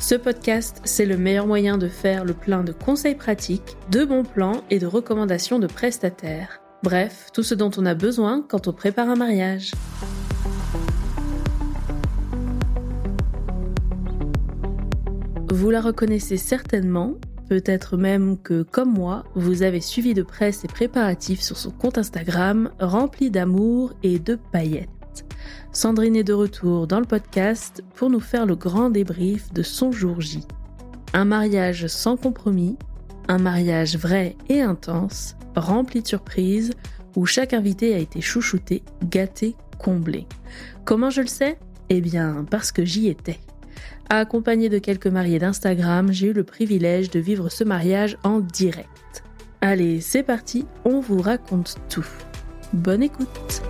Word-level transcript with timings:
Ce 0.00 0.14
podcast, 0.14 0.82
c'est 0.84 1.06
le 1.06 1.16
meilleur 1.16 1.46
moyen 1.46 1.78
de 1.78 1.88
faire 1.88 2.24
le 2.24 2.34
plein 2.34 2.62
de 2.62 2.72
conseils 2.72 3.14
pratiques, 3.14 3.76
de 3.90 4.04
bons 4.04 4.24
plans 4.24 4.62
et 4.70 4.78
de 4.78 4.86
recommandations 4.86 5.58
de 5.58 5.66
prestataires. 5.66 6.60
Bref, 6.82 7.28
tout 7.32 7.42
ce 7.42 7.54
dont 7.54 7.70
on 7.78 7.86
a 7.86 7.94
besoin 7.94 8.44
quand 8.46 8.68
on 8.68 8.72
prépare 8.72 9.08
un 9.08 9.16
mariage. 9.16 9.72
Vous 15.50 15.70
la 15.70 15.80
reconnaissez 15.80 16.36
certainement, 16.36 17.14
peut-être 17.48 17.96
même 17.96 18.36
que, 18.36 18.62
comme 18.62 18.92
moi, 18.92 19.24
vous 19.34 19.62
avez 19.62 19.80
suivi 19.80 20.12
de 20.12 20.22
près 20.22 20.52
ses 20.52 20.68
préparatifs 20.68 21.40
sur 21.40 21.56
son 21.56 21.70
compte 21.70 21.96
Instagram 21.96 22.70
rempli 22.78 23.30
d'amour 23.30 23.94
et 24.02 24.18
de 24.18 24.38
paillettes. 24.52 24.90
Sandrine 25.72 26.16
est 26.16 26.24
de 26.24 26.32
retour 26.32 26.86
dans 26.86 27.00
le 27.00 27.06
podcast 27.06 27.82
pour 27.94 28.10
nous 28.10 28.20
faire 28.20 28.46
le 28.46 28.56
grand 28.56 28.90
débrief 28.90 29.52
de 29.52 29.62
son 29.62 29.92
jour 29.92 30.20
J. 30.20 30.46
Un 31.12 31.24
mariage 31.24 31.86
sans 31.86 32.16
compromis, 32.16 32.76
un 33.28 33.38
mariage 33.38 33.96
vrai 33.96 34.36
et 34.48 34.60
intense, 34.60 35.36
rempli 35.56 36.02
de 36.02 36.06
surprises, 36.06 36.72
où 37.16 37.26
chaque 37.26 37.52
invité 37.52 37.94
a 37.94 37.98
été 37.98 38.20
chouchouté, 38.20 38.82
gâté, 39.04 39.54
comblé. 39.78 40.26
Comment 40.84 41.10
je 41.10 41.20
le 41.20 41.26
sais? 41.26 41.58
Eh 41.88 42.00
bien, 42.00 42.44
parce 42.50 42.72
que 42.72 42.84
j'y 42.84 43.08
étais. 43.08 43.38
Accompagné 44.10 44.68
de 44.68 44.78
quelques 44.78 45.06
mariés 45.06 45.38
d'Instagram, 45.38 46.12
j'ai 46.12 46.28
eu 46.28 46.32
le 46.32 46.44
privilège 46.44 47.10
de 47.10 47.20
vivre 47.20 47.48
ce 47.48 47.64
mariage 47.64 48.18
en 48.22 48.40
direct. 48.40 49.24
Allez, 49.60 50.00
c'est 50.00 50.22
parti, 50.22 50.66
on 50.84 51.00
vous 51.00 51.20
raconte 51.20 51.76
tout. 51.88 52.06
Bonne 52.72 53.02
écoute 53.02 53.62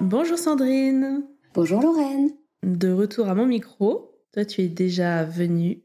Bonjour 0.00 0.38
Sandrine. 0.38 1.24
Bonjour 1.54 1.80
Lorraine. 1.80 2.30
De 2.62 2.92
retour 2.92 3.28
à 3.28 3.34
mon 3.34 3.46
micro. 3.46 4.14
Toi, 4.34 4.44
tu 4.44 4.60
es 4.60 4.68
déjà 4.68 5.24
venue. 5.24 5.84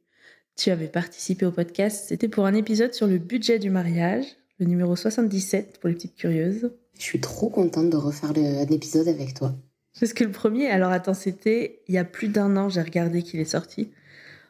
Tu 0.58 0.70
avais 0.70 0.90
participé 0.90 1.45
au 1.45 1.52
podcast. 1.52 2.08
C'était 2.09 2.28
pour 2.28 2.45
un 2.45 2.54
épisode 2.54 2.94
sur 2.94 3.08
le 3.08 3.17
budget 3.17 3.58
du 3.58 3.70
mariage, 3.70 4.26
le 4.59 4.66
numéro 4.66 4.98
77 4.98 5.80
pour 5.80 5.88
les 5.88 5.95
petites 5.95 6.16
curieuses. 6.16 6.72
Je 6.98 7.04
suis 7.04 7.22
trop 7.22 7.50
contente 7.50 7.89
de 7.89 7.95
refaire 7.95 8.32
un 8.32 8.67
épisode 8.67 9.08
avec 9.08 9.34
toi. 9.34 9.56
Parce 9.98 10.12
que 10.12 10.26
le 10.26 10.32
premier, 10.32 10.67
alors 10.70 10.92
attends, 10.92 11.14
c'était 11.14 11.82
il 11.88 11.95
y 11.95 11.98
a 11.98 12.04
plus 12.04 12.28
d'un 12.28 12.58
an, 12.58 12.67
j'ai 12.67 12.82
regardé 12.82 13.23
qu'il 13.23 13.39
est 13.39 13.45
sorti. 13.45 13.92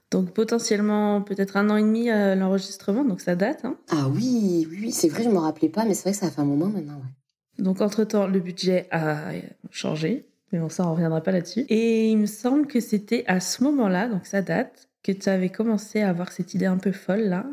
Donc 0.10 0.32
potentiellement 0.32 1.22
peut-être 1.22 1.56
un 1.56 1.70
an 1.70 1.78
et 1.78 1.84
demi 1.84 2.10
à 2.10 2.36
l'enregistrement, 2.36 3.06
donc 3.06 3.22
ça 3.22 3.36
date. 3.36 3.64
Hein 3.64 3.78
ah 3.92 4.10
oui, 4.10 4.68
oui, 4.70 4.92
c'est 4.92 5.08
vrai, 5.08 5.24
je 5.24 5.30
me 5.30 5.38
rappelais 5.38 5.70
pas, 5.70 5.86
mais 5.86 5.94
c'est 5.94 6.04
vrai 6.04 6.12
que 6.14 6.18
ça 6.18 6.26
a 6.26 6.32
fait 6.32 6.42
un 6.42 6.46
moment 6.46 6.68
maintenant. 6.68 6.96
Ouais. 6.96 7.21
Donc, 7.62 7.80
entre-temps, 7.82 8.28
le 8.28 8.40
budget 8.40 8.88
a 8.92 9.32
changé. 9.70 10.26
Mais 10.52 10.60
bon, 10.60 10.70
ça, 10.70 10.86
on 10.88 10.92
reviendra 10.94 11.22
pas 11.22 11.32
là-dessus. 11.32 11.66
Et 11.70 12.10
il 12.10 12.18
me 12.18 12.26
semble 12.26 12.68
que 12.68 12.80
c'était 12.80 13.24
à 13.28 13.40
ce 13.40 13.64
moment-là, 13.64 14.08
donc 14.08 14.26
ça 14.26 14.42
date, 14.42 14.90
que 15.04 15.12
tu 15.12 15.30
avais 15.30 15.50
commencé 15.50 16.02
à 16.02 16.10
avoir 16.10 16.32
cette 16.32 16.54
idée 16.54 16.66
un 16.66 16.78
peu 16.78 16.92
folle, 16.92 17.30
là. 17.30 17.46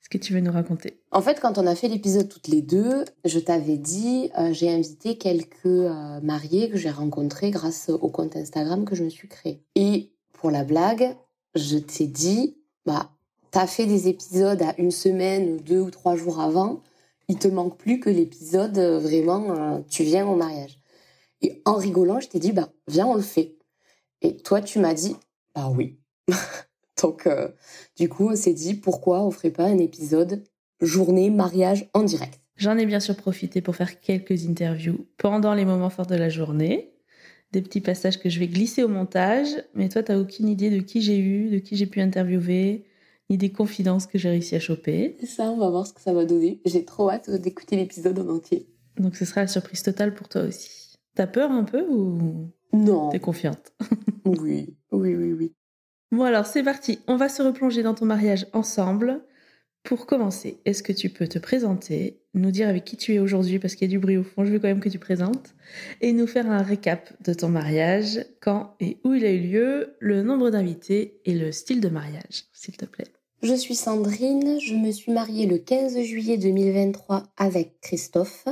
Est-ce 0.00 0.08
que 0.10 0.18
tu 0.18 0.34
veux 0.34 0.40
nous 0.40 0.52
raconter? 0.52 1.00
En 1.12 1.22
fait, 1.22 1.40
quand 1.40 1.56
on 1.56 1.66
a 1.66 1.74
fait 1.74 1.88
l'épisode 1.88 2.28
toutes 2.28 2.48
les 2.48 2.60
deux, 2.60 3.04
je 3.24 3.38
t'avais 3.38 3.78
dit, 3.78 4.30
euh, 4.38 4.52
j'ai 4.52 4.70
invité 4.70 5.16
quelques 5.16 5.64
euh, 5.64 6.20
mariés 6.20 6.68
que 6.68 6.76
j'ai 6.76 6.90
rencontrés 6.90 7.50
grâce 7.50 7.88
au 7.88 8.08
compte 8.08 8.36
Instagram 8.36 8.84
que 8.84 8.94
je 8.94 9.04
me 9.04 9.08
suis 9.08 9.28
créé. 9.28 9.62
Et 9.76 10.10
pour 10.32 10.50
la 10.50 10.64
blague, 10.64 11.16
je 11.54 11.78
t'ai 11.78 12.06
dit, 12.06 12.58
bah, 12.84 13.12
t'as 13.50 13.66
fait 13.66 13.86
des 13.86 14.08
épisodes 14.08 14.60
à 14.60 14.74
une 14.76 14.90
semaine, 14.90 15.58
deux 15.58 15.80
ou 15.80 15.90
trois 15.90 16.16
jours 16.16 16.40
avant 16.40 16.82
il 17.28 17.38
te 17.38 17.48
manque 17.48 17.78
plus 17.78 18.00
que 18.00 18.10
l'épisode 18.10 18.78
euh, 18.78 18.98
vraiment 18.98 19.52
euh, 19.52 19.80
tu 19.88 20.02
viens 20.02 20.26
au 20.26 20.36
mariage. 20.36 20.78
Et 21.42 21.62
en 21.64 21.74
rigolant, 21.74 22.20
je 22.20 22.28
t'ai 22.28 22.38
dit 22.38 22.52
bah 22.52 22.70
viens 22.88 23.06
on 23.06 23.14
le 23.14 23.22
fait. 23.22 23.56
Et 24.22 24.36
toi 24.36 24.60
tu 24.60 24.78
m'as 24.78 24.94
dit 24.94 25.16
bah 25.54 25.70
oui. 25.74 25.98
Donc 27.02 27.26
euh, 27.26 27.48
du 27.96 28.08
coup 28.08 28.30
on 28.30 28.36
s'est 28.36 28.54
dit 28.54 28.74
pourquoi 28.74 29.22
on 29.24 29.30
ferait 29.30 29.50
pas 29.50 29.64
un 29.64 29.78
épisode 29.78 30.44
journée 30.80 31.30
mariage 31.30 31.88
en 31.94 32.02
direct? 32.02 32.40
J'en 32.56 32.78
ai 32.78 32.86
bien 32.86 33.00
sûr 33.00 33.16
profité 33.16 33.60
pour 33.60 33.74
faire 33.74 34.00
quelques 34.00 34.46
interviews 34.46 35.06
pendant 35.16 35.54
les 35.54 35.64
moments 35.64 35.90
forts 35.90 36.06
de 36.06 36.14
la 36.14 36.28
journée, 36.28 36.92
des 37.52 37.62
petits 37.62 37.80
passages 37.80 38.20
que 38.20 38.28
je 38.28 38.38
vais 38.38 38.46
glisser 38.46 38.84
au 38.84 38.88
montage, 38.88 39.48
mais 39.74 39.88
toi 39.88 40.02
t'as 40.02 40.18
aucune 40.18 40.48
idée 40.48 40.70
de 40.70 40.78
qui 40.78 41.02
j'ai 41.02 41.18
eu, 41.18 41.50
de 41.50 41.58
qui 41.58 41.76
j'ai 41.76 41.86
pu 41.86 42.00
interviewer, 42.00 42.84
ni 43.30 43.38
des 43.38 43.52
confidences 43.52 44.06
que 44.06 44.18
j'ai 44.18 44.28
réussi 44.30 44.54
à 44.54 44.60
choper. 44.60 45.16
C'est 45.20 45.26
ça, 45.26 45.50
on 45.50 45.56
va 45.56 45.70
voir 45.70 45.86
ce 45.86 45.92
que 45.92 46.00
ça 46.00 46.12
va 46.12 46.24
donner. 46.24 46.60
J'ai 46.64 46.84
trop 46.84 47.10
hâte 47.10 47.30
d'écouter 47.30 47.76
l'épisode 47.76 48.18
en 48.18 48.28
entier. 48.28 48.68
Donc 48.98 49.16
ce 49.16 49.24
sera 49.24 49.42
la 49.42 49.46
surprise 49.46 49.82
totale 49.82 50.14
pour 50.14 50.28
toi 50.28 50.42
aussi. 50.42 50.94
T'as 51.14 51.26
peur 51.26 51.50
un 51.50 51.64
peu 51.64 51.86
ou 51.88 52.50
Non. 52.72 53.08
T'es 53.10 53.20
confiante? 53.20 53.72
Oui, 54.26 54.76
oui, 54.90 55.14
oui, 55.14 55.32
oui. 55.32 55.54
Bon 56.10 56.22
alors 56.22 56.46
c'est 56.46 56.62
parti, 56.62 57.00
on 57.08 57.16
va 57.16 57.28
se 57.28 57.42
replonger 57.42 57.82
dans 57.82 57.94
ton 57.94 58.06
mariage 58.06 58.46
ensemble. 58.52 59.24
Pour 59.84 60.06
commencer, 60.06 60.56
est-ce 60.64 60.82
que 60.82 60.94
tu 60.94 61.10
peux 61.10 61.28
te 61.28 61.38
présenter, 61.38 62.16
nous 62.32 62.50
dire 62.50 62.68
avec 62.70 62.86
qui 62.86 62.96
tu 62.96 63.12
es 63.12 63.18
aujourd'hui 63.18 63.58
parce 63.58 63.74
qu'il 63.74 63.86
y 63.86 63.90
a 63.90 63.92
du 63.92 63.98
bruit 63.98 64.16
au 64.16 64.22
fond, 64.22 64.42
je 64.42 64.50
veux 64.50 64.58
quand 64.58 64.68
même 64.68 64.80
que 64.80 64.88
tu 64.88 64.98
présentes, 64.98 65.54
et 66.00 66.14
nous 66.14 66.26
faire 66.26 66.50
un 66.50 66.62
récap 66.62 67.12
de 67.22 67.34
ton 67.34 67.50
mariage, 67.50 68.24
quand 68.40 68.76
et 68.80 68.96
où 69.04 69.12
il 69.12 69.26
a 69.26 69.30
eu 69.30 69.40
lieu, 69.40 69.94
le 69.98 70.22
nombre 70.22 70.48
d'invités 70.48 71.20
et 71.26 71.34
le 71.34 71.52
style 71.52 71.82
de 71.82 71.90
mariage, 71.90 72.46
s'il 72.54 72.78
te 72.78 72.86
plaît. 72.86 73.08
Je 73.42 73.52
suis 73.52 73.74
Sandrine, 73.74 74.58
je 74.58 74.74
me 74.74 74.90
suis 74.90 75.12
mariée 75.12 75.44
le 75.44 75.58
15 75.58 76.00
juillet 76.00 76.38
2023 76.38 77.24
avec 77.36 77.78
Christophe. 77.82 78.46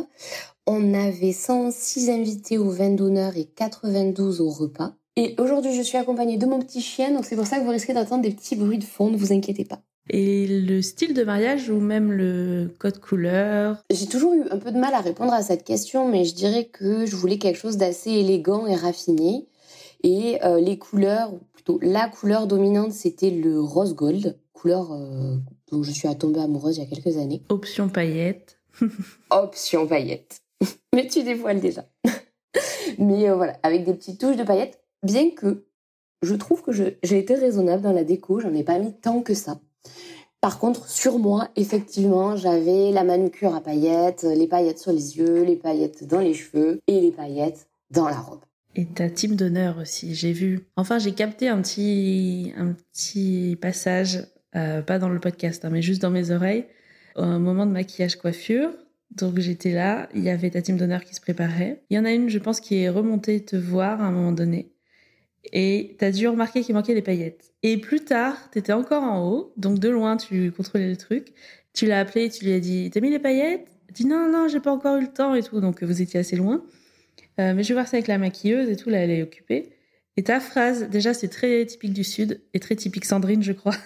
On 0.67 0.93
avait 0.93 1.33
106 1.33 2.11
invités 2.11 2.59
au 2.59 2.69
vin 2.69 2.91
d'honneur 2.91 3.39
et 3.39 3.47
92 3.47 4.43
au 4.43 4.51
repas. 4.51 4.95
Et 5.17 5.35
aujourd'hui, 5.39 5.75
je 5.75 5.81
suis 5.81 5.97
accompagnée 5.97 6.37
de 6.37 6.45
mon 6.45 6.61
petit 6.61 6.83
chien, 6.83 7.11
donc 7.11 7.25
c'est 7.25 7.37
pour 7.37 7.47
ça 7.47 7.59
que 7.59 7.65
vous 7.65 7.71
risquez 7.71 7.95
d'entendre 7.95 8.23
des 8.23 8.33
petits 8.33 8.55
bruits 8.55 8.77
de 8.77 8.85
fond, 8.85 9.09
ne 9.09 9.17
vous 9.17 9.33
inquiétez 9.33 9.65
pas. 9.65 9.81
Et 10.15 10.47
le 10.47 10.83
style 10.83 11.15
de 11.15 11.25
mariage 11.25 11.71
ou 11.71 11.81
même 11.81 12.13
le 12.13 12.71
code 12.79 13.01
couleur? 13.01 13.83
J'ai 13.91 14.07
toujours 14.07 14.35
eu 14.35 14.43
un 14.51 14.59
peu 14.59 14.71
de 14.71 14.79
mal 14.79 14.93
à 14.93 15.01
répondre 15.01 15.33
à 15.33 15.43
cette 15.43 15.65
question, 15.65 16.07
mais 16.07 16.27
je 16.27 16.35
dirais 16.35 16.67
que 16.67 17.07
je 17.07 17.17
voulais 17.17 17.39
quelque 17.39 17.59
chose 17.59 17.79
d'assez 17.79 18.11
élégant 18.11 18.67
et 18.67 18.77
raffiné. 18.77 19.49
Et 20.03 20.39
euh, 20.45 20.61
les 20.61 20.77
couleurs, 20.77 21.33
ou 21.33 21.39
plutôt 21.55 21.79
la 21.81 22.09
couleur 22.09 22.47
dominante, 22.47 22.93
c'était 22.93 23.31
le 23.31 23.59
rose 23.59 23.95
gold 23.95 24.39
couleur 24.53 24.93
euh, 24.93 25.37
dont 25.71 25.83
je 25.83 25.91
suis 25.91 26.15
tombée 26.19 26.41
amoureuse 26.41 26.77
il 26.77 26.81
y 26.81 26.87
a 26.87 26.95
quelques 26.95 27.17
années. 27.17 27.43
Option 27.49 27.89
paillettes. 27.89 28.59
Option 29.31 29.87
paillettes. 29.87 30.43
Mais 30.95 31.07
tu 31.07 31.23
dévoiles 31.23 31.61
déjà. 31.61 31.87
Mais 32.99 33.31
euh, 33.31 33.35
voilà, 33.35 33.59
avec 33.63 33.85
des 33.85 33.95
petites 33.95 34.21
touches 34.21 34.37
de 34.37 34.45
paillettes, 34.45 34.79
bien 35.03 35.31
que 35.31 35.65
je 36.21 36.35
trouve 36.35 36.63
que 36.63 36.71
j'ai 36.71 37.19
été 37.19 37.35
raisonnable 37.35 37.83
dans 37.83 37.93
la 37.93 38.05
déco, 38.05 38.41
j'en 38.41 38.53
ai 38.53 38.63
pas 38.63 38.79
mis 38.79 38.93
tant 38.93 39.23
que 39.23 39.33
ça. 39.33 39.59
Par 40.43 40.59
contre, 40.59 40.89
sur 40.89 41.21
moi, 41.21 41.49
effectivement, 41.55 42.37
j'avais 42.37 42.91
la 42.91 43.05
manucure 43.05 43.55
à 43.55 43.61
paillettes, 43.61 44.25
les 44.25 44.49
paillettes 44.49 44.81
sur 44.81 44.91
les 44.91 45.17
yeux, 45.17 45.45
les 45.45 45.55
paillettes 45.55 46.05
dans 46.05 46.19
les 46.19 46.35
cheveux 46.35 46.81
et 46.89 47.01
les 47.01 47.13
paillettes 47.13 47.69
dans 47.93 48.09
la 48.09 48.19
robe. 48.19 48.41
Et 48.75 48.85
ta 48.87 49.09
team 49.09 49.37
d'honneur 49.37 49.79
aussi, 49.79 50.17
j'ai 50.17 50.33
vu. 50.33 50.67
Enfin, 50.75 50.99
j'ai 50.99 51.13
capté 51.13 51.49
un 51.49 51.63
petit, 51.63 52.53
un 52.57 52.73
petit 52.73 53.57
passage 53.61 54.27
euh, 54.57 54.83
pas 54.83 54.99
dans 54.99 55.09
le 55.09 55.21
podcast, 55.21 55.65
hein, 55.65 55.71
mais 55.71 55.81
juste 55.81 56.03
dans 56.03 56.11
mes 56.11 56.33
oreilles, 56.33 56.65
au 57.15 57.25
moment 57.25 57.65
de 57.65 57.71
maquillage 57.71 58.17
coiffure. 58.17 58.71
Donc 59.13 59.39
j'étais 59.39 59.73
là, 59.73 60.09
il 60.13 60.25
y 60.25 60.31
avait 60.31 60.51
ta 60.51 60.61
team 60.61 60.77
d'honneur 60.77 61.05
qui 61.05 61.15
se 61.15 61.21
préparait. 61.21 61.85
Il 61.89 61.97
y 61.97 62.01
en 62.01 62.05
a 62.05 62.11
une, 62.11 62.29
je 62.29 62.41
pense, 62.41 62.59
qui 62.59 62.83
est 62.83 62.89
remontée 62.89 63.45
te 63.45 63.55
voir 63.55 64.03
à 64.03 64.07
un 64.07 64.11
moment 64.11 64.33
donné. 64.33 64.72
Et 65.53 65.97
t'as 65.99 66.11
dû 66.11 66.29
remarquer 66.29 66.63
qu'il 66.63 66.75
manquait 66.75 66.95
des 66.95 67.03
paillettes. 67.03 67.53
Et 67.63 67.77
plus 67.79 68.01
tard, 68.01 68.51
t'étais 68.51 68.73
encore 68.73 69.03
en 69.03 69.29
haut, 69.29 69.53
donc 69.57 69.79
de 69.79 69.89
loin, 69.89 70.17
tu 70.17 70.53
contrôlais 70.53 70.89
le 70.89 70.97
truc. 70.97 71.33
Tu 71.73 71.87
l'as 71.87 72.01
appelé, 72.01 72.29
tu 72.31 72.45
lui 72.45 72.53
as 72.53 72.61
dit, 72.61 72.91
t'as 72.93 73.01
mis 73.01 73.11
les 73.11 73.19
paillettes? 73.19 73.67
Elle 73.89 73.95
dit 73.95 74.07
non, 74.07 74.31
non, 74.31 74.49
j'ai 74.49 74.61
pas 74.61 74.73
encore 74.73 74.97
eu 74.99 75.03
le 75.03 75.13
temps 75.13 75.35
et 75.35 75.43
tout, 75.43 75.61
donc 75.61 75.83
vous 75.83 76.01
étiez 76.01 76.21
assez 76.21 76.37
loin. 76.37 76.65
Euh, 77.41 77.55
mais 77.55 77.63
je 77.63 77.69
vais 77.69 77.75
voir 77.75 77.89
ça 77.89 77.97
avec 77.97 78.09
la 78.09 78.19
maquilleuse 78.19 78.69
et 78.69 78.77
tout, 78.77 78.91
là, 78.91 78.99
elle 78.99 79.11
est 79.11 79.23
occupée. 79.23 79.71
Et 80.17 80.23
ta 80.23 80.41
phrase, 80.41 80.89
déjà, 80.91 81.15
c'est 81.15 81.29
très 81.29 81.65
typique 81.65 81.95
du 81.95 82.05
Sud 82.05 82.43
et 82.53 82.61
très 82.61 82.77
typique 82.77 83.05
Sandrine, 83.05 83.43
je 83.43 83.53
crois. 83.53 83.77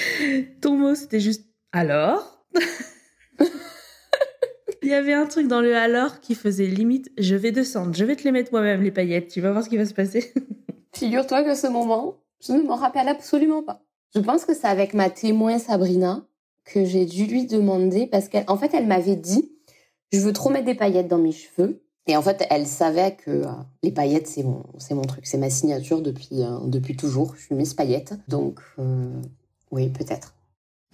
Ton 0.60 0.76
mot, 0.76 0.94
c'était 0.94 1.20
juste 1.20 1.46
alors. 1.72 2.46
Il 4.82 4.88
y 4.88 4.94
avait 4.94 5.14
un 5.14 5.26
truc 5.26 5.48
dans 5.48 5.62
le 5.62 5.74
alors 5.74 6.20
qui 6.20 6.34
faisait 6.34 6.66
limite 6.66 7.10
je 7.16 7.34
vais 7.34 7.52
descendre, 7.52 7.94
je 7.94 8.04
vais 8.04 8.16
te 8.16 8.24
les 8.24 8.32
mettre 8.32 8.52
moi-même, 8.52 8.82
les 8.82 8.90
paillettes, 8.90 9.28
tu 9.28 9.40
vas 9.40 9.50
voir 9.50 9.64
ce 9.64 9.70
qui 9.70 9.78
va 9.78 9.86
se 9.86 9.94
passer. 9.94 10.32
Figure-toi 10.94 11.42
que 11.42 11.54
ce 11.54 11.66
moment, 11.66 12.14
je 12.40 12.52
ne 12.52 12.62
m'en 12.62 12.76
rappelle 12.76 13.08
absolument 13.08 13.62
pas. 13.62 13.82
Je 14.14 14.20
pense 14.20 14.44
que 14.44 14.54
c'est 14.54 14.68
avec 14.68 14.94
ma 14.94 15.10
témoin 15.10 15.58
Sabrina 15.58 16.24
que 16.64 16.84
j'ai 16.84 17.04
dû 17.04 17.26
lui 17.26 17.46
demander 17.46 18.06
parce 18.06 18.28
qu'en 18.28 18.56
fait, 18.56 18.72
elle 18.74 18.86
m'avait 18.86 19.16
dit, 19.16 19.50
je 20.12 20.20
veux 20.20 20.32
trop 20.32 20.50
mettre 20.50 20.66
des 20.66 20.74
paillettes 20.74 21.08
dans 21.08 21.18
mes 21.18 21.32
cheveux. 21.32 21.82
Et 22.06 22.16
en 22.16 22.22
fait, 22.22 22.46
elle 22.50 22.66
savait 22.66 23.16
que 23.16 23.30
euh, 23.30 23.46
les 23.82 23.90
paillettes, 23.90 24.28
c'est 24.28 24.42
mon, 24.42 24.62
c'est 24.78 24.94
mon 24.94 25.02
truc, 25.02 25.26
c'est 25.26 25.38
ma 25.38 25.50
signature 25.50 26.02
depuis, 26.02 26.42
euh, 26.42 26.58
depuis 26.66 26.96
toujours. 26.96 27.34
Je 27.34 27.46
suis 27.46 27.54
Miss 27.54 27.72
Paillettes. 27.72 28.14
Donc, 28.28 28.60
euh, 28.78 29.10
oui, 29.70 29.88
peut-être. 29.88 30.34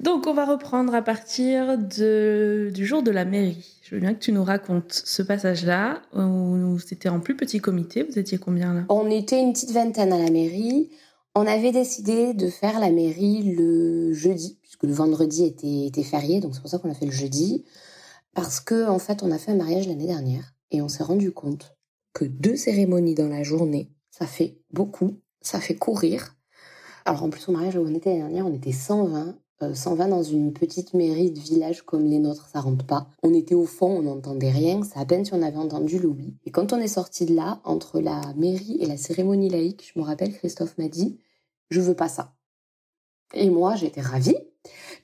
Donc, 0.00 0.26
on 0.26 0.32
va 0.32 0.46
reprendre 0.46 0.94
à 0.94 1.02
partir 1.02 1.76
de, 1.76 2.70
du 2.72 2.86
jour 2.86 3.02
de 3.02 3.10
la 3.10 3.26
mairie. 3.26 3.78
Je 3.82 3.94
veux 3.94 4.00
bien 4.00 4.14
que 4.14 4.18
tu 4.18 4.32
nous 4.32 4.42
racontes 4.42 4.92
ce 4.92 5.22
passage-là, 5.22 6.00
où 6.14 6.78
c'était 6.78 7.10
en 7.10 7.20
plus 7.20 7.36
petit 7.36 7.60
comité. 7.60 8.02
Vous 8.02 8.18
étiez 8.18 8.38
combien 8.38 8.72
là? 8.72 8.84
On 8.88 9.10
était 9.10 9.38
une 9.38 9.52
petite 9.52 9.72
vingtaine 9.72 10.12
à 10.12 10.18
la 10.18 10.30
mairie. 10.30 10.90
On 11.34 11.46
avait 11.46 11.70
décidé 11.70 12.32
de 12.32 12.48
faire 12.48 12.80
la 12.80 12.90
mairie 12.90 13.54
le 13.54 14.14
jeudi, 14.14 14.58
puisque 14.62 14.84
le 14.84 14.92
vendredi 14.92 15.44
était, 15.44 15.86
était 15.86 16.02
férié, 16.02 16.40
donc 16.40 16.54
c'est 16.54 16.60
pour 16.60 16.70
ça 16.70 16.78
qu'on 16.78 16.90
a 16.90 16.94
fait 16.94 17.06
le 17.06 17.12
jeudi. 17.12 17.64
Parce 18.34 18.58
que, 18.58 18.88
en 18.88 18.98
fait, 18.98 19.22
on 19.22 19.30
a 19.30 19.38
fait 19.38 19.52
un 19.52 19.56
mariage 19.56 19.86
l'année 19.86 20.06
dernière 20.06 20.54
et 20.70 20.80
on 20.80 20.88
s'est 20.88 21.02
rendu 21.02 21.30
compte 21.30 21.76
que 22.14 22.24
deux 22.24 22.56
cérémonies 22.56 23.14
dans 23.14 23.28
la 23.28 23.42
journée, 23.42 23.92
ça 24.10 24.26
fait 24.26 24.58
beaucoup, 24.72 25.20
ça 25.42 25.60
fait 25.60 25.76
courir. 25.76 26.36
Alors 27.04 27.22
en 27.22 27.30
plus 27.30 27.48
au 27.48 27.52
mariage 27.52 27.76
où 27.76 27.80
on 27.80 27.94
était 27.94 28.10
l'année 28.10 28.22
dernière, 28.22 28.46
on 28.46 28.54
était 28.54 28.72
120. 28.72 29.36
120 29.60 30.04
euh, 30.06 30.08
dans 30.08 30.22
une 30.22 30.52
petite 30.52 30.94
mairie 30.94 31.30
de 31.30 31.38
village 31.38 31.82
comme 31.82 32.04
les 32.04 32.18
nôtres, 32.18 32.48
ça 32.48 32.60
rentre 32.60 32.84
pas. 32.84 33.08
On 33.22 33.34
était 33.34 33.54
au 33.54 33.66
fond, 33.66 33.98
on 33.98 34.02
n'entendait 34.02 34.50
rien, 34.50 34.82
c'est 34.82 34.98
à 34.98 35.04
peine 35.04 35.24
si 35.24 35.34
on 35.34 35.42
avait 35.42 35.56
entendu 35.56 35.98
le 35.98 36.08
oui. 36.08 36.34
Et 36.44 36.50
quand 36.50 36.72
on 36.72 36.78
est 36.78 36.88
sorti 36.88 37.26
de 37.26 37.34
là, 37.34 37.60
entre 37.64 38.00
la 38.00 38.20
mairie 38.36 38.78
et 38.80 38.86
la 38.86 38.96
cérémonie 38.96 39.48
laïque, 39.48 39.92
je 39.92 40.00
me 40.00 40.04
rappelle, 40.04 40.32
Christophe 40.32 40.78
m'a 40.78 40.88
dit, 40.88 41.18
je 41.70 41.80
veux 41.80 41.94
pas 41.94 42.08
ça. 42.08 42.32
Et 43.34 43.50
moi, 43.50 43.76
j'étais 43.76 44.00
ravie, 44.00 44.38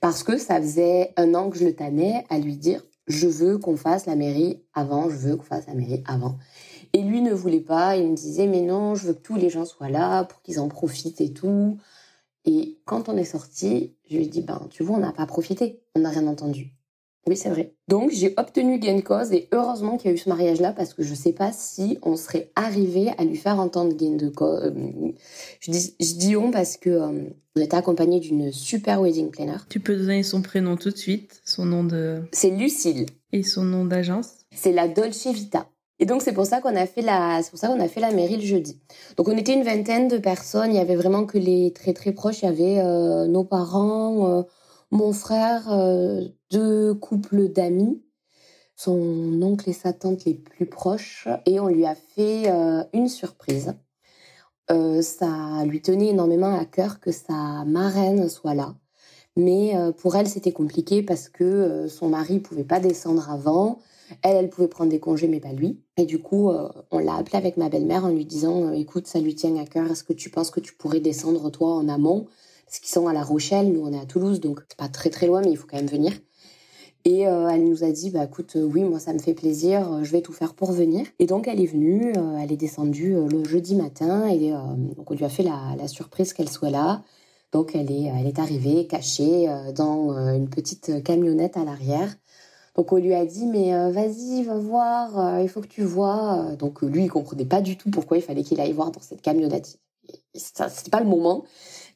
parce 0.01 0.23
que 0.23 0.37
ça 0.37 0.59
faisait 0.61 1.13
un 1.17 1.33
an 1.33 1.49
que 1.49 1.57
je 1.57 1.65
le 1.65 1.75
tannais 1.75 2.25
à 2.29 2.39
lui 2.39 2.57
dire, 2.57 2.83
je 3.07 3.27
veux 3.27 3.57
qu'on 3.57 3.77
fasse 3.77 4.05
la 4.05 4.15
mairie 4.15 4.61
avant, 4.73 5.09
je 5.09 5.15
veux 5.15 5.35
qu'on 5.37 5.43
fasse 5.43 5.67
la 5.67 5.73
mairie 5.73 6.03
avant. 6.05 6.37
Et 6.93 7.01
lui 7.01 7.21
ne 7.21 7.33
voulait 7.33 7.61
pas, 7.61 7.95
il 7.95 8.09
me 8.09 8.15
disait 8.15 8.47
mais 8.47 8.61
non, 8.61 8.95
je 8.95 9.07
veux 9.07 9.13
que 9.13 9.21
tous 9.21 9.35
les 9.35 9.49
gens 9.49 9.65
soient 9.65 9.89
là 9.89 10.23
pour 10.23 10.41
qu'ils 10.41 10.59
en 10.59 10.67
profitent 10.67 11.21
et 11.21 11.33
tout. 11.33 11.77
Et 12.47 12.79
quand 12.85 13.09
on 13.09 13.17
est 13.17 13.25
sorti, 13.25 13.95
je 14.09 14.17
lui 14.17 14.23
ai 14.23 14.27
dit 14.27 14.41
ben 14.41 14.67
tu 14.71 14.81
vois, 14.81 14.97
on 14.97 15.01
n'a 15.01 15.11
pas 15.11 15.27
profité, 15.27 15.83
on 15.95 15.99
n'a 15.99 16.09
rien 16.09 16.25
entendu. 16.25 16.73
Oui, 17.27 17.35
c'est 17.35 17.49
vrai. 17.49 17.73
Donc, 17.89 18.09
j'ai 18.11 18.33
obtenu 18.37 18.79
gain 18.79 18.95
de 18.95 19.01
cause 19.01 19.33
et 19.33 19.49
heureusement 19.51 19.97
qu'il 19.97 20.09
y 20.09 20.13
a 20.13 20.15
eu 20.15 20.17
ce 20.17 20.29
mariage-là 20.29 20.71
parce 20.71 20.93
que 20.93 21.03
je 21.03 21.13
sais 21.13 21.33
pas 21.33 21.51
si 21.51 21.99
on 22.01 22.15
serait 22.15 22.51
arrivé 22.55 23.11
à 23.17 23.25
lui 23.25 23.35
faire 23.35 23.59
entendre 23.59 23.93
gain 23.97 24.15
de 24.15 24.29
cause. 24.29 24.61
Euh, 24.63 25.11
je 25.59 25.71
dis, 25.71 25.93
je 25.99 26.13
dis 26.13 26.37
on 26.37 26.51
parce 26.51 26.77
que 26.77 26.89
euh, 26.89 27.29
on 27.57 27.61
était 27.61 27.75
accompagné 27.75 28.21
d'une 28.21 28.53
super 28.53 29.01
wedding 29.01 29.29
planner. 29.29 29.57
Tu 29.67 29.81
peux 29.81 29.97
donner 29.97 30.23
son 30.23 30.41
prénom 30.41 30.77
tout 30.77 30.89
de 30.89 30.97
suite, 30.97 31.41
son 31.43 31.65
nom 31.65 31.83
de. 31.83 32.21
C'est 32.31 32.51
Lucille. 32.51 33.07
Et 33.33 33.43
son 33.43 33.63
nom 33.63 33.83
d'agence 33.83 34.29
C'est 34.55 34.71
la 34.71 34.87
Dolce 34.87 35.27
Vita. 35.27 35.67
Et 35.99 36.05
donc 36.05 36.21
c'est 36.21 36.33
pour 36.33 36.45
ça 36.45 36.61
qu'on 36.61 36.75
a 36.75 36.85
fait 36.85 37.01
la, 37.01 37.41
c'est 37.41 37.49
pour 37.49 37.59
ça 37.59 37.67
qu'on 37.69 37.79
a 37.79 37.87
fait 37.87 38.01
la 38.01 38.11
mairie 38.11 38.37
le 38.37 38.41
jeudi. 38.43 38.79
Donc 39.15 39.27
on 39.27 39.37
était 39.37 39.53
une 39.53 39.63
vingtaine 39.63 40.07
de 40.07 40.17
personnes. 40.17 40.71
Il 40.71 40.77
y 40.77 40.79
avait 40.79 40.95
vraiment 40.95 41.25
que 41.25 41.37
les 41.37 41.73
très 41.73 41.93
très 41.93 42.11
proches. 42.11 42.43
Il 42.43 42.45
y 42.45 42.49
avait 42.49 42.79
euh, 42.79 43.25
nos 43.27 43.43
parents, 43.43 44.45
mon 44.91 45.13
frère, 45.13 45.71
euh, 45.71 46.27
deux 46.51 46.93
couples 46.93 47.49
d'amis, 47.49 48.01
son 48.75 49.41
oncle 49.41 49.69
et 49.69 49.73
sa 49.73 49.93
tante 49.93 50.25
les 50.25 50.35
plus 50.35 50.65
proches, 50.65 51.27
et 51.45 51.59
on 51.59 51.67
lui 51.67 51.85
a 51.85 51.95
fait 51.95 52.49
euh, 52.49 52.83
une 52.93 53.09
surprise. 53.09 53.73
Euh, 54.71 55.01
ça 55.01 55.63
lui 55.65 55.81
tenait 55.81 56.09
énormément 56.09 56.57
à 56.57 56.65
cœur 56.65 56.99
que 56.99 57.11
sa 57.11 57.65
marraine 57.65 58.29
soit 58.29 58.53
là. 58.53 58.75
Mais 59.35 59.75
pour 59.99 60.15
elle, 60.15 60.27
c'était 60.27 60.51
compliqué 60.51 61.03
parce 61.03 61.29
que 61.29 61.87
son 61.87 62.09
mari 62.09 62.39
pouvait 62.39 62.63
pas 62.63 62.79
descendre 62.79 63.29
avant. 63.29 63.77
Elle, 64.21 64.35
elle 64.37 64.49
pouvait 64.49 64.67
prendre 64.67 64.89
des 64.89 64.99
congés, 64.99 65.27
mais 65.27 65.39
pas 65.39 65.53
lui. 65.53 65.79
Et 65.97 66.05
du 66.05 66.19
coup, 66.19 66.49
on 66.91 66.99
l'a 66.99 67.15
appelé 67.15 67.37
avec 67.37 67.57
ma 67.57 67.69
belle-mère 67.69 68.05
en 68.05 68.09
lui 68.09 68.25
disant, 68.25 68.71
écoute, 68.73 69.07
ça 69.07 69.19
lui 69.19 69.35
tient 69.35 69.55
à 69.57 69.65
cœur. 69.65 69.91
Est-ce 69.91 70.03
que 70.03 70.13
tu 70.13 70.29
penses 70.29 70.51
que 70.51 70.59
tu 70.59 70.73
pourrais 70.73 70.99
descendre 70.99 71.49
toi 71.49 71.73
en 71.73 71.89
amont? 71.89 72.27
Parce 72.65 72.79
qu'ils 72.79 72.91
sont 72.91 73.07
à 73.07 73.13
La 73.13 73.23
Rochelle, 73.23 73.71
nous 73.71 73.79
on 73.79 73.93
est 73.93 73.99
à 73.99 74.05
Toulouse, 74.05 74.41
donc 74.41 74.59
c'est 74.67 74.77
pas 74.77 74.89
très 74.89 75.09
très 75.09 75.25
loin, 75.25 75.39
mais 75.39 75.51
il 75.51 75.55
faut 75.55 75.67
quand 75.67 75.77
même 75.77 75.87
venir. 75.87 76.11
Et 77.05 77.25
euh, 77.25 77.47
elle 77.47 77.63
nous 77.63 77.85
a 77.85 77.91
dit, 77.91 78.09
bah 78.09 78.25
écoute, 78.25 78.57
euh, 78.57 78.63
oui, 78.65 78.83
moi 78.83 78.99
ça 78.99 79.13
me 79.13 79.19
fait 79.19 79.33
plaisir, 79.33 79.89
euh, 79.89 80.03
je 80.03 80.11
vais 80.11 80.19
tout 80.19 80.33
faire 80.33 80.53
pour 80.53 80.73
venir. 80.73 81.05
Et 81.19 81.27
donc 81.27 81.47
elle 81.47 81.61
est 81.61 81.65
venue, 81.65 82.11
elle 82.41 82.51
est 82.51 82.57
descendue 82.57 83.15
le 83.31 83.45
jeudi 83.45 83.73
matin, 83.73 84.27
et 84.27 84.51
donc 84.97 85.09
on 85.09 85.13
lui 85.13 85.23
a 85.23 85.29
fait 85.29 85.43
la, 85.43 85.77
la 85.77 85.87
surprise 85.87 86.33
qu'elle 86.33 86.49
soit 86.49 86.69
là. 86.69 87.03
Donc 87.53 87.73
elle 87.73 87.89
est, 87.89 88.11
elle 88.13 88.27
est 88.27 88.39
arrivée 88.39 88.85
cachée 88.85 89.47
dans 89.73 90.11
une 90.11 90.49
petite 90.49 91.01
camionnette 91.05 91.55
à 91.55 91.63
l'arrière. 91.63 92.13
Donc 92.77 92.91
on 92.93 92.97
lui 92.97 93.13
a 93.13 93.25
dit 93.25 93.47
mais 93.47 93.71
vas-y 93.91 94.43
va 94.43 94.57
voir, 94.57 95.41
il 95.41 95.49
faut 95.49 95.61
que 95.61 95.67
tu 95.67 95.83
vois. 95.83 96.55
Donc 96.59 96.83
lui 96.83 97.05
il 97.05 97.09
comprenait 97.09 97.45
pas 97.45 97.61
du 97.61 97.75
tout 97.75 97.89
pourquoi 97.89 98.17
il 98.17 98.23
fallait 98.23 98.43
qu'il 98.43 98.61
aille 98.61 98.73
voir 98.73 98.91
dans 98.91 99.01
cette 99.01 99.21
camionnette. 99.21 99.79
C'était 100.33 100.91
pas 100.91 100.99
le 100.99 101.07
moment. 101.07 101.43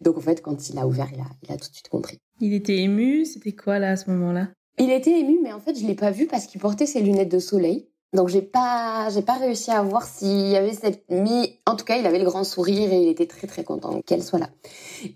Donc 0.01 0.17
en 0.17 0.21
fait, 0.21 0.41
quand 0.41 0.69
il 0.69 0.77
a 0.79 0.87
ouvert, 0.87 1.07
il 1.13 1.19
a, 1.19 1.25
il 1.43 1.51
a 1.51 1.57
tout 1.57 1.69
de 1.69 1.73
suite 1.73 1.89
compris. 1.89 2.19
Il 2.39 2.53
était 2.53 2.77
ému, 2.77 3.25
c'était 3.25 3.51
quoi 3.51 3.79
là 3.79 3.91
à 3.91 3.95
ce 3.95 4.09
moment-là? 4.09 4.49
Il 4.79 4.89
était 4.89 5.19
ému, 5.19 5.39
mais 5.43 5.53
en 5.53 5.59
fait, 5.59 5.77
je 5.77 5.85
l'ai 5.85 5.95
pas 5.95 6.11
vu 6.11 6.25
parce 6.25 6.47
qu'il 6.47 6.59
portait 6.59 6.87
ses 6.87 7.01
lunettes 7.01 7.31
de 7.31 7.39
soleil. 7.39 7.87
Donc 8.13 8.27
j'ai 8.27 8.41
pas, 8.41 9.09
j'ai 9.13 9.21
pas 9.21 9.37
réussi 9.37 9.71
à 9.71 9.81
voir 9.83 10.03
s'il 10.03 10.49
y 10.49 10.57
avait 10.57 10.73
cette. 10.73 11.03
Mais 11.09 11.59
en 11.65 11.75
tout 11.75 11.85
cas, 11.85 11.97
il 11.97 12.05
avait 12.05 12.19
le 12.19 12.25
grand 12.25 12.43
sourire 12.43 12.91
et 12.91 13.03
il 13.03 13.07
était 13.07 13.27
très 13.27 13.47
très 13.47 13.63
content 13.63 14.01
qu'elle 14.01 14.23
soit 14.23 14.39
là. 14.39 14.49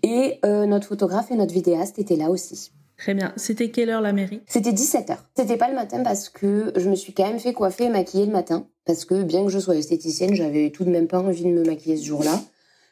Et 0.02 0.38
euh, 0.44 0.66
notre 0.66 0.86
photographe 0.86 1.30
et 1.30 1.36
notre 1.36 1.52
vidéaste 1.52 1.98
étaient 1.98 2.16
là 2.16 2.30
aussi. 2.30 2.70
Très 2.98 3.14
bien. 3.14 3.32
C'était 3.36 3.70
quelle 3.70 3.90
heure 3.90 4.00
la 4.00 4.12
mairie? 4.12 4.40
C'était 4.46 4.72
17h. 4.72 5.16
C'était 5.36 5.56
pas 5.56 5.68
le 5.68 5.74
matin 5.74 6.02
parce 6.02 6.28
que 6.28 6.72
je 6.76 6.88
me 6.88 6.94
suis 6.94 7.12
quand 7.12 7.26
même 7.26 7.38
fait 7.38 7.52
coiffer 7.52 7.84
et 7.84 7.90
maquiller 7.90 8.26
le 8.26 8.32
matin. 8.32 8.66
Parce 8.84 9.04
que 9.04 9.22
bien 9.22 9.44
que 9.44 9.50
je 9.50 9.58
sois 9.58 9.76
esthéticienne, 9.76 10.34
j'avais 10.34 10.70
tout 10.70 10.84
de 10.84 10.90
même 10.90 11.08
pas 11.08 11.18
envie 11.18 11.44
de 11.44 11.50
me 11.50 11.64
maquiller 11.64 11.96
ce 11.96 12.04
jour-là 12.04 12.40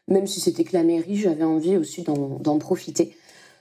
même 0.08 0.26
si 0.26 0.40
c'était 0.40 0.64
que 0.64 0.76
la 0.76 0.84
mairie, 0.84 1.16
j'avais 1.16 1.44
envie 1.44 1.76
aussi 1.76 2.02
d'en 2.02 2.58
profiter. 2.58 3.16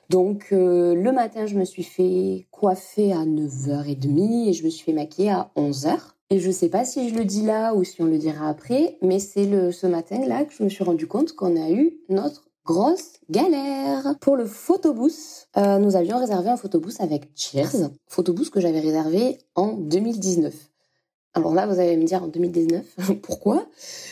Donc 0.09 0.47
euh, 0.51 0.93
le 0.95 1.11
matin, 1.11 1.45
je 1.45 1.55
me 1.55 1.65
suis 1.65 1.83
fait 1.83 2.47
coiffer 2.51 3.13
à 3.13 3.25
9h30 3.25 4.49
et 4.49 4.53
je 4.53 4.63
me 4.65 4.69
suis 4.69 4.83
fait 4.83 4.93
maquiller 4.93 5.31
à 5.31 5.51
11h. 5.55 5.97
Et 6.29 6.39
je 6.39 6.51
sais 6.51 6.69
pas 6.69 6.83
si 6.83 7.09
je 7.09 7.15
le 7.15 7.25
dis 7.25 7.43
là 7.43 7.73
ou 7.73 7.83
si 7.83 8.01
on 8.01 8.05
le 8.05 8.17
dira 8.17 8.49
après, 8.49 8.97
mais 9.01 9.19
c'est 9.19 9.71
ce 9.71 9.87
matin 9.87 10.25
là 10.25 10.43
que 10.45 10.53
je 10.53 10.63
me 10.63 10.69
suis 10.69 10.83
rendu 10.83 11.07
compte 11.07 11.33
qu'on 11.33 11.55
a 11.61 11.69
eu 11.69 11.93
notre 12.09 12.49
grosse 12.65 13.19
galère. 13.29 14.15
Pour 14.19 14.35
le 14.35 14.45
photobooth, 14.45 15.47
euh, 15.57 15.79
nous 15.79 15.95
avions 15.95 16.19
réservé 16.19 16.49
un 16.49 16.57
photobooth 16.57 16.99
avec 16.99 17.29
Cheers, 17.35 17.89
photobooth 18.07 18.49
que 18.49 18.61
j'avais 18.61 18.79
réservé 18.79 19.37
en 19.55 19.73
2019. 19.73 20.53
Alors 21.35 21.53
là, 21.53 21.65
vous 21.65 21.79
allez 21.79 21.97
me 21.97 22.03
dire 22.03 22.23
en 22.23 22.27
2019, 22.27 22.95
pourquoi? 23.21 23.67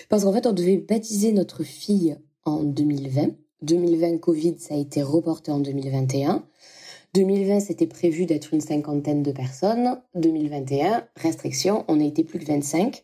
Parce 0.09 0.23
qu'en 0.23 0.33
fait, 0.33 0.47
on 0.47 0.53
devait 0.53 0.77
baptiser 0.77 1.31
notre 1.31 1.63
fille 1.63 2.17
en 2.45 2.63
2020. 2.63 3.29
2020, 3.61 4.17
Covid, 4.17 4.55
ça 4.57 4.73
a 4.73 4.77
été 4.77 5.03
reporté 5.03 5.51
en 5.51 5.59
2021. 5.59 6.43
2020, 7.13 7.59
c'était 7.59 7.87
prévu 7.87 8.25
d'être 8.25 8.53
une 8.53 8.61
cinquantaine 8.61 9.21
de 9.21 9.31
personnes. 9.31 10.01
2021, 10.15 11.03
restriction, 11.17 11.85
on 11.87 11.99
a 11.99 12.03
été 12.03 12.23
plus 12.23 12.39
que 12.39 12.45
25. 12.45 13.03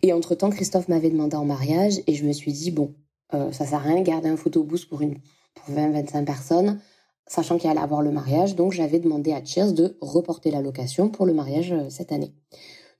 Et 0.00 0.12
entre-temps, 0.12 0.48
Christophe 0.48 0.88
m'avait 0.88 1.10
demandé 1.10 1.36
en 1.36 1.44
mariage 1.44 2.00
et 2.06 2.14
je 2.14 2.24
me 2.24 2.32
suis 2.32 2.52
dit, 2.52 2.70
bon, 2.70 2.94
euh, 3.34 3.52
ça 3.52 3.66
sert 3.66 3.78
à 3.78 3.82
rien 3.82 4.00
de 4.00 4.06
garder 4.06 4.28
un 4.28 4.36
photobooth 4.36 4.86
pour, 4.86 4.98
pour 4.98 5.74
20-25 5.74 6.24
personnes, 6.24 6.80
sachant 7.26 7.58
qu'il 7.58 7.70
allait 7.70 7.80
avoir 7.80 8.02
le 8.02 8.10
mariage. 8.10 8.56
Donc, 8.56 8.72
j'avais 8.72 8.98
demandé 8.98 9.32
à 9.32 9.44
Cheers 9.44 9.72
de 9.72 9.96
reporter 10.00 10.50
la 10.50 10.60
location 10.60 11.08
pour 11.08 11.26
le 11.26 11.34
mariage 11.34 11.72
euh, 11.72 11.88
cette 11.88 12.12
année. 12.12 12.34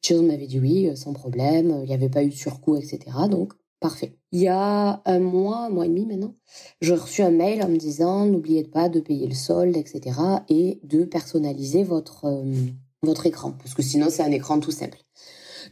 Cheers 0.02 0.22
m'avait 0.22 0.46
dit 0.46 0.58
oui, 0.58 0.88
euh, 0.88 0.96
sans 0.96 1.12
problème, 1.12 1.80
il 1.82 1.88
n'y 1.88 1.94
avait 1.94 2.08
pas 2.08 2.22
eu 2.22 2.28
de 2.28 2.34
surcoût, 2.34 2.76
etc. 2.76 3.00
Donc, 3.28 3.52
parfait. 3.82 4.16
Il 4.30 4.40
y 4.40 4.48
a 4.48 5.02
un 5.04 5.18
mois, 5.18 5.66
un 5.66 5.68
mois 5.68 5.84
et 5.84 5.88
demi 5.88 6.06
maintenant, 6.06 6.34
j'ai 6.80 6.94
reçu 6.94 7.20
un 7.20 7.30
mail 7.30 7.62
en 7.62 7.68
me 7.68 7.76
disant 7.76 8.24
n'oubliez 8.24 8.64
pas 8.64 8.88
de 8.88 9.00
payer 9.00 9.26
le 9.26 9.34
solde, 9.34 9.76
etc. 9.76 10.18
et 10.48 10.80
de 10.84 11.04
personnaliser 11.04 11.82
votre, 11.82 12.24
euh, 12.24 12.44
votre 13.02 13.26
écran, 13.26 13.52
parce 13.52 13.74
que 13.74 13.82
sinon 13.82 14.06
c'est 14.08 14.22
un 14.22 14.30
écran 14.30 14.58
tout 14.60 14.70
simple. 14.70 14.98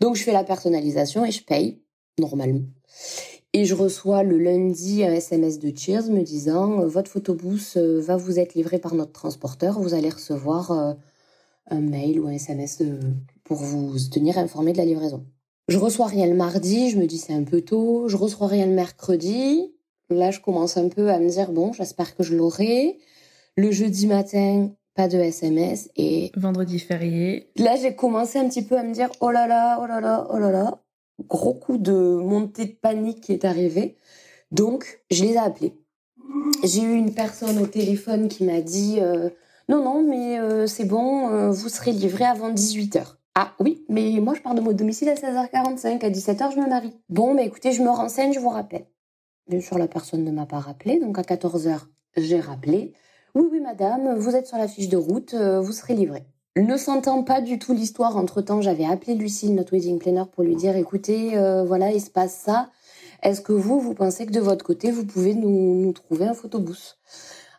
Donc 0.01 0.17
je 0.17 0.23
fais 0.23 0.33
la 0.33 0.45
personnalisation 0.45 1.25
et 1.25 1.31
je 1.31 1.43
paye, 1.43 1.81
normalement. 2.19 2.61
Et 3.53 3.65
je 3.65 3.75
reçois 3.75 4.23
le 4.23 4.39
lundi 4.39 5.05
un 5.05 5.13
SMS 5.13 5.59
de 5.59 5.77
Cheers 5.77 6.09
me 6.11 6.23
disant 6.23 6.87
votre 6.87 7.11
photobooth 7.11 7.75
euh, 7.77 8.01
va 8.01 8.17
vous 8.17 8.39
être 8.39 8.55
livré 8.55 8.79
par 8.79 8.95
notre 8.95 9.13
transporteur, 9.13 9.81
vous 9.81 9.95
allez 9.95 10.11
recevoir 10.11 10.71
un 11.71 11.81
mail 11.81 12.21
ou 12.21 12.27
un 12.27 12.33
SMS 12.33 12.83
pour 13.45 13.59
vous 13.59 13.97
tenir 14.11 14.39
informé 14.39 14.73
de 14.73 14.79
la 14.79 14.85
livraison. 14.85 15.27
Je 15.71 15.79
reçois 15.79 16.09
rien 16.09 16.27
le 16.27 16.35
mardi, 16.35 16.91
je 16.91 16.99
me 16.99 17.07
dis 17.07 17.19
c'est 17.19 17.33
un 17.33 17.45
peu 17.45 17.61
tôt. 17.61 18.09
Je 18.09 18.17
reçois 18.17 18.49
rien 18.49 18.67
le 18.67 18.73
mercredi. 18.73 19.73
Là, 20.09 20.33
je 20.33 20.41
commence 20.41 20.77
un 20.77 20.89
peu 20.89 21.11
à 21.11 21.21
me 21.21 21.29
dire 21.29 21.53
bon, 21.53 21.73
j'espère 21.73 22.17
que 22.17 22.25
je 22.25 22.35
l'aurai. 22.35 22.99
Le 23.57 23.71
jeudi 23.71 24.09
matin, 24.09 24.71
pas 24.95 25.07
de 25.07 25.17
SMS 25.17 25.89
et 25.95 26.33
vendredi 26.37 26.81
férié. 26.81 27.53
Là, 27.57 27.77
j'ai 27.77 27.95
commencé 27.95 28.41
un 28.41 28.49
petit 28.49 28.63
peu 28.63 28.77
à 28.77 28.83
me 28.83 28.93
dire 28.93 29.11
oh 29.21 29.31
là 29.31 29.47
là, 29.47 29.79
oh 29.81 29.87
là 29.87 30.01
là, 30.01 30.27
oh 30.31 30.39
là 30.39 30.51
là. 30.51 30.83
Gros 31.29 31.55
coup 31.55 31.79
de 31.79 31.93
montée 31.93 32.67
de 32.67 32.73
panique 32.73 33.21
qui 33.21 33.33
est 33.33 33.45
arrivé. 33.45 33.97
Donc, 34.51 35.01
je 35.11 35.25
les 35.25 35.33
ai 35.35 35.39
appelés. 35.39 35.81
J'ai 36.65 36.83
eu 36.83 36.95
une 36.95 37.15
personne 37.15 37.59
au 37.59 37.67
téléphone 37.67 38.29
qui 38.29 38.45
m'a 38.45 38.61
dit 38.61 38.99
euh, 39.01 39.31
Non, 39.69 39.83
non, 39.83 40.03
mais 40.03 40.39
euh, 40.39 40.67
c'est 40.67 40.85
bon, 40.85 41.29
euh, 41.31 41.51
vous 41.51 41.69
serez 41.69 41.93
livré 41.93 42.25
avant 42.25 42.53
18h. 42.53 43.17
Ah 43.35 43.55
oui, 43.61 43.85
mais 43.89 44.19
moi 44.21 44.35
je 44.35 44.43
pars 44.43 44.55
de 44.55 44.61
mon 44.61 44.73
domicile 44.73 45.09
à 45.09 45.15
16h45, 45.15 46.05
à 46.05 46.11
17h 46.11 46.53
je 46.53 46.61
me 46.61 46.69
marie. 46.69 46.93
Bon, 47.09 47.35
mais 47.35 47.47
écoutez, 47.47 47.73
je 47.73 47.83
me 47.83 47.89
renseigne, 47.89 48.33
je 48.33 48.41
vous 48.41 48.49
rappelle. 48.49 48.87
Bien 49.49 49.61
sûr, 49.61 49.79
la 49.79 49.89
personne 49.89 50.25
ne 50.25 50.31
m'a 50.31 50.47
pas 50.47 50.59
rappelé, 50.59 50.99
donc 50.99 51.19
à 51.19 51.23
14h, 51.23 51.81
j'ai 52.17 52.41
rappelé. 52.41 52.93
Oui, 53.35 53.47
oui, 53.51 53.61
madame, 53.61 54.17
vous 54.17 54.35
êtes 54.35 54.47
sur 54.47 54.59
la 54.59 54.69
fiche 54.69 54.89
de 54.89 54.97
route, 54.97 55.35
vous 55.35 55.73
serez 55.73 55.95
livré. 55.95 56.25
Ne 56.57 56.77
sentant 56.77 57.23
pas 57.23 57.41
du 57.41 57.59
tout 57.59 57.73
l'histoire, 57.73 58.17
entre-temps, 58.17 58.61
j'avais 58.61 58.85
appelé 58.85 59.15
Lucille, 59.15 59.55
notre 59.55 59.73
wedding 59.73 59.99
planner, 59.99 60.25
pour 60.33 60.43
lui 60.43 60.57
dire, 60.57 60.77
écoutez, 60.77 61.31
voilà, 61.67 61.93
il 61.93 62.01
se 62.01 62.11
passe 62.11 62.37
ça. 62.37 62.71
Est-ce 63.23 63.41
que 63.41 63.53
vous, 63.53 63.81
vous 63.81 63.95
pensez 63.95 64.27
que 64.27 64.33
de 64.33 64.41
votre 64.41 64.65
côté, 64.65 64.91
vous 64.91 65.05
pouvez 65.05 65.35
nous, 65.35 65.77
nous 65.77 65.93
trouver 65.93 66.27
un 66.27 66.35
photobooth? 66.35 66.99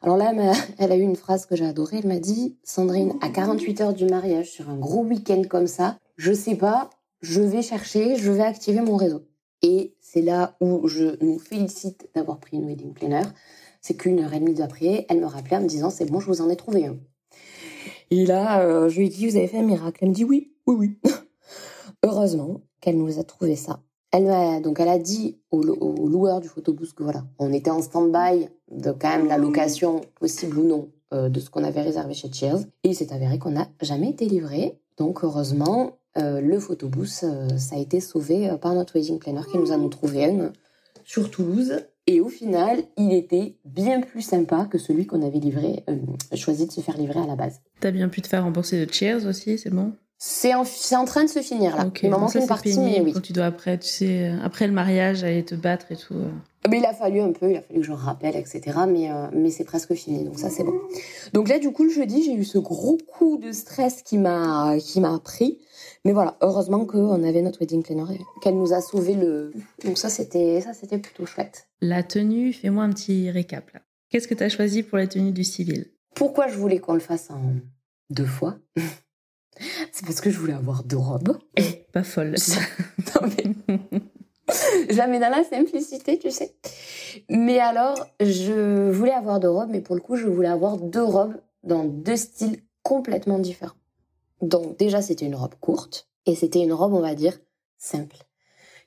Alors 0.01 0.17
là, 0.17 0.33
elle 0.79 0.91
a 0.91 0.95
eu 0.95 1.01
une 1.01 1.15
phrase 1.15 1.45
que 1.45 1.55
j'ai 1.55 1.65
adorée. 1.65 1.99
Elle 1.99 2.07
m'a 2.07 2.19
dit, 2.19 2.57
Sandrine, 2.63 3.13
à 3.21 3.29
48 3.29 3.81
heures 3.81 3.93
du 3.93 4.05
mariage, 4.05 4.49
sur 4.49 4.69
un 4.69 4.77
gros 4.77 5.03
week-end 5.03 5.43
comme 5.49 5.67
ça, 5.67 5.97
je 6.17 6.33
sais 6.33 6.55
pas, 6.55 6.89
je 7.21 7.41
vais 7.41 7.61
chercher, 7.61 8.15
je 8.15 8.31
vais 8.31 8.43
activer 8.43 8.81
mon 8.81 8.95
réseau. 8.95 9.23
Et 9.61 9.95
c'est 9.99 10.21
là 10.21 10.57
où 10.59 10.87
je 10.87 11.23
nous 11.23 11.37
félicite 11.37 12.09
d'avoir 12.15 12.39
pris 12.39 12.57
une 12.57 12.65
wedding 12.65 12.93
planner. 12.93 13.23
C'est 13.81 13.95
qu'une 13.95 14.19
heure 14.19 14.33
et 14.33 14.39
demie 14.39 14.61
après, 14.61 15.05
elle 15.07 15.19
me 15.19 15.27
rappelait 15.27 15.57
en 15.57 15.61
me 15.61 15.67
disant, 15.67 15.91
c'est 15.91 16.05
bon, 16.05 16.19
je 16.19 16.27
vous 16.27 16.41
en 16.41 16.49
ai 16.49 16.55
trouvé 16.55 16.87
un. 16.87 16.97
Et 18.11 18.25
là, 18.25 18.61
euh, 18.61 18.89
je 18.89 18.99
lui 18.99 19.07
ai 19.07 19.09
dit, 19.09 19.27
vous 19.27 19.37
avez 19.37 19.47
fait 19.47 19.59
un 19.59 19.63
miracle. 19.63 19.99
Elle 20.01 20.09
me 20.09 20.13
dit, 20.13 20.23
oui, 20.23 20.53
oui, 20.67 20.75
oui. 20.75 20.99
Heureusement 22.03 22.61
qu'elle 22.79 22.97
nous 22.97 23.19
a 23.19 23.23
trouvé 23.23 23.55
ça 23.55 23.81
elle 24.11 24.29
a, 24.29 24.59
donc 24.59 24.79
elle 24.79 24.89
a 24.89 24.99
dit 24.99 25.39
au, 25.51 25.61
loueur 25.61 26.41
du 26.41 26.47
photobooth 26.47 26.93
que 26.93 27.03
voilà, 27.03 27.23
on 27.39 27.53
était 27.53 27.71
en 27.71 27.81
stand-by 27.81 28.49
de 28.69 28.91
quand 28.91 29.09
même 29.09 29.27
la 29.27 29.37
location 29.37 30.01
possible 30.19 30.59
ou 30.59 30.63
non 30.63 30.89
euh, 31.13 31.29
de 31.29 31.39
ce 31.39 31.49
qu'on 31.49 31.63
avait 31.63 31.81
réservé 31.81 32.13
chez 32.13 32.31
Cheers. 32.31 32.59
Et 32.83 32.89
il 32.89 32.95
s'est 32.95 33.13
avéré 33.13 33.39
qu'on 33.39 33.51
n'a 33.51 33.67
jamais 33.81 34.09
été 34.09 34.25
livré. 34.25 34.79
Donc 34.97 35.23
heureusement, 35.23 35.97
euh, 36.17 36.41
le 36.41 36.59
photobooth, 36.59 37.23
euh, 37.23 37.57
ça 37.57 37.75
a 37.77 37.79
été 37.79 38.01
sauvé 38.01 38.51
par 38.61 38.75
notre 38.75 38.95
wedding 38.95 39.17
planner 39.17 39.41
qui 39.49 39.57
nous 39.57 39.71
a 39.71 39.77
nous 39.77 39.89
trouvé 39.89 40.25
un 40.25 40.51
sur 41.05 41.31
Toulouse. 41.31 41.85
Et 42.07 42.19
au 42.19 42.29
final, 42.29 42.83
il 42.97 43.13
était 43.13 43.57
bien 43.63 44.01
plus 44.01 44.21
sympa 44.21 44.65
que 44.65 44.77
celui 44.77 45.05
qu'on 45.05 45.21
avait 45.21 45.39
livré, 45.39 45.85
choisi 46.35 46.65
de 46.65 46.71
se 46.71 46.81
faire 46.81 46.97
livrer 46.97 47.19
à 47.19 47.27
la 47.27 47.35
base. 47.35 47.61
T'as 47.79 47.91
bien 47.91 48.09
pu 48.09 48.21
te 48.21 48.27
faire 48.27 48.43
rembourser 48.43 48.83
de 48.85 48.91
Cheers 48.91 49.25
aussi, 49.27 49.57
c'est 49.57 49.69
bon? 49.69 49.93
C'est 50.23 50.53
en, 50.53 50.61
en, 50.61 51.05
train 51.05 51.23
de 51.23 51.29
se 51.29 51.41
finir 51.41 51.75
là. 51.75 51.89
il 52.03 52.09
m'en 52.11 52.19
manque 52.19 52.35
une 52.35 52.45
partie, 52.45 52.77
mais 52.77 53.01
oui. 53.01 53.11
Quand 53.11 53.21
tu 53.21 53.33
dois 53.33 53.45
après, 53.45 53.79
tu 53.79 53.87
sais, 53.87 54.29
euh, 54.29 54.37
après 54.43 54.67
le 54.67 54.71
mariage, 54.71 55.23
aller 55.23 55.43
te 55.43 55.55
battre 55.55 55.91
et 55.91 55.95
tout. 55.95 56.13
Euh. 56.13 56.29
Mais 56.69 56.77
il 56.77 56.85
a 56.85 56.93
fallu 56.93 57.21
un 57.21 57.31
peu, 57.31 57.49
il 57.49 57.57
a 57.57 57.61
fallu 57.63 57.79
que 57.79 57.85
je 57.87 57.91
rappelle, 57.91 58.35
etc. 58.35 58.61
Mais, 58.87 59.11
euh, 59.11 59.29
mais 59.33 59.49
c'est 59.49 59.63
presque 59.63 59.95
fini, 59.95 60.23
donc 60.23 60.37
ça 60.37 60.51
c'est 60.51 60.63
bon. 60.63 60.79
Donc 61.33 61.49
là, 61.49 61.57
du 61.57 61.71
coup, 61.71 61.85
le 61.85 61.89
jeudi, 61.89 62.21
j'ai 62.21 62.35
eu 62.35 62.43
ce 62.43 62.59
gros 62.59 62.99
coup 62.99 63.39
de 63.39 63.51
stress 63.51 64.03
qui 64.03 64.19
m'a 64.19 64.75
qui 64.77 65.01
m'a 65.01 65.17
pris. 65.17 65.57
Mais 66.05 66.11
voilà, 66.11 66.37
heureusement 66.41 66.85
qu'on 66.85 67.23
avait 67.23 67.41
notre 67.41 67.59
wedding 67.59 67.81
planner, 67.81 68.19
qu'elle 68.43 68.57
nous 68.59 68.73
a 68.73 68.81
sauvé 68.81 69.15
le. 69.15 69.51
Donc 69.83 69.97
ça, 69.97 70.09
c'était 70.09 70.61
ça, 70.61 70.75
c'était 70.75 70.99
plutôt 70.99 71.25
chouette. 71.25 71.67
La 71.81 72.03
tenue, 72.03 72.53
fais-moi 72.53 72.83
un 72.83 72.91
petit 72.91 73.31
récap 73.31 73.71
là. 73.71 73.81
Qu'est-ce 74.11 74.27
que 74.27 74.35
tu 74.35 74.43
as 74.43 74.49
choisi 74.49 74.83
pour 74.83 74.99
la 74.99 75.07
tenue 75.07 75.31
du 75.31 75.43
civil? 75.43 75.87
Pourquoi 76.13 76.47
je 76.47 76.57
voulais 76.57 76.77
qu'on 76.77 76.93
le 76.93 76.99
fasse 76.99 77.31
en 77.31 77.41
deux 78.11 78.23
fois? 78.23 78.57
c'est 79.91 80.05
parce 80.05 80.21
que 80.21 80.29
je 80.29 80.37
voulais 80.37 80.53
avoir 80.53 80.83
deux 80.83 80.97
robes. 80.97 81.37
Eh, 81.57 81.85
pas 81.91 82.03
folle. 82.03 82.35
non, 83.15 83.27
mais... 83.27 83.77
Jamais 84.89 85.19
dans 85.19 85.29
la 85.29 85.43
simplicité, 85.43 86.19
tu 86.19 86.31
sais. 86.31 86.55
Mais 87.29 87.59
alors, 87.59 88.07
je 88.19 88.89
voulais 88.91 89.13
avoir 89.13 89.39
deux 89.39 89.49
robes, 89.49 89.69
mais 89.69 89.81
pour 89.81 89.95
le 89.95 90.01
coup, 90.01 90.15
je 90.15 90.27
voulais 90.27 90.49
avoir 90.49 90.77
deux 90.77 91.03
robes 91.03 91.35
dans 91.63 91.83
deux 91.83 92.17
styles 92.17 92.61
complètement 92.83 93.39
différents. 93.39 93.75
Donc 94.41 94.77
déjà, 94.77 95.01
c'était 95.01 95.25
une 95.25 95.35
robe 95.35 95.55
courte, 95.59 96.09
et 96.25 96.35
c'était 96.35 96.61
une 96.61 96.73
robe, 96.73 96.93
on 96.93 97.01
va 97.01 97.15
dire, 97.15 97.39
simple. 97.77 98.17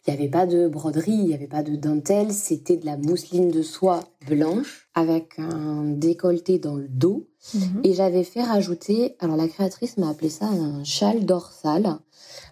Il 0.06 0.12
n'y 0.12 0.20
avait 0.20 0.28
pas 0.28 0.46
de 0.46 0.68
broderie, 0.68 1.12
il 1.12 1.24
n'y 1.24 1.34
avait 1.34 1.46
pas 1.46 1.62
de 1.62 1.76
dentelle, 1.76 2.30
c'était 2.30 2.76
de 2.76 2.84
la 2.84 2.98
mousseline 2.98 3.50
de 3.50 3.62
soie 3.62 4.00
blanche 4.28 4.86
avec 4.94 5.38
un 5.38 5.84
décolleté 5.84 6.58
dans 6.58 6.76
le 6.76 6.88
dos. 6.88 7.26
Mhm. 7.54 7.80
Et 7.84 7.94
j'avais 7.94 8.24
fait 8.24 8.42
rajouter, 8.42 9.16
alors 9.18 9.36
la 9.36 9.48
créatrice 9.48 9.96
m'a 9.96 10.10
appelé 10.10 10.28
ça 10.28 10.46
un 10.46 10.84
châle 10.84 11.24
dorsal 11.24 11.98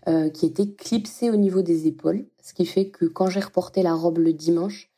euh, 0.08 0.30
qui 0.30 0.46
était 0.46 0.66
clipsé 0.66 1.28
au 1.30 1.36
niveau 1.36 1.60
des 1.60 1.86
épaules, 1.86 2.24
ce 2.42 2.54
qui 2.54 2.64
fait 2.64 2.86
que 2.86 3.04
quand 3.04 3.28
j'ai 3.28 3.40
reporté 3.40 3.82
la 3.82 3.94
robe 3.94 4.18
le 4.18 4.32
dimanche, 4.32 4.90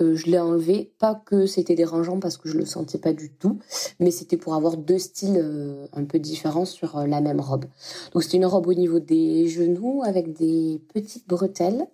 euh, 0.00 0.14
je 0.14 0.26
l'ai 0.26 0.38
enlevé. 0.38 0.92
Pas 0.98 1.20
que 1.26 1.46
c'était 1.46 1.74
dérangeant 1.74 2.20
parce 2.20 2.36
que 2.36 2.48
je 2.48 2.56
le 2.56 2.64
sentais 2.64 2.98
pas 2.98 3.12
du 3.12 3.30
tout, 3.30 3.58
mais 4.00 4.10
c'était 4.10 4.36
pour 4.36 4.54
avoir 4.54 4.76
deux 4.76 4.98
styles 4.98 5.40
euh, 5.42 5.86
un 5.92 6.04
peu 6.04 6.18
différents 6.18 6.64
sur 6.64 7.06
la 7.06 7.20
même 7.20 7.40
robe. 7.40 7.66
Donc 8.12 8.22
c'était 8.22 8.38
une 8.38 8.46
robe 8.46 8.66
au 8.66 8.74
niveau 8.74 8.98
des 8.98 9.48
genoux 9.48 10.02
avec 10.04 10.32
des 10.32 10.80
petites 10.94 11.28
bretelles 11.28 11.86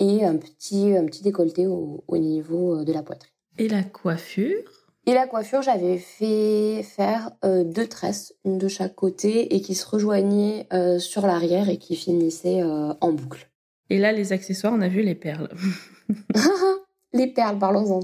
et 0.00 0.24
un 0.24 0.36
petit, 0.36 0.96
un 0.96 1.04
petit 1.04 1.22
décolleté 1.22 1.66
au, 1.66 2.02
niveau 2.18 2.80
euh, 2.80 2.84
de 2.84 2.92
la 2.92 3.02
poitrine. 3.02 3.30
Et 3.58 3.68
la 3.68 3.84
coiffure? 3.84 4.88
Et 5.06 5.14
la 5.14 5.26
coiffure, 5.26 5.62
j'avais 5.62 5.98
fait 5.98 6.82
faire 6.82 7.32
euh, 7.44 7.64
deux 7.64 7.86
tresses, 7.86 8.34
une 8.44 8.58
de 8.58 8.68
chaque 8.68 8.94
côté, 8.94 9.54
et 9.54 9.60
qui 9.60 9.74
se 9.74 9.86
rejoignaient 9.86 10.66
euh, 10.72 10.98
sur 10.98 11.26
l'arrière 11.26 11.68
et 11.68 11.78
qui 11.78 11.96
finissaient 11.96 12.62
en 12.62 13.12
boucle. 13.12 13.50
Et 13.88 13.98
là, 13.98 14.12
les 14.12 14.32
accessoires, 14.32 14.72
on 14.74 14.80
a 14.80 14.88
vu 14.88 15.02
les 15.02 15.14
perles. 15.14 15.48
les 17.12 17.26
perles, 17.26 17.58
parlons-en. 17.58 18.00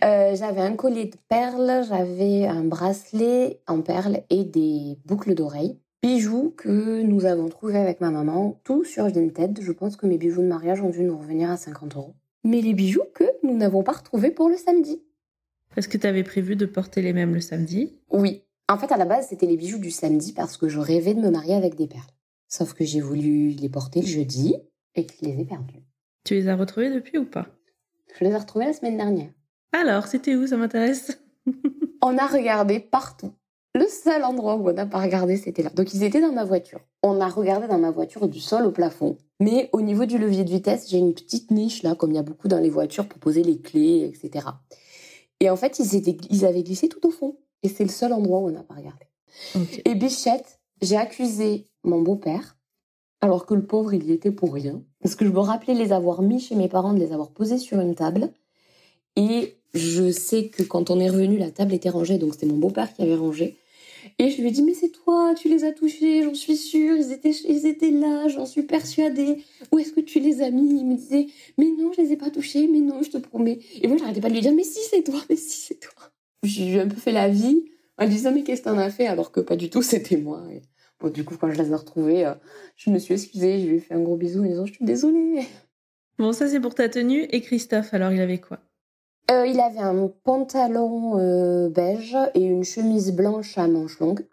j'avais 0.00 0.60
un 0.60 0.76
collier 0.76 1.06
de 1.06 1.16
perles, 1.28 1.84
j'avais 1.88 2.46
un 2.46 2.64
bracelet 2.64 3.60
en 3.66 3.82
perles 3.82 4.22
et 4.30 4.44
des 4.44 4.98
boucles 5.04 5.34
d'oreilles 5.34 5.78
bijoux 6.04 6.52
que 6.54 7.00
nous 7.00 7.24
avons 7.24 7.48
trouvés 7.48 7.78
avec 7.78 8.02
ma 8.02 8.10
maman, 8.10 8.60
tout 8.62 8.84
sur 8.84 9.08
Vinted. 9.08 9.58
Je 9.62 9.72
pense 9.72 9.96
que 9.96 10.04
mes 10.06 10.18
bijoux 10.18 10.42
de 10.42 10.46
mariage 10.46 10.82
ont 10.82 10.90
dû 10.90 11.02
nous 11.02 11.16
revenir 11.16 11.50
à 11.50 11.56
50 11.56 11.96
euros. 11.96 12.14
Mais 12.44 12.60
les 12.60 12.74
bijoux 12.74 13.04
que 13.14 13.24
nous 13.42 13.56
n'avons 13.56 13.82
pas 13.82 13.92
retrouvés 13.92 14.30
pour 14.30 14.50
le 14.50 14.58
samedi. 14.58 15.02
Est-ce 15.78 15.88
que 15.88 15.96
tu 15.96 16.06
avais 16.06 16.22
prévu 16.22 16.56
de 16.56 16.66
porter 16.66 17.00
les 17.00 17.14
mêmes 17.14 17.32
le 17.32 17.40
samedi? 17.40 17.96
Oui. 18.10 18.42
En 18.68 18.76
fait, 18.76 18.92
à 18.92 18.98
la 18.98 19.06
base, 19.06 19.28
c'était 19.28 19.46
les 19.46 19.56
bijoux 19.56 19.78
du 19.78 19.90
samedi 19.90 20.34
parce 20.34 20.58
que 20.58 20.68
je 20.68 20.78
rêvais 20.78 21.14
de 21.14 21.20
me 21.20 21.30
marier 21.30 21.54
avec 21.54 21.74
des 21.74 21.86
perles. 21.86 22.02
Sauf 22.48 22.74
que 22.74 22.84
j'ai 22.84 23.00
voulu 23.00 23.48
les 23.48 23.70
porter 23.70 24.02
le 24.02 24.06
jeudi 24.06 24.56
et 24.94 25.06
que 25.06 25.14
je 25.22 25.26
les 25.26 25.40
ai 25.40 25.44
perdus. 25.46 25.82
Tu 26.24 26.34
les 26.34 26.48
as 26.48 26.56
retrouvés 26.56 26.90
depuis 26.90 27.16
ou 27.16 27.24
pas? 27.24 27.46
Je 28.18 28.26
les 28.26 28.30
ai 28.30 28.36
retrouvés 28.36 28.66
la 28.66 28.74
semaine 28.74 28.98
dernière. 28.98 29.30
Alors, 29.72 30.06
c'était 30.06 30.36
où? 30.36 30.46
Ça 30.46 30.58
m'intéresse. 30.58 31.18
On 32.02 32.18
a 32.18 32.26
regardé 32.26 32.78
partout. 32.78 33.32
Le 33.76 33.88
seul 33.88 34.22
endroit 34.22 34.54
où 34.54 34.68
on 34.68 34.72
n'a 34.72 34.86
pas 34.86 35.00
regardé, 35.00 35.36
c'était 35.36 35.64
là. 35.64 35.70
Donc 35.70 35.92
ils 35.94 36.04
étaient 36.04 36.20
dans 36.20 36.32
ma 36.32 36.44
voiture. 36.44 36.80
On 37.02 37.20
a 37.20 37.28
regardé 37.28 37.66
dans 37.66 37.78
ma 37.78 37.90
voiture 37.90 38.28
du 38.28 38.38
sol 38.38 38.66
au 38.66 38.70
plafond. 38.70 39.16
Mais 39.40 39.68
au 39.72 39.80
niveau 39.80 40.04
du 40.04 40.16
levier 40.16 40.44
de 40.44 40.50
vitesse, 40.50 40.88
j'ai 40.88 40.98
une 40.98 41.12
petite 41.12 41.50
niche 41.50 41.82
là, 41.82 41.96
comme 41.96 42.12
il 42.12 42.14
y 42.14 42.18
a 42.18 42.22
beaucoup 42.22 42.46
dans 42.46 42.60
les 42.60 42.70
voitures, 42.70 43.08
pour 43.08 43.18
poser 43.18 43.42
les 43.42 43.58
clés, 43.58 44.04
etc. 44.04 44.46
Et 45.40 45.50
en 45.50 45.56
fait, 45.56 45.80
ils, 45.80 45.96
étaient, 45.96 46.16
ils 46.30 46.46
avaient 46.46 46.62
glissé 46.62 46.88
tout 46.88 47.04
au 47.04 47.10
fond. 47.10 47.36
Et 47.64 47.68
c'est 47.68 47.82
le 47.82 47.90
seul 47.90 48.12
endroit 48.12 48.38
où 48.38 48.46
on 48.46 48.52
n'a 48.52 48.62
pas 48.62 48.74
regardé. 48.74 49.06
Et 49.84 49.96
Bichette, 49.96 50.60
j'ai 50.80 50.96
accusé 50.96 51.66
mon 51.82 52.00
beau-père, 52.00 52.56
alors 53.20 53.44
que 53.44 53.54
le 53.54 53.66
pauvre, 53.66 53.92
il 53.92 54.04
y 54.04 54.12
était 54.12 54.30
pour 54.30 54.54
rien. 54.54 54.82
Parce 55.02 55.16
que 55.16 55.24
je 55.24 55.30
me 55.30 55.40
rappelais 55.40 55.74
les 55.74 55.92
avoir 55.92 56.22
mis 56.22 56.38
chez 56.38 56.54
mes 56.54 56.68
parents, 56.68 56.92
de 56.92 57.00
les 57.00 57.12
avoir 57.12 57.30
posés 57.30 57.58
sur 57.58 57.80
une 57.80 57.96
table. 57.96 58.30
Et 59.16 59.56
je 59.72 60.12
sais 60.12 60.48
que 60.48 60.62
quand 60.62 60.90
on 60.90 61.00
est 61.00 61.10
revenu, 61.10 61.38
la 61.38 61.50
table 61.50 61.74
était 61.74 61.88
rangée, 61.88 62.18
donc 62.18 62.34
c'était 62.34 62.46
mon 62.46 62.58
beau-père 62.58 62.92
qui 62.94 63.02
avait 63.02 63.16
rangé. 63.16 63.56
Et 64.18 64.30
je 64.30 64.42
lui 64.42 64.50
dit, 64.50 64.62
mais 64.62 64.74
c'est 64.74 64.90
toi, 64.90 65.34
tu 65.36 65.48
les 65.48 65.64
as 65.64 65.72
touchés, 65.72 66.22
j'en 66.22 66.34
suis 66.34 66.56
sûre, 66.56 66.96
ils 66.96 67.12
étaient, 67.12 67.30
ils 67.48 67.66
étaient 67.66 67.90
là, 67.90 68.28
j'en 68.28 68.46
suis 68.46 68.62
persuadée. 68.62 69.44
Où 69.72 69.78
est-ce 69.78 69.92
que 69.92 70.00
tu 70.00 70.20
les 70.20 70.42
as 70.42 70.50
mis? 70.50 70.80
Il 70.80 70.86
me 70.86 70.96
disait, 70.96 71.26
mais 71.58 71.70
non, 71.78 71.92
je 71.92 72.02
les 72.02 72.12
ai 72.12 72.16
pas 72.16 72.30
touchés, 72.30 72.66
mais 72.66 72.80
non, 72.80 73.02
je 73.02 73.10
te 73.10 73.18
promets. 73.18 73.58
Et 73.80 73.88
moi, 73.88 73.96
j'arrêtais 73.98 74.20
pas 74.20 74.28
de 74.28 74.34
lui 74.34 74.40
dire, 74.40 74.54
mais 74.54 74.64
si, 74.64 74.80
c'est 74.90 75.02
toi, 75.02 75.20
mais 75.28 75.36
si, 75.36 75.60
c'est 75.60 75.80
toi. 75.80 76.10
J'ai 76.42 76.80
un 76.80 76.88
peu 76.88 76.96
fait 76.96 77.12
la 77.12 77.28
vie 77.28 77.64
en 77.98 78.04
lui 78.04 78.14
disant, 78.14 78.32
mais 78.32 78.42
qu'est-ce 78.42 78.62
que 78.62 78.68
t'en 78.68 78.78
as 78.78 78.90
fait? 78.90 79.06
Alors 79.06 79.32
que 79.32 79.40
pas 79.40 79.56
du 79.56 79.70
tout, 79.70 79.82
c'était 79.82 80.16
moi. 80.16 80.42
Bon, 81.00 81.10
du 81.10 81.24
coup, 81.24 81.36
quand 81.36 81.50
je 81.50 81.60
les 81.60 81.70
ai 81.70 81.74
retrouvés, 81.74 82.26
euh, 82.26 82.34
je 82.76 82.90
me 82.90 82.98
suis 82.98 83.14
excusée, 83.14 83.60
je 83.60 83.66
lui 83.66 83.76
ai 83.76 83.80
fait 83.80 83.94
un 83.94 84.00
gros 84.00 84.16
bisou 84.16 84.40
en 84.40 84.46
disant, 84.46 84.66
je 84.66 84.74
suis 84.74 84.84
désolée. 84.84 85.46
Bon, 86.18 86.32
ça, 86.32 86.48
c'est 86.48 86.60
pour 86.60 86.74
ta 86.74 86.88
tenue. 86.88 87.22
Et 87.30 87.40
Christophe, 87.40 87.92
alors, 87.92 88.12
il 88.12 88.20
avait 88.20 88.38
quoi? 88.38 88.60
Euh, 89.30 89.46
il 89.46 89.58
avait 89.60 89.80
un 89.80 90.10
pantalon 90.22 91.18
euh, 91.18 91.68
beige 91.70 92.16
et 92.34 92.42
une 92.42 92.64
chemise 92.64 93.12
blanche 93.12 93.56
à 93.56 93.66
manches 93.66 93.98
longues. 93.98 94.26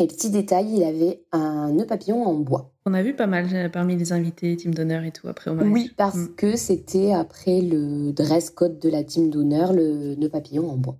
Et 0.00 0.06
petit 0.06 0.30
détail, 0.30 0.76
il 0.76 0.84
avait 0.84 1.24
un 1.32 1.72
nœud 1.72 1.86
papillon 1.86 2.24
en 2.24 2.34
bois. 2.34 2.72
On 2.86 2.94
a 2.94 3.02
vu 3.02 3.14
pas 3.14 3.26
mal 3.26 3.46
euh, 3.52 3.68
parmi 3.68 3.96
les 3.96 4.12
invités, 4.12 4.56
team 4.56 4.72
d'honneur 4.72 5.04
et 5.04 5.10
tout 5.10 5.28
après 5.28 5.50
au 5.50 5.54
mariage. 5.54 5.72
Oui, 5.72 5.92
parce 5.96 6.16
mm. 6.16 6.34
que 6.36 6.56
c'était 6.56 7.12
après 7.12 7.60
le 7.60 8.12
dress 8.12 8.50
code 8.50 8.78
de 8.78 8.88
la 8.88 9.02
team 9.02 9.30
d'honneur, 9.30 9.72
le 9.72 10.14
nœud 10.14 10.28
papillon 10.28 10.70
en 10.70 10.76
bois. 10.76 10.98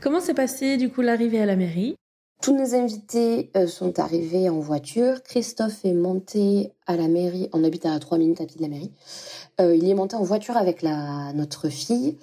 Comment 0.00 0.20
s'est 0.20 0.34
passé 0.34 0.76
du 0.76 0.90
coup 0.90 1.02
l'arrivée 1.02 1.40
à 1.40 1.46
la 1.46 1.56
mairie? 1.56 1.94
Tous 2.40 2.56
nos 2.56 2.74
invités 2.74 3.50
euh, 3.56 3.66
sont 3.66 3.98
arrivés 3.98 4.48
en 4.48 4.60
voiture. 4.60 5.22
Christophe 5.24 5.84
est 5.84 5.92
monté 5.92 6.72
à 6.86 6.96
la 6.96 7.08
mairie. 7.08 7.50
On 7.52 7.64
habite 7.64 7.84
à 7.84 7.98
3 7.98 8.16
minutes 8.16 8.40
à 8.40 8.46
pied 8.46 8.56
de 8.56 8.62
la 8.62 8.68
mairie. 8.68 8.92
Il 9.60 9.88
est 9.88 9.94
monté 9.94 10.14
en 10.14 10.22
voiture 10.22 10.56
avec 10.56 10.82
la, 10.82 11.32
notre 11.32 11.68
fille 11.68 12.16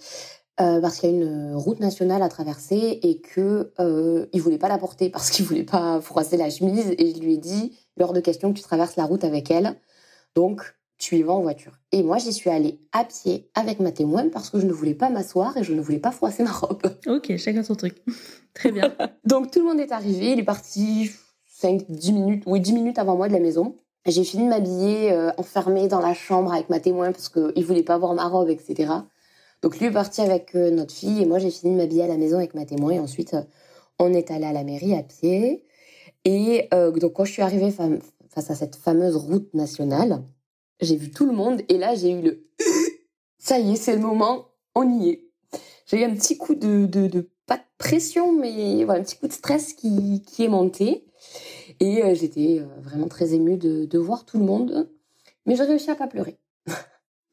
euh, 0.61 0.79
parce 0.79 0.99
qu'il 0.99 1.09
y 1.09 1.13
a 1.13 1.15
une 1.15 1.55
route 1.55 1.79
nationale 1.79 2.21
à 2.21 2.29
traverser 2.29 2.99
et 3.03 3.19
que 3.19 3.73
euh, 3.79 4.25
il 4.31 4.41
voulait 4.41 4.57
pas 4.57 4.69
la 4.69 4.77
porter 4.77 5.09
parce 5.09 5.29
qu'il 5.29 5.45
voulait 5.45 5.63
pas 5.63 5.99
froisser 6.01 6.37
la 6.37 6.49
chemise. 6.49 6.95
Et 6.97 7.13
je 7.13 7.19
lui 7.19 7.33
ai 7.33 7.37
dit, 7.37 7.77
lors 7.97 8.13
de 8.13 8.21
question 8.21 8.53
que 8.53 8.57
tu 8.57 8.63
traverses 8.63 8.95
la 8.95 9.05
route 9.05 9.23
avec 9.23 9.51
elle. 9.51 9.75
Donc, 10.33 10.75
tu 10.97 11.17
y 11.17 11.23
vas 11.23 11.33
en 11.33 11.41
voiture. 11.41 11.73
Et 11.91 12.03
moi, 12.03 12.17
j'y 12.17 12.31
suis 12.31 12.49
allée 12.49 12.79
à 12.93 13.03
pied 13.03 13.49
avec 13.53 13.79
ma 13.79 13.91
témoin 13.91 14.29
parce 14.29 14.49
que 14.49 14.59
je 14.59 14.65
ne 14.65 14.71
voulais 14.71 14.93
pas 14.93 15.09
m'asseoir 15.09 15.57
et 15.57 15.63
je 15.63 15.73
ne 15.73 15.81
voulais 15.81 15.99
pas 15.99 16.11
froisser 16.11 16.43
ma 16.43 16.51
robe. 16.51 16.81
Ok, 17.07 17.35
chacun 17.37 17.63
son 17.63 17.75
truc. 17.75 18.01
Très 18.53 18.71
bien. 18.71 18.93
Donc 19.25 19.51
tout 19.51 19.59
le 19.59 19.65
monde 19.65 19.79
est 19.79 19.91
arrivé, 19.91 20.31
il 20.31 20.39
est 20.39 20.43
parti 20.43 21.11
5, 21.49 21.85
10 21.89 22.13
minutes, 22.13 22.43
oui 22.45 22.61
10 22.61 22.73
minutes 22.73 22.99
avant 22.99 23.17
moi 23.17 23.27
de 23.27 23.33
la 23.33 23.39
maison. 23.39 23.75
J'ai 24.05 24.23
fini 24.23 24.43
de 24.43 24.49
m'habiller 24.49 25.11
euh, 25.11 25.31
enfermée 25.37 25.87
dans 25.87 25.99
la 25.99 26.13
chambre 26.13 26.53
avec 26.53 26.69
ma 26.69 26.79
témoin 26.79 27.11
parce 27.11 27.27
qu'il 27.27 27.65
voulait 27.65 27.83
pas 27.83 27.97
voir 27.97 28.13
ma 28.13 28.27
robe, 28.27 28.49
etc. 28.49 28.91
Donc 29.61 29.79
lui 29.79 29.87
est 29.87 29.91
parti 29.91 30.21
avec 30.21 30.55
euh, 30.55 30.69
notre 30.71 30.93
fille 30.93 31.21
et 31.21 31.25
moi 31.25 31.39
j'ai 31.39 31.49
fini 31.49 31.73
de 31.73 31.77
m'habiller 31.77 32.03
à 32.03 32.07
la 32.07 32.17
maison 32.17 32.37
avec 32.37 32.53
ma 32.53 32.65
témoin 32.65 32.91
et 32.91 32.99
ensuite 32.99 33.33
euh, 33.33 33.41
on 33.99 34.13
est 34.13 34.31
allé 34.31 34.45
à 34.45 34.53
la 34.53 34.63
mairie 34.63 34.93
à 34.93 35.03
pied. 35.03 35.63
Et 36.23 36.67
euh, 36.73 36.91
donc 36.91 37.13
quand 37.13 37.25
je 37.25 37.31
suis 37.31 37.41
arrivée 37.41 37.71
face 37.71 38.49
à 38.49 38.55
cette 38.55 38.75
fameuse 38.75 39.15
route 39.15 39.53
nationale, 39.53 40.23
j'ai 40.81 40.95
vu 40.95 41.11
tout 41.11 41.25
le 41.25 41.31
monde 41.31 41.61
et 41.69 41.77
là 41.77 41.95
j'ai 41.95 42.11
eu 42.11 42.21
le 42.21 42.45
ça 43.37 43.59
y 43.59 43.73
est 43.73 43.75
c'est 43.75 43.93
le 43.95 44.01
moment, 44.01 44.49
on 44.75 44.99
y 44.99 45.09
est. 45.09 45.21
J'ai 45.87 46.01
eu 46.01 46.03
un 46.03 46.13
petit 46.13 46.37
coup 46.37 46.55
de, 46.55 46.87
pas 47.45 47.57
de 47.57 47.63
pression 47.77 48.33
mais 48.33 48.83
voilà, 48.83 48.99
un 48.99 49.03
petit 49.03 49.17
coup 49.17 49.27
de 49.27 49.33
stress 49.33 49.73
qui, 49.73 50.21
qui 50.25 50.43
est 50.43 50.49
monté 50.49 51.05
et 51.79 52.15
j'étais 52.15 52.61
vraiment 52.81 53.07
très 53.07 53.33
émue 53.33 53.57
de, 53.57 53.85
de 53.85 53.99
voir 53.99 54.25
tout 54.25 54.37
le 54.37 54.45
monde, 54.45 54.89
mais 55.45 55.55
j'ai 55.55 55.63
réussi 55.63 55.91
à 55.91 55.95
pas 55.95 56.07
pleurer. 56.07 56.37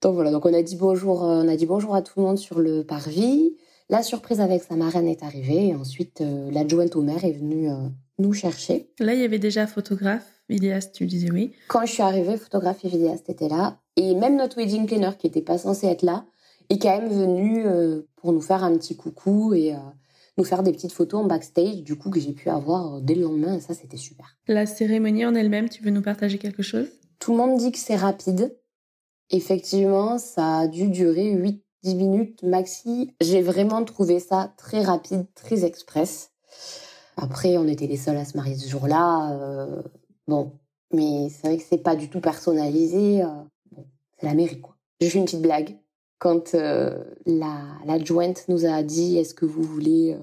Donc 0.02 0.14
voilà, 0.14 0.30
donc 0.30 0.44
on 0.44 0.52
a 0.52 0.62
dit 0.62 0.76
bonjour, 0.76 1.24
euh, 1.24 1.42
on 1.44 1.48
a 1.48 1.56
dit 1.56 1.66
bonjour 1.66 1.94
à 1.94 2.02
tout 2.02 2.14
le 2.18 2.26
monde 2.26 2.38
sur 2.38 2.58
le 2.58 2.84
parvis. 2.84 3.56
La 3.88 4.02
surprise 4.02 4.40
avec 4.40 4.62
sa 4.62 4.74
marraine 4.74 5.06
est 5.06 5.22
arrivée 5.22 5.68
et 5.68 5.74
ensuite 5.74 6.22
euh, 6.22 6.50
l'adjointe 6.50 6.96
au 6.96 7.02
maire 7.02 7.24
est 7.24 7.32
venue 7.32 7.70
euh, 7.70 7.74
nous 8.18 8.32
chercher. 8.32 8.90
Là, 8.98 9.14
il 9.14 9.20
y 9.20 9.24
avait 9.24 9.38
déjà 9.38 9.66
photographe, 9.66 10.42
vidéaste, 10.48 10.94
tu 10.94 11.06
disais 11.06 11.30
oui. 11.30 11.52
Quand 11.68 11.84
je 11.84 11.92
suis 11.92 12.02
arrivée, 12.02 12.36
photographe 12.36 12.84
et 12.84 12.88
vidéaste 12.88 13.28
étaient 13.28 13.48
là. 13.48 13.78
Et 13.96 14.14
même 14.14 14.36
notre 14.36 14.56
wedding 14.56 14.86
planner, 14.86 15.10
qui 15.18 15.26
était 15.26 15.42
pas 15.42 15.58
censé 15.58 15.86
être 15.86 16.02
là, 16.02 16.24
est 16.70 16.78
quand 16.78 16.98
même 16.98 17.12
venu 17.12 17.66
euh, 17.66 18.02
pour 18.16 18.32
nous 18.32 18.40
faire 18.40 18.64
un 18.64 18.76
petit 18.78 18.96
coucou 18.96 19.52
et 19.52 19.74
nous 20.38 20.44
faire 20.44 20.62
des 20.62 20.72
petites 20.72 20.92
photos 20.92 21.20
en 21.20 21.26
backstage, 21.26 21.82
du 21.82 21.96
coup, 21.96 22.08
que 22.08 22.18
j'ai 22.18 22.32
pu 22.32 22.48
avoir 22.48 23.02
dès 23.02 23.14
le 23.14 23.24
lendemain. 23.24 23.56
Et 23.56 23.60
ça, 23.60 23.74
c'était 23.74 23.98
super. 23.98 24.38
La 24.48 24.64
cérémonie 24.64 25.26
en 25.26 25.34
elle-même, 25.34 25.68
tu 25.68 25.82
veux 25.82 25.90
nous 25.90 26.00
partager 26.00 26.38
quelque 26.38 26.62
chose? 26.62 26.88
Tout 27.18 27.32
le 27.32 27.36
monde 27.36 27.58
dit 27.58 27.72
que 27.72 27.78
c'est 27.78 27.96
rapide. 27.96 28.56
Effectivement, 29.32 30.18
ça 30.18 30.58
a 30.60 30.66
dû 30.68 30.88
durer 30.88 31.34
8-10 31.34 31.96
minutes 31.96 32.42
maxi. 32.42 33.14
J'ai 33.20 33.42
vraiment 33.42 33.82
trouvé 33.84 34.20
ça 34.20 34.52
très 34.56 34.82
rapide, 34.82 35.26
très 35.34 35.64
express. 35.64 36.30
Après, 37.16 37.56
on 37.56 37.66
était 37.66 37.86
les 37.86 37.96
seuls 37.96 38.16
à 38.16 38.24
se 38.24 38.36
marier 38.36 38.54
ce 38.56 38.68
jour-là. 38.68 39.32
euh, 39.32 39.82
bon, 40.28 40.52
mais 40.92 41.28
c'est 41.30 41.48
vrai 41.48 41.56
que 41.56 41.64
c'est 41.68 41.78
pas 41.78 41.96
du 41.96 42.08
tout 42.08 42.20
personnalisé. 42.20 43.22
euh, 43.22 43.26
bon, 43.72 43.84
c'est 44.18 44.26
la 44.26 44.34
mairie, 44.34 44.60
quoi. 44.60 44.76
J'ai 45.00 45.10
fait 45.10 45.18
une 45.18 45.24
petite 45.24 45.42
blague 45.42 45.76
quand 46.18 46.54
euh, 46.54 47.02
la 47.26 47.60
l'adjointe 47.84 48.44
nous 48.48 48.64
a 48.66 48.82
dit 48.84 49.18
est-ce 49.18 49.34
que 49.34 49.44
vous 49.46 49.62
voulez 49.62 50.12
euh, 50.14 50.18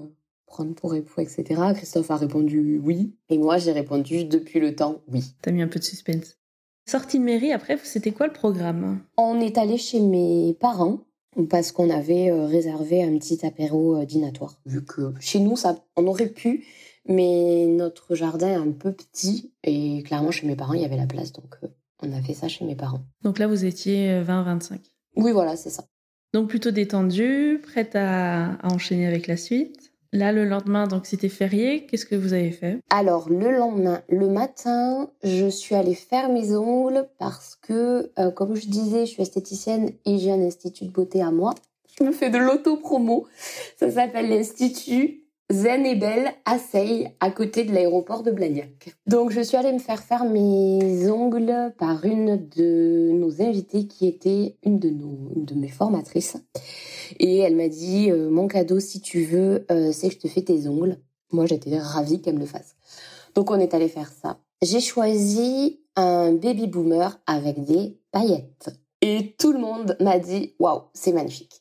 prendre 0.46 0.74
pour 0.74 0.94
époux, 0.94 1.20
etc. 1.20 1.44
Christophe 1.74 2.10
a 2.10 2.16
répondu 2.16 2.80
oui. 2.82 3.14
Et 3.28 3.36
moi, 3.38 3.58
j'ai 3.58 3.72
répondu 3.72 4.24
depuis 4.24 4.58
le 4.60 4.74
temps 4.74 5.02
oui. 5.08 5.34
T'as 5.42 5.50
mis 5.50 5.62
un 5.62 5.68
peu 5.68 5.78
de 5.78 5.84
suspense. 5.84 6.38
Sortie 6.86 7.18
de 7.18 7.24
mairie, 7.24 7.52
après, 7.52 7.78
c'était 7.82 8.10
quoi 8.10 8.26
le 8.26 8.32
programme? 8.32 9.00
On 9.16 9.40
est 9.40 9.58
allé 9.58 9.76
chez 9.76 10.00
mes 10.00 10.56
parents 10.58 11.00
parce 11.48 11.70
qu'on 11.70 11.90
avait 11.90 12.30
euh, 12.30 12.46
réservé 12.46 13.02
un 13.04 13.16
petit 13.16 13.44
apéro 13.46 13.96
euh, 13.96 14.04
dînatoire. 14.04 14.58
Vu 14.66 14.84
que 14.84 15.12
chez 15.20 15.38
nous, 15.38 15.56
ça, 15.56 15.84
on 15.96 16.06
aurait 16.08 16.28
pu, 16.28 16.64
mais 17.06 17.66
notre 17.66 18.14
jardin 18.16 18.48
est 18.48 18.54
un 18.54 18.72
peu 18.72 18.92
petit 18.92 19.52
et 19.62 20.02
clairement 20.02 20.32
chez 20.32 20.46
mes 20.46 20.56
parents, 20.56 20.74
il 20.74 20.82
y 20.82 20.84
avait 20.84 20.96
la 20.96 21.06
place, 21.06 21.32
donc 21.32 21.54
euh, 21.62 21.68
on 22.02 22.12
a 22.12 22.20
fait 22.22 22.34
ça 22.34 22.48
chez 22.48 22.64
mes 22.64 22.74
parents. 22.74 23.04
Donc 23.22 23.38
là, 23.38 23.46
vous 23.46 23.64
étiez 23.64 24.10
euh, 24.10 24.24
20-25. 24.24 24.78
Oui, 25.16 25.30
voilà, 25.30 25.56
c'est 25.56 25.70
ça. 25.70 25.84
Donc 26.32 26.48
plutôt 26.48 26.70
détendu, 26.72 27.60
prête 27.62 27.94
à, 27.94 28.54
à 28.54 28.72
enchaîner 28.72 29.06
avec 29.06 29.26
la 29.28 29.36
suite. 29.36 29.79
Là, 30.12 30.32
le 30.32 30.44
lendemain, 30.44 30.88
donc 30.88 31.06
c'était 31.06 31.28
férié, 31.28 31.86
qu'est-ce 31.86 32.04
que 32.04 32.16
vous 32.16 32.32
avez 32.32 32.50
fait? 32.50 32.80
Alors, 32.90 33.30
le 33.30 33.56
lendemain, 33.56 34.02
le 34.08 34.28
matin, 34.28 35.08
je 35.22 35.46
suis 35.46 35.76
allée 35.76 35.94
faire 35.94 36.28
mes 36.28 36.56
ongles 36.56 37.08
parce 37.18 37.56
que, 37.62 38.10
euh, 38.18 38.32
comme 38.32 38.56
je 38.56 38.66
disais, 38.66 39.06
je 39.06 39.12
suis 39.12 39.22
esthéticienne 39.22 39.92
et 40.04 40.18
j'ai 40.18 40.32
un 40.32 40.40
institut 40.40 40.86
de 40.86 40.90
beauté 40.90 41.22
à 41.22 41.30
moi. 41.30 41.54
Je 41.96 42.04
me 42.04 42.10
fais 42.10 42.28
de 42.28 42.38
l'auto-promo. 42.38 43.28
Ça 43.78 43.88
s'appelle 43.90 44.30
l'Institut 44.30 45.19
Zen 45.50 45.84
et 45.84 45.96
Belle 45.96 46.32
à 46.44 46.58
à 47.18 47.30
côté 47.32 47.64
de 47.64 47.72
l'aéroport 47.72 48.22
de 48.22 48.30
Blagnac. 48.30 48.94
Donc, 49.08 49.32
je 49.32 49.40
suis 49.40 49.56
allée 49.56 49.72
me 49.72 49.80
faire 49.80 50.00
faire 50.00 50.24
mes 50.24 51.10
ongles 51.10 51.74
par 51.76 52.04
une 52.04 52.48
de 52.56 53.10
nos 53.12 53.42
invitées 53.42 53.88
qui 53.88 54.06
était 54.06 54.56
une 54.64 54.78
de, 54.78 54.90
nos, 54.90 55.32
une 55.34 55.44
de 55.44 55.54
mes 55.54 55.68
formatrices. 55.68 56.36
Et 57.18 57.38
elle 57.38 57.56
m'a 57.56 57.68
dit, 57.68 58.12
euh, 58.12 58.30
mon 58.30 58.46
cadeau, 58.46 58.78
si 58.78 59.00
tu 59.00 59.24
veux, 59.24 59.66
euh, 59.72 59.90
c'est 59.90 60.08
que 60.08 60.14
je 60.14 60.18
te 60.20 60.28
fais 60.28 60.42
tes 60.42 60.68
ongles. 60.68 60.98
Moi, 61.32 61.46
j'étais 61.46 61.76
ravie 61.78 62.20
qu'elle 62.20 62.34
me 62.34 62.40
le 62.40 62.46
fasse. 62.46 62.76
Donc, 63.34 63.50
on 63.50 63.58
est 63.58 63.74
allé 63.74 63.88
faire 63.88 64.12
ça. 64.22 64.38
J'ai 64.62 64.80
choisi 64.80 65.80
un 65.96 66.32
baby 66.32 66.68
boomer 66.68 67.18
avec 67.26 67.64
des 67.64 67.98
paillettes. 68.12 68.70
Et 69.00 69.34
tout 69.36 69.52
le 69.52 69.58
monde 69.58 69.96
m'a 69.98 70.20
dit, 70.20 70.54
waouh, 70.60 70.82
c'est 70.94 71.12
magnifique. 71.12 71.59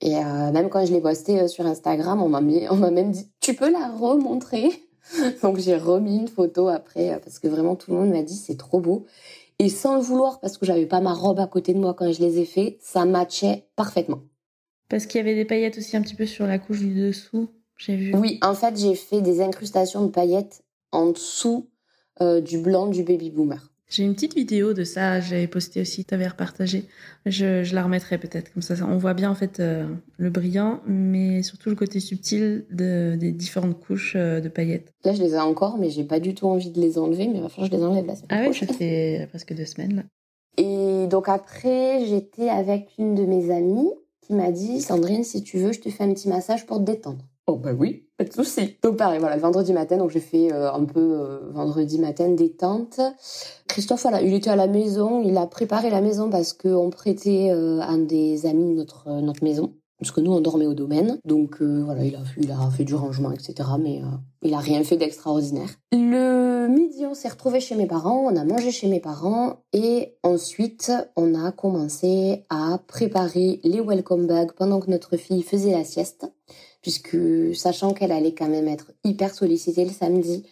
Et 0.00 0.16
euh, 0.16 0.52
même 0.52 0.68
quand 0.68 0.84
je 0.84 0.92
l'ai 0.92 1.00
posté 1.00 1.40
euh, 1.40 1.48
sur 1.48 1.66
Instagram, 1.66 2.22
on 2.22 2.28
m'a 2.28 2.40
même 2.40 3.10
dit, 3.10 3.30
tu 3.40 3.54
peux 3.54 3.70
la 3.70 3.88
remontrer? 3.88 4.70
Donc, 5.42 5.58
j'ai 5.58 5.76
remis 5.76 6.16
une 6.16 6.28
photo 6.28 6.68
après, 6.68 7.14
euh, 7.14 7.18
parce 7.18 7.38
que 7.38 7.48
vraiment, 7.48 7.76
tout 7.76 7.92
le 7.92 7.98
monde 7.98 8.10
m'a 8.10 8.22
dit, 8.22 8.36
c'est 8.36 8.56
trop 8.56 8.80
beau. 8.80 9.06
Et 9.58 9.68
sans 9.68 9.96
le 9.96 10.02
vouloir, 10.02 10.40
parce 10.40 10.58
que 10.58 10.66
j'avais 10.66 10.86
pas 10.86 11.00
ma 11.00 11.12
robe 11.12 11.38
à 11.38 11.46
côté 11.46 11.74
de 11.74 11.78
moi 11.78 11.94
quand 11.94 12.10
je 12.10 12.20
les 12.20 12.40
ai 12.40 12.44
fait, 12.44 12.78
ça 12.80 13.04
matchait 13.04 13.66
parfaitement. 13.76 14.22
Parce 14.88 15.06
qu'il 15.06 15.18
y 15.18 15.20
avait 15.20 15.34
des 15.34 15.44
paillettes 15.44 15.78
aussi 15.78 15.96
un 15.96 16.02
petit 16.02 16.16
peu 16.16 16.26
sur 16.26 16.46
la 16.46 16.58
couche 16.58 16.80
du 16.80 16.94
dessous, 16.94 17.48
j'ai 17.76 17.96
vu. 17.96 18.14
Oui, 18.16 18.38
en 18.42 18.54
fait, 18.54 18.76
j'ai 18.76 18.94
fait 18.94 19.20
des 19.20 19.40
incrustations 19.40 20.04
de 20.04 20.10
paillettes 20.10 20.64
en 20.92 21.10
dessous 21.10 21.70
euh, 22.20 22.40
du 22.40 22.58
blanc 22.58 22.86
du 22.86 23.02
baby 23.02 23.30
boomer. 23.30 23.72
J'ai 23.90 24.02
une 24.02 24.14
petite 24.14 24.34
vidéo 24.34 24.72
de 24.72 24.82
ça, 24.82 25.20
j'avais 25.20 25.46
posté 25.46 25.80
aussi, 25.80 26.04
t'avais 26.04 26.26
repartagé. 26.26 26.86
Je, 27.26 27.62
je 27.62 27.74
la 27.74 27.82
remettrai 27.84 28.18
peut-être, 28.18 28.52
comme 28.52 28.62
ça 28.62 28.74
on 28.88 28.96
voit 28.96 29.14
bien 29.14 29.30
en 29.30 29.34
fait 29.34 29.60
euh, 29.60 29.86
le 30.16 30.30
brillant, 30.30 30.80
mais 30.86 31.42
surtout 31.42 31.68
le 31.68 31.76
côté 31.76 32.00
subtil 32.00 32.64
de, 32.70 33.14
des 33.18 33.30
différentes 33.30 33.78
couches 33.78 34.14
euh, 34.16 34.40
de 34.40 34.48
paillettes. 34.48 34.90
Là, 35.04 35.12
je 35.12 35.22
les 35.22 35.34
ai 35.34 35.38
encore, 35.38 35.78
mais 35.78 35.90
j'ai 35.90 36.04
pas 36.04 36.18
du 36.18 36.34
tout 36.34 36.46
envie 36.46 36.70
de 36.70 36.80
les 36.80 36.98
enlever, 36.98 37.28
mais 37.28 37.40
enfin, 37.42 37.64
je 37.66 37.70
les 37.70 37.82
enlève 37.84 38.06
la 38.06 38.16
semaine 38.16 38.28
Ah 38.30 38.38
ouais, 38.38 38.44
prochaine. 38.46 38.68
ça 38.68 38.74
fait 38.74 39.26
presque 39.28 39.54
deux 39.54 39.66
semaines 39.66 39.96
là. 39.96 40.02
Et 40.56 41.06
donc 41.08 41.28
après, 41.28 42.04
j'étais 42.06 42.48
avec 42.48 42.88
une 42.98 43.14
de 43.14 43.24
mes 43.24 43.50
amies 43.54 43.90
qui 44.22 44.32
m'a 44.32 44.50
dit, 44.50 44.80
Sandrine, 44.80 45.24
si 45.24 45.42
tu 45.42 45.58
veux, 45.58 45.72
je 45.72 45.80
te 45.80 45.90
fais 45.90 46.04
un 46.04 46.14
petit 46.14 46.28
massage 46.28 46.64
pour 46.64 46.78
te 46.78 46.84
détendre. 46.84 47.24
Oh 47.46 47.56
bah 47.56 47.72
oui, 47.78 48.06
pas 48.16 48.24
de 48.24 48.32
souci. 48.32 48.78
Donc 48.82 48.96
pareil, 48.96 49.20
voilà, 49.20 49.36
vendredi 49.36 49.74
matin, 49.74 49.98
donc 49.98 50.10
j'ai 50.10 50.20
fait 50.20 50.50
euh, 50.50 50.72
un 50.72 50.84
peu 50.84 51.00
euh, 51.00 51.40
vendredi 51.50 51.98
matin 51.98 52.30
détente. 52.30 53.00
Christophe, 53.68 54.02
voilà, 54.02 54.22
il 54.22 54.32
était 54.32 54.48
à 54.48 54.56
la 54.56 54.66
maison, 54.66 55.20
il 55.22 55.36
a 55.36 55.46
préparé 55.46 55.90
la 55.90 56.00
maison 56.00 56.30
parce 56.30 56.54
qu'on 56.54 56.88
prêtait 56.88 57.50
euh, 57.50 57.80
à 57.80 57.88
un 57.88 57.98
des 57.98 58.46
amis 58.46 58.74
notre 58.74 59.08
euh, 59.08 59.20
notre 59.20 59.44
maison. 59.44 59.74
Parce 60.00 60.10
que 60.10 60.20
nous, 60.20 60.32
on 60.32 60.40
dormait 60.40 60.66
au 60.66 60.74
domaine. 60.74 61.18
Donc 61.24 61.62
euh, 61.62 61.82
voilà, 61.84 62.04
il 62.04 62.16
a, 62.16 62.20
il 62.36 62.50
a 62.50 62.70
fait 62.70 62.84
du 62.84 62.94
rangement, 62.94 63.30
etc. 63.30 63.54
Mais 63.80 64.00
euh, 64.02 64.06
il 64.42 64.52
a 64.52 64.58
rien 64.58 64.82
fait 64.82 64.96
d'extraordinaire. 64.96 65.68
Le 65.92 66.66
midi, 66.68 67.06
on 67.06 67.14
s'est 67.14 67.28
retrouvés 67.28 67.60
chez 67.60 67.74
mes 67.74 67.86
parents, 67.86 68.24
on 68.30 68.36
a 68.36 68.44
mangé 68.44 68.70
chez 68.70 68.88
mes 68.88 69.00
parents. 69.00 69.60
Et 69.72 70.16
ensuite, 70.22 70.92
on 71.16 71.34
a 71.34 71.52
commencé 71.52 72.44
à 72.50 72.78
préparer 72.86 73.60
les 73.62 73.80
welcome 73.80 74.26
bags 74.26 74.52
pendant 74.52 74.80
que 74.80 74.90
notre 74.90 75.16
fille 75.16 75.42
faisait 75.42 75.72
la 75.72 75.84
sieste. 75.84 76.26
Puisque, 76.84 77.16
sachant 77.54 77.94
qu'elle 77.94 78.12
allait 78.12 78.34
quand 78.34 78.46
même 78.46 78.68
être 78.68 78.92
hyper 79.04 79.32
sollicitée 79.32 79.86
le 79.86 79.90
samedi, 79.90 80.44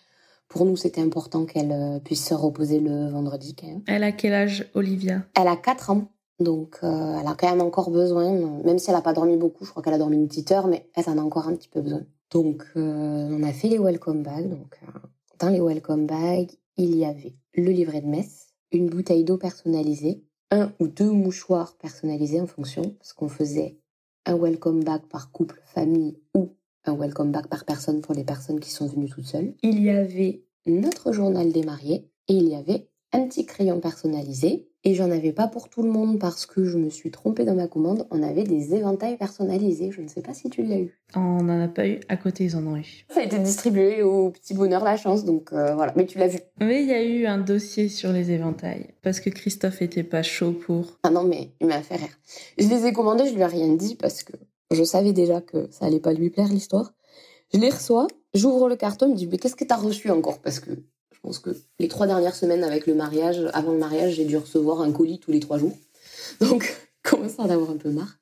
pour 0.48 0.64
nous, 0.64 0.78
c'était 0.78 1.02
important 1.02 1.44
qu'elle 1.44 1.72
euh, 1.72 1.98
puisse 1.98 2.26
se 2.26 2.32
reposer 2.32 2.80
le 2.80 3.10
vendredi 3.10 3.54
quand 3.54 3.66
même. 3.66 3.82
Elle 3.86 4.02
a 4.02 4.12
quel 4.12 4.32
âge, 4.32 4.70
Olivia? 4.72 5.26
Elle 5.38 5.48
a 5.48 5.56
4 5.56 5.90
ans. 5.90 6.08
Donc, 6.40 6.78
euh, 6.82 7.18
elle 7.20 7.26
a 7.26 7.34
quand 7.38 7.50
même 7.50 7.60
encore 7.60 7.90
besoin, 7.90 8.32
même 8.64 8.78
si 8.78 8.88
elle 8.88 8.96
n'a 8.96 9.02
pas 9.02 9.12
dormi 9.12 9.36
beaucoup, 9.36 9.66
je 9.66 9.70
crois 9.72 9.82
qu'elle 9.82 9.92
a 9.92 9.98
dormi 9.98 10.16
une 10.16 10.26
petite 10.26 10.50
heure, 10.52 10.68
mais 10.68 10.88
elle 10.94 11.04
en 11.10 11.18
a 11.18 11.20
encore 11.20 11.48
un 11.48 11.54
petit 11.54 11.68
peu 11.68 11.82
besoin. 11.82 12.00
Donc, 12.30 12.64
euh, 12.76 13.28
on 13.30 13.42
a 13.42 13.52
fait 13.52 13.68
les 13.68 13.78
welcome 13.78 14.22
bags. 14.22 14.48
Donc, 14.48 14.80
euh, 14.82 14.98
dans 15.38 15.50
les 15.50 15.60
welcome 15.60 16.06
bags, 16.06 16.50
il 16.78 16.96
y 16.96 17.04
avait 17.04 17.34
le 17.52 17.70
livret 17.70 18.00
de 18.00 18.06
messe, 18.06 18.54
une 18.72 18.88
bouteille 18.88 19.22
d'eau 19.22 19.36
personnalisée, 19.36 20.24
un 20.50 20.72
ou 20.80 20.88
deux 20.88 21.10
mouchoirs 21.10 21.76
personnalisés 21.76 22.40
en 22.40 22.46
fonction, 22.46 22.94
parce 22.98 23.12
qu'on 23.12 23.28
faisait 23.28 23.76
un 24.26 24.36
welcome 24.36 24.84
bag 24.84 25.02
par 25.10 25.30
couple, 25.30 25.60
famille 25.66 26.18
ou 26.34 26.56
un 26.84 26.94
welcome 26.94 27.32
back 27.32 27.48
par 27.48 27.64
personne 27.64 28.00
pour 28.00 28.14
les 28.14 28.24
personnes 28.24 28.60
qui 28.60 28.70
sont 28.70 28.86
venues 28.86 29.08
toutes 29.08 29.26
seules. 29.26 29.54
Il 29.62 29.82
y 29.82 29.90
avait 29.90 30.44
notre 30.66 31.12
journal 31.12 31.52
des 31.52 31.62
mariés 31.62 32.08
et 32.28 32.34
il 32.34 32.48
y 32.48 32.54
avait 32.54 32.88
un 33.12 33.26
petit 33.26 33.46
crayon 33.46 33.80
personnalisé. 33.80 34.68
Et 34.84 34.94
j'en 34.94 35.12
avais 35.12 35.32
pas 35.32 35.46
pour 35.46 35.68
tout 35.68 35.82
le 35.82 35.90
monde 35.90 36.18
parce 36.18 36.44
que 36.44 36.64
je 36.64 36.76
me 36.76 36.90
suis 36.90 37.12
trompée 37.12 37.44
dans 37.44 37.54
ma 37.54 37.68
commande. 37.68 38.06
On 38.10 38.20
avait 38.20 38.42
des 38.42 38.74
éventails 38.74 39.16
personnalisés. 39.16 39.92
Je 39.92 40.00
ne 40.00 40.08
sais 40.08 40.22
pas 40.22 40.34
si 40.34 40.50
tu 40.50 40.64
l'as 40.64 40.78
eu. 40.78 40.98
On 41.14 41.42
n'en 41.42 41.62
a 41.62 41.68
pas 41.68 41.86
eu. 41.86 42.00
À 42.08 42.16
côté, 42.16 42.44
ils 42.44 42.56
en 42.56 42.66
ont 42.66 42.76
eu. 42.76 43.04
Ça 43.08 43.20
a 43.20 43.22
été 43.22 43.38
distribué 43.38 44.02
au 44.02 44.30
petit 44.30 44.54
bonheur 44.54 44.82
la 44.82 44.96
chance. 44.96 45.24
Donc 45.24 45.52
euh, 45.52 45.74
voilà. 45.76 45.92
Mais 45.94 46.04
tu 46.04 46.18
l'as 46.18 46.26
vu. 46.26 46.40
Mais 46.60 46.82
il 46.82 46.88
y 46.88 46.94
a 46.94 47.02
eu 47.02 47.26
un 47.26 47.38
dossier 47.38 47.88
sur 47.88 48.12
les 48.12 48.32
éventails. 48.32 48.88
Parce 49.02 49.20
que 49.20 49.30
Christophe 49.30 49.82
était 49.82 50.02
pas 50.02 50.24
chaud 50.24 50.52
pour. 50.52 50.98
Ah 51.04 51.10
non, 51.10 51.22
mais 51.22 51.52
il 51.60 51.68
m'a 51.68 51.80
fait 51.80 51.96
rire. 51.96 52.18
Je 52.58 52.66
les 52.66 52.86
ai 52.86 52.92
commandés, 52.92 53.26
je 53.28 53.34
lui 53.34 53.42
ai 53.42 53.46
rien 53.46 53.68
dit 53.74 53.94
parce 53.94 54.24
que 54.24 54.32
je 54.72 54.82
savais 54.82 55.12
déjà 55.12 55.40
que 55.40 55.68
ça 55.70 55.86
allait 55.86 56.00
pas 56.00 56.12
lui 56.12 56.30
plaire 56.30 56.48
l'histoire. 56.48 56.92
Je 57.54 57.60
les 57.60 57.70
reçois, 57.70 58.08
j'ouvre 58.34 58.68
le 58.68 58.76
carton, 58.76 59.06
il 59.06 59.12
me 59.12 59.16
dit 59.16 59.28
mais 59.28 59.38
qu'est-ce 59.38 59.56
que 59.56 59.64
t'as 59.64 59.76
reçu 59.76 60.10
encore? 60.10 60.40
Parce 60.40 60.58
que 60.58 60.70
je 60.72 60.80
pense 61.22 61.38
que 61.38 61.50
les 61.78 61.88
trois 61.88 62.06
dernières 62.06 62.34
semaines 62.34 62.64
avec 62.64 62.86
le 62.86 62.94
mariage, 62.94 63.48
avant 63.54 63.72
le 63.72 63.78
mariage, 63.78 64.14
j'ai 64.14 64.24
dû 64.24 64.36
recevoir 64.36 64.80
un 64.80 64.92
colis 64.92 65.20
tous 65.20 65.30
les 65.30 65.40
trois 65.40 65.58
jours. 65.58 65.76
Donc, 66.40 66.76
commence 67.02 67.38
à 67.38 67.42
en 67.42 67.50
avoir 67.50 67.70
un 67.70 67.76
peu 67.76 67.90
marre? 67.90 68.18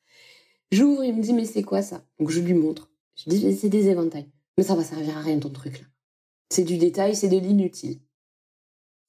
J'ouvre, 0.70 1.02
il 1.02 1.16
me 1.16 1.22
dit 1.22 1.32
mais 1.32 1.46
c'est 1.46 1.62
quoi 1.62 1.82
ça? 1.82 2.04
Donc 2.18 2.30
je 2.30 2.40
lui 2.40 2.54
montre. 2.54 2.90
Je 3.16 3.28
dis 3.28 3.56
c'est 3.56 3.68
des 3.68 3.88
éventails. 3.88 4.28
Mais 4.56 4.62
ça 4.62 4.76
va 4.76 4.84
servir 4.84 5.16
à 5.18 5.20
rien 5.20 5.38
ton 5.38 5.50
truc 5.50 5.80
là. 5.80 5.86
C'est 6.48 6.64
du 6.64 6.78
détail, 6.78 7.16
c'est 7.16 7.28
de 7.28 7.38
l'inutile. 7.38 7.98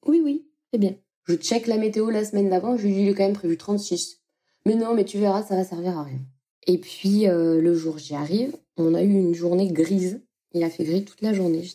Oui, 0.05 0.21
oui, 0.23 0.47
c'est 0.71 0.79
bien. 0.79 0.95
Je 1.25 1.35
check 1.35 1.67
la 1.67 1.77
météo 1.77 2.09
la 2.09 2.25
semaine 2.25 2.49
d'avant, 2.49 2.77
je 2.77 2.87
lui 2.87 2.93
dis 2.93 3.01
il 3.01 3.09
est 3.09 3.13
quand 3.13 3.23
même 3.23 3.33
prévu 3.33 3.57
36. 3.57 4.21
Mais 4.65 4.75
non, 4.75 4.95
mais 4.95 5.05
tu 5.05 5.19
verras, 5.19 5.43
ça 5.43 5.55
va 5.55 5.63
servir 5.63 5.97
à 5.97 6.03
rien. 6.03 6.19
Et 6.65 6.79
puis 6.79 7.27
euh, 7.27 7.61
le 7.61 7.75
jour 7.75 7.99
j'y 7.99 8.15
arrive, 8.15 8.55
on 8.77 8.95
a 8.95 9.03
eu 9.03 9.11
une 9.11 9.35
journée 9.35 9.71
grise. 9.71 10.21
Il 10.53 10.63
a 10.63 10.69
fait 10.69 10.83
gris 10.83 11.05
toute 11.05 11.21
la 11.21 11.33
journée. 11.33 11.67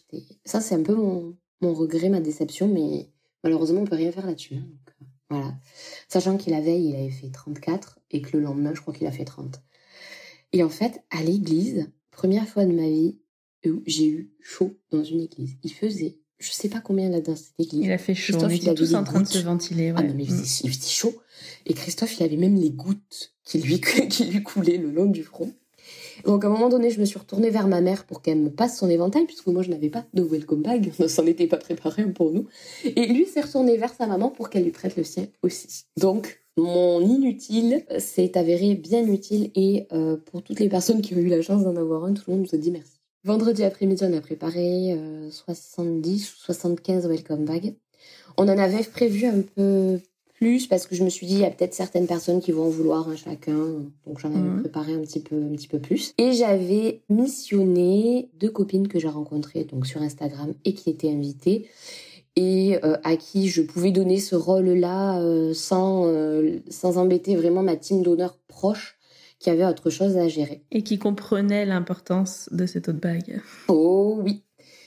Ça 0.45 0.61
c'est 0.61 0.75
un 0.75 0.83
peu 0.83 0.95
mon, 0.95 1.37
mon 1.61 1.75
regret, 1.75 2.09
ma 2.09 2.21
déception, 2.21 2.69
mais 2.69 3.11
malheureusement 3.43 3.81
on 3.81 3.87
peut 3.87 3.97
rien 3.97 4.13
faire 4.13 4.27
là-dessus. 4.27 4.57
Hein, 4.57 4.67
euh, 5.03 5.05
voilà. 5.31 5.55
Sachant 6.09 6.37
qu'il 6.37 6.55
avait, 6.55 6.81
il 6.81 6.95
avait 6.95 7.11
fait 7.11 7.31
34 7.31 7.99
et 8.11 8.23
que 8.23 8.37
le 8.37 8.43
lendemain 8.43 8.75
je 8.75 8.81
crois 8.81 8.95
qu'il 8.95 9.07
a 9.07 9.13
fait 9.13 9.25
30. 9.25 9.61
Et 10.53 10.63
en 10.63 10.69
fait, 10.69 11.03
à 11.11 11.23
l'église, 11.23 11.91
première 12.11 12.49
fois 12.49 12.65
de 12.65 12.73
ma 12.73 12.89
vie 12.89 13.19
où 13.67 13.83
j'ai 13.87 14.09
eu 14.09 14.31
chaud 14.41 14.79
dans 14.91 15.03
une 15.03 15.21
église. 15.21 15.57
Il 15.65 15.73
faisait 15.73 16.19
je 16.39 16.51
sais 16.51 16.69
pas 16.69 16.81
combien 16.81 17.09
là 17.09 17.21
dans 17.21 17.37
cette 17.37 17.59
église. 17.59 17.85
Il 17.85 17.93
a 17.93 17.99
fait 17.99 18.15
chaud. 18.15 18.35
Christophe, 18.35 18.53
il, 18.53 18.63
était 18.63 18.75
tous 18.75 18.95
en 18.95 19.05
train 19.05 19.23
de 19.23 19.27
se 19.27 19.39
ventiler. 19.39 19.93
Ah 19.97 20.03
non, 20.03 20.15
mais 20.15 20.25
il 20.25 20.31
faisait, 20.31 20.89
chaud. 20.89 21.15
Et 21.65 21.75
Christophe, 21.75 22.19
il 22.19 22.25
avait 22.25 22.37
même 22.37 22.57
les 22.57 22.71
gouttes 22.71 23.35
qui 23.45 23.59
lui, 23.59 23.81
qui 24.11 24.25
lui 24.27 24.43
coulaient 24.43 24.77
le 24.77 24.91
long 24.91 25.07
du 25.07 25.23
front. 25.23 25.53
Donc 26.25 26.45
à 26.45 26.49
un 26.49 26.51
moment 26.51 26.69
donné, 26.69 26.91
je 26.91 27.01
me 27.01 27.05
suis 27.05 27.19
retournée 27.19 27.51
vers 27.51 27.69
ma 27.69 27.81
mère 27.81 28.05
pour 28.05 28.23
qu'elle 28.23 28.39
me 28.39 28.51
passe 28.51 28.79
son 28.79 28.89
éventail, 28.89 29.27
puisque 29.27 29.47
moi 29.47 29.63
je 29.63 29.71
n'avais 29.71 29.91
pas 29.91 30.05
de 30.15 30.23
welcome 30.23 30.63
bag, 30.63 30.93
on 30.99 31.09
s'en 31.09 31.27
était 31.27 31.47
pas 31.47 31.57
préparé 31.57 32.05
pour 32.07 32.33
nous. 32.33 32.47
Et 32.85 33.07
lui 33.07 33.27
s'est 33.27 33.41
retourné 33.41 33.77
vers 33.77 33.95
sa 33.95 34.07
maman 34.07 34.31
pour 34.31 34.51
qu'elle 34.51 34.65
lui 34.65 34.71
prête 34.71 34.97
le 34.97 35.05
sien 35.05 35.27
aussi. 35.43 35.85
Donc 35.99 36.41
mon 36.57 37.01
inutile 37.01 37.85
s'est 37.99 38.39
avéré 38.39 38.75
bien 38.75 39.07
utile 39.07 39.51
et 39.55 39.87
euh, 39.93 40.17
pour 40.17 40.43
toutes 40.43 40.61
les 40.61 40.69
personnes 40.69 41.03
qui 41.03 41.15
ont 41.15 41.19
eu 41.19 41.29
la 41.29 41.43
chance 41.43 41.65
d'en 41.65 41.77
avoir 41.77 42.05
un, 42.05 42.15
tout 42.15 42.25
le 42.29 42.35
monde 42.35 42.47
nous 42.51 42.59
a 42.59 42.61
dit 42.61 42.71
merci. 42.71 42.93
Vendredi 43.25 43.65
après-midi, 43.65 44.05
on 44.05 44.17
a 44.17 44.21
préparé 44.21 44.97
70 45.31 46.33
ou 46.33 46.37
75 46.37 47.09
welcome 47.09 47.45
bags. 47.45 47.75
On 48.37 48.45
en 48.45 48.57
avait 48.57 48.85
prévu 48.85 49.27
un 49.27 49.43
peu 49.43 49.99
plus 50.37 50.67
parce 50.67 50.87
que 50.87 50.95
je 50.95 51.05
me 51.05 51.09
suis 51.09 51.27
dit 51.27 51.35
il 51.35 51.41
y 51.41 51.45
a 51.45 51.51
peut-être 51.51 51.75
certaines 51.75 52.07
personnes 52.07 52.41
qui 52.41 52.53
vont 52.53 52.67
en 52.67 52.71
vouloir 52.71 53.09
un 53.09 53.17
chacun 53.17 53.85
donc 54.07 54.19
j'en 54.19 54.31
avais 54.31 54.39
mhm. 54.39 54.61
préparé 54.61 54.95
un 54.95 55.01
petit 55.01 55.21
peu 55.21 55.37
un 55.37 55.55
petit 55.55 55.69
peu 55.69 55.79
plus 55.79 56.13
et 56.19 56.33
j'avais 56.33 57.03
missionné 57.09 58.31
deux 58.39 58.51
copines 58.51 58.89
que 58.89 58.99
j'ai 58.99 59.09
rencontrées 59.09 59.65
donc 59.65 59.87
sur 59.87 60.03
Instagram 60.03 60.55
et 60.65 60.75
qui 60.75 60.91
étaient 60.91 61.11
invitées 61.11 61.67
et 62.37 62.79
euh, 62.85 62.97
à 63.03 63.17
qui 63.17 63.49
je 63.49 63.63
pouvais 63.63 63.91
donner 63.91 64.19
ce 64.19 64.37
rôle 64.37 64.69
là 64.69 65.19
euh, 65.21 65.55
sans 65.55 66.07
euh, 66.07 66.59
sans 66.69 66.99
embêter 66.99 67.35
vraiment 67.37 67.63
ma 67.63 67.77
team 67.77 68.03
d'honneur 68.03 68.39
proche 68.49 68.97
qui 69.39 69.51
avait 69.51 69.67
autre 69.67 69.91
chose 69.91 70.17
à 70.17 70.29
gérer. 70.29 70.63
Et 70.71 70.83
qui 70.83 70.99
comprenait 70.99 71.67
l'importance 71.67 72.49
de 72.53 72.67
cette 72.67 72.89
autre 72.89 73.01
bague. 73.01 73.43
Oh 73.69 74.19
oui. 74.23 74.43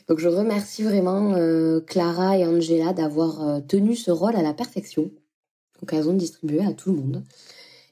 Donc 0.07 0.17
je 0.17 0.27
remercie 0.27 0.81
vraiment 0.81 1.35
euh, 1.35 1.81
Clara 1.81 2.37
et 2.37 2.45
Angela 2.45 2.93
d'avoir 2.93 3.47
euh, 3.47 3.59
tenu 3.59 3.95
ce 3.95 4.09
rôle 4.09 4.35
à 4.35 4.41
la 4.41 4.53
perfection. 4.53 5.11
Occasion 5.81 6.13
de 6.13 6.17
distribuer 6.17 6.63
à 6.65 6.73
tout 6.73 6.91
le 6.91 6.97
monde. 6.97 7.23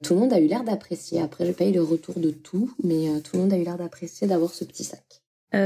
Tout 0.04 0.14
le 0.14 0.20
monde 0.20 0.34
a 0.34 0.40
eu 0.40 0.48
l'air 0.48 0.64
d'apprécier. 0.64 1.22
Après, 1.22 1.46
je 1.46 1.52
pas 1.52 1.66
eu 1.66 1.72
le 1.72 1.82
retour 1.82 2.20
de 2.20 2.30
tout, 2.30 2.72
mais 2.84 3.10
euh, 3.10 3.20
tout 3.20 3.36
le 3.36 3.44
monde 3.44 3.54
a 3.54 3.58
eu 3.58 3.64
l'air 3.64 3.78
d'apprécier 3.78 4.28
d'avoir 4.28 4.52
ce 4.52 4.64
petit 4.64 4.84
sac. 4.84 5.22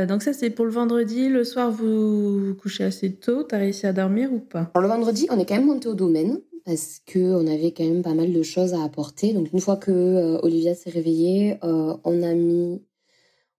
donc 0.08 0.24
ça, 0.24 0.32
c'est 0.32 0.50
pour 0.50 0.66
le 0.66 0.72
vendredi. 0.72 1.28
Le 1.28 1.44
soir, 1.44 1.72
vous 1.72 2.48
vous 2.48 2.56
couchez 2.56 2.84
assez 2.84 3.12
tôt. 3.12 3.44
T'as 3.44 3.58
réussi 3.58 3.88
à 3.88 3.94
dormir 3.94 4.32
ou 4.32 4.40
pas? 4.40 4.72
Alors, 4.74 4.90
Le 4.90 4.96
vendredi, 4.96 5.28
on 5.30 5.40
est 5.40 5.46
quand 5.46 5.56
même 5.56 5.66
monté 5.66 5.90
au 5.90 5.96
domaine 5.96 6.40
parce 6.66 7.02
que 7.06 7.20
on 7.20 7.48
avait 7.48 7.72
quand 7.72 7.84
même 7.84 8.04
pas 8.04 8.14
mal 8.14 8.32
de 8.32 8.44
choses 8.44 8.74
à 8.74 8.84
apporter. 8.84 9.34
Donc 9.34 9.52
une 9.54 9.60
fois 9.60 9.78
que 9.78 9.92
euh, 9.92 10.40
Olivia 10.42 10.76
s'est 10.76 10.90
réveillée, 10.90 11.58
euh, 11.64 11.96
on 12.04 12.22
a 12.24 12.34
mis, 12.34 12.82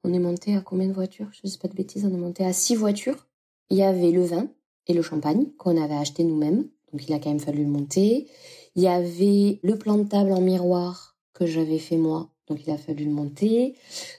on 0.04 0.12
est 0.12 0.18
monté 0.18 0.56
à 0.56 0.60
combien 0.60 0.88
de 0.88 0.92
voitures? 0.92 1.28
Je 1.32 1.40
ne 1.44 1.50
sais 1.50 1.58
pas 1.58 1.68
de 1.68 1.74
bêtises, 1.74 2.04
on 2.04 2.14
est 2.14 2.18
monté 2.18 2.44
à 2.44 2.52
six 2.52 2.74
voitures. 2.74 3.26
Il 3.70 3.78
y 3.78 3.82
avait 3.82 4.10
le 4.10 4.22
vin 4.22 4.48
et 4.86 4.94
le 4.94 5.02
champagne 5.02 5.46
qu'on 5.58 5.82
avait 5.82 5.94
acheté 5.94 6.24
nous-mêmes, 6.24 6.68
donc 6.92 7.08
il 7.08 7.12
a 7.14 7.18
quand 7.18 7.30
même 7.30 7.40
fallu 7.40 7.64
le 7.64 7.70
monter. 7.70 8.28
Il 8.74 8.82
y 8.82 8.88
avait 8.88 9.60
le 9.62 9.76
plan 9.76 9.98
de 9.98 10.08
table 10.08 10.32
en 10.32 10.40
miroir 10.40 11.16
que 11.34 11.46
j'avais 11.46 11.78
fait 11.78 11.96
moi, 11.96 12.30
donc 12.46 12.60
il 12.66 12.70
a 12.70 12.76
fallu 12.76 13.04
le 13.04 13.10
monter. 13.10 13.74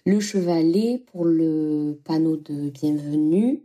Le 0.06 0.20
chevalet 0.20 1.04
pour 1.12 1.26
le 1.26 2.00
panneau 2.04 2.38
de 2.38 2.70
bienvenue. 2.70 3.64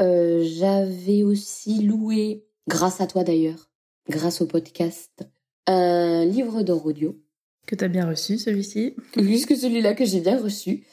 Euh, 0.00 0.42
j'avais 0.44 1.22
aussi 1.22 1.82
loué, 1.82 2.44
grâce 2.66 3.00
à 3.00 3.06
toi 3.06 3.24
d'ailleurs, 3.24 3.70
grâce 4.08 4.40
au 4.40 4.46
podcast, 4.46 5.24
un 5.66 6.24
livre 6.24 6.62
d'or 6.62 6.86
audio. 6.86 7.16
Que 7.66 7.76
tu 7.76 7.84
as 7.84 7.88
bien 7.88 8.08
reçu, 8.08 8.38
celui-ci 8.38 8.96
Plus 9.12 9.46
que 9.46 9.54
celui-là 9.54 9.94
que 9.94 10.04
j'ai 10.04 10.20
bien 10.20 10.40
reçu. 10.40 10.84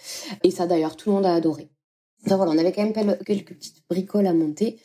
Et 0.44 0.52
ça, 0.52 0.68
d'ailleurs, 0.68 0.96
tout 0.96 1.10
le 1.10 1.16
monde 1.16 1.26
a 1.26 1.34
adoré. 1.34 1.70
Enfin 2.26 2.38
voilà, 2.38 2.52
on 2.52 2.58
avait 2.58 2.72
quand 2.72 2.84
même 2.84 3.18
quelques 3.26 3.54
petites 3.56 3.84
bricoles 3.90 4.28
à 4.28 4.34
monter. 4.34 4.78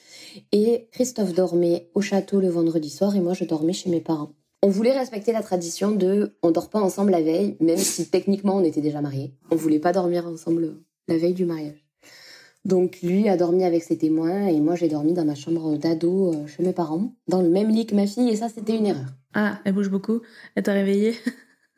Et 0.53 0.89
Christophe 0.93 1.33
dormait 1.33 1.91
au 1.95 2.01
château 2.01 2.41
le 2.41 2.49
vendredi 2.49 2.91
soir 2.91 3.15
et 3.17 3.21
moi, 3.21 3.35
je 3.35 3.45
dormais 3.45 3.73
chez 3.73 3.91
mes 3.91 4.01
parents. 4.01 4.33
On 4.63 4.69
voulait 4.69 4.97
respecter 4.97 5.33
la 5.33 5.43
tradition 5.43 5.91
de 5.91 6.37
on 6.43 6.51
dort 6.51 6.71
pas 6.71 6.81
ensemble 6.81 7.11
la 7.11 7.21
veille, 7.21 7.57
même 7.61 7.77
si 7.77 8.09
techniquement 8.09 8.57
on 8.57 8.65
était 8.65 8.81
déjà 8.81 9.03
mariés. 9.03 9.35
On 9.51 9.57
voulait 9.57 9.79
pas 9.79 9.93
dormir 9.93 10.27
ensemble 10.27 10.77
la 11.07 11.19
veille 11.19 11.35
du 11.35 11.45
mariage. 11.45 11.85
Donc 12.65 13.01
lui 13.03 13.29
a 13.29 13.37
dormi 13.37 13.63
avec 13.65 13.83
ses 13.83 13.99
témoins 13.99 14.47
et 14.47 14.59
moi 14.61 14.75
j'ai 14.75 14.89
dormi 14.89 15.13
dans 15.13 15.27
ma 15.27 15.35
chambre 15.35 15.77
d'ado 15.77 16.33
euh, 16.33 16.47
chez 16.47 16.63
mes 16.63 16.73
parents, 16.73 17.13
dans 17.29 17.43
le 17.43 17.51
même 17.51 17.69
lit 17.69 17.85
que 17.85 17.95
ma 17.95 18.07
fille 18.07 18.31
et 18.31 18.37
ça 18.37 18.49
c'était 18.49 18.75
une 18.75 18.87
erreur. 18.87 19.05
Ah, 19.35 19.59
elle 19.67 19.75
bouge 19.75 19.91
beaucoup 19.91 20.23
Elle 20.55 20.63
t'a 20.63 20.73
réveillée 20.73 21.15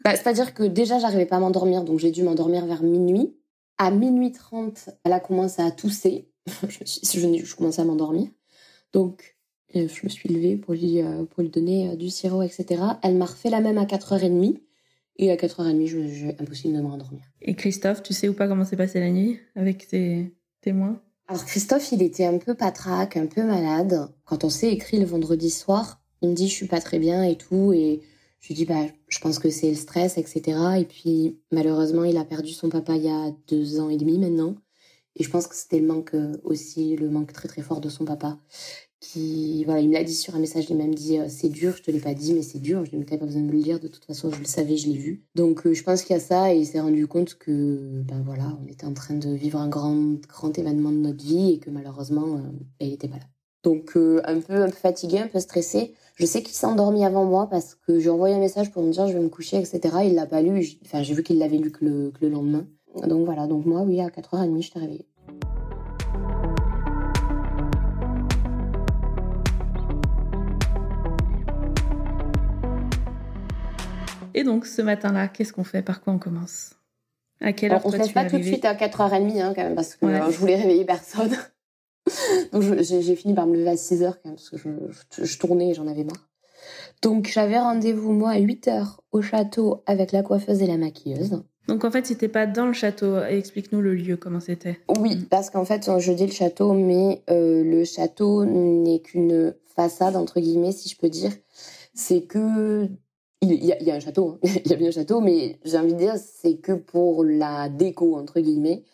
bah, 0.04 0.14
C'est-à-dire 0.14 0.54
que 0.54 0.62
déjà 0.62 1.00
j'arrivais 1.00 1.26
pas 1.26 1.36
à 1.36 1.40
m'endormir 1.40 1.82
donc 1.82 1.98
j'ai 1.98 2.12
dû 2.12 2.22
m'endormir 2.22 2.66
vers 2.66 2.84
minuit. 2.84 3.35
À 3.78 3.90
minuit 3.90 4.32
30, 4.32 4.90
elle 5.04 5.12
a 5.12 5.20
commencé 5.20 5.62
à 5.62 5.70
tousser. 5.70 6.30
je, 6.68 6.78
je, 6.84 7.44
je 7.44 7.56
commençais 7.56 7.82
à 7.82 7.84
m'endormir. 7.84 8.28
Donc 8.92 9.36
euh, 9.74 9.88
je 9.88 10.00
me 10.04 10.08
suis 10.08 10.28
levée 10.28 10.56
pour 10.56 10.74
lui, 10.74 11.02
euh, 11.02 11.24
pour 11.24 11.42
lui 11.42 11.50
donner 11.50 11.96
du 11.96 12.10
sirop, 12.10 12.42
etc. 12.42 12.82
Elle 13.02 13.16
m'a 13.16 13.26
refait 13.26 13.50
la 13.50 13.60
même 13.60 13.78
à 13.78 13.84
4h30. 13.84 14.60
Et 15.18 15.30
à 15.30 15.36
4h30, 15.36 15.86
je, 15.86 16.26
impossible 16.42 16.76
de 16.76 16.82
me 16.82 16.88
rendormir. 16.88 17.22
Et 17.40 17.54
Christophe, 17.54 18.02
tu 18.02 18.12
sais 18.12 18.28
ou 18.28 18.34
pas 18.34 18.48
comment 18.48 18.66
s'est 18.66 18.76
passée 18.76 19.00
la 19.00 19.10
nuit 19.10 19.40
avec 19.54 19.88
tes, 19.88 20.30
alors 21.28 21.44
Christophe, 21.44 21.92
il 21.92 22.02
était 22.02 22.24
un 22.24 22.38
peu 22.38 22.54
patraque, 22.54 23.16
un 23.16 23.26
peu 23.26 23.42
malade. 23.42 24.08
Quand 24.24 24.44
on 24.44 24.50
s'est 24.50 24.72
écrit 24.72 24.98
le 24.98 25.06
vendredi 25.06 25.50
soir, 25.50 26.00
il 26.22 26.30
me 26.30 26.34
dit 26.34 26.48
je 26.48 26.54
suis 26.54 26.66
pas 26.66 26.80
très 26.80 26.98
bien 26.98 27.22
et 27.22 27.36
tout, 27.36 27.72
et 27.72 28.00
je 28.40 28.48
lui 28.48 28.54
dis 28.54 28.64
bah 28.64 28.86
je 29.08 29.18
pense 29.18 29.38
que 29.38 29.50
c'est 29.50 29.70
le 29.70 29.76
stress, 29.76 30.18
etc. 30.18 30.58
Et 30.78 30.84
puis 30.84 31.38
malheureusement, 31.50 32.04
il 32.04 32.16
a 32.16 32.24
perdu 32.24 32.52
son 32.52 32.68
papa 32.68 32.96
il 32.96 33.04
y 33.04 33.08
a 33.08 33.32
deux 33.48 33.80
ans 33.80 33.88
et 33.88 33.96
demi 33.96 34.18
maintenant, 34.18 34.56
et 35.16 35.24
je 35.24 35.30
pense 35.30 35.46
que 35.46 35.56
c'était 35.56 35.80
le 35.80 35.86
manque 35.86 36.14
euh, 36.14 36.36
aussi, 36.44 36.94
le 36.96 37.08
manque 37.10 37.32
très 37.32 37.48
très 37.48 37.62
fort 37.62 37.80
de 37.80 37.88
son 37.88 38.04
papa 38.04 38.38
qui 38.98 39.62
voilà 39.64 39.80
il 39.80 39.88
me 39.88 39.94
l'a 39.94 40.04
dit 40.04 40.14
sur 40.14 40.34
un 40.34 40.38
message 40.38 40.66
il 40.70 40.76
m'a 40.76 40.84
même 40.84 40.94
dit 40.94 41.18
euh, 41.18 41.26
c'est 41.28 41.48
dur. 41.48 41.74
Je 41.76 41.82
te 41.82 41.90
l'ai 41.90 42.00
pas 42.00 42.14
dit 42.14 42.34
mais 42.34 42.42
c'est 42.42 42.58
dur. 42.58 42.84
Je 42.84 42.90
lui 42.90 43.00
ai 43.00 43.04
pas 43.04 43.16
besoin 43.16 43.42
de 43.42 43.46
me 43.46 43.52
le 43.52 43.62
dire. 43.62 43.80
De 43.80 43.88
toute 43.88 44.04
façon 44.04 44.30
je 44.30 44.38
le 44.38 44.44
savais 44.44 44.76
je 44.76 44.88
l'ai 44.88 44.98
vu. 44.98 45.24
Donc 45.34 45.66
euh, 45.66 45.74
je 45.74 45.82
pense 45.82 46.02
qu'il 46.02 46.14
y 46.14 46.18
a 46.18 46.22
ça 46.22 46.54
et 46.54 46.58
il 46.58 46.66
s'est 46.66 46.80
rendu 46.80 47.06
compte 47.06 47.36
que 47.36 48.02
ben 48.02 48.22
voilà 48.24 48.58
on 48.62 48.66
était 48.70 48.86
en 48.86 48.94
train 48.94 49.14
de 49.14 49.30
vivre 49.30 49.58
un 49.58 49.68
grand 49.68 50.20
grand 50.28 50.56
événement 50.58 50.90
de 50.90 50.98
notre 50.98 51.24
vie 51.24 51.52
et 51.52 51.58
que 51.58 51.70
malheureusement 51.70 52.26
ben, 52.36 52.52
il 52.80 52.92
était 52.92 53.08
pas 53.08 53.16
là. 53.16 53.26
Donc 53.62 53.90
un 53.90 53.92
peu 53.92 54.22
un 54.24 54.40
peu 54.40 54.70
fatigué 54.70 55.18
un 55.18 55.28
peu 55.28 55.40
stressé 55.40 55.94
je 56.16 56.24
sais 56.24 56.42
qu'il 56.42 56.54
s'est 56.54 56.66
endormi 56.66 57.04
avant 57.04 57.26
moi 57.26 57.46
parce 57.48 57.74
que 57.74 58.00
j'ai 58.00 58.08
envoyé 58.08 58.34
un 58.34 58.38
message 58.38 58.72
pour 58.72 58.82
me 58.82 58.90
dire 58.90 59.06
je 59.06 59.12
vais 59.12 59.20
me 59.20 59.28
coucher 59.28 59.58
etc 59.58 59.98
il 60.04 60.14
l'a 60.14 60.26
pas 60.26 60.40
lu. 60.40 60.66
Enfin 60.84 61.02
j'ai 61.02 61.14
vu 61.14 61.22
qu'il 61.22 61.38
l'avait 61.38 61.58
lu 61.58 61.70
que 61.70 61.84
le, 61.84 62.10
que 62.10 62.24
le 62.24 62.30
lendemain. 62.30 62.66
Donc 63.06 63.26
voilà. 63.26 63.46
Donc 63.46 63.66
moi 63.66 63.82
oui 63.82 64.00
à 64.00 64.08
4h30 64.08 64.62
je 64.62 64.70
t'ai 64.70 64.78
réveillée 64.78 65.06
Et 74.38 74.44
donc, 74.44 74.66
ce 74.66 74.82
matin-là, 74.82 75.28
qu'est-ce 75.28 75.54
qu'on 75.54 75.64
fait? 75.64 75.80
Par 75.80 76.02
quoi 76.02 76.12
on 76.12 76.18
commence? 76.18 76.74
À 77.40 77.54
quelle 77.54 77.72
heure 77.72 77.80
On 77.86 77.90
se 77.90 77.96
lève 77.96 78.12
pas 78.12 78.26
tout 78.26 78.36
de 78.36 78.42
suite 78.42 78.66
à 78.66 78.74
4h30 78.74 79.40
hein, 79.40 79.54
quand 79.56 79.62
même 79.62 79.74
parce 79.74 79.96
que 79.96 80.06
je 80.06 80.36
voulais 80.36 80.56
réveiller 80.56 80.84
personne. 80.84 81.34
Donc 82.52 82.62
j'ai 82.80 83.16
fini 83.16 83.34
par 83.34 83.46
me 83.46 83.56
lever 83.56 83.70
à 83.70 83.74
6h 83.74 84.14
quand 84.22 84.24
même 84.26 84.34
parce 84.34 84.50
que 84.50 84.56
je, 84.56 84.68
je, 85.24 85.38
tournais 85.38 85.70
et 85.70 85.74
j'en 85.74 85.86
avais 85.86 86.04
marre. 86.04 86.28
Donc 87.02 87.28
j'avais 87.32 87.58
rendez-vous 87.58 88.12
moi 88.12 88.30
à 88.30 88.40
8h 88.40 88.96
au 89.12 89.22
château 89.22 89.82
avec 89.86 90.12
la 90.12 90.22
coiffeuse 90.22 90.62
et 90.62 90.66
la 90.66 90.76
maquilleuse. 90.76 91.42
Donc 91.68 91.84
en 91.84 91.90
fait, 91.90 92.06
c'était 92.06 92.28
pas 92.28 92.46
dans 92.46 92.66
le 92.66 92.72
château. 92.72 93.18
Explique-nous 93.18 93.80
le 93.80 93.94
lieu, 93.94 94.16
comment 94.16 94.40
c'était. 94.40 94.78
Oui, 94.98 95.16
parce 95.28 95.50
qu'en 95.50 95.64
fait, 95.64 95.90
je 95.98 96.12
dis 96.12 96.26
le 96.26 96.32
château, 96.32 96.72
mais 96.72 97.22
euh, 97.28 97.64
le 97.64 97.84
château 97.84 98.44
n'est 98.44 99.00
qu'une 99.00 99.54
façade 99.74 100.16
entre 100.16 100.40
guillemets, 100.40 100.72
si 100.72 100.88
je 100.88 100.96
peux 100.96 101.08
dire. 101.08 101.32
C'est 101.94 102.22
que 102.22 102.88
il 103.42 103.64
y, 103.64 103.90
a, 103.90 103.94
un 103.94 104.00
château, 104.00 104.38
hein. 104.42 104.48
il 104.64 104.70
y 104.70 104.72
a 104.72 104.76
bien 104.76 104.88
un 104.88 104.92
château, 104.92 105.20
mais 105.20 105.58
j'ai 105.64 105.78
envie 105.78 105.92
de 105.92 105.98
dire 105.98 106.14
c'est 106.16 106.56
que 106.56 106.72
pour 106.72 107.24
la 107.24 107.68
déco 107.68 108.16
entre 108.16 108.40
guillemets, 108.40 108.84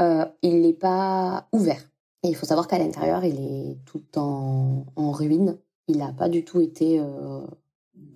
euh, 0.00 0.24
il 0.42 0.60
n'est 0.60 0.72
pas 0.72 1.48
ouvert. 1.52 1.82
Et 2.22 2.28
il 2.28 2.36
faut 2.36 2.46
savoir 2.46 2.68
qu'à 2.68 2.78
l'intérieur, 2.78 3.24
il 3.24 3.40
est 3.40 3.76
tout 3.84 4.02
en, 4.16 4.84
ruine. 4.96 5.58
Il 5.88 5.98
n'a 5.98 6.12
pas 6.12 6.28
du 6.28 6.44
tout 6.44 6.60
été 6.60 7.00
euh, 7.00 7.40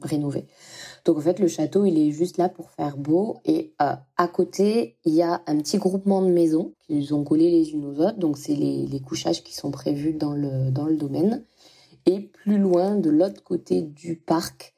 rénové. 0.03 0.47
Donc 1.05 1.19
en 1.19 1.21
fait, 1.21 1.41
le 1.41 1.49
château, 1.49 1.85
il 1.85 1.99
est 1.99 2.13
juste 2.13 2.39
là 2.39 2.49
pour 2.49 2.71
faire 2.71 2.97
beau. 2.97 3.39
Et 3.45 3.75
euh, 3.83 3.95
à 4.17 4.29
côté, 4.29 4.97
il 5.05 5.15
y 5.15 5.23
a 5.23 5.43
un 5.47 5.59
petit 5.59 5.79
groupement 5.79 6.23
de 6.23 6.31
maisons 6.31 6.73
qu'ils 6.87 7.15
ont 7.15 7.25
collées 7.25 7.51
les 7.51 7.73
unes 7.73 7.85
aux 7.85 8.01
autres. 8.01 8.19
Donc 8.19 8.39
c'est 8.39 8.55
les, 8.55 9.01
couchages 9.01 9.43
qui 9.43 9.55
sont 9.55 9.71
prévus 9.71 10.13
dans 10.13 10.35
le, 10.35 10.71
dans 10.71 10.87
le 10.87 10.97
domaine. 10.97 11.45
Et 12.07 12.21
plus 12.21 12.59
loin, 12.59 12.95
de 12.95 13.11
l'autre 13.11 13.43
côté 13.43 13.83
du 13.83 14.17
parc, 14.17 14.75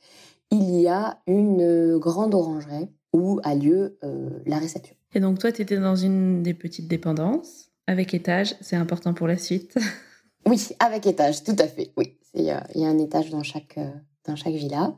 il 0.50 0.80
y 0.80 0.88
a 0.88 1.20
une 1.26 1.98
grande 1.98 2.34
orangerie 2.34 2.88
où 3.12 3.40
a 3.42 3.54
lieu 3.54 3.98
euh, 4.04 4.30
la 4.46 4.58
réception. 4.58 4.94
Et 5.14 5.20
donc 5.20 5.38
toi, 5.38 5.52
tu 5.52 5.62
étais 5.62 5.78
dans 5.78 5.96
une 5.96 6.42
des 6.42 6.54
petites 6.54 6.88
dépendances 6.88 7.67
avec 7.88 8.12
étage, 8.12 8.54
c'est 8.60 8.76
important 8.76 9.14
pour 9.14 9.26
la 9.26 9.38
suite. 9.38 9.74
oui, 10.46 10.68
avec 10.78 11.06
étage, 11.06 11.42
tout 11.42 11.56
à 11.58 11.66
fait. 11.66 11.90
Oui, 11.96 12.16
il 12.34 12.44
y, 12.44 12.50
a 12.50 12.62
un 12.76 12.98
étage 12.98 13.30
dans 13.30 13.42
chaque 13.42 13.78
euh, 13.78 13.90
dans 14.26 14.36
chaque 14.36 14.52
villa. 14.52 14.94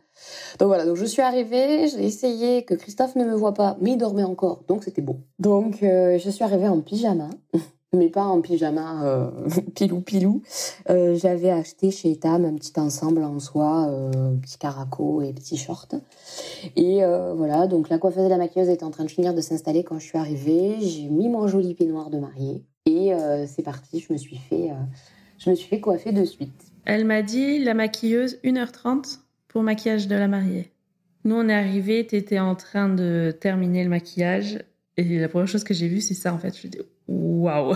Donc 0.59 0.66
voilà, 0.66 0.85
donc 0.85 0.96
je 0.96 1.05
suis 1.05 1.22
arrivée, 1.22 1.87
j'ai 1.88 2.05
essayé 2.05 2.64
que 2.64 2.74
Christophe 2.74 3.14
ne 3.14 3.24
me 3.24 3.35
voit 3.35 3.55
pas, 3.55 3.79
mais 3.81 3.92
il 3.92 3.96
dormait 3.96 4.24
encore, 4.24 4.64
donc 4.66 4.83
c'était 4.83 5.03
bon. 5.03 5.22
Donc 5.38 5.83
euh, 5.85 6.18
je 6.18 6.31
suis 6.31 6.42
arrivée 6.42 6.68
en 6.68 6.81
pyjama. 6.81 7.31
mais 7.92 8.09
pas 8.09 8.24
en 8.24 8.40
pyjama 8.40 9.05
euh, 9.05 9.31
pilou 9.74 10.00
pilou. 10.00 10.42
Euh, 10.88 11.14
j'avais 11.16 11.50
acheté 11.50 11.90
chez 11.90 12.12
Etam 12.12 12.44
un 12.44 12.55
petit 12.55 12.79
ensemble 12.79 13.22
en 13.22 13.38
soie, 13.40 13.88
euh, 13.88 14.35
petit 14.37 14.59
caraco 14.59 15.22
et 15.22 15.33
petit 15.33 15.57
short. 15.57 15.94
Et 16.76 17.05
euh, 17.05 17.35
voilà, 17.35 17.66
donc 17.66 17.88
la 17.88 17.98
coiffeuse 17.98 18.26
et 18.26 18.29
la 18.29 18.37
maquilleuse 18.37 18.68
étaient 18.68 18.85
en 18.85 18.90
train 18.90 19.05
de 19.05 19.11
finir 19.11 19.35
de 19.35 19.40
s'installer 19.40 19.85
quand 19.85 19.98
je 19.98 20.07
suis 20.07 20.18
arrivée. 20.18 20.76
J'ai 20.81 21.09
mis 21.09 21.29
mon 21.29 21.48
joli 21.48 21.74
peignoir 21.74 22.11
de 22.11 22.18
mariée 22.18 22.64
et 22.86 23.14
euh, 23.14 23.46
c'est 23.46 23.62
parti. 23.62 24.00
Je 24.00 24.12
me 24.12 24.18
suis 24.18 24.36
fait, 24.36 24.70
je 25.38 25.50
me 25.50 25.54
suis 25.54 25.68
fait 25.68 25.80
coiffer 25.80 26.12
de 26.12 26.24
suite. 26.24 26.72
Elle 26.84 27.04
m'a 27.04 27.22
dit 27.22 27.58
la 27.58 27.74
maquilleuse 27.74 28.38
1h30 28.44 29.18
pour 29.48 29.62
maquillage 29.62 30.08
de 30.08 30.14
la 30.14 30.28
mariée. 30.28 30.70
Nous 31.24 31.34
on 31.34 31.48
est 31.48 31.54
arrivé, 31.54 32.06
t'étais 32.06 32.38
en 32.38 32.54
train 32.54 32.88
de 32.88 33.36
terminer 33.38 33.84
le 33.84 33.90
maquillage 33.90 34.64
et 34.96 35.18
la 35.18 35.28
première 35.28 35.48
chose 35.48 35.64
que 35.64 35.74
j'ai 35.74 35.88
vue 35.88 36.00
c'est 36.00 36.14
ça 36.14 36.32
en 36.32 36.38
fait. 36.38 36.56
Je 36.56 36.66
me 36.66 36.72
dis 36.72 36.78
Waouh 37.08 37.74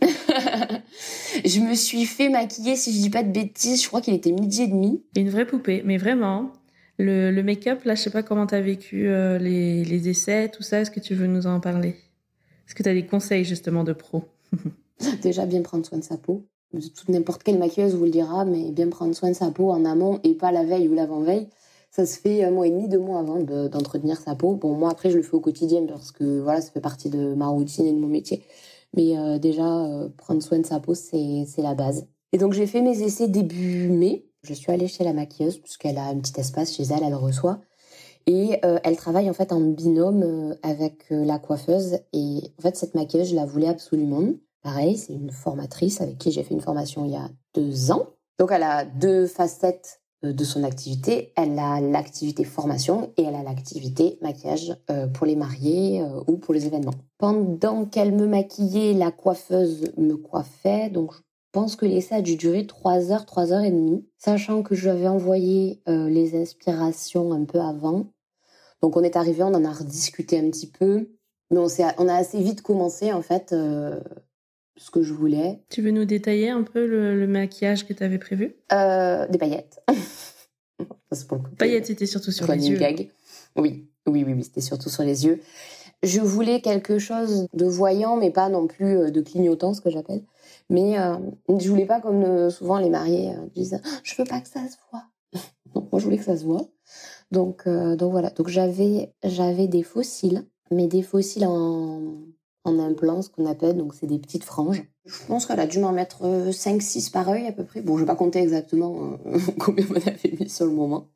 Je 1.44 1.60
me 1.60 1.74
suis 1.74 2.04
fait 2.04 2.28
maquiller, 2.28 2.76
si 2.76 2.92
je 2.92 2.98
dis 2.98 3.10
pas 3.10 3.22
de 3.22 3.32
bêtises, 3.32 3.82
je 3.82 3.88
crois 3.88 4.00
qu'il 4.00 4.14
était 4.14 4.32
midi 4.32 4.62
et 4.62 4.66
demi. 4.68 5.02
Une 5.16 5.30
vraie 5.30 5.46
poupée, 5.46 5.82
mais 5.84 5.96
vraiment. 5.96 6.52
Le, 6.98 7.30
le 7.30 7.42
make-up, 7.42 7.84
là, 7.84 7.94
je 7.94 8.02
sais 8.02 8.10
pas 8.10 8.22
comment 8.22 8.46
tu 8.46 8.54
as 8.54 8.60
vécu 8.60 9.08
euh, 9.08 9.38
les, 9.38 9.84
les, 9.84 10.08
essais, 10.08 10.48
tout 10.48 10.64
ça. 10.64 10.80
Est-ce 10.80 10.90
que 10.90 10.98
tu 10.98 11.14
veux 11.14 11.28
nous 11.28 11.46
en 11.46 11.60
parler? 11.60 11.96
Est-ce 12.66 12.74
que 12.74 12.82
tu 12.82 12.88
as 12.88 12.94
des 12.94 13.06
conseils 13.06 13.44
justement 13.44 13.84
de 13.84 13.92
pro? 13.92 14.24
Déjà, 15.22 15.46
bien 15.46 15.62
prendre 15.62 15.86
soin 15.86 15.98
de 15.98 16.04
sa 16.04 16.16
peau. 16.16 16.46
Toute 16.72 17.08
n'importe 17.08 17.42
quelle 17.42 17.58
maquilleuse 17.58 17.94
vous 17.94 18.04
le 18.04 18.10
dira, 18.10 18.44
mais 18.44 18.70
bien 18.72 18.88
prendre 18.88 19.14
soin 19.14 19.30
de 19.30 19.34
sa 19.34 19.50
peau 19.50 19.70
en 19.70 19.84
amont 19.84 20.20
et 20.22 20.34
pas 20.34 20.52
la 20.52 20.64
veille 20.64 20.88
ou 20.88 20.94
l'avant-veille. 20.94 21.48
Ça 21.90 22.04
se 22.04 22.18
fait 22.18 22.44
un 22.44 22.50
mois 22.50 22.66
et 22.66 22.70
demi, 22.70 22.88
deux 22.88 22.98
mois 22.98 23.20
avant 23.20 23.40
d'entretenir 23.40 24.18
sa 24.20 24.34
peau. 24.34 24.54
Bon, 24.54 24.74
moi, 24.74 24.90
après, 24.90 25.10
je 25.10 25.16
le 25.16 25.22
fais 25.22 25.34
au 25.34 25.40
quotidien 25.40 25.86
parce 25.86 26.12
que 26.12 26.40
voilà, 26.40 26.60
ça 26.60 26.70
fait 26.70 26.80
partie 26.80 27.08
de 27.08 27.34
ma 27.34 27.48
routine 27.48 27.86
et 27.86 27.92
de 27.92 27.98
mon 27.98 28.08
métier. 28.08 28.44
Mais 28.94 29.16
euh, 29.18 29.38
déjà, 29.38 29.84
euh, 29.86 30.08
prendre 30.16 30.42
soin 30.42 30.58
de 30.58 30.66
sa 30.66 30.80
peau, 30.80 30.94
c'est 30.94 31.46
la 31.58 31.74
base. 31.74 32.06
Et 32.32 32.38
donc, 32.38 32.52
j'ai 32.52 32.66
fait 32.66 32.82
mes 32.82 33.02
essais 33.02 33.28
début 33.28 33.88
mai. 33.88 34.26
Je 34.42 34.52
suis 34.52 34.70
allée 34.70 34.88
chez 34.88 35.04
la 35.04 35.14
maquilleuse, 35.14 35.58
puisqu'elle 35.58 35.98
a 35.98 36.04
un 36.04 36.18
petit 36.18 36.38
espace 36.38 36.74
chez 36.74 36.84
elle, 36.84 37.02
elle 37.02 37.14
reçoit. 37.14 37.60
Et 38.28 38.60
euh, 38.64 38.78
elle 38.84 38.96
travaille 38.96 39.28
en 39.28 39.32
fait 39.32 39.52
en 39.52 39.60
binôme 39.60 40.54
avec 40.62 41.06
la 41.10 41.40
coiffeuse. 41.40 41.98
Et 42.12 42.52
en 42.58 42.62
fait, 42.62 42.76
cette 42.76 42.94
maquilleuse, 42.94 43.30
je 43.30 43.34
la 43.34 43.46
voulais 43.46 43.68
absolument. 43.68 44.34
Pareil, 44.62 44.96
c'est 44.96 45.14
une 45.14 45.32
formatrice 45.32 46.00
avec 46.00 46.18
qui 46.18 46.30
j'ai 46.30 46.44
fait 46.44 46.54
une 46.54 46.60
formation 46.60 47.04
il 47.04 47.12
y 47.12 47.16
a 47.16 47.28
deux 47.54 47.90
ans. 47.90 48.06
Donc, 48.38 48.52
elle 48.52 48.62
a 48.62 48.84
deux 48.84 49.26
facettes 49.26 50.00
euh, 50.24 50.32
de 50.32 50.42
son 50.42 50.64
activité. 50.64 51.32
Elle 51.36 51.56
a 51.60 51.80
l'activité 51.80 52.42
formation 52.42 53.12
et 53.16 53.22
elle 53.22 53.36
a 53.36 53.44
l'activité 53.44 54.18
maquillage 54.20 54.76
euh, 54.90 55.06
pour 55.06 55.26
les 55.26 55.36
mariés 55.36 56.02
euh, 56.02 56.22
ou 56.26 56.38
pour 56.38 56.54
les 56.54 56.66
événements. 56.66 56.94
Pendant 57.18 57.84
qu'elle 57.84 58.12
me 58.12 58.26
maquillait, 58.26 58.94
la 58.94 59.12
coiffeuse 59.12 59.92
me 59.96 60.14
coiffait. 60.14 60.90
Donc 60.90 61.12
je 61.14 61.20
pense 61.52 61.76
que 61.76 61.86
l'essai 61.86 62.16
a 62.16 62.22
dû 62.22 62.34
durer 62.34 62.66
3 62.66 63.12
heures, 63.12 63.26
3 63.26 63.52
heures 63.52 63.62
et 63.62 63.70
demie, 63.70 64.04
sachant 64.16 64.62
que 64.62 64.74
j'avais 64.74 65.06
envoyé 65.08 65.82
les 65.86 66.38
inspirations 66.38 67.32
un 67.32 67.44
peu 67.44 67.60
avant. 67.60 68.06
Donc 68.82 68.96
on 68.96 69.02
est 69.02 69.16
arrivé, 69.16 69.42
on 69.42 69.54
en 69.54 69.64
a 69.64 69.72
rediscuté 69.72 70.38
un 70.38 70.50
petit 70.50 70.70
peu, 70.70 71.08
mais 71.50 71.58
on, 71.58 71.66
on 71.98 72.08
a 72.08 72.14
assez 72.14 72.40
vite 72.40 72.62
commencé 72.62 73.12
en 73.12 73.22
fait 73.22 73.54
ce 74.78 74.90
que 74.90 75.02
je 75.02 75.12
voulais. 75.12 75.60
Tu 75.68 75.82
veux 75.82 75.90
nous 75.90 76.04
détailler 76.04 76.50
un 76.50 76.62
peu 76.62 76.86
le, 76.86 77.26
maquillage 77.26 77.86
que 77.86 77.92
tu 77.92 78.02
avais 78.02 78.18
prévu? 78.18 78.56
Euh, 78.72 79.26
Des 79.28 79.38
paillettes. 79.38 79.82
paillettes, 81.58 81.86
c'était 81.86 82.06
surtout 82.06 82.30
sur 82.30 82.50
les 82.50 82.70
yeux. 82.70 82.78
Oui, 83.56 83.88
oui, 84.06 84.24
oui, 84.24 84.32
oui 84.34 84.44
c'était 84.44 84.60
surtout 84.60 84.88
sur 84.88 85.02
les 85.02 85.26
yeux. 85.26 85.40
Je 86.04 86.20
voulais 86.20 86.60
quelque 86.60 86.98
chose 86.98 87.48
de 87.52 87.64
voyant, 87.66 88.16
mais 88.16 88.30
pas 88.30 88.48
non 88.48 88.68
plus 88.68 88.96
euh, 88.96 89.10
de 89.10 89.20
clignotant, 89.20 89.74
ce 89.74 89.80
que 89.80 89.90
j'appelle. 89.90 90.22
Mais 90.70 90.98
euh, 90.98 91.16
je 91.58 91.68
voulais 91.68 91.86
pas 91.86 92.00
comme 92.00 92.22
euh, 92.22 92.50
souvent 92.50 92.78
les 92.78 92.88
mariés 92.88 93.32
disent 93.54 93.80
ah, 93.84 93.88
je 94.04 94.14
veux 94.16 94.24
pas 94.24 94.40
que 94.40 94.48
ça 94.48 94.60
se 94.68 94.76
voit. 94.90 95.02
moi 95.74 95.98
je 95.98 96.04
voulais 96.04 96.18
que 96.18 96.24
ça 96.24 96.36
se 96.36 96.44
voit. 96.44 96.68
Donc 97.30 97.68
donc 97.68 98.10
voilà. 98.10 98.30
Donc 98.30 98.48
j'avais 98.48 99.12
j'avais 99.22 99.68
des 99.68 99.82
fossiles, 99.82 100.46
mais 100.70 100.86
des 100.86 101.02
fossiles 101.02 101.46
en 101.46 102.00
en 102.68 102.78
implant, 102.78 103.22
ce 103.22 103.30
qu'on 103.30 103.46
appelle, 103.46 103.76
donc 103.76 103.94
c'est 103.94 104.06
des 104.06 104.18
petites 104.18 104.44
franges. 104.44 104.82
Je 105.04 105.24
pense 105.26 105.46
qu'elle 105.46 105.60
a 105.60 105.66
dû 105.66 105.80
m'en 105.80 105.92
mettre 105.92 106.50
5-6 106.50 107.08
euh, 107.08 107.12
par 107.12 107.28
œil 107.28 107.46
à 107.46 107.52
peu 107.52 107.64
près. 107.64 107.80
Bon, 107.80 107.96
je 107.96 108.02
vais 108.02 108.06
pas 108.06 108.14
compter 108.14 108.40
exactement 108.40 109.18
euh, 109.26 109.38
combien 109.58 109.86
on 109.90 109.96
avait 109.96 110.36
mis 110.38 110.48
sur 110.48 110.66
le 110.66 110.72
moment. 110.72 111.08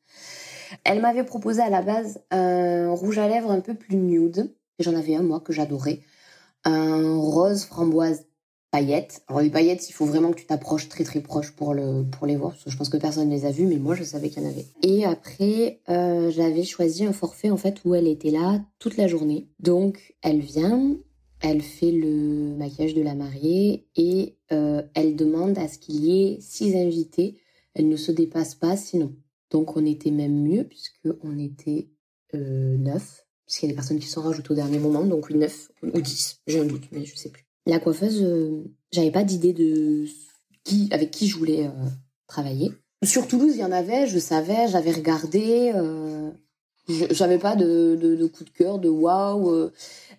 Elle 0.84 1.00
m'avait 1.00 1.24
proposé 1.24 1.60
à 1.60 1.68
la 1.68 1.82
base 1.82 2.20
un 2.30 2.90
rouge 2.90 3.18
à 3.18 3.28
lèvres 3.28 3.50
un 3.50 3.60
peu 3.60 3.74
plus 3.74 3.96
nude. 3.96 4.54
J'en 4.78 4.96
avais 4.96 5.14
un, 5.14 5.22
moi, 5.22 5.40
que 5.40 5.52
j'adorais. 5.52 6.00
Un 6.64 7.18
rose 7.18 7.64
framboise 7.64 8.24
paillettes. 8.72 9.22
Alors 9.28 9.42
les 9.42 9.50
paillettes, 9.50 9.88
il 9.88 9.92
faut 9.92 10.06
vraiment 10.06 10.32
que 10.32 10.40
tu 10.40 10.46
t'approches 10.46 10.88
très 10.88 11.04
très 11.04 11.20
proche 11.20 11.52
pour, 11.52 11.74
le, 11.74 12.04
pour 12.10 12.26
les 12.26 12.36
voir, 12.36 12.52
parce 12.52 12.64
que 12.64 12.70
je 12.70 12.76
pense 12.76 12.88
que 12.88 12.96
personne 12.96 13.28
ne 13.28 13.34
les 13.34 13.44
a 13.44 13.52
vues, 13.52 13.66
mais 13.66 13.76
moi 13.76 13.94
je 13.94 14.02
savais 14.02 14.30
qu'il 14.30 14.42
y 14.42 14.46
en 14.46 14.48
avait. 14.48 14.66
Et 14.82 15.04
après, 15.04 15.80
euh, 15.90 16.30
j'avais 16.30 16.64
choisi 16.64 17.04
un 17.04 17.12
forfait 17.12 17.50
en 17.50 17.58
fait 17.58 17.84
où 17.84 17.94
elle 17.94 18.08
était 18.08 18.30
là 18.30 18.64
toute 18.78 18.96
la 18.96 19.06
journée. 19.06 19.46
Donc 19.60 20.14
elle 20.22 20.40
vient, 20.40 20.96
elle 21.40 21.60
fait 21.60 21.92
le 21.92 22.56
maquillage 22.56 22.94
de 22.94 23.02
la 23.02 23.14
mariée 23.14 23.86
et 23.94 24.36
euh, 24.52 24.82
elle 24.94 25.16
demande 25.16 25.58
à 25.58 25.68
ce 25.68 25.78
qu'il 25.78 26.04
y 26.04 26.24
ait 26.24 26.38
six 26.40 26.74
invités. 26.74 27.36
Elle 27.74 27.88
ne 27.88 27.96
se 27.96 28.10
dépasse 28.10 28.54
pas 28.54 28.76
sinon. 28.76 29.14
Donc 29.50 29.76
on 29.76 29.84
était 29.84 30.10
même 30.10 30.42
mieux 30.42 30.64
puisqu'on 30.64 31.38
était 31.38 31.90
euh, 32.34 32.78
neuf, 32.78 33.26
puisqu'il 33.44 33.66
y 33.66 33.68
a 33.68 33.72
des 33.72 33.76
personnes 33.76 34.00
qui 34.00 34.08
sont 34.08 34.22
rajoutées 34.22 34.52
au 34.52 34.56
dernier 34.56 34.78
moment, 34.78 35.04
donc 35.04 35.28
neuf 35.28 35.70
ou 35.82 36.00
dix, 36.00 36.40
j'ai 36.46 36.58
un 36.58 36.64
doute, 36.64 36.84
mais 36.90 37.04
je 37.04 37.14
sais 37.14 37.28
plus. 37.28 37.44
La 37.66 37.78
coiffeuse, 37.78 38.22
euh, 38.22 38.64
j'avais 38.92 39.10
pas 39.10 39.24
d'idée 39.24 39.52
de 39.52 40.04
qui, 40.64 40.88
avec 40.90 41.10
qui 41.10 41.28
je 41.28 41.36
voulais 41.36 41.66
euh, 41.66 41.88
travailler. 42.26 42.72
Sur 43.04 43.26
Toulouse, 43.26 43.52
il 43.54 43.60
y 43.60 43.64
en 43.64 43.72
avait, 43.72 44.06
je 44.06 44.18
savais, 44.18 44.68
j'avais 44.68 44.92
regardé. 44.92 45.72
J'avais 46.88 47.38
pas 47.38 47.54
de, 47.54 47.96
de, 48.00 48.16
de, 48.16 48.26
coup 48.26 48.44
de 48.44 48.50
cœur, 48.50 48.78
de 48.78 48.88
waouh. 48.88 49.70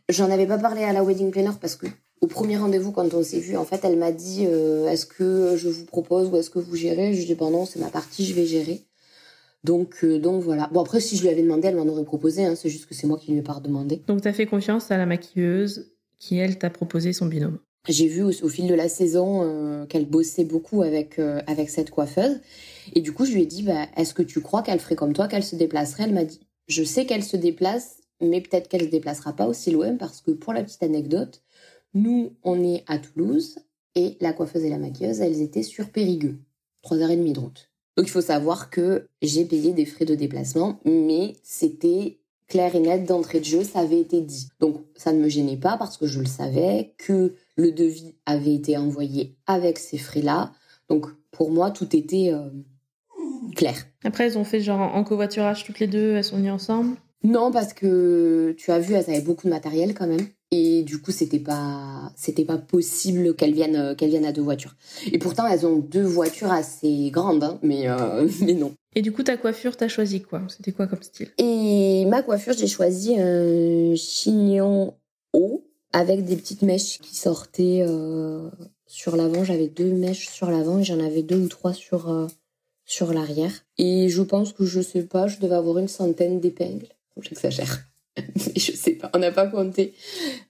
J'en 0.09 0.31
avais 0.31 0.47
pas 0.47 0.57
parlé 0.57 0.83
à 0.83 0.93
la 0.93 1.03
wedding 1.03 1.31
planner 1.31 1.51
parce 1.59 1.75
que 1.75 1.87
au 2.23 2.27
premier 2.27 2.55
rendez-vous, 2.55 2.93
quand 2.93 3.13
on 3.13 3.21
s'est 3.21 3.41
vu, 3.41 3.57
en 3.57 3.65
fait, 3.65 3.81
elle 3.83 3.97
m'a 3.97 4.13
dit 4.13 4.45
euh, 4.47 4.87
est-ce 4.87 5.05
que 5.05 5.57
je 5.57 5.67
vous 5.67 5.83
propose 5.83 6.29
ou 6.29 6.37
est-ce 6.37 6.49
que 6.49 6.59
vous 6.59 6.75
gérez? 6.75 7.13
Je 7.13 7.25
dit 7.25 7.35
bah 7.35 7.49
non, 7.49 7.65
c'est 7.65 7.79
ma 7.79 7.89
partie, 7.89 8.25
je 8.25 8.33
vais 8.33 8.45
gérer. 8.45 8.85
Donc, 9.65 10.05
euh, 10.05 10.19
donc 10.19 10.41
voilà. 10.41 10.69
Bon 10.71 10.79
après, 10.79 11.01
si 11.01 11.17
je 11.17 11.21
lui 11.23 11.29
avais 11.29 11.43
demandé, 11.43 11.67
elle 11.67 11.75
m'en 11.75 11.85
aurait 11.85 12.05
proposé. 12.05 12.45
Hein, 12.45 12.55
c'est 12.55 12.69
juste 12.69 12.85
que 12.85 12.93
c'est 12.93 13.07
moi 13.07 13.17
qui 13.17 13.31
lui 13.31 13.39
ai 13.39 13.41
pas 13.41 13.59
demandé. 13.59 14.01
Donc 14.07 14.21
tu 14.21 14.27
as 14.29 14.33
fait 14.33 14.45
confiance 14.45 14.89
à 14.89 14.95
la 14.95 15.05
maquilleuse 15.05 15.92
qui 16.23 16.37
elle 16.37 16.57
t'a 16.57 16.69
proposé 16.69 17.11
son 17.11 17.25
binôme. 17.25 17.59
J'ai 17.89 18.07
vu 18.07 18.23
au, 18.23 18.31
fil 18.31 18.67
de 18.67 18.73
la 18.73 18.87
saison 18.87 19.41
euh, 19.43 19.85
qu'elle 19.85 20.05
bossait 20.05 20.45
beaucoup 20.45 20.83
avec 20.83 21.19
avec 21.19 21.69
cette 21.69 21.89
coiffeuse 21.89 22.39
et 22.93 23.01
du 23.01 23.11
coup 23.11 23.25
je 23.25 23.33
lui 23.33 23.41
ai 23.41 23.45
dit 23.45 23.63
bah, 23.63 23.87
est-ce 23.97 24.13
que 24.13 24.23
tu 24.23 24.39
crois 24.39 24.61
qu'elle 24.61 24.79
ferait 24.79 24.95
comme 24.95 25.11
toi, 25.11 25.27
qu'elle 25.27 25.43
se 25.43 25.57
déplacerait? 25.57 26.03
Elle 26.03 26.13
m'a 26.13 26.23
dit 26.23 26.39
je 26.67 26.83
sais 26.83 27.05
qu'elle 27.05 27.23
se 27.23 27.35
déplace, 27.35 27.97
mais 28.21 28.41
peut-être 28.41 28.69
qu'elle 28.69 28.83
se 28.83 28.87
déplacera 28.87 29.33
pas 29.33 29.47
aussi 29.47 29.71
loin 29.71 29.95
parce 29.95 30.21
que 30.21 30.31
pour 30.31 30.53
la 30.53 30.63
petite 30.63 30.83
anecdote, 30.83 31.41
nous, 31.93 32.33
on 32.43 32.63
est 32.63 32.83
à 32.87 32.97
Toulouse 32.97 33.59
et 33.95 34.17
la 34.21 34.33
coiffeuse 34.33 34.63
et 34.63 34.69
la 34.69 34.77
maquilleuse, 34.77 35.21
elles 35.21 35.41
étaient 35.41 35.63
sur 35.63 35.89
Périgueux, 35.89 36.37
3h30 36.85 37.33
de 37.33 37.39
route. 37.39 37.69
Donc 37.95 38.07
il 38.07 38.11
faut 38.11 38.21
savoir 38.21 38.69
que 38.69 39.07
j'ai 39.21 39.45
payé 39.45 39.73
des 39.73 39.85
frais 39.85 40.05
de 40.05 40.15
déplacement, 40.15 40.79
mais 40.85 41.35
c'était 41.43 42.17
clair 42.53 42.75
et 42.75 42.79
net 42.79 43.05
d'entrée 43.05 43.39
de 43.39 43.45
jeu, 43.45 43.63
ça 43.63 43.79
avait 43.79 43.99
été 43.99 44.21
dit. 44.21 44.47
Donc 44.59 44.77
ça 44.95 45.11
ne 45.11 45.19
me 45.19 45.27
gênait 45.27 45.57
pas 45.57 45.75
parce 45.75 45.97
que 45.97 46.05
je 46.05 46.19
le 46.19 46.27
savais 46.27 46.93
que 46.99 47.33
le 47.57 47.71
devis 47.71 48.13
avait 48.27 48.53
été 48.53 48.77
envoyé 48.77 49.35
avec 49.47 49.79
ces 49.79 49.97
frais-là. 49.97 50.51
Donc 50.87 51.07
pour 51.31 51.49
moi, 51.49 51.71
tout 51.71 51.95
était 51.95 52.31
euh, 52.31 52.49
clair. 53.55 53.75
Après, 54.03 54.25
elles 54.25 54.37
ont 54.37 54.43
fait 54.43 54.59
genre 54.59 54.81
en 54.81 55.03
covoiturage 55.03 55.63
toutes 55.63 55.79
les 55.79 55.87
deux, 55.87 56.13
elles 56.13 56.23
sont 56.23 56.37
venues 56.37 56.51
ensemble? 56.51 56.95
Non, 57.23 57.51
parce 57.51 57.73
que 57.73 58.53
tu 58.59 58.69
as 58.69 58.77
vu, 58.77 58.93
elles 58.93 59.09
avaient 59.09 59.21
beaucoup 59.21 59.47
de 59.47 59.51
matériel 59.51 59.95
quand 59.95 60.05
même. 60.05 60.27
Et 60.55 60.83
du 60.83 61.01
coup, 61.01 61.11
c'était 61.11 61.39
pas, 61.39 62.11
c'était 62.15 62.45
pas 62.45 62.59
possible 62.59 63.35
qu'elles 63.35 63.55
viennent, 63.55 63.75
euh, 63.75 63.95
qu'elles 63.95 64.11
viennent 64.11 64.23
à 64.23 64.31
deux 64.31 64.43
voitures. 64.43 64.75
Et 65.11 65.17
pourtant, 65.17 65.47
elles 65.47 65.65
ont 65.65 65.79
deux 65.79 66.03
voitures 66.03 66.51
assez 66.51 67.09
grandes, 67.09 67.43
hein, 67.43 67.57
mais, 67.63 67.87
euh, 67.87 68.29
mais 68.41 68.53
non. 68.53 68.75
Et 68.93 69.01
du 69.01 69.11
coup, 69.11 69.23
ta 69.23 69.35
coiffure, 69.35 69.75
t'as 69.75 69.87
choisi 69.87 70.21
quoi? 70.21 70.43
C'était 70.49 70.71
quoi 70.71 70.85
comme 70.85 71.01
style? 71.01 71.29
Et 71.39 72.05
ma 72.05 72.21
coiffure, 72.21 72.53
j'ai 72.53 72.67
choisi 72.67 73.19
un 73.19 73.95
chignon 73.95 74.93
haut 75.33 75.65
avec 75.91 76.23
des 76.23 76.35
petites 76.35 76.61
mèches 76.61 76.99
qui 76.99 77.15
sortaient 77.15 77.83
euh, 77.87 78.47
sur 78.85 79.15
l'avant. 79.15 79.43
J'avais 79.43 79.69
deux 79.69 79.91
mèches 79.91 80.29
sur 80.29 80.51
l'avant 80.51 80.77
et 80.77 80.83
j'en 80.83 80.99
avais 80.99 81.23
deux 81.23 81.39
ou 81.39 81.47
trois 81.47 81.73
sur, 81.73 82.29
sur 82.85 83.11
l'arrière. 83.11 83.65
Et 83.79 84.07
je 84.07 84.21
pense 84.21 84.53
que 84.53 84.65
je 84.65 84.81
sais 84.81 85.01
pas, 85.01 85.25
je 85.25 85.39
devais 85.39 85.55
avoir 85.55 85.79
une 85.79 85.87
centaine 85.87 86.39
d'épingles. 86.39 86.89
J'exagère. 87.19 87.87
je 88.55 88.71
sais 88.71 88.82
pas, 89.03 89.11
on 89.13 89.19
n'a 89.19 89.31
pas 89.31 89.47
compté 89.47 89.93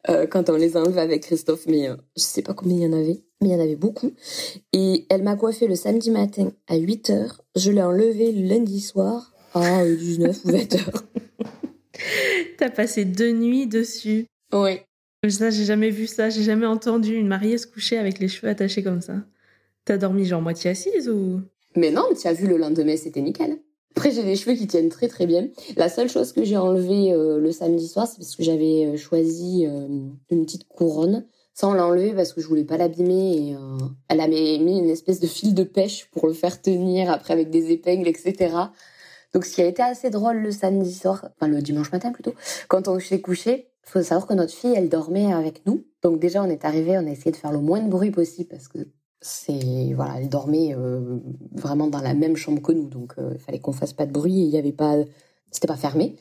euh, 0.10 0.28
quand 0.28 0.50
on 0.50 0.56
les 0.56 0.78
a 0.78 0.82
enlevés 0.82 1.02
avec 1.02 1.24
Christophe, 1.24 1.66
mais 1.68 1.90
euh, 1.90 1.96
je 2.16 2.22
sais 2.22 2.42
pas 2.42 2.54
combien 2.54 2.78
il 2.78 2.84
y 2.84 2.86
en 2.86 2.94
avait, 2.94 3.22
mais 3.42 3.50
il 3.50 3.52
y 3.52 3.56
en 3.56 3.60
avait 3.60 3.76
beaucoup. 3.76 4.14
Et 4.72 5.06
elle 5.10 5.24
m'a 5.24 5.36
coiffé 5.36 5.68
le 5.68 5.76
samedi 5.76 6.12
matin 6.12 6.52
à 6.68 6.78
8h, 6.78 7.38
je 7.56 7.72
l'ai 7.72 7.82
enlevé 7.82 8.32
le 8.32 8.48
lundi 8.48 8.80
soir 8.80 9.34
à 9.54 9.86
19 9.86 10.46
ou 10.46 10.50
20h. 10.50 10.80
T'as 12.58 12.70
passé 12.70 13.06
deux 13.06 13.32
nuits 13.32 13.68
dessus. 13.68 14.26
Oui. 14.52 14.80
Ça, 15.30 15.50
j'ai 15.50 15.64
jamais 15.64 15.90
vu 15.90 16.06
ça, 16.06 16.30
j'ai 16.30 16.44
jamais 16.44 16.66
entendu 16.66 17.16
une 17.16 17.28
mariée 17.28 17.58
se 17.58 17.66
coucher 17.66 17.98
avec 17.98 18.20
les 18.20 18.28
cheveux 18.28 18.50
attachés 18.50 18.84
comme 18.84 19.02
ça. 19.02 19.16
T'as 19.86 19.98
dormi 19.98 20.26
genre 20.26 20.42
moitié 20.42 20.72
assise 20.72 21.10
ou? 21.10 21.42
Mais 21.76 21.92
non, 21.92 22.04
tu 22.20 22.28
as 22.28 22.34
vu 22.34 22.48
le 22.48 22.58
lendemain, 22.58 22.96
c'était 22.98 23.22
nickel. 23.22 23.58
Après, 23.96 24.12
j'ai 24.12 24.24
des 24.24 24.36
cheveux 24.36 24.56
qui 24.56 24.66
tiennent 24.66 24.90
très 24.90 25.08
très 25.08 25.28
bien. 25.28 25.48
La 25.78 25.88
seule 25.88 26.10
chose 26.10 26.34
que 26.34 26.44
j'ai 26.44 26.58
enlevée 26.58 27.14
euh, 27.14 27.40
le 27.40 27.52
samedi 27.52 27.88
soir, 27.88 28.08
c'est 28.08 28.18
parce 28.18 28.36
que 28.36 28.44
j'avais 28.44 28.86
euh, 28.86 28.98
choisi 28.98 29.68
euh, 29.68 29.88
une 30.32 30.46
petite 30.46 30.68
couronne 30.68 31.26
sans 31.54 31.76
l'enlever 31.76 32.14
parce 32.14 32.34
que 32.34 32.42
je 32.42 32.48
voulais 32.48 32.64
pas 32.64 32.78
l'abîmer. 32.78 33.38
Et 33.38 33.56
elle 34.10 34.22
avait 34.22 34.58
mis 34.58 34.80
une 34.80 34.90
espèce 34.90 35.20
de 35.20 35.28
fil 35.28 35.54
de 35.54 35.64
pêche 35.64 36.10
pour 36.10 36.26
le 36.26 36.34
faire 36.34 36.60
tenir 36.60 37.12
après 37.12 37.34
avec 37.34 37.52
des 37.52 37.72
épingles, 37.72 38.08
etc. 38.08 38.56
Donc, 39.36 39.46
ce 39.46 39.54
qui 39.54 39.62
a 39.62 39.66
été 39.66 39.84
assez 39.84 40.10
drôle 40.10 40.38
le 40.38 40.52
samedi 40.52 40.92
soir, 40.92 41.30
enfin 41.36 41.48
le 41.48 41.62
dimanche 41.62 41.92
matin 41.92 42.12
plutôt, 42.12 42.34
quand 42.70 42.88
on 42.88 43.00
s'est 43.00 43.22
couché, 43.22 43.68
faut 43.84 44.02
savoir 44.02 44.26
que 44.26 44.34
notre 44.34 44.54
fille, 44.54 44.74
elle 44.76 44.90
dormait 44.90 45.32
avec 45.32 45.66
nous. 45.68 45.86
Donc 46.02 46.20
déjà, 46.20 46.42
on 46.42 46.50
est 46.50 46.66
arrivé, 46.66 46.98
on 46.98 47.06
a 47.06 47.12
essayé 47.12 47.32
de 47.32 47.38
faire 47.38 47.52
le 47.52 47.60
moins 47.60 47.82
de 47.82 47.90
bruit 47.90 48.12
possible 48.12 48.50
parce 48.50 48.68
que 48.68 48.80
c'est 49.24 49.94
voilà, 49.96 50.20
elle 50.20 50.30
dormait 50.30 50.76
euh, 50.76 51.18
vraiment 51.54 51.88
dans 51.88 52.02
la 52.02 52.14
même 52.14 52.36
chambre 52.36 52.62
que 52.62 52.72
nous, 52.72 52.88
donc 52.88 53.14
euh, 53.18 53.32
il 53.34 53.40
fallait 53.40 53.60
qu'on 53.60 53.72
fasse 53.72 53.94
pas 53.94 54.06
de 54.06 54.12
bruit 54.12 54.42
et 54.42 54.44
il 54.44 54.50
y 54.50 54.58
avait 54.58 54.74
pas, 54.74 54.96
c'était 55.50 55.68
pas 55.68 55.78
fermé. 55.78 56.16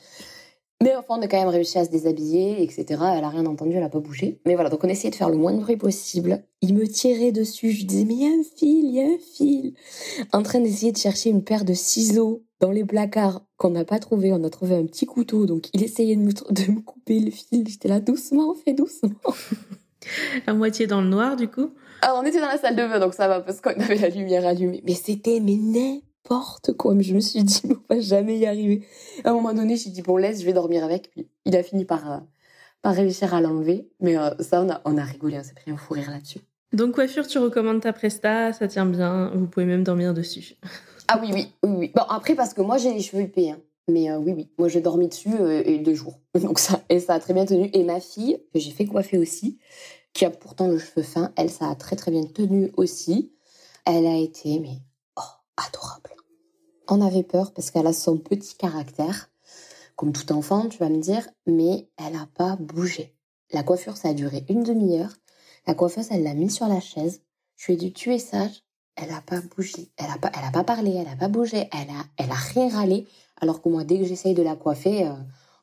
Mais 0.82 0.96
enfin, 0.96 1.14
on 1.18 1.22
a 1.22 1.28
quand 1.28 1.38
même 1.38 1.48
réussi 1.48 1.78
à 1.78 1.84
se 1.84 1.90
déshabiller, 1.90 2.62
etc. 2.62 2.84
Elle 3.16 3.24
a 3.24 3.28
rien 3.28 3.46
entendu, 3.46 3.76
elle 3.76 3.82
a 3.84 3.88
pas 3.88 4.00
bougé. 4.00 4.40
Mais 4.46 4.54
voilà, 4.54 4.68
donc 4.68 4.82
on 4.82 4.88
essayait 4.88 5.10
de 5.10 5.16
faire 5.16 5.30
le 5.30 5.36
moins 5.36 5.52
de 5.52 5.60
bruit 5.60 5.76
possible. 5.76 6.42
Il 6.60 6.74
me 6.74 6.88
tirait 6.88 7.30
dessus, 7.30 7.70
je 7.70 7.78
lui 7.78 7.84
disais 7.84 8.04
mais 8.04 8.14
il 8.14 8.22
y 8.22 8.26
a 8.26 8.30
un 8.30 8.42
fil, 8.56 8.84
il 8.86 8.94
y 8.94 9.00
a 9.00 9.04
un 9.04 9.18
fil. 9.18 9.74
En 10.32 10.42
train 10.42 10.60
d'essayer 10.60 10.90
de 10.90 10.96
chercher 10.96 11.30
une 11.30 11.44
paire 11.44 11.64
de 11.64 11.74
ciseaux 11.74 12.42
dans 12.58 12.72
les 12.72 12.84
placards 12.84 13.44
qu'on 13.58 13.70
n'a 13.70 13.84
pas 13.84 14.00
trouvé. 14.00 14.32
On 14.32 14.42
a 14.42 14.50
trouvé 14.50 14.76
un 14.76 14.86
petit 14.86 15.06
couteau, 15.06 15.46
donc 15.46 15.68
il 15.72 15.84
essayait 15.84 16.16
de 16.16 16.22
me, 16.22 16.32
de 16.32 16.72
me 16.72 16.80
couper 16.80 17.20
le 17.20 17.30
fil. 17.30 17.66
J'étais 17.68 17.88
là 17.88 18.00
doucement, 18.00 18.54
fais 18.54 18.74
doucement. 18.74 19.10
à 20.46 20.54
moitié 20.54 20.86
dans 20.86 21.00
le 21.00 21.08
noir, 21.08 21.36
du 21.36 21.48
coup. 21.48 21.70
Alors, 22.04 22.18
on 22.20 22.26
était 22.26 22.40
dans 22.40 22.48
la 22.48 22.58
salle 22.58 22.74
de 22.74 22.82
bain, 22.82 22.98
donc 22.98 23.14
ça 23.14 23.28
va, 23.28 23.40
parce 23.40 23.60
qu'on 23.60 23.70
avait 23.70 23.94
la 23.94 24.08
lumière 24.08 24.44
allumée. 24.44 24.82
Mais 24.84 24.94
c'était, 24.94 25.38
mais 25.38 25.54
n'importe 25.54 26.72
quoi. 26.72 26.94
Mais 26.94 27.04
je 27.04 27.14
me 27.14 27.20
suis 27.20 27.44
dit, 27.44 27.62
on 27.64 27.94
va 27.94 28.00
jamais 28.00 28.36
y 28.38 28.44
arriver. 28.44 28.84
À 29.22 29.30
un 29.30 29.34
moment 29.34 29.54
donné, 29.54 29.76
j'ai 29.76 29.90
dit, 29.90 30.02
bon, 30.02 30.16
laisse, 30.16 30.40
je 30.40 30.44
vais 30.44 30.52
dormir 30.52 30.82
avec. 30.82 31.12
Puis, 31.12 31.28
il 31.44 31.54
a 31.54 31.62
fini 31.62 31.84
par, 31.84 32.10
euh, 32.10 32.18
par 32.82 32.94
réussir 32.94 33.32
à 33.34 33.40
l'enlever. 33.40 33.88
Mais 34.00 34.18
euh, 34.18 34.30
ça, 34.40 34.62
on 34.62 34.68
a, 34.68 34.80
on 34.84 34.98
a 34.98 35.04
rigolé, 35.04 35.38
on 35.38 35.44
s'est 35.44 35.54
pris 35.54 35.70
un 35.70 35.76
fou 35.76 35.94
rire 35.94 36.10
là-dessus. 36.10 36.40
Donc, 36.72 36.96
coiffure, 36.96 37.24
tu 37.24 37.38
recommandes 37.38 37.82
ta 37.82 37.92
Presta, 37.92 38.52
ça 38.52 38.66
tient 38.66 38.86
bien. 38.86 39.30
Vous 39.36 39.46
pouvez 39.46 39.66
même 39.66 39.84
dormir 39.84 40.12
dessus. 40.12 40.56
ah 41.06 41.20
oui, 41.22 41.30
oui, 41.32 41.52
oui, 41.62 41.70
oui. 41.78 41.92
Bon, 41.94 42.02
après, 42.08 42.34
parce 42.34 42.52
que 42.52 42.62
moi, 42.62 42.78
j'ai 42.78 42.92
les 42.92 43.00
cheveux 43.00 43.22
épais, 43.22 43.50
hein. 43.50 43.60
Mais 43.88 44.10
euh, 44.10 44.16
oui, 44.16 44.32
oui, 44.32 44.48
moi 44.58 44.68
j'ai 44.68 44.80
dormi 44.80 45.08
dessus 45.08 45.30
et 45.64 45.78
deux 45.78 45.94
jours. 45.94 46.20
Donc 46.40 46.60
ça, 46.60 46.80
et 46.88 47.00
ça 47.00 47.14
a 47.14 47.18
très 47.18 47.34
bien 47.34 47.44
tenu. 47.44 47.68
Et 47.72 47.82
ma 47.82 47.98
fille, 47.98 48.38
que 48.54 48.60
j'ai 48.60 48.70
fait 48.70 48.86
coiffer 48.86 49.18
aussi, 49.18 49.58
qui 50.12 50.24
a 50.24 50.30
pourtant 50.30 50.68
le 50.68 50.78
cheveu 50.78 51.02
fin, 51.02 51.32
elle, 51.36 51.50
ça 51.50 51.70
a 51.70 51.74
très 51.74 51.96
très 51.96 52.10
bien 52.10 52.24
tenu 52.24 52.70
aussi. 52.76 53.32
Elle 53.84 54.06
a 54.06 54.16
été, 54.16 54.58
mais 54.60 54.78
oh, 55.16 55.22
adorable. 55.56 56.10
On 56.88 57.00
avait 57.00 57.22
peur 57.22 57.52
parce 57.52 57.70
qu'elle 57.70 57.86
a 57.86 57.92
son 57.92 58.18
petit 58.18 58.56
caractère, 58.56 59.30
comme 59.96 60.12
tout 60.12 60.32
enfant, 60.32 60.68
tu 60.68 60.78
vas 60.78 60.88
me 60.88 61.00
dire, 61.00 61.28
mais 61.46 61.88
elle 61.96 62.14
n'a 62.14 62.28
pas 62.34 62.56
bougé. 62.56 63.16
La 63.52 63.62
coiffure, 63.62 63.96
ça 63.96 64.08
a 64.08 64.14
duré 64.14 64.44
une 64.48 64.62
demi-heure. 64.62 65.12
La 65.66 65.74
coiffeuse, 65.74 66.08
elle 66.10 66.22
l'a 66.22 66.34
mis 66.34 66.50
sur 66.50 66.66
la 66.66 66.80
chaise. 66.80 67.22
Je 67.56 67.66
lui 67.66 67.74
ai 67.74 67.76
dit, 67.76 67.92
tu 67.92 68.12
es 68.12 68.18
sage. 68.18 68.62
Elle 68.96 69.10
n'a 69.10 69.20
pas 69.20 69.40
bougé. 69.40 69.90
Elle 69.96 70.08
n'a 70.08 70.18
pas, 70.18 70.30
elle 70.36 70.44
a 70.44 70.50
pas 70.50 70.64
parlé. 70.64 70.94
Elle 70.94 71.06
n'a 71.06 71.16
pas 71.16 71.28
bougé. 71.28 71.68
Elle 71.72 71.90
a, 71.90 72.04
elle 72.16 72.30
a 72.30 72.34
rien 72.34 72.68
râlé. 72.68 73.06
Alors 73.40 73.62
que 73.62 73.68
moi, 73.68 73.84
dès 73.84 73.98
que 73.98 74.04
j'essaye 74.04 74.34
de 74.34 74.42
la 74.42 74.56
coiffer, 74.56 75.06
euh, 75.06 75.14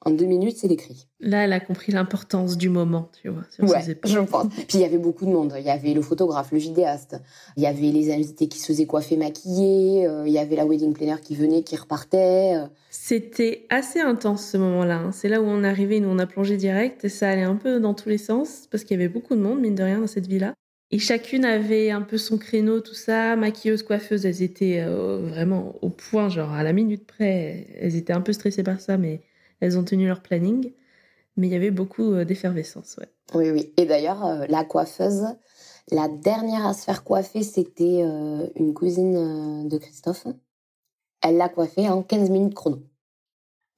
en 0.01 0.11
deux 0.11 0.25
minutes, 0.25 0.55
c'est 0.57 0.69
l'écrit. 0.69 1.07
Là, 1.19 1.43
elle 1.43 1.51
a 1.51 1.59
compris 1.59 1.91
l'importance 1.91 2.57
du 2.57 2.69
moment, 2.69 3.09
tu 3.21 3.29
vois. 3.29 3.43
ouais, 3.59 3.97
je 4.05 4.19
pense. 4.19 4.47
Puis 4.67 4.77
il 4.77 4.79
y 4.79 4.85
avait 4.85 4.97
beaucoup 4.97 5.25
de 5.25 5.31
monde. 5.31 5.53
Il 5.57 5.65
y 5.65 5.69
avait 5.69 5.93
le 5.93 6.01
photographe, 6.01 6.51
le 6.53 6.57
vidéaste, 6.57 7.17
il 7.57 7.63
y 7.63 7.67
avait 7.67 7.91
les 7.91 8.13
invités 8.13 8.47
qui 8.47 8.59
se 8.59 8.67
faisaient 8.67 8.85
coiffer, 8.85 9.17
maquiller, 9.17 10.07
euh, 10.07 10.25
il 10.25 10.31
y 10.31 10.39
avait 10.39 10.55
la 10.55 10.65
wedding 10.65 10.93
planner 10.93 11.19
qui 11.21 11.35
venait, 11.35 11.63
qui 11.63 11.75
repartait. 11.75 12.53
C'était 12.89 13.65
assez 13.69 13.99
intense 13.99 14.45
ce 14.45 14.57
moment-là. 14.57 14.99
Hein. 14.99 15.11
C'est 15.11 15.27
là 15.27 15.41
où 15.41 15.45
on 15.45 15.63
est 15.63 15.67
arrivé, 15.67 15.99
nous 15.99 16.09
on 16.09 16.19
a 16.19 16.25
plongé 16.25 16.55
direct 16.55 17.03
et 17.03 17.09
ça 17.09 17.29
allait 17.29 17.43
un 17.43 17.57
peu 17.57 17.81
dans 17.81 17.93
tous 17.93 18.07
les 18.07 18.17
sens 18.17 18.67
parce 18.71 18.85
qu'il 18.85 18.97
y 18.97 19.03
avait 19.03 19.11
beaucoup 19.11 19.35
de 19.35 19.41
monde, 19.41 19.59
mine 19.59 19.75
de 19.75 19.83
rien, 19.83 19.99
dans 19.99 20.07
cette 20.07 20.27
villa. 20.27 20.53
Et 20.91 20.97
chacune 20.97 21.45
avait 21.45 21.91
un 21.91 22.01
peu 22.01 22.17
son 22.17 22.37
créneau, 22.37 22.79
tout 22.79 22.95
ça. 22.95 23.35
Maquilleuse, 23.35 23.83
coiffeuse, 23.83 24.25
elles 24.25 24.41
étaient 24.41 24.79
euh, 24.79 25.19
vraiment 25.21 25.75
au 25.81 25.89
point, 25.89 26.29
genre 26.29 26.51
à 26.51 26.63
la 26.63 26.73
minute 26.73 27.05
près. 27.05 27.67
Elles 27.79 27.95
étaient 27.95 28.13
un 28.13 28.21
peu 28.21 28.33
stressées 28.33 28.63
par 28.63 28.79
ça, 28.79 28.97
mais 28.97 29.21
elles 29.61 29.77
ont 29.77 29.83
tenu 29.83 30.07
leur 30.07 30.21
planning, 30.21 30.73
mais 31.37 31.47
il 31.47 31.53
y 31.53 31.55
avait 31.55 31.71
beaucoup 31.71 32.13
euh, 32.13 32.25
d'effervescence. 32.25 32.99
Oui, 33.33 33.49
oui. 33.49 33.73
Et 33.77 33.85
d'ailleurs, 33.85 34.25
euh, 34.25 34.45
la 34.49 34.63
coiffeuse, 34.63 35.25
la 35.91 36.07
dernière 36.07 36.65
à 36.65 36.73
se 36.73 36.83
faire 36.83 37.03
coiffer, 37.03 37.43
c'était 37.43 38.01
euh, 38.03 38.47
une 38.55 38.73
cousine 38.73 39.67
de 39.67 39.77
Christophe. 39.77 40.27
Elle 41.21 41.37
l'a 41.37 41.49
coiffée 41.49 41.89
en 41.89 42.03
15 42.03 42.29
minutes 42.29 42.55
chrono. 42.55 42.79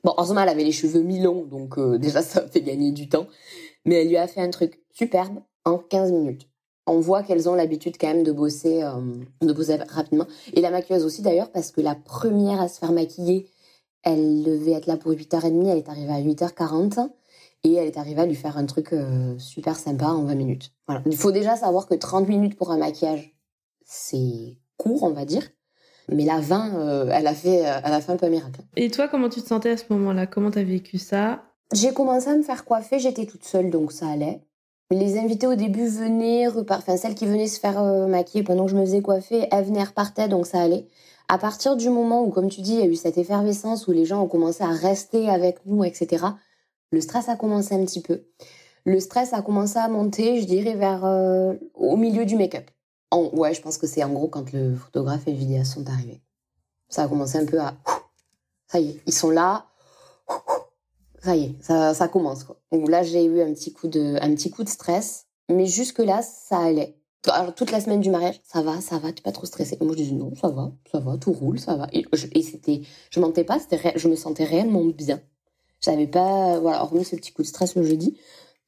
Bon, 0.04 0.14
heureusement, 0.18 0.42
elle 0.42 0.50
avait 0.50 0.64
les 0.64 0.72
cheveux 0.72 1.02
mi-longs, 1.02 1.46
donc 1.46 1.80
déjà, 2.00 2.22
ça 2.24 2.48
fait 2.48 2.62
gagner 2.62 2.92
du 2.92 3.08
temps. 3.08 3.28
Mais 3.86 4.02
elle 4.02 4.10
lui 4.10 4.18
a 4.18 4.28
fait 4.28 4.42
un 4.42 4.50
truc 4.50 4.84
superbe 4.92 5.40
en 5.64 5.78
15 5.78 6.12
minutes. 6.12 6.48
On 6.88 7.00
voit 7.00 7.22
qu'elles 7.22 7.48
ont 7.48 7.54
l'habitude 7.54 7.98
quand 8.00 8.08
même 8.08 8.24
de 8.24 8.32
bosser, 8.32 8.82
de 9.42 9.54
bosser 9.54 9.76
rapidement. 9.90 10.26
Et 10.54 10.62
la 10.62 10.72
maquilleuse 10.72 11.06
aussi 11.06 11.22
d'ailleurs, 11.22 11.52
parce 11.52 11.72
que 11.72 11.82
la 11.82 11.94
première 11.94 12.60
à 12.60 12.68
se 12.68 12.80
faire 12.80 12.92
maquiller, 12.92 13.48
elle 14.04 14.44
devait 14.44 14.72
être 14.72 14.88
là 14.88 14.98
pour 14.98 15.12
8h30, 15.12 15.68
elle 15.68 15.78
est 15.78 15.90
arrivée 15.90 16.14
à 16.14 16.22
8h40 16.22 17.10
et 17.64 17.74
elle 17.74 17.88
est 17.88 17.98
arrivée 17.98 18.22
à 18.22 18.26
lui 18.26 18.36
faire 18.36 18.58
un 18.58 18.66
truc 18.66 18.94
euh, 18.94 19.38
super 19.38 19.78
sympa 19.78 20.08
en 20.08 20.24
20 20.24 20.36
minutes. 20.36 20.72
Voilà. 20.88 21.04
Il 21.06 21.18
faut 21.18 21.32
déjà 21.32 21.56
savoir 21.56 21.88
que 21.88 21.94
30 21.94 22.28
minutes 22.28 22.58
pour 22.58 22.72
un 22.72 22.78
maquillage, 22.78 23.36
c'est 23.86 24.58
court, 24.78 25.04
on 25.04 25.12
va 25.12 25.26
dire. 25.26 25.48
Mais 26.10 26.26
la 26.26 26.40
20, 26.40 26.76
euh, 26.76 27.10
elle, 27.14 27.28
a 27.28 27.36
fait, 27.36 27.66
euh, 27.66 27.80
elle 27.84 27.94
a 27.94 28.02
fait 28.02 28.12
un 28.12 28.18
peu 28.18 28.26
un 28.26 28.30
miracle. 28.30 28.62
Et 28.76 28.90
toi, 28.90 29.08
comment 29.08 29.30
tu 29.30 29.42
te 29.42 29.48
sentais 29.48 29.70
à 29.70 29.78
ce 29.78 29.86
moment-là? 29.92 30.26
Comment 30.26 30.52
t'as 30.52 30.64
vécu 30.64 30.98
ça? 30.98 31.44
J'ai 31.74 31.94
commencé 31.94 32.28
à 32.28 32.36
me 32.36 32.42
faire 32.42 32.66
coiffer, 32.66 33.00
j'étais 33.00 33.26
toute 33.26 33.46
seule, 33.46 33.70
donc 33.70 33.92
ça 33.92 34.08
allait. 34.08 34.42
Les 34.90 35.18
invités 35.18 35.48
au 35.48 35.56
début 35.56 35.88
venaient, 35.88 36.48
enfin 36.50 36.98
celles 36.98 37.16
qui 37.16 37.26
venaient 37.26 37.48
se 37.48 37.62
faire 37.62 37.82
maquiller 38.10 38.44
pendant 38.44 38.66
que 38.66 38.72
je 38.72 38.76
me 38.76 38.82
faisais 38.82 39.02
coiffer, 39.02 39.48
elles 39.50 39.64
venaient, 39.64 39.86
repartaient, 39.86 40.28
donc 40.28 40.48
ça 40.48 40.60
allait. 40.60 40.86
À 41.32 41.38
partir 41.38 41.78
du 41.78 41.90
moment 41.90 42.26
où, 42.26 42.30
comme 42.30 42.50
tu 42.50 42.60
dis, 42.60 42.74
il 42.74 42.80
y 42.82 42.84
a 42.84 42.88
eu 42.88 42.96
cette 42.98 43.18
effervescence 43.18 43.88
où 43.88 43.94
les 43.94 44.04
gens 44.04 44.22
ont 44.22 44.28
commencé 44.28 44.66
à 44.66 44.72
rester 44.72 45.30
avec 45.30 45.66
nous, 45.66 45.86
etc., 45.86 46.26
le 46.92 47.00
stress 47.00 47.30
a 47.30 47.38
commencé 47.38 47.74
un 47.74 47.86
petit 47.86 48.02
peu. 48.02 48.26
Le 48.84 49.00
stress 49.00 49.32
a 49.32 49.42
commencé 49.42 49.80
à 49.80 49.88
monter, 49.88 50.42
je 50.42 50.46
dirais, 50.46 50.76
vers 50.76 51.06
euh, 51.06 51.54
au 51.74 51.96
milieu 51.96 52.26
du 52.26 52.36
make-up. 52.36 52.70
ouais, 53.14 53.54
je 53.54 53.62
pense 53.62 53.78
que 53.78 53.88
c'est 53.88 54.04
en 54.04 54.12
gros 54.12 54.28
quand 54.28 54.52
le 54.52 54.76
photographe 54.76 55.26
et 55.26 55.32
le 55.32 55.38
vidéaste 55.38 55.76
sont 55.76 55.88
arrivés. 55.88 56.22
Ça 56.90 57.04
a 57.04 57.08
commencé 57.08 57.38
un 57.38 57.46
peu 57.46 57.62
à... 57.62 57.76
Ça 58.68 58.82
y 58.82 58.90
est, 58.90 59.02
ils 59.08 59.14
sont 59.14 59.30
là. 59.30 59.68
ça 61.24 61.34
y 61.38 61.46
est, 61.46 61.64
ça, 61.64 61.94
ça 61.94 62.10
commence 62.10 62.44
quoi. 62.44 62.58
Donc 62.74 62.90
là, 62.90 63.04
j'ai 63.04 63.24
eu 63.24 63.40
un 63.40 63.54
petit 63.54 63.72
coup 63.72 63.88
de, 63.88 64.18
un 64.22 64.36
petit 64.36 64.52
coup 64.52 64.66
de 64.66 64.70
stress, 64.70 65.28
mais 65.48 65.66
jusque 65.66 66.00
là, 66.00 66.24
ça 66.24 66.58
allait. 66.58 67.01
Alors, 67.30 67.54
toute 67.54 67.72
la 67.72 67.80
semaine 67.80 68.00
du 68.02 68.10
mariage, 68.10 68.40
ça 68.44 68.62
va, 68.62 68.82
ça 68.82 68.98
va, 68.98 69.12
t'es 69.12 69.22
pas 69.22 69.32
trop 69.32 69.46
stressée. 69.46 69.78
Et 69.80 69.84
moi, 69.84 69.94
je 69.96 70.02
disais 70.04 70.16
non, 70.16 70.34
ça 70.36 70.50
va, 70.50 70.72
ça 70.92 71.00
va, 71.00 71.18
tout 71.18 71.32
roule, 71.32 71.60
ça 71.60 71.76
va. 71.76 71.88
Et, 71.94 72.04
je, 72.14 72.28
et 72.34 72.42
c'était, 72.42 72.82
je 73.12 73.20
mentais 73.20 73.44
pas, 73.44 73.60
c'était, 73.60 73.94
je 73.96 74.08
me 74.08 74.16
sentais 74.16 74.44
réellement 74.44 74.84
bien. 74.86 75.22
J'avais 75.82 76.08
pas, 76.08 76.60
voilà, 76.60 76.84
hormis 76.84 77.04
ce 77.04 77.16
petit 77.16 77.32
coup 77.32 77.44
de 77.44 77.48
stress 77.48 77.76
le 77.76 77.84
jeudi, 77.84 78.18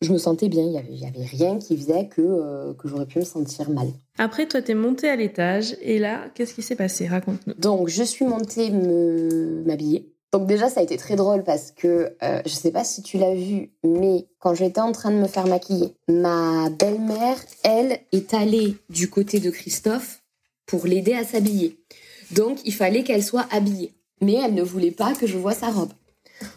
je 0.01 0.11
me 0.13 0.17
sentais 0.17 0.49
bien. 0.49 0.63
Il 0.63 0.71
y 0.71 0.77
avait, 0.77 0.93
y 0.93 1.05
avait 1.05 1.25
rien 1.25 1.57
qui 1.57 1.75
faisait 1.77 2.07
que, 2.07 2.21
euh, 2.21 2.73
que 2.75 2.87
j'aurais 2.87 3.05
pu 3.07 3.19
me 3.19 3.23
sentir 3.23 3.69
mal. 3.71 3.87
Après, 4.19 4.47
toi, 4.47 4.61
t'es 4.61 4.75
montée 4.75 5.09
à 5.09 5.15
l'étage, 5.15 5.75
et 5.81 5.97
là, 5.97 6.29
qu'est-ce 6.35 6.53
qui 6.53 6.61
s'est 6.61 6.75
passé? 6.75 7.07
Raconte-nous. 7.07 7.55
Donc, 7.55 7.87
je 7.87 8.03
suis 8.03 8.25
montée 8.25 8.69
me, 8.69 9.63
m'habiller. 9.65 10.12
Donc 10.33 10.47
déjà, 10.47 10.67
ça 10.67 10.79
a 10.79 10.83
été 10.83 10.97
très 10.97 11.15
drôle 11.15 11.43
parce 11.43 11.71
que 11.71 12.17
euh, 12.23 12.41
je 12.43 12.49
sais 12.49 12.71
pas 12.71 12.83
si 12.83 13.03
tu 13.03 13.19
l'as 13.19 13.35
vu, 13.35 13.71
mais 13.83 14.25
quand 14.39 14.55
j'étais 14.55 14.81
en 14.81 14.91
train 14.91 15.11
de 15.11 15.17
me 15.17 15.27
faire 15.27 15.45
maquiller, 15.45 15.93
ma 16.07 16.71
belle-mère, 16.71 17.37
elle, 17.63 17.99
est 18.11 18.33
allée 18.33 18.75
du 18.89 19.11
côté 19.11 19.39
de 19.39 19.51
Christophe 19.51 20.23
pour 20.65 20.87
l'aider 20.87 21.13
à 21.13 21.23
s'habiller. 21.23 21.77
Donc 22.31 22.57
il 22.65 22.73
fallait 22.73 23.03
qu'elle 23.03 23.23
soit 23.23 23.45
habillée, 23.51 23.93
mais 24.21 24.33
elle 24.33 24.55
ne 24.55 24.63
voulait 24.63 24.89
pas 24.89 25.13
que 25.13 25.27
je 25.27 25.37
voie 25.37 25.53
sa 25.53 25.69
robe. 25.69 25.93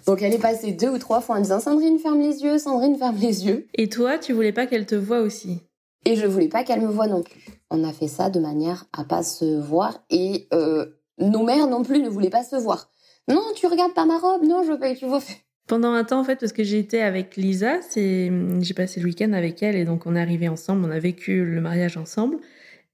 Donc 0.06 0.22
elle 0.22 0.32
est 0.32 0.38
passée 0.38 0.72
deux 0.72 0.88
ou 0.88 0.98
trois 0.98 1.20
fois 1.20 1.36
en 1.36 1.40
disant 1.40 1.60
Sandrine 1.60 1.98
ferme 1.98 2.22
les 2.22 2.42
yeux, 2.42 2.56
Sandrine 2.56 2.96
ferme 2.96 3.18
les 3.20 3.44
yeux. 3.44 3.66
Et 3.74 3.90
toi, 3.90 4.16
tu 4.16 4.32
voulais 4.32 4.52
pas 4.52 4.66
qu'elle 4.66 4.86
te 4.86 4.94
voie 4.94 5.20
aussi? 5.20 5.60
Et 6.06 6.16
je 6.16 6.24
voulais 6.24 6.48
pas 6.48 6.64
qu'elle 6.64 6.80
me 6.80 6.90
voie 6.90 7.08
non 7.08 7.22
plus. 7.22 7.44
On 7.70 7.84
a 7.84 7.92
fait 7.92 8.08
ça 8.08 8.30
de 8.30 8.40
manière 8.40 8.86
à 8.94 9.04
pas 9.04 9.22
se 9.22 9.60
voir 9.60 10.02
et 10.08 10.48
euh, 10.54 10.86
nos 11.18 11.44
mères 11.44 11.66
non 11.66 11.82
plus 11.82 12.00
ne 12.00 12.08
voulaient 12.08 12.30
pas 12.30 12.42
se 12.42 12.56
voir. 12.56 12.88
Non, 13.28 13.42
tu 13.54 13.66
regardes 13.66 13.94
pas 13.94 14.04
ma 14.04 14.18
robe. 14.18 14.44
Non, 14.44 14.62
je 14.62 14.72
veux 14.72 14.78
pas 14.78 14.94
que 14.94 14.98
tu 14.98 15.06
vois. 15.06 15.20
Pendant 15.66 15.92
un 15.92 16.04
temps, 16.04 16.20
en 16.20 16.24
fait, 16.24 16.36
parce 16.36 16.52
que 16.52 16.62
j'étais 16.62 17.00
avec 17.00 17.36
Lisa, 17.36 17.80
c'est, 17.82 18.30
j'ai 18.60 18.74
passé 18.74 19.00
le 19.00 19.06
week-end 19.06 19.32
avec 19.32 19.62
elle 19.62 19.74
et 19.74 19.84
donc 19.84 20.06
on 20.06 20.14
est 20.14 20.20
arrivé 20.20 20.48
ensemble, 20.48 20.86
on 20.86 20.90
a 20.90 21.00
vécu 21.00 21.44
le 21.44 21.60
mariage 21.60 21.96
ensemble. 21.96 22.38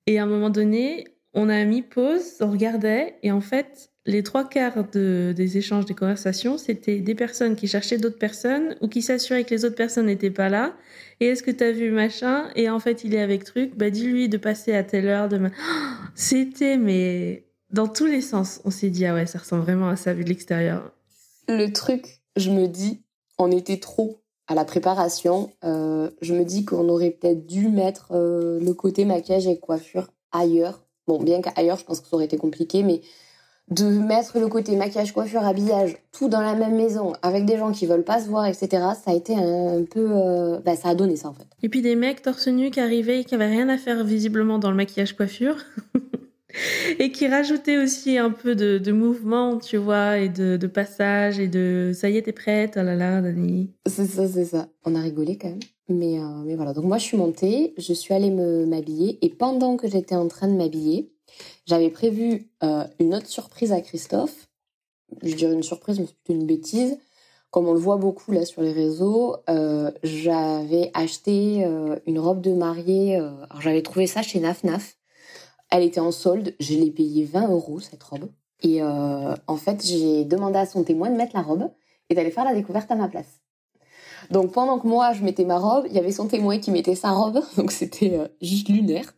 Et 0.06 0.18
à 0.18 0.22
un 0.22 0.26
moment 0.26 0.48
donné, 0.48 1.04
on 1.34 1.50
a 1.50 1.64
mis 1.64 1.82
pause, 1.82 2.36
on 2.40 2.50
regardait 2.50 3.16
et 3.22 3.30
en 3.30 3.42
fait, 3.42 3.90
les 4.04 4.22
trois 4.22 4.48
quarts 4.48 4.88
de, 4.90 5.32
des 5.36 5.58
échanges, 5.58 5.84
des 5.84 5.94
conversations, 5.94 6.58
c'était 6.58 6.98
des 6.98 7.14
personnes 7.14 7.54
qui 7.54 7.68
cherchaient 7.68 7.98
d'autres 7.98 8.18
personnes 8.18 8.74
ou 8.80 8.88
qui 8.88 9.02
s'assuraient 9.02 9.44
que 9.44 9.50
les 9.50 9.64
autres 9.64 9.76
personnes 9.76 10.06
n'étaient 10.06 10.30
pas 10.30 10.48
là. 10.48 10.74
Et 11.20 11.26
est-ce 11.26 11.42
que 11.42 11.52
t'as 11.52 11.70
vu 11.70 11.90
machin? 11.90 12.48
Et 12.56 12.68
en 12.68 12.80
fait, 12.80 13.04
il 13.04 13.14
est 13.14 13.20
avec 13.20 13.44
truc. 13.44 13.76
Bah, 13.76 13.90
dis-lui 13.90 14.28
de 14.28 14.38
passer 14.38 14.74
à 14.74 14.82
telle 14.82 15.06
heure. 15.06 15.28
De... 15.28 15.38
C'était 16.14 16.78
mais 16.78 17.44
dans 17.72 17.88
tous 17.88 18.06
les 18.06 18.20
sens, 18.20 18.60
on 18.64 18.70
s'est 18.70 18.90
dit, 18.90 19.06
ah 19.06 19.14
ouais, 19.14 19.26
ça 19.26 19.38
ressemble 19.38 19.62
vraiment 19.62 19.88
à 19.88 19.96
ça 19.96 20.12
vu 20.12 20.24
de 20.24 20.28
l'extérieur. 20.28 20.92
Le 21.48 21.72
truc, 21.72 22.22
je 22.36 22.50
me 22.50 22.66
dis, 22.68 23.02
on 23.38 23.50
était 23.50 23.78
trop 23.78 24.20
à 24.46 24.54
la 24.54 24.64
préparation. 24.64 25.50
Euh, 25.64 26.10
je 26.20 26.34
me 26.34 26.44
dis 26.44 26.64
qu'on 26.64 26.88
aurait 26.88 27.10
peut-être 27.10 27.46
dû 27.46 27.68
mettre 27.68 28.08
euh, 28.12 28.60
le 28.60 28.74
côté 28.74 29.04
maquillage 29.04 29.46
et 29.46 29.58
coiffure 29.58 30.08
ailleurs. 30.32 30.84
Bon, 31.08 31.22
bien 31.22 31.40
qu'ailleurs, 31.40 31.78
je 31.78 31.84
pense 31.84 32.00
que 32.00 32.08
ça 32.08 32.16
aurait 32.16 32.26
été 32.26 32.36
compliqué, 32.36 32.82
mais 32.82 33.00
de 33.70 33.86
mettre 33.86 34.38
le 34.38 34.48
côté 34.48 34.76
maquillage, 34.76 35.12
coiffure, 35.12 35.44
habillage, 35.44 35.96
tout 36.12 36.28
dans 36.28 36.40
la 36.40 36.54
même 36.54 36.76
maison, 36.76 37.14
avec 37.22 37.46
des 37.46 37.56
gens 37.56 37.72
qui 37.72 37.86
veulent 37.86 38.04
pas 38.04 38.20
se 38.20 38.28
voir, 38.28 38.46
etc., 38.46 38.68
ça 38.70 39.12
a 39.12 39.14
été 39.14 39.34
un 39.34 39.84
peu... 39.84 40.08
Euh... 40.10 40.58
Bah, 40.60 40.76
ça 40.76 40.90
a 40.90 40.94
donné 40.94 41.16
ça, 41.16 41.28
en 41.28 41.32
fait. 41.32 41.46
Et 41.62 41.68
puis 41.68 41.80
des 41.80 41.96
mecs 41.96 42.22
torse 42.22 42.48
nu 42.48 42.70
qui 42.70 42.80
arrivaient 42.80 43.20
et 43.20 43.24
qui 43.24 43.34
avaient 43.34 43.46
rien 43.46 43.68
à 43.68 43.78
faire 43.78 44.04
visiblement 44.04 44.58
dans 44.58 44.70
le 44.70 44.76
maquillage 44.76 45.16
coiffure. 45.16 45.56
et 46.98 47.10
qui 47.12 47.26
rajoutait 47.26 47.78
aussi 47.78 48.18
un 48.18 48.30
peu 48.30 48.54
de, 48.54 48.92
mouvement, 48.92 49.58
tu 49.58 49.76
vois, 49.76 50.18
et 50.18 50.28
de, 50.28 50.66
passage, 50.66 51.38
et 51.38 51.48
de 51.48 51.92
ça 51.94 52.10
y 52.10 52.16
est, 52.16 52.22
t'es 52.22 52.32
prête, 52.32 52.74
oh 52.76 52.82
là 52.82 52.94
là, 52.94 53.20
Dani. 53.20 53.70
C'est 53.86 54.06
ça, 54.06 54.28
c'est 54.28 54.44
ça. 54.44 54.68
On 54.84 54.94
a 54.94 55.00
rigolé 55.00 55.36
quand 55.38 55.48
même. 55.48 55.60
Mais, 55.88 56.18
euh, 56.18 56.42
mais 56.44 56.54
voilà, 56.54 56.72
donc 56.72 56.84
moi 56.84 56.98
je 56.98 57.04
suis 57.04 57.16
montée, 57.16 57.74
je 57.76 57.92
suis 57.92 58.14
allée 58.14 58.30
me 58.30 58.64
m'habiller, 58.66 59.18
et 59.20 59.28
pendant 59.28 59.76
que 59.76 59.88
j'étais 59.88 60.14
en 60.14 60.28
train 60.28 60.48
de 60.48 60.54
m'habiller, 60.54 61.12
j'avais 61.66 61.90
prévu 61.90 62.48
euh, 62.62 62.84
une 62.98 63.14
autre 63.14 63.26
surprise 63.26 63.72
à 63.72 63.80
Christophe. 63.80 64.48
Je 65.22 65.34
dirais 65.34 65.52
une 65.52 65.62
surprise, 65.62 65.98
mais 65.98 66.06
c'est 66.06 66.16
plutôt 66.16 66.40
une 66.40 66.46
bêtise. 66.46 66.98
Comme 67.50 67.68
on 67.68 67.74
le 67.74 67.78
voit 67.78 67.98
beaucoup 67.98 68.32
là 68.32 68.46
sur 68.46 68.62
les 68.62 68.72
réseaux, 68.72 69.36
euh, 69.50 69.90
j'avais 70.02 70.90
acheté 70.94 71.66
une 72.06 72.18
robe 72.18 72.40
de 72.40 72.52
mariée. 72.52 73.16
Alors 73.16 73.60
j'avais 73.60 73.82
trouvé 73.82 74.06
ça 74.06 74.22
chez 74.22 74.40
Naf 74.40 74.64
Naf. 74.64 74.96
Elle 75.72 75.82
était 75.82 76.00
en 76.00 76.12
solde. 76.12 76.54
Je 76.60 76.74
l'ai 76.74 76.90
payée 76.90 77.24
20 77.24 77.48
euros 77.50 77.80
cette 77.80 78.02
robe. 78.02 78.30
Et 78.62 78.80
euh, 78.82 79.34
en 79.48 79.56
fait, 79.56 79.84
j'ai 79.84 80.24
demandé 80.24 80.58
à 80.58 80.66
son 80.66 80.84
témoin 80.84 81.10
de 81.10 81.16
mettre 81.16 81.34
la 81.34 81.42
robe 81.42 81.68
et 82.08 82.14
d'aller 82.14 82.30
faire 82.30 82.44
la 82.44 82.54
découverte 82.54 82.90
à 82.90 82.94
ma 82.94 83.08
place. 83.08 83.40
Donc 84.30 84.52
pendant 84.52 84.78
que 84.78 84.86
moi 84.86 85.12
je 85.14 85.24
mettais 85.24 85.44
ma 85.44 85.58
robe, 85.58 85.86
il 85.88 85.94
y 85.94 85.98
avait 85.98 86.12
son 86.12 86.28
témoin 86.28 86.58
qui 86.58 86.70
mettait 86.70 86.94
sa 86.94 87.10
robe. 87.10 87.40
Donc 87.56 87.72
c'était 87.72 88.16
euh, 88.18 88.28
juste 88.40 88.68
lunaire. 88.68 89.12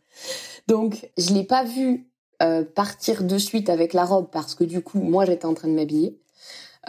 Donc 0.67 1.09
je 1.17 1.33
l'ai 1.33 1.43
pas 1.43 1.63
vu 1.63 2.09
euh, 2.41 2.63
partir 2.63 3.23
de 3.23 3.37
suite 3.37 3.69
avec 3.69 3.93
la 3.93 4.03
robe 4.05 4.29
parce 4.31 4.55
que 4.55 4.63
du 4.63 4.81
coup 4.81 4.99
moi 4.99 5.25
j'étais 5.25 5.45
en 5.45 5.53
train 5.53 5.67
de 5.67 5.73
m'habiller. 5.73 6.19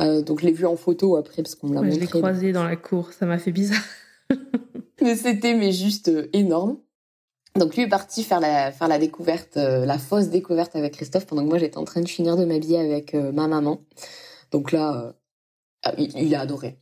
Euh, 0.00 0.22
donc 0.22 0.40
je 0.40 0.46
l'ai 0.46 0.52
vu 0.52 0.64
en 0.66 0.76
photo 0.76 1.16
après 1.16 1.42
parce 1.42 1.54
qu'on 1.54 1.68
me 1.68 1.74
l'a 1.74 1.80
Ouais, 1.80 1.90
je 1.90 1.98
montré. 2.00 2.14
l'ai 2.14 2.20
croisé 2.20 2.52
dans 2.52 2.64
la 2.64 2.76
cour, 2.76 3.12
ça 3.12 3.26
m'a 3.26 3.38
fait 3.38 3.52
bizarre. 3.52 3.82
Mais 5.02 5.14
c'était 5.14 5.54
mais 5.54 5.72
juste 5.72 6.08
euh, 6.08 6.26
énorme. 6.32 6.78
Donc 7.56 7.74
lui 7.76 7.82
est 7.84 7.88
parti 7.88 8.22
faire 8.22 8.40
la 8.40 8.70
faire 8.72 8.88
la 8.88 8.98
découverte, 8.98 9.56
euh, 9.56 9.84
la 9.86 9.98
fausse 9.98 10.28
découverte 10.28 10.76
avec 10.76 10.94
Christophe 10.94 11.26
pendant 11.26 11.42
que 11.42 11.48
moi 11.48 11.58
j'étais 11.58 11.78
en 11.78 11.84
train 11.84 12.00
de 12.00 12.08
finir 12.08 12.36
de 12.36 12.44
m'habiller 12.44 12.78
avec 12.78 13.14
euh, 13.14 13.32
ma 13.32 13.46
maman. 13.48 13.80
Donc 14.50 14.72
là, 14.72 14.94
euh, 15.06 15.12
ah, 15.82 15.92
il, 15.98 16.16
il 16.18 16.34
a 16.34 16.40
adoré. 16.40 16.78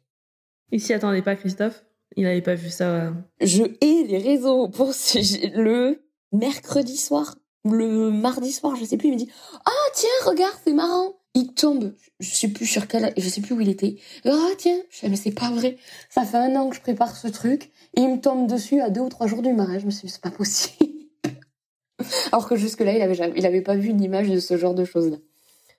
Il 0.72 0.81
s'y 0.81 0.93
attendait 0.93 1.22
pas, 1.22 1.37
Christophe? 1.37 1.85
Il 2.16 2.27
avait 2.27 2.43
pas 2.43 2.55
vu 2.55 2.70
ça. 2.70 3.12
Je 3.41 3.62
hais 3.81 4.05
les 4.07 4.18
réseaux 4.18 4.68
pour 4.68 4.95
ce- 4.95 5.57
le 5.57 6.03
mercredi 6.33 6.97
soir, 6.97 7.37
le 7.64 8.11
mardi 8.11 8.53
soir, 8.53 8.77
je 8.77 8.85
sais 8.85 8.97
plus. 8.97 9.09
Il 9.09 9.14
me 9.14 9.18
dit 9.18 9.31
ah 9.64 9.70
tiens 9.95 10.09
regarde 10.27 10.55
c'est 10.64 10.72
marrant. 10.72 11.14
Il 11.37 11.53
tombe, 11.53 11.95
je 12.20 12.31
sais 12.33 12.47
plus 12.47 12.64
sur 12.64 12.87
quel, 12.87 13.12
je 13.16 13.29
sais 13.29 13.41
plus 13.41 13.55
où 13.57 13.61
il 13.61 13.68
était. 13.68 13.97
Ah 14.25 14.51
tiens, 14.57 14.79
je 14.91 15.09
mais 15.09 15.16
c'est 15.16 15.33
pas 15.33 15.51
vrai. 15.51 15.77
Ça 16.09 16.25
fait 16.25 16.37
un 16.37 16.55
an 16.55 16.68
que 16.70 16.77
je 16.77 16.81
prépare 16.81 17.16
ce 17.16 17.27
truc 17.27 17.72
et 17.97 18.01
il 18.01 18.09
me 18.09 18.20
tombe 18.20 18.49
dessus 18.49 18.80
à 18.80 18.90
deux 18.90 19.01
ou 19.03 19.09
trois 19.09 19.26
jours 19.26 19.42
du 19.42 19.53
mariage. 19.53 19.82
Je 19.82 19.86
me 19.86 19.90
suis 19.90 20.07
dit 20.07 20.12
c'est 20.12 20.20
pas 20.20 20.30
possible. 20.30 20.92
Alors 22.32 22.49
que 22.49 22.57
jusque 22.57 22.80
là 22.80 22.92
il 22.92 23.03
avait 23.03 23.14
jamais, 23.14 23.34
il 23.36 23.47
avait 23.47 23.61
pas 23.62 23.76
vu 23.76 23.88
une 23.88 24.03
image 24.03 24.28
de 24.28 24.38
ce 24.40 24.57
genre 24.57 24.74
de 24.74 24.84
choses 24.84 25.11
là. 25.11 25.16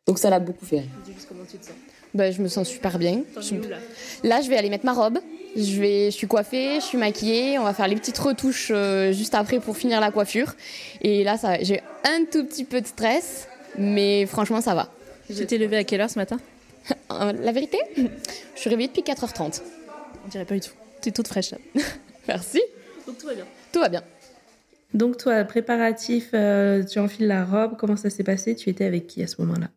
Donc 0.08 0.20
ça 0.20 0.30
l'a 0.30 0.40
beaucoup 0.40 0.66
fait 0.66 0.80
rire. 0.80 0.90
Bah, 2.14 2.32
je 2.32 2.42
me 2.42 2.48
sens 2.48 2.70
super 2.70 2.98
bien. 2.98 3.24
Je- 3.42 3.56
Là, 4.28 4.40
je 4.42 4.50
vais 4.50 4.56
aller 4.56 4.70
mettre 4.70 4.86
ma 4.86 4.94
robe. 4.94 5.20
Je, 5.58 5.82
vais... 5.82 6.06
je 6.12 6.16
suis 6.16 6.28
coiffée, 6.28 6.76
je 6.80 6.86
suis 6.86 6.98
maquillée. 6.98 7.60
On 7.60 7.64
va 7.64 7.74
faire 7.74 7.88
les 7.90 7.96
petites 7.96 8.18
retouches 8.18 8.72
euh, 8.74 9.12
juste 9.12 9.36
après 9.36 9.60
pour 9.60 9.76
finir 9.76 10.00
la 10.00 10.12
coiffure. 10.12 10.54
Et 11.02 11.24
là, 11.26 11.38
ça... 11.38 11.62
j'ai 11.62 11.82
un 12.06 12.24
tout 12.32 12.46
petit 12.46 12.64
peu 12.64 12.80
de 12.80 12.88
stress, 12.88 13.48
mais 13.78 14.26
franchement, 14.28 14.62
ça 14.62 14.76
va. 14.76 14.90
Tu 15.28 15.46
t'es 15.46 15.58
levé 15.58 15.76
à 15.78 15.84
quelle 15.84 16.00
heure 16.02 16.10
ce 16.10 16.18
matin? 16.20 16.38
Euh, 17.12 17.34
La 17.42 17.52
vérité, 17.52 17.80
je 17.98 18.60
suis 18.62 18.70
réveillée 18.70 18.88
depuis 18.88 19.02
4h30. 19.02 19.62
On 20.26 20.30
dirait 20.30 20.46
pas 20.46 20.54
du 20.56 20.62
tout. 20.62 20.72
Tu 21.02 21.10
es 21.10 21.12
toute 21.12 21.28
fraîche. 21.28 21.52
là. 21.52 21.58
Merci. 22.28 22.62
Donc 23.08 23.18
tout 23.18 23.28
va 23.28 23.34
bien. 23.36 23.46
Tout 23.72 23.80
va 23.80 23.90
bien. 23.90 24.04
Donc 24.94 25.18
toi, 25.18 25.44
préparatif, 25.44 26.30
euh, 26.34 26.84
tu 26.84 27.00
enfiles 27.00 27.28
la 27.28 27.44
robe, 27.46 27.76
comment 27.78 27.98
ça 27.98 28.10
s'est 28.10 28.24
passé? 28.24 28.56
Tu 28.56 28.70
étais 28.70 28.86
avec 28.86 29.08
qui 29.08 29.22
à 29.24 29.28
ce 29.28 29.42
moment-là? 29.42 29.70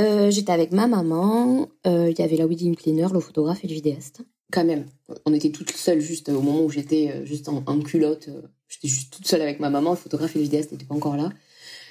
Euh, 0.00 0.30
J'étais 0.30 0.52
avec 0.52 0.70
ma 0.72 0.86
maman, 0.86 1.68
euh, 1.86 2.08
il 2.10 2.18
y 2.18 2.22
avait 2.22 2.36
la 2.36 2.46
wedding 2.46 2.76
planner, 2.76 3.08
le 3.12 3.20
photographe 3.20 3.64
et 3.64 3.68
le 3.68 3.74
vidéaste. 3.74 4.22
Quand 4.52 4.64
même, 4.64 4.86
on 5.26 5.34
était 5.34 5.50
toutes 5.50 5.70
seules 5.72 6.00
juste 6.00 6.28
au 6.28 6.40
moment 6.40 6.62
où 6.64 6.70
j'étais 6.70 7.12
euh, 7.14 7.24
juste 7.24 7.48
en, 7.48 7.62
en 7.66 7.80
culotte. 7.80 8.28
euh, 8.28 8.42
J'étais 8.68 8.88
juste 8.88 9.12
toute 9.12 9.26
seule 9.26 9.42
avec 9.42 9.58
ma 9.58 9.68
maman, 9.70 9.90
le 9.90 9.96
photographe 9.96 10.36
et 10.36 10.38
le 10.38 10.44
vidéaste 10.44 10.70
n'étaient 10.72 10.84
pas 10.86 10.94
encore 10.94 11.16
là. 11.16 11.30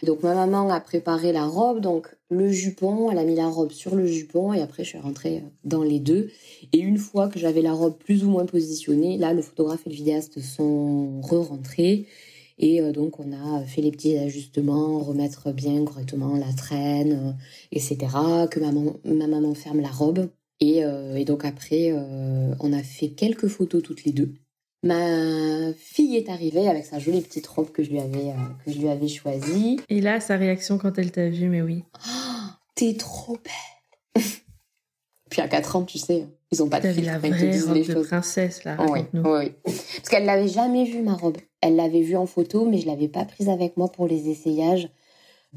Donc 0.04 0.24
ma 0.24 0.34
maman 0.34 0.70
a 0.70 0.80
préparé 0.80 1.32
la 1.32 1.46
robe, 1.46 1.82
donc 1.82 2.16
le 2.30 2.52
jupon, 2.52 3.12
elle 3.12 3.18
a 3.18 3.24
mis 3.24 3.36
la 3.36 3.48
robe 3.48 3.72
sur 3.72 3.96
le 3.96 4.06
jupon 4.06 4.54
et 4.54 4.62
après 4.62 4.84
je 4.84 4.90
suis 4.90 4.98
rentrée 5.00 5.38
euh, 5.38 5.50
dans 5.64 5.84
les 5.84 6.00
deux. 6.00 6.30
Et 6.74 6.80
une 6.80 6.98
fois 6.98 7.28
que 7.28 7.40
j'avais 7.40 7.62
la 7.62 7.74
robe 7.74 7.98
plus 7.98 8.24
ou 8.24 8.30
moins 8.30 8.46
positionnée, 8.46 9.18
là 9.18 9.34
le 9.34 9.42
photographe 9.42 9.82
et 9.86 9.90
le 9.90 9.96
vidéaste 9.96 10.40
sont 10.40 11.22
re-rentrés. 11.22 12.06
Et 12.60 12.82
euh, 12.82 12.92
donc 12.92 13.20
on 13.20 13.32
a 13.34 13.64
fait 13.64 13.82
les 13.82 13.92
petits 13.92 14.18
ajustements, 14.18 15.00
remettre 15.00 15.52
bien 15.52 15.84
correctement 15.84 16.38
la 16.38 16.54
traîne, 16.54 17.12
euh, 17.12 17.32
etc. 17.72 17.98
Que 18.52 18.60
ma 18.60 19.28
maman 19.28 19.54
ferme 19.56 19.82
la 19.82 19.90
robe. 19.90 20.30
Et, 20.62 20.84
donc 21.24 21.46
après, 21.46 21.94
on 22.60 22.74
a 22.74 22.84
fait 22.84 23.12
quelques 23.12 23.48
photos 23.48 23.82
toutes 23.82 24.04
les 24.04 24.12
deux. 24.12 24.34
Ma 24.82 25.74
fille 25.78 26.16
est 26.16 26.30
arrivée 26.30 26.68
avec 26.70 26.86
sa 26.86 27.00
jolie 27.00 27.22
petite 27.22 27.46
robe 27.48 27.72
que 27.72 27.84
je 27.84 27.90
lui 27.90 28.00
avais, 28.00 28.30
euh, 28.30 28.36
que 28.66 28.72
je 28.72 28.78
lui 28.78 28.88
avais 28.88 29.10
choisie. 29.10 29.80
Et 29.90 30.00
là, 30.00 30.22
sa 30.22 30.38
réaction 30.38 30.78
quand 30.78 30.98
elle 30.98 31.12
t'a 31.12 31.28
vu, 31.30 31.50
mais 31.50 31.62
oui. 31.62 31.84
Oh, 32.08 32.50
T'es 32.76 32.96
trop 32.96 33.38
belle. 34.16 34.24
Puis 35.30 35.42
à 35.42 35.48
4 35.50 35.76
ans, 35.76 35.84
tu 35.84 35.98
sais, 35.98 36.28
ils 36.52 36.64
ont 36.64 36.70
pas 36.70 36.80
de 36.80 36.88
filtre 36.92 37.06
la 37.06 37.28
ils 37.28 37.34
vraie 37.34 37.50
disent 37.52 37.66
robe 37.66 37.76
les 37.76 37.84
de 37.84 37.94
choses. 37.94 38.08
princesse, 38.08 38.64
là, 38.64 38.78
Oui, 38.80 38.88
raconte-nous. 39.02 39.22
oui, 39.24 39.40
oui. 39.68 39.74
Parce 39.98 40.10
qu'elle 40.10 40.26
l'avait 40.26 40.48
jamais 40.48 40.86
vue, 40.86 41.02
ma 41.02 41.14
robe. 41.14 41.38
Elle 41.62 41.76
l'avait 41.76 42.02
vue 42.02 42.16
en 42.16 42.26
photo, 42.26 42.66
mais 42.66 42.78
je 42.78 42.88
l'avais 42.88 43.10
pas 43.10 43.26
prise 43.26 43.50
avec 43.50 43.76
moi 43.76 43.92
pour 43.92 44.08
les 44.08 44.30
essayages 44.30 44.90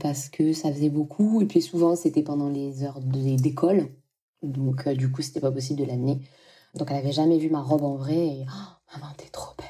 parce 0.01 0.29
que 0.29 0.53
ça 0.53 0.73
faisait 0.73 0.89
beaucoup. 0.91 1.41
Et 1.43 1.47
puis 1.47 1.63
souvent, 1.63 1.95
c'était 1.95 2.23
pendant 2.25 2.49
les 2.49 2.83
heures 2.83 2.99
d'école. 3.01 3.87
Donc, 4.43 4.89
euh, 4.89 4.95
du 4.95 5.11
coup, 5.13 5.23
c'était 5.23 5.41
pas 5.41 5.53
possible 5.53 5.79
de 5.81 5.85
l'amener. 5.85 6.19
Donc 6.75 6.89
elle 6.91 6.97
avait 6.97 7.13
jamais 7.13 7.39
vu 7.39 7.51
ma 7.51 7.61
robe 7.61 7.83
en 7.85 7.95
vrai 7.97 8.17
et 8.17 8.47
oh, 8.49 8.73
maman 8.95 9.13
t'es 9.17 9.29
trop 9.29 9.55
belle. 9.59 9.67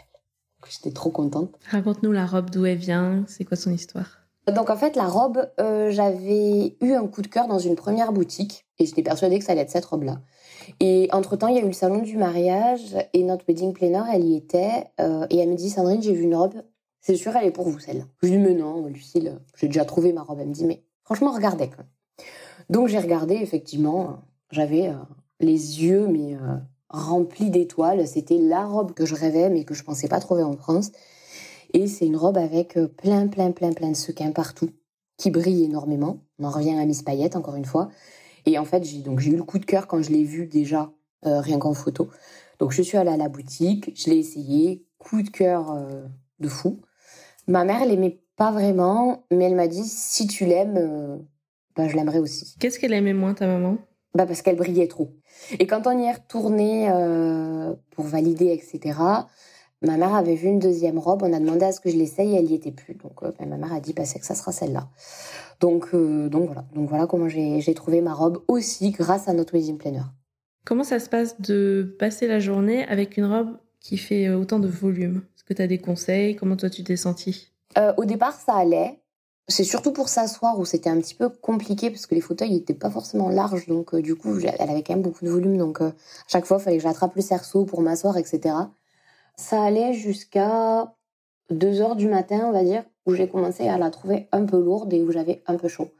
J'étais 0.70 0.92
trop 0.92 1.10
contente. 1.10 1.54
Raconte-nous 1.70 2.12
la 2.12 2.24
robe, 2.24 2.48
d'où 2.48 2.64
elle 2.64 2.78
vient, 2.78 3.24
c'est 3.26 3.44
quoi 3.44 3.56
son 3.56 3.72
histoire? 3.72 4.20
Donc 4.46 4.70
en 4.70 4.76
fait, 4.76 4.96
la 4.96 5.06
robe, 5.06 5.50
euh, 5.60 5.90
j'avais 5.90 6.76
eu 6.80 6.92
un 6.92 7.06
coup 7.06 7.22
de 7.22 7.28
cœur 7.28 7.46
dans 7.46 7.58
une 7.58 7.76
première 7.76 8.12
boutique 8.12 8.66
et 8.78 8.86
j'étais 8.86 9.02
persuadée 9.02 9.38
que 9.38 9.44
ça 9.44 9.52
allait 9.52 9.60
être 9.60 9.70
cette 9.70 9.84
robe-là. 9.84 10.20
Et 10.80 11.08
entre-temps, 11.12 11.48
il 11.48 11.56
y 11.56 11.58
a 11.58 11.62
eu 11.62 11.66
le 11.66 11.72
salon 11.72 11.98
du 11.98 12.16
mariage 12.16 12.96
et 13.12 13.22
notre 13.22 13.44
wedding 13.46 13.72
planner, 13.72 14.02
elle 14.12 14.24
y 14.24 14.34
était. 14.34 14.86
Euh, 15.00 15.26
et 15.30 15.38
elle 15.38 15.50
me 15.50 15.56
dit, 15.56 15.70
Sandrine, 15.70 16.02
j'ai 16.02 16.14
vu 16.14 16.22
une 16.24 16.34
robe, 16.34 16.54
c'est 17.00 17.16
sûr, 17.16 17.36
elle 17.36 17.46
est 17.46 17.52
pour 17.52 17.68
vous, 17.68 17.78
celle-là. 17.78 18.04
Je 18.22 18.28
lui 18.28 18.36
dis, 18.36 18.42
mais 18.42 18.54
non, 18.54 18.86
Lucille, 18.86 19.38
j'ai 19.56 19.66
déjà 19.66 19.84
trouvé 19.84 20.12
ma 20.12 20.22
robe. 20.22 20.38
Elle 20.40 20.48
me 20.48 20.54
dit, 20.54 20.64
mais 20.64 20.82
franchement, 21.04 21.32
regardez. 21.32 21.68
Quoi. 21.68 21.84
Donc 22.70 22.88
j'ai 22.88 22.98
regardé, 22.98 23.34
effectivement, 23.34 24.20
j'avais 24.50 24.88
euh, 24.88 24.94
les 25.40 25.82
yeux 25.82 26.06
mais 26.06 26.36
remplis 26.93 27.51
d'étoiles. 27.51 28.07
C'était 28.07 28.38
la 28.38 28.64
robe 28.64 28.93
que 28.93 29.05
je 29.05 29.14
rêvais, 29.14 29.51
mais 29.51 29.64
que 29.64 29.74
je 29.74 29.82
pensais 29.82 30.09
pas 30.09 30.20
trouver 30.20 30.43
en 30.43 30.57
France. 30.57 30.93
Et 31.72 31.86
c'est 31.86 32.07
une 32.07 32.16
robe 32.16 32.36
avec 32.36 32.76
euh, 32.76 32.86
plein, 32.86 33.26
plein, 33.28 33.51
plein, 33.51 33.72
plein 33.72 33.90
de 33.90 33.97
sequins 33.97 34.32
partout, 34.32 34.70
qui 35.16 35.30
brille 35.30 35.64
énormément. 35.64 36.20
On 36.38 36.45
en 36.45 36.51
revient 36.51 36.78
à 36.78 36.84
Miss 36.84 37.03
Paillette, 37.03 37.34
encore 37.34 37.57
une 37.57 37.64
fois. 37.64 37.88
Et 38.47 38.59
en 38.59 38.64
fait, 38.64 38.84
j'ai 38.84 38.99
donc 38.99 39.20
j'ai 39.20 39.30
eu 39.30 39.36
le 39.36 39.45
coup 39.45 39.59
de 39.59 39.64
cœur 39.64 39.86
quand 39.86 40.03
je 40.03 40.11
l'ai 40.11 40.24
vue 40.24 40.47
déjà, 40.47 40.93
euh, 41.26 41.40
rien 41.40 41.59
qu'en 41.59 41.74
photo. 41.74 42.09
Donc 42.59 42.72
je 42.72 42.82
suis 42.82 42.99
allée 42.99 43.11
à 43.11 43.16
la 43.16 43.28
boutique, 43.28 43.93
je 43.95 44.11
l'ai 44.11 44.18
essayé, 44.18 44.86
coup 44.99 45.22
de 45.22 45.30
cœur 45.30 45.72
euh, 45.72 46.05
de 46.40 46.49
fou. 46.49 46.80
Ma 47.49 47.64
mère 47.64 47.84
l'aimait 47.86 48.20
pas 48.36 48.53
vraiment, 48.53 49.24
mais 49.30 49.45
elle 49.45 49.55
m'a 49.55 49.68
dit 49.68 49.84
si 49.84 50.26
tu 50.26 50.45
l'aimes, 50.45 51.24
bah, 51.76 51.88
je 51.88 51.97
l'aimerais 51.97 52.18
aussi. 52.18 52.57
Qu'est-ce 52.59 52.78
qu'elle 52.78 52.93
aimait 52.93 53.14
moins 53.14 53.34
ta 53.34 53.47
maman? 53.47 53.78
Bah 54.14 54.26
parce 54.26 54.43
qu'elle 54.43 54.57
brillait 54.57 54.88
trop. 54.88 55.11
Et 55.58 55.66
quand 55.66 55.86
on 55.86 55.98
y 55.98 56.04
est 56.04 56.12
retourné 56.12 56.88
pour 57.90 58.04
valider, 58.04 58.52
etc., 58.52 58.94
Ma 59.84 59.96
mère 59.96 60.14
avait 60.14 60.36
vu 60.36 60.46
une 60.46 60.60
deuxième 60.60 60.98
robe, 60.98 61.24
on 61.24 61.32
a 61.32 61.40
demandé 61.40 61.64
à 61.64 61.72
ce 61.72 61.80
que 61.80 61.90
je 61.90 61.96
l'essaye 61.96 62.34
et 62.34 62.38
elle 62.38 62.44
n'y 62.44 62.54
était 62.54 62.70
plus. 62.70 62.94
Donc 62.94 63.22
euh, 63.22 63.32
ma 63.46 63.56
mère 63.56 63.72
a 63.72 63.80
dit 63.80 63.92
bah, 63.92 64.04
que 64.04 64.24
ça 64.24 64.34
sera 64.34 64.52
celle-là. 64.52 64.88
Donc, 65.60 65.88
euh, 65.92 66.28
donc 66.28 66.46
voilà, 66.46 66.64
donc 66.72 66.88
voilà 66.88 67.06
comment 67.06 67.28
j'ai 67.28 67.74
trouvé 67.74 68.00
ma 68.00 68.14
robe 68.14 68.42
aussi 68.46 68.92
grâce 68.92 69.28
à 69.28 69.32
notre 69.32 69.54
wedding 69.54 69.78
planner. 69.78 70.04
Comment 70.64 70.84
ça 70.84 71.00
se 71.00 71.08
passe 71.08 71.40
de 71.40 71.96
passer 71.98 72.28
la 72.28 72.38
journée 72.38 72.84
avec 72.84 73.16
une 73.16 73.24
robe 73.24 73.56
qui 73.80 73.96
fait 73.96 74.28
autant 74.28 74.60
de 74.60 74.68
volume? 74.68 75.22
Est-ce 75.36 75.44
que 75.44 75.54
tu 75.54 75.62
as 75.62 75.66
des 75.66 75.78
conseils? 75.78 76.36
Comment 76.36 76.56
toi 76.56 76.70
tu 76.70 76.84
t'es 76.84 76.96
sentie? 76.96 77.52
Euh, 77.76 77.92
Au 77.96 78.04
départ 78.04 78.34
ça 78.34 78.54
allait. 78.54 79.01
C'est 79.49 79.64
surtout 79.64 79.93
pour 79.93 80.09
s'asseoir 80.09 80.59
où 80.59 80.64
c'était 80.64 80.88
un 80.88 81.01
petit 81.01 81.14
peu 81.14 81.28
compliqué 81.28 81.90
parce 81.90 82.07
que 82.07 82.14
les 82.14 82.20
fauteuils 82.20 82.53
n'étaient 82.53 82.74
pas 82.74 82.90
forcément 82.90 83.28
larges. 83.28 83.66
Donc 83.66 83.95
du 83.97 84.14
coup 84.14 84.38
elle 84.38 84.70
avait 84.70 84.82
quand 84.82 84.95
même 84.95 85.03
beaucoup 85.03 85.24
de 85.24 85.30
volume. 85.30 85.59
Donc 85.59 85.80
à 85.80 85.93
chaque 86.28 86.47
fois 86.47 86.59
il 86.59 86.62
fallait 86.62 86.76
que 86.78 86.82
j'attrape 86.82 87.14
le 87.16 87.22
cerceau 87.22 87.64
pour 87.64 87.82
m'asseoir, 87.82 88.16
etc. 88.16 88.55
Ça 89.36 89.62
allait 89.62 89.95
jusqu'à 89.95 90.95
2 91.51 91.80
heures 91.80 91.97
du 91.97 92.09
matin, 92.09 92.43
on 92.47 92.53
va 92.53 92.64
dire, 92.64 92.84
où 93.07 93.14
j'ai 93.14 93.28
commencé 93.28 93.68
à 93.68 93.78
la 93.78 93.90
trouver 93.90 94.28
un 94.32 94.45
peu 94.45 94.61
lourde 94.61 94.93
et 94.93 95.03
où 95.03 95.11
j'avais 95.12 95.43
un 95.47 95.57
peu 95.57 95.68
chaud. 95.68 95.90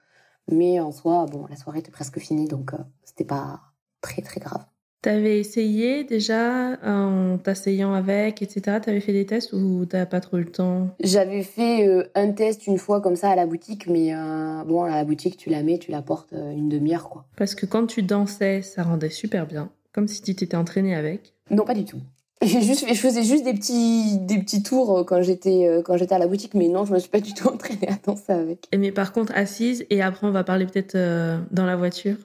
Mais 0.49 0.81
en 0.81 0.93
soi, 0.93 1.27
bon, 1.27 1.47
la 1.49 1.57
soirée 1.57 1.81
était 1.81 1.91
presque 1.91 2.19
finie, 2.19 2.49
donc 2.49 2.75
euh, 2.75 2.79
c'était 3.05 3.25
pas 3.25 3.61
très 4.01 4.23
très 4.23 4.41
grave. 4.41 4.65
T'avais 5.03 5.41
essayé 5.41 6.05
déjà 6.05 6.79
en 6.85 7.37
t'asseyant 7.37 7.93
avec, 7.93 8.41
etc. 8.41 8.79
T'avais 8.83 9.01
fait 9.01 9.13
des 9.13 9.27
tests 9.27 9.53
ou 9.53 9.85
t'as 9.85 10.07
pas 10.07 10.21
trop 10.21 10.39
eu 10.39 10.45
le 10.45 10.53
temps? 10.53 10.89
J'avais 11.01 11.43
fait 11.43 11.87
euh, 11.87 12.05
un 12.15 12.31
test 12.33 12.67
une 12.67 12.79
fois 12.79 13.01
comme 13.01 13.17
ça 13.17 13.31
à 13.31 13.37
la 13.37 13.47
boutique, 13.47 13.89
mais 13.89 14.15
euh, 14.15 14.63
bon, 14.65 14.85
à 14.85 14.91
la 14.91 15.05
boutique, 15.05 15.37
tu 15.37 15.51
la 15.51 15.63
mets, 15.63 15.79
tu 15.79 15.91
la 15.91 16.03
portes 16.03 16.33
une 16.33 16.69
demi-heure, 16.69 17.09
quoi. 17.09 17.27
Parce 17.37 17.55
que 17.55 17.67
quand 17.67 17.87
tu 17.87 18.03
dansais, 18.03 18.63
ça 18.63 18.85
rendait 18.85 19.11
super 19.11 19.47
bien, 19.47 19.71
comme 19.93 20.09
si 20.09 20.23
tu 20.23 20.35
t'étais 20.35 20.57
entraînée 20.57 20.95
avec. 20.95 21.35
Non, 21.51 21.65
pas 21.65 21.75
du 21.75 21.85
tout. 21.85 22.01
Juste, 22.43 22.87
je 22.89 22.95
faisais 22.95 23.23
juste 23.23 23.45
des 23.45 23.55
petits, 23.55 24.19
des 24.19 24.39
petits 24.39 24.65
tours 24.65 24.99
euh, 24.99 25.05
quand 25.05 25.23
j'étais, 25.23 25.69
euh, 25.69 25.81
quand 25.83 25.97
j'étais 25.97 26.15
à 26.15 26.19
la 26.19 26.27
boutique, 26.27 26.55
mais 26.55 26.67
non, 26.67 26.85
je 26.85 26.93
me 26.93 26.99
suis 26.99 27.09
pas 27.09 27.21
du 27.21 27.35
tout 27.35 27.47
entraînée 27.53 27.89
à 27.89 27.95
danser 28.05 28.33
avec. 28.33 28.67
Mais 28.77 28.91
par 28.91 29.13
contre, 29.13 29.33
assise, 29.37 29.87
et 29.91 30.03
après, 30.03 30.27
on 30.27 30.33
va 30.33 30.43
parler 30.43 30.67
peut-être 30.67 30.97
euh, 30.97 31.39
dans 31.53 31.67
la 31.67 31.77
voiture. 31.77 32.17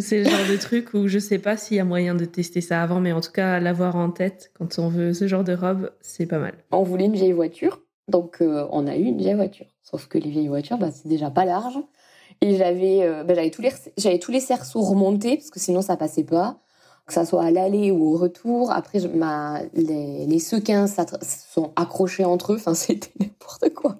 C'est 0.00 0.18
le 0.18 0.30
genre 0.30 0.48
de 0.50 0.56
truc 0.56 0.94
où 0.94 1.08
je 1.08 1.18
sais 1.18 1.38
pas 1.38 1.56
s'il 1.56 1.76
y 1.76 1.80
a 1.80 1.84
moyen 1.84 2.14
de 2.14 2.24
tester 2.24 2.60
ça 2.60 2.82
avant, 2.82 3.00
mais 3.00 3.12
en 3.12 3.20
tout 3.20 3.32
cas, 3.32 3.60
l'avoir 3.60 3.96
en 3.96 4.10
tête 4.10 4.50
quand 4.54 4.78
on 4.78 4.88
veut 4.88 5.12
ce 5.12 5.26
genre 5.26 5.44
de 5.44 5.54
robe, 5.54 5.90
c'est 6.00 6.26
pas 6.26 6.38
mal. 6.38 6.54
On 6.72 6.82
voulait 6.82 7.06
une 7.06 7.14
vieille 7.14 7.32
voiture, 7.32 7.82
donc 8.08 8.38
on 8.40 8.86
a 8.86 8.96
eu 8.96 9.04
une 9.04 9.18
vieille 9.18 9.34
voiture. 9.34 9.66
Sauf 9.82 10.06
que 10.06 10.18
les 10.18 10.30
vieilles 10.30 10.48
voitures, 10.48 10.78
bah, 10.78 10.90
c'est 10.92 11.08
déjà 11.08 11.30
pas 11.30 11.44
large. 11.44 11.78
Et 12.40 12.56
j'avais, 12.56 13.24
bah, 13.24 13.34
j'avais 13.34 13.50
tous 13.50 13.62
les, 13.62 13.72
les 14.28 14.40
cerceaux 14.40 14.82
remontés 14.82 15.36
parce 15.36 15.50
que 15.50 15.60
sinon 15.60 15.82
ça 15.82 15.96
passait 15.96 16.24
pas 16.24 16.60
que 17.10 17.14
ça 17.14 17.26
soit 17.26 17.44
à 17.44 17.50
l'aller 17.50 17.90
ou 17.90 18.14
au 18.14 18.16
retour. 18.16 18.70
Après, 18.70 19.00
ma, 19.08 19.60
les, 19.74 20.26
les 20.26 20.38
sequins 20.38 20.86
sont 20.86 21.72
accrochés 21.76 22.24
entre 22.24 22.52
eux. 22.52 22.56
Enfin, 22.56 22.74
c'était 22.74 23.10
n'importe 23.18 23.74
quoi. 23.74 23.98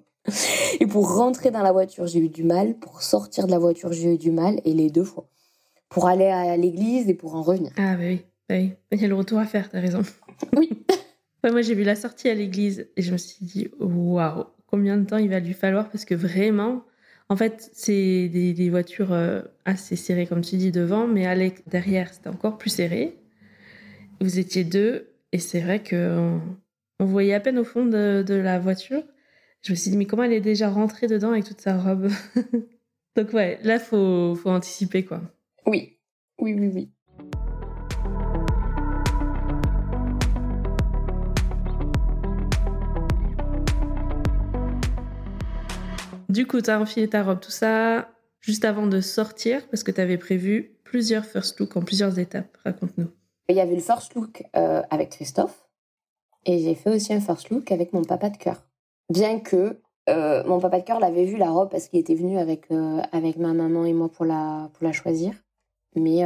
Et 0.78 0.86
pour 0.86 1.16
rentrer 1.16 1.50
dans 1.50 1.62
la 1.62 1.72
voiture, 1.72 2.06
j'ai 2.06 2.20
eu 2.20 2.28
du 2.28 2.44
mal. 2.44 2.74
Pour 2.74 3.02
sortir 3.02 3.46
de 3.46 3.50
la 3.50 3.58
voiture, 3.58 3.92
j'ai 3.92 4.14
eu 4.14 4.18
du 4.18 4.30
mal. 4.30 4.60
Et 4.64 4.72
les 4.72 4.90
deux 4.90 5.04
fois. 5.04 5.26
Pour 5.90 6.06
aller 6.06 6.26
à 6.26 6.56
l'église 6.56 7.08
et 7.08 7.14
pour 7.14 7.34
en 7.34 7.42
revenir. 7.42 7.72
Ah, 7.76 7.96
bah 7.96 8.04
oui. 8.04 8.22
Bah 8.48 8.54
oui. 8.56 8.72
Il 8.92 9.00
y 9.00 9.04
a 9.04 9.08
le 9.08 9.14
retour 9.14 9.38
à 9.38 9.44
faire, 9.44 9.68
t'as 9.68 9.80
raison. 9.80 10.02
Oui. 10.56 10.70
moi, 11.44 11.60
j'ai 11.60 11.74
vu 11.74 11.82
la 11.82 11.94
sortie 11.94 12.30
à 12.30 12.34
l'église 12.34 12.88
et 12.96 13.02
je 13.02 13.12
me 13.12 13.18
suis 13.18 13.44
dit, 13.44 13.68
waouh, 13.78 14.46
combien 14.66 14.96
de 14.96 15.04
temps 15.04 15.18
il 15.18 15.28
va 15.28 15.38
lui 15.40 15.52
falloir 15.52 15.90
parce 15.90 16.06
que 16.06 16.14
vraiment, 16.14 16.84
en 17.28 17.36
fait, 17.36 17.70
c'est 17.72 18.28
des, 18.28 18.70
voitures 18.70 19.12
euh, 19.12 19.42
assez 19.64 19.96
serrées, 19.96 20.26
comme 20.26 20.40
tu 20.40 20.56
dis, 20.56 20.72
devant, 20.72 21.06
mais 21.06 21.26
à 21.26 21.36
derrière, 21.66 22.12
c'était 22.12 22.28
encore 22.28 22.58
plus 22.58 22.70
serré. 22.70 23.16
Vous 24.20 24.38
étiez 24.38 24.64
deux, 24.64 25.08
et 25.32 25.38
c'est 25.38 25.60
vrai 25.60 25.82
qu'on 25.82 26.40
on 26.98 27.04
voyait 27.04 27.34
à 27.34 27.40
peine 27.40 27.58
au 27.58 27.64
fond 27.64 27.86
de, 27.86 28.24
la 28.28 28.58
voiture. 28.58 29.02
Je 29.62 29.72
me 29.72 29.76
suis 29.76 29.90
dit, 29.90 29.96
mais 29.96 30.06
comment 30.06 30.24
elle 30.24 30.32
est 30.32 30.40
déjà 30.40 30.68
rentrée 30.68 31.06
dedans 31.06 31.30
avec 31.30 31.44
toute 31.44 31.60
sa 31.60 31.78
robe? 31.78 32.08
Donc 33.16 33.32
ouais, 33.32 33.58
là, 33.62 33.78
faut, 33.78 34.34
faut 34.34 34.50
anticiper, 34.50 35.04
quoi. 35.04 35.22
Oui, 35.70 36.00
oui, 36.40 36.52
oui, 36.54 36.68
oui. 36.74 36.90
Du 46.28 46.48
coup, 46.48 46.60
tu 46.60 46.70
as 46.70 46.80
enfilé 46.80 47.08
ta 47.08 47.22
robe, 47.22 47.38
tout 47.38 47.52
ça, 47.52 48.08
juste 48.40 48.64
avant 48.64 48.88
de 48.88 49.00
sortir, 49.00 49.64
parce 49.68 49.84
que 49.84 49.92
tu 49.92 50.00
avais 50.00 50.18
prévu 50.18 50.76
plusieurs 50.82 51.24
first 51.24 51.60
looks 51.60 51.76
en 51.76 51.82
plusieurs 51.82 52.18
étapes. 52.18 52.56
Raconte-nous. 52.64 53.06
Il 53.48 53.54
y 53.54 53.60
avait 53.60 53.76
le 53.76 53.80
first 53.80 54.16
look 54.16 54.42
euh, 54.56 54.82
avec 54.90 55.10
Christophe, 55.10 55.68
et 56.46 56.58
j'ai 56.58 56.74
fait 56.74 56.90
aussi 56.90 57.14
un 57.14 57.20
first 57.20 57.48
look 57.50 57.70
avec 57.70 57.92
mon 57.92 58.02
papa 58.02 58.28
de 58.28 58.38
cœur. 58.38 58.60
Bien 59.08 59.38
que 59.38 59.80
euh, 60.08 60.42
mon 60.42 60.58
papa 60.58 60.80
de 60.80 60.84
cœur 60.84 60.98
l'avait 60.98 61.26
vu 61.26 61.36
la 61.36 61.50
robe 61.50 61.70
parce 61.70 61.86
qu'il 61.86 62.00
était 62.00 62.16
venu 62.16 62.38
avec, 62.38 62.72
euh, 62.72 63.00
avec 63.12 63.36
ma 63.36 63.52
maman 63.52 63.84
et 63.84 63.92
moi 63.92 64.08
pour 64.08 64.24
la, 64.24 64.68
pour 64.72 64.84
la 64.84 64.92
choisir. 64.92 65.32
Mais, 65.96 66.22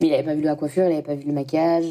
mais 0.00 0.06
il 0.06 0.10
n'avait 0.10 0.22
pas 0.22 0.34
vu 0.34 0.42
la 0.42 0.56
coiffure, 0.56 0.84
il 0.84 0.90
n'avait 0.90 1.02
pas 1.02 1.14
vu 1.14 1.26
le 1.26 1.32
maquillage. 1.32 1.90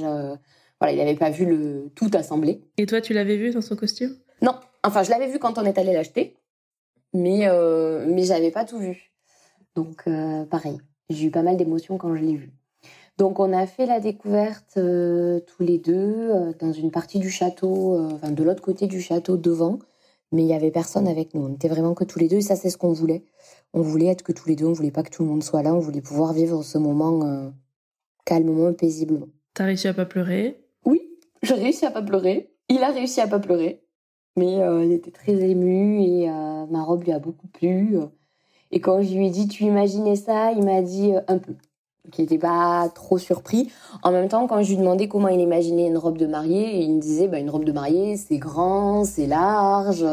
voilà, 0.79 0.93
il 0.93 0.97
n'avait 0.97 1.15
pas 1.15 1.29
vu 1.29 1.45
le 1.45 1.91
tout 1.95 2.09
assemblé. 2.13 2.61
Et 2.77 2.85
toi, 2.85 3.01
tu 3.01 3.13
l'avais 3.13 3.37
vu 3.37 3.51
dans 3.51 3.61
son 3.61 3.75
costume? 3.75 4.15
Non. 4.41 4.55
Enfin, 4.83 5.03
je 5.03 5.11
l'avais 5.11 5.27
vu 5.27 5.39
quand 5.39 5.57
on 5.57 5.63
est 5.63 5.77
allé 5.77 5.93
l'acheter 5.93 6.37
mais 7.13 7.47
euh, 7.47 8.05
mais 8.07 8.23
j'avais 8.23 8.51
pas 8.51 8.65
tout 8.65 8.79
vu. 8.79 9.11
Donc 9.75 10.03
euh, 10.07 10.45
pareil, 10.45 10.77
j'ai 11.09 11.27
eu 11.27 11.31
pas 11.31 11.43
mal 11.43 11.57
d'émotions 11.57 11.97
quand 11.97 12.15
je 12.15 12.21
l'ai 12.21 12.35
vu. 12.35 12.51
Donc 13.17 13.39
on 13.39 13.53
a 13.53 13.67
fait 13.67 13.85
la 13.85 13.99
découverte 13.99 14.77
euh, 14.77 15.39
tous 15.41 15.63
les 15.63 15.77
deux 15.77 16.31
euh, 16.31 16.53
dans 16.59 16.73
une 16.73 16.91
partie 16.91 17.19
du 17.19 17.29
château, 17.29 17.97
enfin 18.13 18.31
de 18.31 18.43
l'autre 18.43 18.61
côté 18.61 18.87
du 18.87 19.01
château 19.01 19.37
devant, 19.37 19.79
mais 20.31 20.43
il 20.43 20.47
y 20.47 20.53
avait 20.53 20.71
personne 20.71 21.07
avec 21.07 21.33
nous. 21.33 21.45
On 21.45 21.53
était 21.53 21.67
vraiment 21.67 21.93
que 21.93 22.03
tous 22.03 22.19
les 22.19 22.27
deux 22.27 22.37
et 22.37 22.41
ça 22.41 22.55
c'est 22.55 22.69
ce 22.69 22.77
qu'on 22.77 22.93
voulait. 22.93 23.23
On 23.73 23.81
voulait 23.81 24.07
être 24.07 24.23
que 24.23 24.31
tous 24.31 24.47
les 24.47 24.55
deux, 24.55 24.65
on 24.65 24.73
voulait 24.73 24.91
pas 24.91 25.03
que 25.03 25.09
tout 25.09 25.23
le 25.23 25.29
monde 25.29 25.43
soit 25.43 25.63
là, 25.63 25.73
on 25.73 25.79
voulait 25.79 26.01
pouvoir 26.01 26.33
vivre 26.33 26.63
ce 26.63 26.77
moment 26.77 27.51
calmement 28.25 28.69
et 28.69 28.73
paisiblement. 28.73 29.27
T'as 29.53 29.65
réussi 29.65 29.87
à 29.87 29.93
pas 29.93 30.05
pleurer? 30.05 30.63
Oui, 30.85 31.01
j'ai 31.41 31.53
réussi 31.55 31.85
à 31.85 31.91
pas 31.91 32.01
pleurer. 32.01 32.51
Il 32.69 32.83
a 32.83 32.91
réussi 32.91 33.21
à 33.21 33.27
pas 33.27 33.39
pleurer. 33.39 33.83
Mais 34.35 34.61
euh, 34.61 34.83
il 34.83 34.91
était 34.91 35.11
très 35.11 35.33
ému 35.33 36.01
et 36.01 36.29
euh, 36.29 36.65
ma 36.65 36.83
robe 36.83 37.03
lui 37.03 37.11
a 37.11 37.19
beaucoup 37.19 37.47
plu. 37.47 37.97
Et 38.71 38.79
quand 38.79 39.01
je 39.01 39.13
lui 39.13 39.27
ai 39.27 39.29
dit, 39.29 39.47
tu 39.47 39.63
imaginais 39.63 40.15
ça 40.15 40.51
Il 40.53 40.63
m'a 40.63 40.81
dit 40.81 41.13
euh, 41.13 41.21
un 41.27 41.37
peu. 41.37 41.53
Donc 42.05 42.17
il 42.17 42.21
n'était 42.21 42.39
pas 42.39 42.89
trop 42.89 43.17
surpris. 43.17 43.71
En 44.01 44.11
même 44.11 44.27
temps, 44.27 44.47
quand 44.47 44.61
je 44.63 44.71
lui 44.71 44.77
demandais 44.77 45.07
comment 45.07 45.27
il 45.27 45.39
imaginait 45.39 45.87
une 45.87 45.97
robe 45.97 46.17
de 46.17 46.25
mariée, 46.25 46.81
il 46.81 46.95
me 46.95 46.99
disait, 46.99 47.27
bah, 47.27 47.39
une 47.39 47.49
robe 47.49 47.63
de 47.63 47.71
mariée, 47.71 48.17
c'est 48.17 48.39
grand, 48.39 49.05
c'est 49.05 49.27
large. 49.27 50.05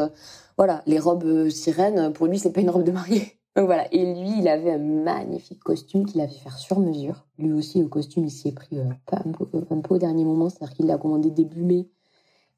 Voilà, 0.57 0.83
les 0.85 0.99
robes 0.99 1.49
sirènes, 1.49 2.13
pour 2.13 2.27
lui, 2.27 2.37
c'est 2.37 2.51
pas 2.51 2.61
une 2.61 2.69
robe 2.69 2.83
de 2.83 2.91
mariée. 2.91 3.40
Donc 3.55 3.65
voilà. 3.65 3.93
Et 3.93 4.13
lui, 4.13 4.39
il 4.39 4.47
avait 4.47 4.71
un 4.71 4.77
magnifique 4.77 5.59
costume 5.59 6.05
qu'il 6.05 6.21
avait 6.21 6.31
fait 6.31 6.49
sur 6.57 6.79
mesure. 6.79 7.25
Lui 7.37 7.51
aussi, 7.51 7.81
le 7.81 7.87
costume, 7.87 8.25
il 8.25 8.31
s'y 8.31 8.49
est 8.49 8.53
pris 8.53 8.79
un 8.79 8.97
peu, 9.05 9.45
un, 9.69 9.81
peu, 9.81 9.95
au 9.95 9.97
dernier 9.97 10.23
moment. 10.23 10.49
C'est-à-dire 10.49 10.75
qu'il 10.75 10.85
l'a 10.85 10.97
commandé 10.97 11.29
début 11.29 11.63
mai 11.63 11.89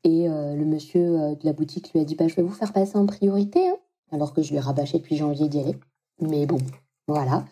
et 0.04 0.28
euh, 0.28 0.56
le 0.56 0.66
monsieur 0.66 1.20
euh, 1.20 1.36
de 1.36 1.46
la 1.46 1.54
boutique 1.54 1.94
lui 1.94 2.00
a 2.02 2.04
dit 2.04 2.16
bah, 2.16 2.28
Je 2.28 2.36
vais 2.36 2.44
vous 2.44 2.54
faire 2.54 2.74
passer 2.74 2.98
en 2.98 3.06
priorité. 3.06 3.68
Hein. 3.68 3.78
Alors 4.12 4.34
que 4.34 4.42
je 4.42 4.50
lui 4.52 4.58
ai 4.58 4.60
rabâché 4.60 5.00
depuis 5.00 5.16
janvier 5.16 5.48
d'y 5.48 5.60
aller. 5.60 5.76
Mais 6.20 6.46
bon, 6.46 6.60
voilà. 7.08 7.46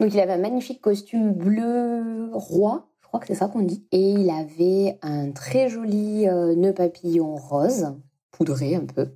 Donc 0.00 0.12
il 0.14 0.20
avait 0.20 0.32
un 0.32 0.38
magnifique 0.38 0.80
costume 0.80 1.32
bleu 1.32 2.30
roi, 2.32 2.88
je 3.02 3.06
crois 3.06 3.20
que 3.20 3.26
c'est 3.26 3.34
ça 3.34 3.48
qu'on 3.48 3.60
dit. 3.60 3.86
Et 3.92 4.12
il 4.12 4.30
avait 4.30 4.98
un 5.02 5.30
très 5.30 5.68
joli 5.68 6.26
euh, 6.26 6.54
nœud 6.56 6.72
papillon 6.72 7.36
rose, 7.36 7.94
poudré 8.30 8.74
un 8.74 8.86
peu. 8.86 9.10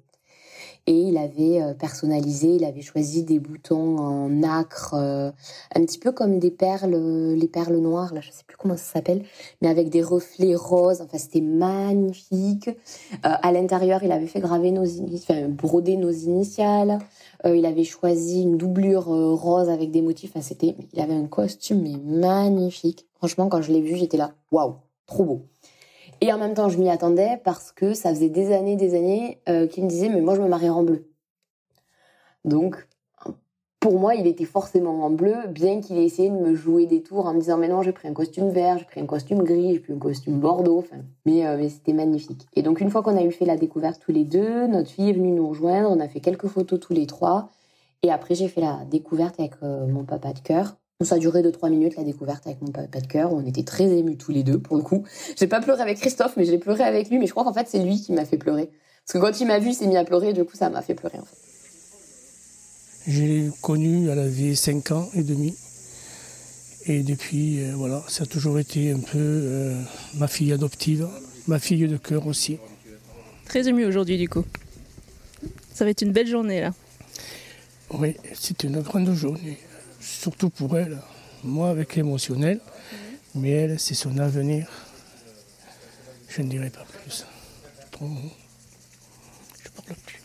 Et 0.86 0.92
il 0.92 1.16
avait 1.16 1.62
euh, 1.62 1.72
personnalisé, 1.72 2.56
il 2.56 2.64
avait 2.64 2.82
choisi 2.82 3.22
des 3.22 3.38
boutons 3.38 3.96
en 3.96 4.28
nacre, 4.28 4.94
euh, 4.94 5.30
un 5.74 5.84
petit 5.84 5.98
peu 5.98 6.12
comme 6.12 6.38
des 6.38 6.50
perles, 6.50 6.94
les 7.34 7.48
perles 7.48 7.78
noires, 7.78 8.12
là, 8.12 8.20
je 8.20 8.30
sais 8.30 8.44
plus 8.46 8.56
comment 8.58 8.76
ça 8.76 8.94
s'appelle, 8.94 9.24
mais 9.62 9.68
avec 9.68 9.88
des 9.88 10.02
reflets 10.02 10.54
roses. 10.54 11.00
Enfin, 11.00 11.16
c'était 11.16 11.40
magnifique. 11.40 12.70
à 13.22 13.52
l'intérieur, 13.52 14.02
il 14.02 14.12
avait 14.12 14.26
fait 14.26 14.40
graver 14.40 14.70
nos, 14.72 14.86
enfin, 15.14 15.48
broder 15.48 15.96
nos 15.96 16.10
initiales. 16.10 16.98
il 17.44 17.64
avait 17.64 17.84
choisi 17.84 18.42
une 18.42 18.58
doublure 18.58 19.06
rose 19.06 19.70
avec 19.70 19.90
des 19.90 20.02
motifs. 20.02 20.32
Enfin, 20.34 20.42
c'était, 20.42 20.76
il 20.92 21.00
avait 21.00 21.14
un 21.14 21.26
costume 21.26 21.82
mais 21.82 21.96
magnifique. 21.96 23.06
Franchement, 23.16 23.48
quand 23.48 23.62
je 23.62 23.72
l'ai 23.72 23.80
vu, 23.80 23.96
j'étais 23.96 24.18
là, 24.18 24.32
waouh, 24.50 24.74
trop 25.06 25.24
beau. 25.24 25.46
Et 26.20 26.32
en 26.32 26.38
même 26.38 26.54
temps, 26.54 26.68
je 26.68 26.78
m'y 26.78 26.90
attendais 26.90 27.40
parce 27.44 27.72
que 27.72 27.94
ça 27.94 28.10
faisait 28.10 28.28
des 28.28 28.52
années, 28.52 28.76
des 28.76 28.94
années 28.94 29.40
euh, 29.48 29.66
qu'il 29.66 29.84
me 29.84 29.88
disait, 29.88 30.08
mais 30.08 30.20
moi, 30.20 30.34
je 30.34 30.40
me 30.40 30.48
marie 30.48 30.70
en 30.70 30.82
bleu. 30.82 31.10
Donc, 32.44 32.86
pour 33.80 33.98
moi, 33.98 34.14
il 34.14 34.26
était 34.26 34.46
forcément 34.46 35.04
en 35.04 35.10
bleu, 35.10 35.34
bien 35.48 35.80
qu'il 35.80 35.98
ait 35.98 36.04
essayé 36.04 36.30
de 36.30 36.36
me 36.36 36.54
jouer 36.54 36.86
des 36.86 37.02
tours 37.02 37.26
en 37.26 37.34
me 37.34 37.40
disant, 37.40 37.58
mais 37.58 37.68
non, 37.68 37.82
j'ai 37.82 37.92
pris 37.92 38.08
un 38.08 38.14
costume 38.14 38.48
vert, 38.48 38.78
j'ai 38.78 38.86
pris 38.86 39.00
un 39.00 39.06
costume 39.06 39.42
gris, 39.42 39.74
j'ai 39.74 39.80
pris 39.80 39.92
un 39.92 39.98
costume 39.98 40.40
bordeaux. 40.40 40.84
Euh, 40.92 41.00
mais 41.26 41.68
c'était 41.68 41.92
magnifique. 41.92 42.46
Et 42.54 42.62
donc, 42.62 42.80
une 42.80 42.88
fois 42.88 43.02
qu'on 43.02 43.16
a 43.16 43.22
eu 43.22 43.30
fait 43.30 43.44
la 43.44 43.56
découverte 43.56 44.00
tous 44.00 44.12
les 44.12 44.24
deux, 44.24 44.66
notre 44.66 44.90
fille 44.90 45.10
est 45.10 45.14
venue 45.14 45.32
nous 45.32 45.48
rejoindre, 45.48 45.90
on 45.90 46.00
a 46.00 46.08
fait 46.08 46.20
quelques 46.20 46.46
photos 46.46 46.80
tous 46.80 46.94
les 46.94 47.06
trois. 47.06 47.50
Et 48.02 48.10
après, 48.10 48.34
j'ai 48.34 48.48
fait 48.48 48.60
la 48.60 48.84
découverte 48.86 49.38
avec 49.38 49.52
euh, 49.62 49.86
mon 49.86 50.04
papa 50.04 50.32
de 50.32 50.38
cœur. 50.38 50.76
Ça 51.00 51.16
a 51.16 51.18
duré 51.18 51.42
2-3 51.42 51.70
minutes 51.70 51.96
la 51.96 52.04
découverte 52.04 52.46
avec 52.46 52.62
mon 52.62 52.70
papa 52.70 53.00
de 53.00 53.06
cœur. 53.06 53.32
On 53.32 53.44
était 53.44 53.64
très 53.64 53.84
émus 53.84 54.16
tous 54.16 54.30
les 54.30 54.44
deux 54.44 54.60
pour 54.60 54.76
le 54.76 54.82
coup. 54.82 55.04
J'ai 55.36 55.48
pas 55.48 55.60
pleuré 55.60 55.82
avec 55.82 55.98
Christophe, 55.98 56.36
mais 56.36 56.44
j'ai 56.44 56.58
pleuré 56.58 56.84
avec 56.84 57.10
lui. 57.10 57.18
Mais 57.18 57.26
je 57.26 57.32
crois 57.32 57.42
qu'en 57.42 57.52
fait 57.52 57.66
c'est 57.68 57.80
lui 57.80 58.00
qui 58.00 58.12
m'a 58.12 58.24
fait 58.24 58.38
pleurer. 58.38 58.70
Parce 59.04 59.12
que 59.12 59.18
quand 59.18 59.40
il 59.40 59.46
m'a 59.46 59.58
vu, 59.58 59.70
il 59.70 59.74
s'est 59.74 59.88
mis 59.88 59.96
à 59.96 60.04
pleurer. 60.04 60.32
Du 60.32 60.44
coup, 60.44 60.56
ça 60.56 60.70
m'a 60.70 60.82
fait 60.82 60.94
pleurer 60.94 61.18
en 61.18 61.24
fait. 61.24 61.36
Je 63.06 63.22
l'ai 63.22 63.50
connue, 63.60 64.08
elle 64.08 64.20
avait 64.20 64.54
5 64.54 64.92
ans 64.92 65.08
et 65.14 65.24
demi. 65.24 65.54
Et 66.86 67.02
depuis, 67.02 67.60
euh, 67.60 67.72
voilà, 67.74 68.02
ça 68.08 68.22
a 68.22 68.26
toujours 68.26 68.58
été 68.58 68.92
un 68.92 69.00
peu 69.00 69.18
euh, 69.18 69.82
ma 70.14 70.28
fille 70.28 70.52
adoptive, 70.52 71.08
ma 71.48 71.58
fille 71.58 71.86
de 71.88 71.96
cœur 71.96 72.26
aussi. 72.26 72.58
Très 73.46 73.68
ému 73.68 73.84
aujourd'hui 73.84 74.16
du 74.16 74.28
coup. 74.28 74.44
Ça 75.74 75.84
va 75.84 75.90
être 75.90 76.02
une 76.02 76.12
belle 76.12 76.28
journée 76.28 76.60
là. 76.60 76.72
Oui, 77.90 78.16
c'est 78.32 78.62
une 78.64 78.80
grande 78.80 79.12
journée 79.12 79.58
surtout 80.04 80.50
pour 80.50 80.78
elle. 80.78 80.98
Moi, 81.42 81.68
avec 81.68 81.96
l'émotionnel, 81.96 82.60
mais 83.34 83.50
elle, 83.50 83.80
c'est 83.80 83.94
son 83.94 84.18
avenir. 84.18 84.68
Je 86.28 86.42
ne 86.42 86.48
dirai 86.48 86.70
pas 86.70 86.84
plus. 86.84 87.26
Je 88.00 88.08
parle 89.70 89.98
plus. 90.06 90.20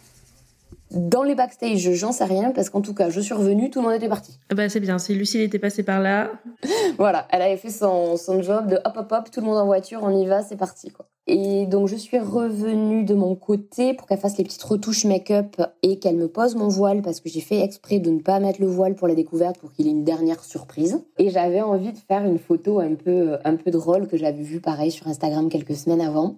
Dans 0.92 1.22
les 1.22 1.36
backstage, 1.36 1.92
j'en 1.94 2.12
sais 2.12 2.24
rien 2.24 2.52
parce 2.52 2.70
qu'en 2.70 2.82
tout 2.82 2.96
cas, 2.96 3.10
je 3.10 3.20
suis 3.20 3.34
revenue, 3.34 3.70
tout 3.70 3.80
le 3.80 3.88
monde 3.88 3.96
était 3.96 4.10
parti. 4.10 4.40
Ah 4.50 4.56
bah 4.56 4.70
c'est 4.70 4.80
bien, 4.80 4.98
si 4.98 5.14
Lucille 5.14 5.42
était 5.42 5.60
passée 5.60 5.84
par 5.84 6.00
là. 6.00 6.32
voilà, 6.98 7.28
elle 7.30 7.44
avait 7.44 7.58
fait 7.58 7.70
son, 7.70 8.18
son 8.18 8.42
job 8.42 8.68
de 8.68 8.78
hop 8.78 8.94
hop 8.96 9.12
hop, 9.12 9.32
tout 9.32 9.40
le 9.40 9.46
monde 9.46 9.58
en 9.58 9.68
voiture, 9.68 10.00
on 10.02 10.18
y 10.18 10.26
va, 10.26 10.42
c'est 10.42 10.58
parti 10.58 10.90
quoi. 10.90 11.08
Et 11.32 11.68
donc 11.68 11.88
je 11.88 11.96
suis 11.96 12.18
revenue 12.18 13.04
de 13.04 13.14
mon 13.14 13.36
côté 13.36 13.94
pour 13.94 14.08
qu'elle 14.08 14.18
fasse 14.18 14.40
les 14.40 14.44
petites 14.44 14.64
retouches 14.64 15.06
make-up 15.06 15.62
et 15.84 16.00
qu'elle 16.00 16.16
me 16.16 16.28
pose 16.28 16.56
mon 16.56 16.70
voile 16.70 17.04
parce 17.04 17.20
que 17.20 17.30
j'ai 17.30 17.40
fait 17.40 17.60
exprès 17.60 18.00
de 18.00 18.10
ne 18.10 18.20
pas 18.20 18.40
mettre 18.40 18.60
le 18.60 18.66
voile 18.66 18.96
pour 18.96 19.08
la 19.08 19.14
découverte 19.14 19.60
pour 19.60 19.72
qu'il 19.72 19.86
ait 19.86 19.92
une 19.92 20.04
dernière 20.04 20.44
surprise. 20.44 21.04
Et 21.20 21.30
j'avais 21.30 21.62
envie 21.62 21.94
de 21.94 22.00
faire 22.00 22.26
une 22.26 22.40
photo 22.40 22.80
un 22.80 22.96
peu 22.96 23.38
un 23.46 23.58
peu 23.58 23.70
drôle 23.70 24.08
que 24.08 24.18
j'avais 24.18 24.42
vue 24.42 24.60
pareil 24.60 24.90
sur 24.90 25.08
Instagram 25.08 25.50
quelques 25.50 25.76
semaines 25.76 26.02
avant. 26.02 26.38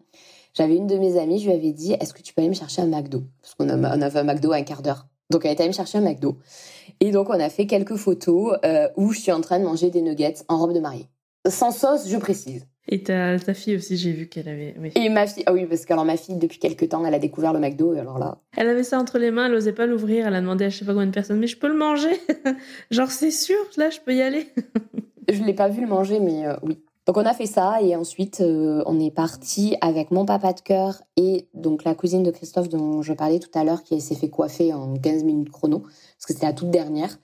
J'avais 0.54 0.76
une 0.76 0.88
de 0.88 0.98
mes 0.98 1.18
amies, 1.18 1.40
je 1.40 1.46
lui 1.46 1.56
avais 1.56 1.72
dit 1.72 1.94
Est-ce 1.94 2.14
que 2.14 2.22
tu 2.22 2.34
peux 2.34 2.42
aller 2.42 2.50
me 2.50 2.54
chercher 2.54 2.82
un 2.82 2.88
McDo? 2.88 3.24
Parce 3.42 3.56
qu'on 3.56 3.70
avait 3.70 4.20
un 4.20 4.24
McDo 4.24 4.52
à 4.52 4.58
un 4.58 4.64
quart 4.64 4.82
d'heure. 4.82 5.08
Donc 5.30 5.46
elle 5.46 5.52
est 5.52 5.60
allée 5.62 5.70
me 5.70 5.74
chercher 5.74 6.00
un 6.00 6.02
McDo. 6.02 6.36
Et 7.00 7.12
donc 7.12 7.30
on 7.30 7.40
a 7.40 7.50
fait 7.50 7.66
quelques 7.66 7.96
photos 7.96 8.58
euh, 8.66 8.90
où 8.98 9.14
je 9.14 9.22
suis 9.22 9.32
en 9.32 9.40
train 9.40 9.58
de 9.58 9.64
manger 9.64 9.90
des 9.90 10.02
nuggets 10.02 10.44
en 10.50 10.58
robe 10.58 10.74
de 10.74 10.82
mariée. 10.82 11.08
Sans 11.48 11.72
sauce, 11.72 12.10
je 12.10 12.18
précise. 12.18 12.68
Et 12.88 13.04
ta, 13.04 13.38
ta 13.40 13.54
fille 13.54 13.76
aussi, 13.76 13.96
j'ai 13.96 14.12
vu 14.12 14.28
qu'elle 14.28 14.50
avait. 14.50 14.76
Et 14.96 15.10
ma 15.10 15.28
fille, 15.28 15.44
ah 15.46 15.54
oui, 15.54 15.66
parce 15.66 15.86
que 15.86 15.94
alors 15.94 16.06
ma 16.06 16.18
fille, 16.18 16.36
depuis 16.36 16.60
quelques 16.60 16.90
temps, 16.90 17.06
elle 17.06 17.14
a 17.14 17.20
découvert 17.20 17.54
le 17.54 17.60
McDo, 17.60 17.94
et 17.94 18.00
alors 18.00 18.18
là. 18.18 18.40
Elle 18.58 18.68
avait 18.68 18.84
ça 18.84 19.00
entre 19.00 19.20
les 19.20 19.32
mains, 19.32 19.46
elle 19.46 19.54
osait 19.54 19.74
pas 19.74 19.86
l'ouvrir, 19.86 20.28
elle 20.28 20.36
a 20.36 20.42
demandé 20.42 20.66
à 20.66 20.70
je 20.70 20.80
sais 20.80 20.86
pas 20.86 20.94
combien 20.94 21.08
de 21.08 21.12
personnes, 21.12 21.40
mais 21.40 21.48
je 21.48 21.58
peux 21.58 21.68
le 21.68 21.78
manger 21.78 22.20
Genre, 22.92 23.12
c'est 23.12 23.32
sûr, 23.32 23.58
là, 23.78 23.90
je 23.90 24.00
peux 24.00 24.16
y 24.16 24.22
aller 24.22 24.48
Je 25.30 25.44
l'ai 25.44 25.54
pas 25.54 25.70
vu 25.70 25.82
le 25.82 25.88
manger, 25.88 26.20
mais 26.20 26.48
euh, 26.48 26.56
oui. 26.64 26.80
Donc 27.08 27.18
on 27.18 27.26
a 27.26 27.34
fait 27.34 27.48
ça 27.48 27.82
et 27.82 27.96
ensuite 27.96 28.42
euh, 28.42 28.84
on 28.86 29.00
est 29.00 29.12
parti 29.12 29.76
avec 29.82 30.12
mon 30.12 30.24
papa 30.24 30.54
de 30.54 30.62
cœur 30.62 31.02
et 31.18 31.48
donc 31.56 31.84
la 31.84 31.96
cousine 31.96 32.22
de 32.22 32.30
Christophe 32.30 32.70
dont 32.70 33.02
je 33.02 33.14
parlais 33.14 33.40
tout 33.40 33.50
à 33.56 33.64
l'heure 33.64 33.82
qui 33.82 34.00
s'est 34.02 34.16
fait 34.16 34.30
coiffer 34.30 34.72
en 34.72 34.94
15 34.94 35.24
minutes 35.24 35.50
chrono 35.50 35.80
parce 35.80 36.26
que 36.28 36.34
c'était 36.34 36.46
la 36.46 36.54
toute 36.54 36.70
dernière. 36.70 37.18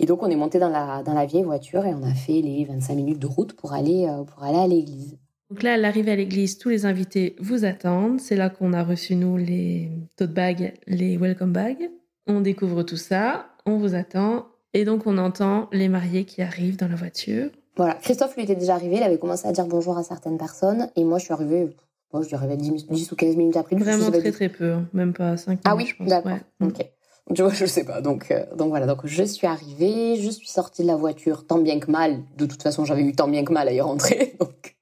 Et 0.00 0.06
donc, 0.06 0.22
on 0.22 0.28
est 0.28 0.36
monté 0.36 0.58
dans 0.58 0.70
la, 0.70 1.02
dans 1.02 1.14
la 1.14 1.24
vieille 1.24 1.44
voiture 1.44 1.86
et 1.86 1.94
on 1.94 2.02
a 2.02 2.14
fait 2.14 2.40
les 2.40 2.64
25 2.64 2.94
minutes 2.94 3.18
de 3.20 3.26
route 3.26 3.52
pour 3.52 3.72
aller, 3.72 4.06
euh, 4.08 4.24
pour 4.24 4.42
aller 4.42 4.58
à 4.58 4.66
l'église. 4.66 5.16
Donc 5.50 5.62
là, 5.62 5.74
à 5.74 5.76
l'arrivée 5.76 6.12
à 6.12 6.16
l'église, 6.16 6.58
tous 6.58 6.68
les 6.68 6.84
invités 6.84 7.36
vous 7.38 7.64
attendent. 7.64 8.20
C'est 8.20 8.34
là 8.34 8.50
qu'on 8.50 8.72
a 8.72 8.82
reçu, 8.82 9.14
nous, 9.14 9.36
les 9.36 9.90
tote 10.16 10.32
bags, 10.32 10.74
les 10.86 11.16
welcome 11.16 11.52
bags. 11.52 11.90
On 12.26 12.40
découvre 12.40 12.82
tout 12.82 12.96
ça, 12.96 13.46
on 13.66 13.76
vous 13.76 13.94
attend. 13.94 14.46
Et 14.72 14.84
donc, 14.84 15.06
on 15.06 15.16
entend 15.18 15.68
les 15.70 15.88
mariés 15.88 16.24
qui 16.24 16.42
arrivent 16.42 16.76
dans 16.76 16.88
la 16.88 16.96
voiture. 16.96 17.50
Voilà. 17.76 17.94
Christophe, 17.94 18.34
lui, 18.34 18.42
était 18.42 18.56
déjà 18.56 18.74
arrivé. 18.74 18.96
Il 18.96 19.02
avait 19.02 19.18
commencé 19.18 19.46
à 19.46 19.52
dire 19.52 19.66
bonjour 19.66 19.96
à 19.96 20.02
certaines 20.02 20.38
personnes. 20.38 20.88
Et 20.96 21.04
moi, 21.04 21.18
je 21.18 21.24
suis 21.24 21.32
arrivée, 21.32 21.68
moi, 22.12 22.22
je 22.22 22.26
suis 22.26 22.36
arrivée 22.36 22.56
10, 22.56 23.12
ou 23.12 23.14
15 23.14 23.36
minutes 23.36 23.56
après. 23.56 23.76
Vraiment 23.76 24.10
très, 24.10 24.32
très 24.32 24.48
peu. 24.48 24.72
Hein. 24.72 24.88
Même 24.92 25.12
pas 25.12 25.36
5 25.36 25.50
minutes. 25.50 25.62
Ah 25.66 25.76
oui, 25.76 25.92
d'accord. 26.00 26.38
Ok. 26.60 26.84
Tu 27.32 27.42
vois, 27.42 27.52
je 27.54 27.64
sais 27.64 27.84
pas. 27.84 28.00
Donc, 28.00 28.30
euh, 28.30 28.44
donc 28.54 28.68
voilà. 28.68 28.86
Donc, 28.86 29.00
je 29.04 29.22
suis 29.22 29.46
arrivée, 29.46 30.16
je 30.16 30.30
suis 30.30 30.48
sortie 30.48 30.82
de 30.82 30.86
la 30.86 30.96
voiture 30.96 31.46
tant 31.46 31.58
bien 31.58 31.80
que 31.80 31.90
mal. 31.90 32.22
De 32.36 32.46
toute 32.46 32.62
façon, 32.62 32.84
j'avais 32.84 33.02
eu 33.02 33.14
tant 33.14 33.28
bien 33.28 33.44
que 33.44 33.52
mal 33.52 33.68
à 33.68 33.72
y 33.72 33.80
rentrer. 33.80 34.36
Donc, 34.40 34.76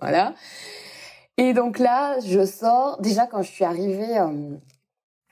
voilà. 0.00 0.34
Et 1.38 1.54
donc 1.54 1.78
là, 1.78 2.18
je 2.20 2.44
sors. 2.44 3.00
Déjà, 3.00 3.26
quand 3.26 3.42
je 3.42 3.50
suis 3.50 3.64
arrivée, 3.64 4.18
euh, 4.18 4.56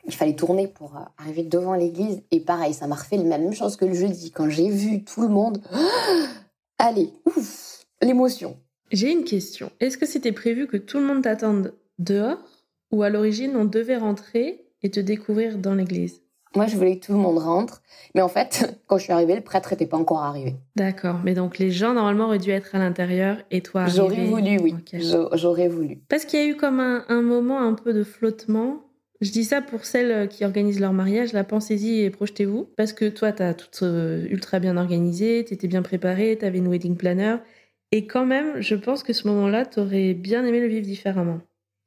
il 0.07 0.15
fallait 0.15 0.37
tourner 0.37 0.69
pour 0.69 0.97
euh, 0.97 1.01
arriver 1.19 1.43
devant 1.43 1.75
l'église. 1.75 2.23
Et 2.31 2.41
pareil, 2.41 2.75
ça 2.75 2.87
m'a 2.87 2.95
refait 2.95 3.17
la 3.17 3.39
même 3.39 3.53
chose 3.53 3.77
que 3.77 3.85
le 3.85 3.95
jeudi. 3.95 4.31
Quand 4.31 4.49
j'ai 4.49 4.71
vu 4.71 5.05
tout 5.05 5.21
le 5.21 5.29
monde, 5.29 5.61
allez, 6.79 7.13
ouf, 7.27 7.85
l'émotion. 8.01 8.57
J'ai 8.93 9.11
une 9.11 9.25
question. 9.25 9.73
Est-ce 9.81 9.99
que 9.99 10.07
c'était 10.07 10.33
prévu 10.33 10.69
que 10.69 10.77
tout 10.77 10.99
le 10.99 11.05
monde 11.05 11.23
t'attende 11.23 11.75
dehors 11.99 12.39
ou 12.93 13.03
à 13.03 13.11
l'origine 13.11 13.57
on 13.57 13.65
devait 13.65 13.97
rentrer 13.97 14.65
et 14.83 14.91
te 14.93 15.01
découvrir 15.01 15.59
dans 15.59 15.75
l'église? 15.75 16.23
Moi, 16.57 16.67
je 16.67 16.77
voulais 16.77 16.99
que 16.99 17.07
tout 17.07 17.13
le 17.13 17.19
monde 17.19 17.39
rentre. 17.39 17.83
Mais 18.15 18.23
en 18.23 18.29
fait, 18.29 18.81
quand 18.87 18.99
je 18.99 19.05
suis 19.05 19.13
arrivée, 19.13 19.35
le 19.35 19.43
prêtre 19.43 19.71
n'était 19.71 19.87
pas 19.87 19.97
encore 19.97 20.23
arrivé. 20.23 20.57
D'accord. 20.75 21.17
Mais 21.25 21.35
donc, 21.35 21.59
les 21.59 21.71
gens, 21.71 21.95
normalement, 21.95 22.27
auraient 22.27 22.39
dû 22.39 22.51
être 22.51 22.75
à 22.75 22.79
l'intérieur 22.79 23.39
et 23.51 23.61
toi 23.61 23.87
J'aurais 23.87 24.25
voulu, 24.25 24.59
oui. 24.59 24.75
J'aurais 25.35 25.69
voulu. 25.69 25.99
Parce 26.09 26.25
qu'il 26.25 26.41
y 26.41 26.43
a 26.43 26.47
eu 26.47 26.57
comme 26.57 26.81
un, 26.81 27.23
moment 27.23 27.61
un 27.61 27.75
peu 27.75 27.93
de 27.93 28.03
flottement. 28.03 28.83
Je 29.21 29.31
dis 29.31 29.45
ça 29.45 29.63
pour 29.63 29.85
celles 29.85 30.29
qui 30.29 30.45
organisent 30.45 30.81
leur 30.81 30.93
mariage. 30.93 31.33
La 31.33 31.45
pensez-y 31.45 32.01
et 32.01 32.11
projetez-vous. 32.11 32.69
Parce 32.77 32.93
que 32.93 33.09
toi, 33.09 33.33
tu 33.33 33.43
as 33.43 33.55
tout 33.55 33.85
euh, 33.85 34.27
ultra 34.29 34.59
bien 34.59 34.77
organisé, 34.77 35.45
tu 35.47 35.55
étais 35.55 35.69
bien 35.69 35.83
préparé, 35.83 36.37
tu 36.39 36.45
avais 36.45 36.59
une 36.59 36.69
wedding 36.69 36.97
planner. 36.97 37.37
Et 37.93 38.07
quand 38.07 38.27
même, 38.27 38.61
je 38.61 38.75
pense 38.75 39.03
que 39.03 39.13
ce 39.13 39.29
moment-là, 39.29 39.65
tu 39.65 39.81
aurais 39.81 40.13
bien 40.13 40.45
aimé 40.45 40.61
le 40.61 40.67
vivre 40.67 40.85
différemment. 40.85 41.41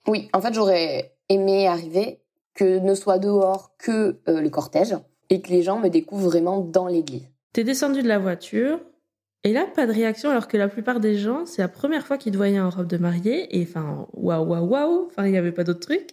Oui, 0.08 0.30
en 0.34 0.42
fait, 0.42 0.54
j'aurais 0.54 1.12
aimé 1.28 1.68
arriver 1.68 2.20
que 2.60 2.80
ne 2.80 2.94
soit 2.94 3.20
dehors 3.20 3.74
que 3.78 4.20
euh, 4.28 4.42
le 4.42 4.50
cortège 4.50 4.94
et 5.30 5.42
que 5.42 5.50
les 5.50 5.62
gens 5.62 5.80
me 5.80 5.88
découvrent 5.88 6.30
vraiment 6.30 6.60
dans 6.60 6.88
l'église. 6.88 7.30
T'es 7.54 7.64
descendu 7.64 8.04
de 8.04 8.08
la 8.08 8.20
voiture 8.20 8.82
et 9.46 9.54
là, 9.54 9.66
pas 9.74 9.88
de 9.88 9.94
réaction 9.94 10.30
alors 10.30 10.50
que 10.50 10.58
la 10.58 10.68
plupart 10.68 11.00
des 11.00 11.16
gens, 11.16 11.46
c'est 11.46 11.62
la 11.62 11.70
première 11.70 12.06
fois 12.06 12.18
qu'ils 12.18 12.34
te 12.34 12.38
voyaient 12.38 12.60
en 12.60 12.70
robe 12.70 12.88
de 12.88 12.98
mariée 12.98 13.58
et 13.58 13.64
enfin, 13.64 14.06
waouh, 14.12 14.46
waouh, 14.46 14.68
waouh, 14.68 15.06
enfin, 15.06 15.26
il 15.26 15.32
n'y 15.32 15.38
avait 15.38 15.54
pas 15.54 15.64
d'autre 15.64 15.80
truc. 15.80 16.10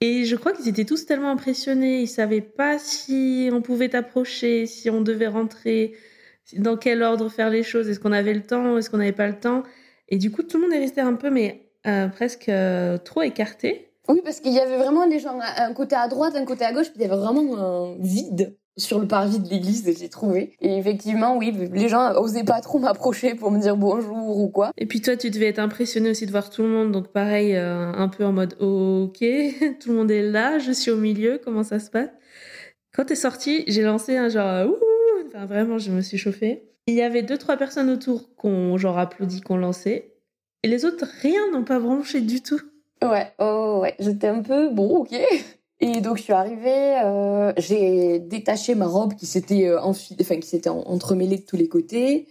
Et 0.00 0.24
je 0.24 0.34
crois 0.34 0.52
qu'ils 0.52 0.68
étaient 0.68 0.84
tous 0.84 1.06
tellement 1.06 1.30
impressionnés, 1.30 2.02
ils 2.02 2.08
savaient 2.08 2.40
pas 2.40 2.80
si 2.80 3.48
on 3.52 3.62
pouvait 3.62 3.90
t'approcher, 3.90 4.66
si 4.66 4.90
on 4.90 5.00
devait 5.00 5.28
rentrer, 5.28 5.94
dans 6.54 6.76
quel 6.76 7.04
ordre 7.04 7.28
faire 7.28 7.50
les 7.50 7.62
choses, 7.62 7.88
est-ce 7.88 8.00
qu'on 8.00 8.12
avait 8.12 8.34
le 8.34 8.42
temps, 8.42 8.76
est-ce 8.76 8.90
qu'on 8.90 8.98
n'avait 8.98 9.12
pas 9.12 9.28
le 9.28 9.38
temps. 9.38 9.62
Et 10.08 10.18
du 10.18 10.32
coup, 10.32 10.42
tout 10.42 10.58
le 10.58 10.64
monde 10.64 10.72
est 10.72 10.80
resté 10.80 11.00
un 11.00 11.14
peu, 11.14 11.30
mais 11.30 11.70
euh, 11.86 12.08
presque 12.08 12.48
euh, 12.48 12.98
trop 12.98 13.22
écarté. 13.22 13.85
Oui, 14.08 14.20
parce 14.24 14.40
qu'il 14.40 14.52
y 14.52 14.60
avait 14.60 14.76
vraiment 14.76 15.06
des 15.06 15.18
gens, 15.18 15.38
un 15.40 15.72
côté 15.72 15.96
à 15.96 16.08
droite, 16.08 16.34
un 16.36 16.44
côté 16.44 16.64
à 16.64 16.72
gauche, 16.72 16.86
puis 16.90 16.96
il 16.96 17.02
y 17.02 17.04
avait 17.04 17.20
vraiment 17.20 17.56
un 17.58 17.96
vide 17.98 18.56
sur 18.78 18.98
le 18.98 19.08
parvis 19.08 19.38
de 19.38 19.48
l'église, 19.48 19.90
j'ai 19.98 20.08
trouvé. 20.08 20.54
Et 20.60 20.76
effectivement, 20.76 21.36
oui, 21.36 21.52
les 21.72 21.88
gens 21.88 22.14
osaient 22.14 22.44
pas 22.44 22.60
trop 22.60 22.78
m'approcher 22.78 23.34
pour 23.34 23.50
me 23.50 23.58
dire 23.58 23.76
bonjour 23.76 24.38
ou 24.38 24.48
quoi. 24.48 24.70
Et 24.76 24.86
puis 24.86 25.00
toi, 25.00 25.16
tu 25.16 25.30
devais 25.30 25.46
être 25.46 25.58
impressionné 25.58 26.10
aussi 26.10 26.26
de 26.26 26.30
voir 26.30 26.50
tout 26.50 26.62
le 26.62 26.68
monde, 26.68 26.92
donc 26.92 27.08
pareil, 27.08 27.56
euh, 27.56 27.92
un 27.92 28.08
peu 28.08 28.24
en 28.24 28.32
mode 28.32 28.54
ok, 28.60 29.18
tout 29.80 29.90
le 29.90 29.94
monde 29.94 30.10
est 30.10 30.22
là, 30.22 30.58
je 30.58 30.72
suis 30.72 30.90
au 30.90 30.96
milieu, 30.96 31.40
comment 31.42 31.62
ça 31.62 31.78
se 31.78 31.90
passe? 31.90 32.10
Quand 32.94 33.06
t'es 33.06 33.14
sorti, 33.14 33.64
j'ai 33.66 33.82
lancé 33.82 34.16
un 34.16 34.28
genre 34.28 34.68
ouh, 34.68 34.76
Enfin, 35.28 35.46
vraiment, 35.46 35.78
je 35.78 35.90
me 35.90 36.02
suis 36.02 36.18
chauffée. 36.18 36.70
Il 36.86 36.94
y 36.94 37.02
avait 37.02 37.22
deux, 37.22 37.36
trois 37.36 37.56
personnes 37.56 37.90
autour 37.90 38.28
qui 38.36 38.46
ont 38.46 38.76
genre 38.76 38.98
applaudi, 38.98 39.42
ont 39.48 39.56
lancé. 39.56 40.14
Et 40.62 40.68
les 40.68 40.84
autres, 40.84 41.04
rien, 41.20 41.50
n'ont 41.50 41.64
pas 41.64 41.80
branché 41.80 42.20
du 42.20 42.42
tout. 42.42 42.60
Ouais, 43.02 43.32
oh 43.38 43.80
ouais, 43.82 43.94
j'étais 43.98 44.28
un 44.28 44.42
peu 44.42 44.70
bon, 44.70 44.98
ok. 44.98 45.14
Et 45.80 46.00
donc 46.00 46.16
je 46.16 46.22
suis 46.22 46.32
arrivée, 46.32 47.00
euh, 47.04 47.52
j'ai 47.58 48.18
détaché 48.18 48.74
ma 48.74 48.86
robe 48.86 49.14
qui 49.14 49.26
s'était 49.26 49.68
euh, 49.68 49.78
enfin 49.80 50.36
qui 50.36 50.48
s'était 50.48 50.70
entremêlée 50.70 51.36
de 51.36 51.44
tous 51.44 51.56
les 51.56 51.68
côtés. 51.68 52.26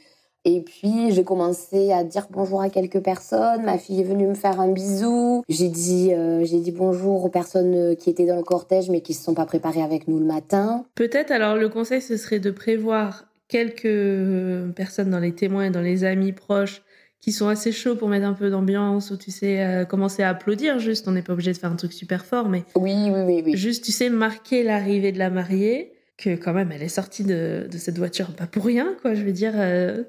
Et 0.45 0.61
puis 0.61 1.11
j'ai 1.11 1.23
commencé 1.23 1.91
à 1.91 2.03
dire 2.03 2.27
bonjour 2.31 2.61
à 2.61 2.69
quelques 2.69 3.01
personnes. 3.01 3.63
Ma 3.63 3.77
fille 3.77 4.01
est 4.01 4.03
venue 4.03 4.27
me 4.27 4.33
faire 4.33 4.59
un 4.59 4.69
bisou. 4.69 5.43
J'ai 5.47 5.69
dit 5.69 6.11
euh, 6.13 6.43
j'ai 6.43 6.59
dit 6.59 6.71
bonjour 6.71 7.23
aux 7.23 7.29
personnes 7.29 7.95
qui 7.97 8.09
étaient 8.09 8.25
dans 8.25 8.35
le 8.35 8.43
cortège 8.43 8.89
mais 8.89 9.01
qui 9.01 9.13
se 9.13 9.23
sont 9.23 9.35
pas 9.35 9.45
préparées 9.45 9.83
avec 9.83 10.07
nous 10.07 10.17
le 10.17 10.25
matin. 10.25 10.83
Peut-être 10.95 11.29
alors 11.29 11.55
le 11.55 11.69
conseil 11.69 12.01
ce 12.01 12.17
serait 12.17 12.39
de 12.39 12.49
prévoir 12.49 13.25
quelques 13.47 14.73
personnes 14.75 15.11
dans 15.11 15.19
les 15.19 15.33
témoins 15.35 15.65
et 15.65 15.69
dans 15.69 15.81
les 15.81 16.03
amis 16.03 16.31
proches 16.31 16.81
qui 17.25 17.31
sont 17.31 17.47
assez 17.47 17.71
chauds 17.71 17.95
pour 17.95 18.07
mettre 18.07 18.27
un 18.27 18.33
peu 18.33 18.51
d'ambiance 18.51 19.09
ou 19.09 19.17
tu 19.17 19.31
sais 19.31 19.65
euh, 19.65 19.83
commencer 19.83 20.21
à 20.21 20.29
applaudir 20.29 20.77
juste. 20.77 21.07
On 21.07 21.11
n'est 21.11 21.23
pas 21.23 21.33
obligé 21.33 21.51
de 21.53 21.57
faire 21.57 21.71
un 21.71 21.75
truc 21.75 21.91
super 21.91 22.23
fort 22.23 22.49
mais 22.49 22.65
oui 22.75 22.93
oui 23.09 23.21
oui, 23.25 23.41
oui. 23.43 23.57
juste 23.57 23.83
tu 23.83 23.91
sais 23.91 24.11
marquer 24.11 24.61
l'arrivée 24.61 25.11
de 25.11 25.17
la 25.17 25.31
mariée 25.31 25.93
que 26.19 26.35
quand 26.35 26.53
même 26.53 26.71
elle 26.71 26.83
est 26.83 26.87
sortie 26.87 27.23
de, 27.23 27.67
de 27.67 27.77
cette 27.79 27.97
voiture 27.97 28.27
pas 28.35 28.45
pour 28.45 28.63
rien 28.63 28.95
quoi. 29.01 29.15
Je 29.15 29.23
veux 29.23 29.31
dire 29.31 29.53
euh, 29.55 30.03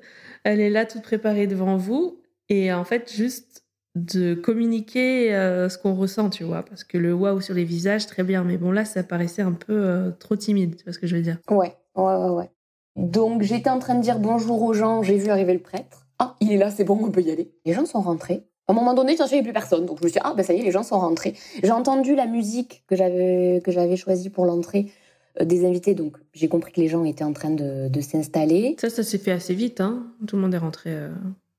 elle 0.45 0.61
est 0.61 0.69
là 0.69 0.85
toute 0.85 1.01
préparée 1.01 1.47
devant 1.47 1.79
vous. 1.79 2.21
Et 2.51 2.71
en 2.71 2.85
fait 2.85 3.11
juste 3.11 3.65
de 3.95 4.35
communiquer 4.35 5.35
euh, 5.35 5.71
ce 5.71 5.79
qu'on 5.79 5.95
ressent 5.95 6.29
tu 6.29 6.45
vois. 6.45 6.65
Parce 6.67 6.85
que 6.85 6.99
le 6.99 7.15
waouh 7.15 7.41
sur 7.41 7.55
les 7.55 7.65
visages 7.65 8.07
très 8.07 8.25
bien. 8.25 8.45
Mais 8.45 8.59
bon 8.59 8.73
là 8.73 8.85
ça 8.85 9.03
paraissait 9.03 9.41
un 9.41 9.53
peu 9.53 10.13
trop 10.21 10.37
timide 10.37 10.77
tu 10.77 10.85
vois 10.85 10.93
ce 10.93 10.99
que 10.99 11.07
je 11.07 11.17
veux 11.17 11.23
dire. 11.23 11.39
Ouais 11.49 11.75
ouais 11.95 12.15
ouais 12.15 12.31
ouais. 12.31 12.51
Donc 12.97 13.41
j'étais 13.41 13.71
en 13.71 13.79
train 13.79 13.95
de 13.95 14.03
dire 14.03 14.19
bonjour 14.19 14.61
aux 14.61 14.75
gens. 14.75 15.03
J'ai 15.03 15.17
vu 15.17 15.31
arriver 15.31 15.55
le 15.55 15.61
prêtre 15.61 16.06
ah, 16.19 16.37
il 16.41 16.53
est 16.53 16.57
là, 16.57 16.71
c'est 16.71 16.85
bon, 16.85 16.99
on 17.03 17.11
peut 17.11 17.23
y 17.23 17.31
aller. 17.31 17.51
Les 17.65 17.73
gens 17.73 17.87
sont 17.87 18.01
rentrés. 18.01 18.47
À 18.69 18.73
un 18.73 18.75
moment 18.75 18.95
donné, 18.95 19.13
il 19.13 19.17
n'y 19.17 19.23
avait 19.23 19.43
plus 19.43 19.53
personne. 19.53 19.87
Donc 19.87 19.99
je 19.99 20.05
me 20.05 20.09
suis 20.09 20.19
dit, 20.19 20.25
ah 20.25 20.35
ben 20.37 20.43
ça 20.43 20.53
y 20.53 20.59
est, 20.59 20.63
les 20.63 20.73
gens 20.73 20.83
sont 20.83 20.99
rentrés. 20.99 21.35
J'ai 21.63 21.71
entendu 21.71 22.15
la 22.15 22.27
musique 22.27 22.85
que 22.89 22.97
j'avais 22.97 23.61
que 23.65 23.71
j'avais 23.71 23.97
choisie 23.97 24.29
pour 24.29 24.45
l'entrée 24.45 24.91
euh, 25.41 25.45
des 25.45 25.65
invités. 25.65 25.95
Donc 25.95 26.17
j'ai 26.33 26.49
compris 26.49 26.73
que 26.73 26.81
les 26.81 26.89
gens 26.89 27.05
étaient 27.05 27.25
en 27.25 27.33
train 27.33 27.51
de, 27.51 27.89
de 27.89 28.01
s'installer. 28.01 28.77
Ça, 28.81 28.91
ça 28.91 29.05
s'est 29.05 29.19
fait 29.19 29.31
assez 29.31 29.55
vite. 29.55 29.81
Hein 29.81 30.07
tout 30.27 30.37
le 30.37 30.43
monde 30.43 30.55
est 30.55 30.59
rentré. 30.59 30.91
Euh... 30.91 31.11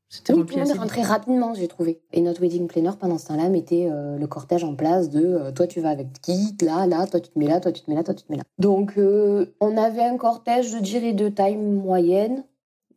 C'était 0.09 0.33
oui, 0.33 0.45
tout 0.45 0.55
le 0.55 0.63
monde 0.63 0.69
est 0.69 0.79
rentré 0.79 1.01
rapidement, 1.01 1.53
j'ai 1.53 1.67
trouvé. 1.67 1.99
Et 2.13 2.21
notre 2.21 2.41
wedding 2.41 2.67
planner, 2.67 2.91
pendant 2.97 3.17
ce 3.17 3.27
temps-là, 3.27 3.49
mettait 3.49 3.89
euh, 3.91 4.17
le 4.17 4.27
cortège 4.27 4.63
en 4.63 4.73
place 4.73 5.09
de 5.09 5.21
euh, 5.21 5.51
toi 5.51 5.67
tu 5.67 5.81
vas 5.81 5.89
avec 5.89 6.07
qui, 6.21 6.55
là, 6.61 6.87
là, 6.87 7.07
toi 7.07 7.19
tu 7.19 7.29
te 7.29 7.37
mets 7.37 7.47
là, 7.47 7.59
toi 7.59 7.73
tu 7.73 7.83
te 7.83 7.89
mets 7.89 7.95
là, 7.95 8.03
toi 8.03 8.13
tu 8.13 8.23
te 8.23 8.31
mets 8.31 8.37
là. 8.37 8.43
Donc 8.57 8.97
on 8.97 9.77
avait 9.77 10.03
un 10.03 10.17
cortège, 10.17 10.71
je 10.71 10.77
dirais, 10.77 11.11
de 11.11 11.27
taille 11.27 11.57
moyenne, 11.57 12.37
de 12.37 12.43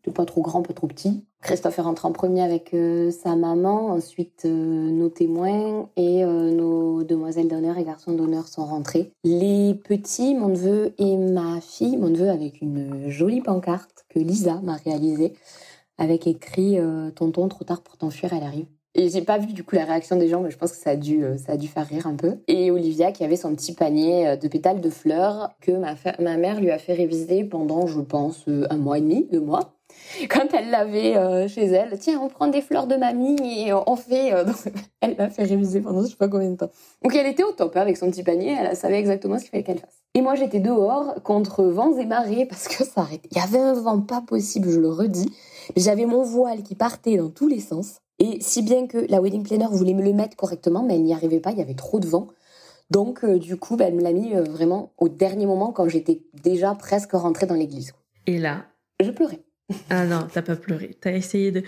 pas 0.09 0.25
trop 0.25 0.41
grand, 0.41 0.63
pas 0.63 0.73
trop 0.73 0.87
petit. 0.87 1.25
Christophe 1.43 1.79
est 1.79 1.83
rentré 1.83 2.07
en 2.07 2.13
premier 2.13 2.43
avec 2.43 2.75
euh, 2.75 3.11
sa 3.11 3.35
maman, 3.35 3.87
ensuite 3.87 4.43
euh, 4.45 4.91
nos 4.91 5.09
témoins 5.09 5.89
et 5.97 6.23
euh, 6.23 6.51
nos 6.51 7.03
demoiselles 7.03 7.49
d'honneur 7.49 7.79
et 7.79 7.85
garçons 7.85 8.13
d'honneur 8.13 8.47
sont 8.47 8.65
rentrés. 8.65 9.13
Les 9.25 9.75
petits, 9.75 10.35
mon 10.35 10.49
neveu 10.49 10.93
et 10.99 11.17
ma 11.17 11.61
fille, 11.61 11.97
mon 11.97 12.09
neveu 12.09 12.29
avec 12.29 12.61
une 12.61 13.09
jolie 13.09 13.41
pancarte 13.41 14.05
que 14.11 14.19
Lisa 14.19 14.61
m'a 14.63 14.77
réalisée, 14.77 15.33
avec 15.97 16.27
écrit 16.27 16.79
Tonton, 17.15 17.49
trop 17.49 17.65
tard 17.65 17.83
pour 17.83 17.97
t'enfuir, 17.97 18.33
elle 18.33 18.43
arrive. 18.43 18.67
Et 18.95 19.09
j'ai 19.09 19.23
pas 19.23 19.39
vu 19.39 19.53
du 19.53 19.63
coup 19.63 19.77
la 19.77 19.85
réaction 19.85 20.17
des 20.17 20.29
gens, 20.29 20.41
mais 20.41 20.51
je 20.51 20.59
pense 20.59 20.73
que 20.73 20.79
ça 20.79 20.91
a 20.91 20.97
dû, 20.97 21.25
ça 21.39 21.53
a 21.53 21.57
dû 21.57 21.69
faire 21.69 21.87
rire 21.87 22.07
un 22.07 22.17
peu. 22.17 22.39
Et 22.49 22.71
Olivia 22.71 23.13
qui 23.13 23.23
avait 23.23 23.37
son 23.37 23.55
petit 23.55 23.73
panier 23.73 24.37
de 24.37 24.49
pétales 24.49 24.81
de 24.81 24.91
fleurs 24.91 25.51
que 25.61 25.71
ma, 25.71 25.95
ma 26.19 26.37
mère 26.37 26.61
lui 26.61 26.71
a 26.71 26.79
fait 26.79 26.95
réviser 26.95 27.45
pendant, 27.45 27.87
je 27.87 28.01
pense, 28.01 28.47
un 28.49 28.77
mois 28.79 28.99
et 28.99 29.03
demi, 29.03 29.29
deux 29.31 29.41
mois 29.41 29.80
quand 30.29 30.53
elle 30.53 30.71
l'avait 30.71 31.17
euh, 31.17 31.49
chez 31.49 31.65
elle, 31.67 31.99
tiens, 31.99 32.21
on 32.23 32.29
prend 32.29 32.49
des 32.49 32.63
fleurs 32.63 32.87
de 32.87 32.97
mamie 32.97 33.37
et 33.41 33.73
on 33.73 33.97
fait. 33.97 34.33
Euh, 34.33 34.45
elle 35.01 35.17
l'a 35.17 35.31
fait 35.31 35.45
réviser 35.45 35.81
pendant 35.81 36.03
je 36.03 36.09
sais 36.09 36.17
pas 36.17 36.29
combien 36.29 36.51
de 36.51 36.57
temps. 36.57 36.71
Donc 37.03 37.15
elle 37.15 37.27
était 37.27 37.43
au 37.43 37.53
top 37.53 37.77
hein, 37.77 37.81
avec 37.81 37.97
son 37.97 38.11
petit 38.11 38.23
panier, 38.23 38.57
elle 38.59 38.77
savait 38.77 38.99
exactement 38.99 39.39
ce 39.39 39.43
qu'il 39.43 39.51
fallait 39.51 39.63
qu'elle 39.63 39.79
fasse. 39.79 40.03
Et 40.15 40.23
moi 40.23 40.35
j'étais 40.35 40.61
dehors 40.61 41.23
contre 41.23 41.65
vents 41.65 41.97
et 41.97 42.07
marées 42.07 42.47
parce 42.47 42.69
que 42.69 42.85
ça 42.85 43.03
arrêtait. 43.03 43.29
Il 43.31 43.39
y 43.39 43.41
avait 43.41 43.59
un 43.59 43.75
vent 43.75 44.01
pas 44.01 44.21
possible, 44.21 44.71
je 44.71 44.81
le 44.81 44.91
redis. 44.91 45.33
J'avais 45.77 46.07
mon 46.07 46.23
voile 46.23 46.63
qui 46.63 46.75
partait 46.75 47.17
dans 47.17 47.31
tous 47.31 47.49
les 47.49 47.61
sens. 47.61 48.01
Et 48.19 48.39
si 48.41 48.63
bien 48.63 48.87
que 48.87 48.99
la 49.09 49.21
wedding 49.21 49.43
planner 49.43 49.69
voulait 49.71 49.95
me 49.95 50.03
le 50.03 50.13
mettre 50.13 50.37
correctement, 50.37 50.83
mais 50.83 50.97
elle 50.97 51.05
n'y 51.05 51.15
arrivait 51.15 51.41
pas, 51.41 51.53
il 51.53 51.59
y 51.59 51.63
avait 51.63 51.75
trop 51.75 52.01
de 52.01 52.07
vent. 52.07 52.27
Donc 52.91 53.25
euh, 53.25 53.39
du 53.39 53.57
coup, 53.57 53.77
bah, 53.77 53.87
elle 53.87 53.95
me 53.95 54.03
l'a 54.03 54.13
mis 54.13 54.35
vraiment 54.35 54.93
au 54.99 55.09
dernier 55.09 55.47
moment 55.47 55.73
quand 55.73 55.89
j'étais 55.89 56.21
déjà 56.43 56.75
presque 56.75 57.13
rentrée 57.13 57.47
dans 57.47 57.55
l'église. 57.55 57.93
Et 58.27 58.39
là 58.39 58.67
Je 59.01 59.11
pleurais. 59.11 59.41
Ah 59.89 60.07
non, 60.07 60.27
t'as 60.33 60.43
pas 60.43 60.57
pleuré. 60.57 60.97
T'as 61.01 61.13
essayé 61.13 61.53
de, 61.53 61.63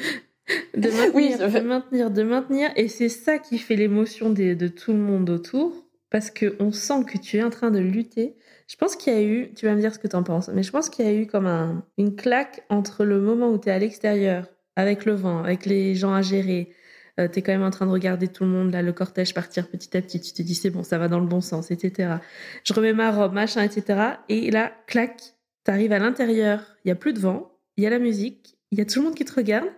de 0.77 0.91
maintenir, 0.97 1.39
de 1.39 1.61
maintenir, 1.61 2.11
de 2.11 2.23
maintenir. 2.23 2.71
Et 2.77 2.89
c'est 2.89 3.09
ça 3.09 3.39
qui 3.39 3.59
fait 3.59 3.77
l'émotion 3.77 4.31
de 4.31 4.69
tout 4.69 4.93
le 4.93 4.99
monde 4.99 5.31
autour. 5.31 5.73
Parce 6.11 6.31
qu'on 6.31 6.73
sent 6.73 7.05
que 7.11 7.17
tu 7.17 7.39
es 7.39 7.43
en 7.43 7.49
train 7.49 7.71
de 7.71 7.79
lutter. 7.79 8.37
Je 8.69 8.77
pense 8.77 8.97
qu'il 8.97 9.13
y 9.15 9.17
a 9.17 9.23
eu, 9.23 9.53
tu 9.55 9.65
vas 9.65 9.75
me 9.75 9.81
dire 9.81 9.95
ce 9.95 9.99
que 9.99 10.07
t'en 10.07 10.23
penses, 10.23 10.49
mais 10.49 10.63
je 10.63 10.71
pense 10.71 10.91
qu'il 10.91 11.07
y 11.07 11.09
a 11.09 11.13
eu 11.13 11.27
comme 11.27 11.47
un, 11.47 11.85
une 11.97 12.15
claque 12.17 12.65
entre 12.69 13.05
le 13.05 13.19
moment 13.21 13.51
où 13.51 13.57
t'es 13.57 13.71
à 13.71 13.79
l'extérieur, 13.79 14.47
avec 14.77 15.07
le 15.07 15.15
vent, 15.15 15.43
avec 15.43 15.65
les 15.65 15.95
gens 15.95 16.13
à 16.13 16.21
gérer. 16.21 16.71
Euh, 17.19 17.29
t'es 17.29 17.41
quand 17.41 17.53
même 17.53 17.63
en 17.63 17.71
train 17.71 17.87
de 17.87 17.91
regarder 17.91 18.29
tout 18.29 18.45
le 18.45 18.51
monde, 18.51 18.73
là, 18.73 18.83
le 18.83 18.93
cortège 18.93 19.33
partir 19.33 19.69
petit 19.69 19.97
à 19.97 20.03
petit. 20.03 20.21
Tu 20.21 20.33
te 20.33 20.43
dis, 20.43 20.55
c'est 20.55 20.71
bon, 20.71 20.83
ça 20.83 20.99
va 20.99 21.09
dans 21.09 21.21
le 21.21 21.27
bon 21.27 21.41
sens, 21.41 21.71
etc. 21.71 22.17
Je 22.65 22.75
remets 22.75 22.93
ma 22.93 23.11
robe, 23.11 23.33
machin, 23.33 23.63
etc. 23.63 24.01
Et 24.29 24.51
là, 24.51 24.73
clac, 24.87 25.19
t'arrives 25.65 25.93
à 25.93 25.99
l'intérieur, 25.99 26.61
il 26.85 26.89
y 26.89 26.93
a 26.93 26.95
plus 26.95 27.13
de 27.15 27.21
vent, 27.21 27.52
il 27.77 27.85
y 27.85 27.87
a 27.87 27.91
la 27.91 27.99
musique, 27.99 28.57
il 28.71 28.79
y 28.79 28.81
a 28.81 28.85
tout 28.85 29.01
le 29.01 29.07
monde 29.07 29.15
qui 29.15 29.25
te 29.25 29.35
regarde. 29.35 29.69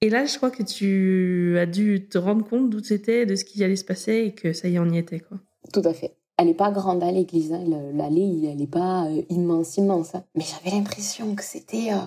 Et 0.00 0.08
là, 0.08 0.24
je 0.24 0.36
crois 0.36 0.50
que 0.50 0.62
tu 0.62 1.58
as 1.58 1.66
dû 1.66 2.08
te 2.08 2.16
rendre 2.16 2.46
compte 2.46 2.70
d'où 2.70 2.82
c'était, 2.82 3.26
de 3.26 3.36
ce 3.36 3.44
qui 3.44 3.62
allait 3.62 3.76
se 3.76 3.84
passer 3.84 4.14
et 4.14 4.34
que 4.34 4.52
ça 4.52 4.68
y 4.68 4.76
est, 4.76 4.78
on 4.78 4.88
y 4.88 4.96
était. 4.96 5.20
Quoi. 5.20 5.38
Tout 5.72 5.82
à 5.84 5.92
fait. 5.92 6.16
Elle 6.38 6.46
n'est 6.46 6.54
pas 6.54 6.70
grande, 6.70 7.02
à 7.02 7.12
l'église. 7.12 7.52
Hein. 7.52 7.64
L'allée, 7.92 8.48
elle 8.50 8.56
n'est 8.56 8.66
pas 8.66 9.04
euh, 9.04 9.22
immense, 9.28 9.76
immense. 9.76 10.14
Hein. 10.14 10.24
Mais 10.34 10.44
j'avais 10.44 10.74
l'impression 10.74 11.34
que 11.34 11.44
c'était 11.44 11.92
euh, 11.92 11.98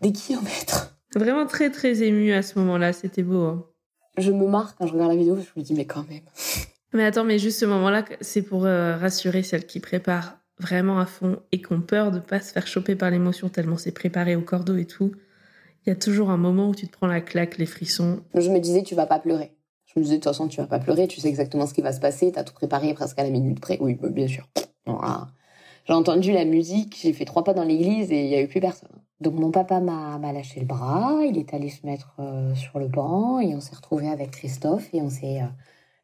des 0.00 0.12
kilomètres. 0.12 0.96
Vraiment 1.16 1.46
très, 1.46 1.70
très 1.70 2.02
ému 2.04 2.32
à 2.32 2.42
ce 2.42 2.60
moment-là. 2.60 2.92
C'était 2.92 3.24
beau. 3.24 3.42
Hein. 3.42 3.66
Je 4.18 4.30
me 4.30 4.46
marre 4.46 4.76
quand 4.76 4.86
je 4.86 4.92
regarde 4.92 5.10
la 5.10 5.16
vidéo. 5.16 5.36
Je 5.36 5.58
me 5.58 5.64
dis, 5.64 5.74
mais 5.74 5.84
quand 5.86 6.08
même. 6.08 6.22
Mais 6.94 7.06
attends, 7.06 7.24
mais 7.24 7.38
juste 7.38 7.58
ce 7.58 7.64
moment-là, 7.64 8.04
c'est 8.20 8.42
pour 8.42 8.66
euh, 8.66 8.98
rassurer 8.98 9.42
celles 9.42 9.64
qui 9.64 9.80
préparent 9.80 10.41
vraiment 10.62 10.98
à 10.98 11.06
fond 11.06 11.38
et 11.52 11.60
qui 11.60 11.72
ont 11.72 11.80
peur 11.80 12.10
de 12.10 12.20
pas 12.20 12.40
se 12.40 12.52
faire 12.52 12.66
choper 12.66 12.94
par 12.94 13.10
l'émotion 13.10 13.48
tellement 13.48 13.76
c'est 13.76 13.92
préparé 13.92 14.36
au 14.36 14.42
cordeau 14.42 14.76
et 14.76 14.86
tout, 14.86 15.12
il 15.84 15.90
y 15.90 15.92
a 15.92 15.96
toujours 15.96 16.30
un 16.30 16.36
moment 16.36 16.68
où 16.68 16.74
tu 16.74 16.86
te 16.86 16.92
prends 16.92 17.08
la 17.08 17.20
claque, 17.20 17.58
les 17.58 17.66
frissons. 17.66 18.20
Je 18.34 18.50
me 18.50 18.60
disais, 18.60 18.82
tu 18.82 18.94
vas 18.94 19.06
pas 19.06 19.18
pleurer. 19.18 19.52
Je 19.86 19.98
me 19.98 20.04
disais, 20.04 20.16
de 20.16 20.20
toute 20.20 20.30
façon, 20.30 20.48
tu 20.48 20.60
vas 20.60 20.66
pas 20.66 20.78
pleurer, 20.78 21.08
tu 21.08 21.20
sais 21.20 21.28
exactement 21.28 21.66
ce 21.66 21.74
qui 21.74 21.82
va 21.82 21.92
se 21.92 22.00
passer, 22.00 22.32
tu 22.32 22.38
as 22.38 22.44
tout 22.44 22.54
préparé 22.54 22.94
presque 22.94 23.18
à 23.18 23.24
la 23.24 23.30
minute 23.30 23.60
près. 23.60 23.78
Oui, 23.80 23.98
bah, 24.00 24.08
bien 24.08 24.28
sûr. 24.28 24.48
J'ai 25.84 25.94
entendu 25.94 26.32
la 26.32 26.44
musique, 26.44 26.96
j'ai 27.02 27.12
fait 27.12 27.24
trois 27.24 27.42
pas 27.42 27.54
dans 27.54 27.64
l'église 27.64 28.12
et 28.12 28.24
il 28.24 28.30
y 28.30 28.36
a 28.36 28.40
eu 28.40 28.46
plus 28.46 28.60
personne. 28.60 28.88
Donc 29.20 29.34
mon 29.34 29.50
papa 29.50 29.80
m'a 29.80 30.32
lâché 30.32 30.60
le 30.60 30.66
bras, 30.66 31.20
il 31.24 31.38
est 31.38 31.54
allé 31.54 31.68
se 31.68 31.84
mettre 31.86 32.14
euh, 32.18 32.54
sur 32.54 32.78
le 32.78 32.88
banc 32.88 33.40
et 33.40 33.54
on 33.54 33.60
s'est 33.60 33.74
retrouvé 33.74 34.08
avec 34.08 34.30
Christophe 34.30 34.88
et 34.92 35.02
on 35.02 35.10
s'est... 35.10 35.42
Euh, 35.42 35.46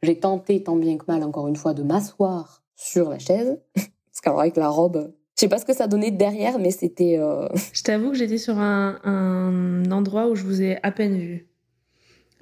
j'ai 0.03 0.19
tenté 0.19 0.63
tant 0.63 0.77
bien 0.77 0.97
que 0.97 1.05
mal 1.09 1.25
encore 1.25 1.49
une 1.49 1.57
fois 1.57 1.75
de 1.75 1.83
m'asseoir 1.83 2.63
sur 2.77 3.11
la 3.11 3.19
chaise 3.19 3.61
Parce 4.19 4.33
qu'alors 4.33 4.41
avec 4.41 4.57
la 4.57 4.69
robe, 4.69 5.13
je 5.37 5.43
sais 5.43 5.49
pas 5.49 5.59
ce 5.59 5.65
que 5.65 5.73
ça 5.73 5.87
donnait 5.87 6.11
derrière, 6.11 6.59
mais 6.59 6.73
c'était. 6.73 7.19
Euh, 7.21 7.47
je 7.73 7.85
t'avoue 7.85 8.11
que 8.11 8.17
j'étais 8.17 8.39
sur 8.39 8.59
un, 8.59 8.99
un, 9.05 9.89
endroit 9.93 10.27
où 10.27 10.35
je 10.35 10.43
vous 10.43 10.61
ai 10.61 10.79
à 10.83 10.91
peine 10.91 11.17
vu. 11.17 11.47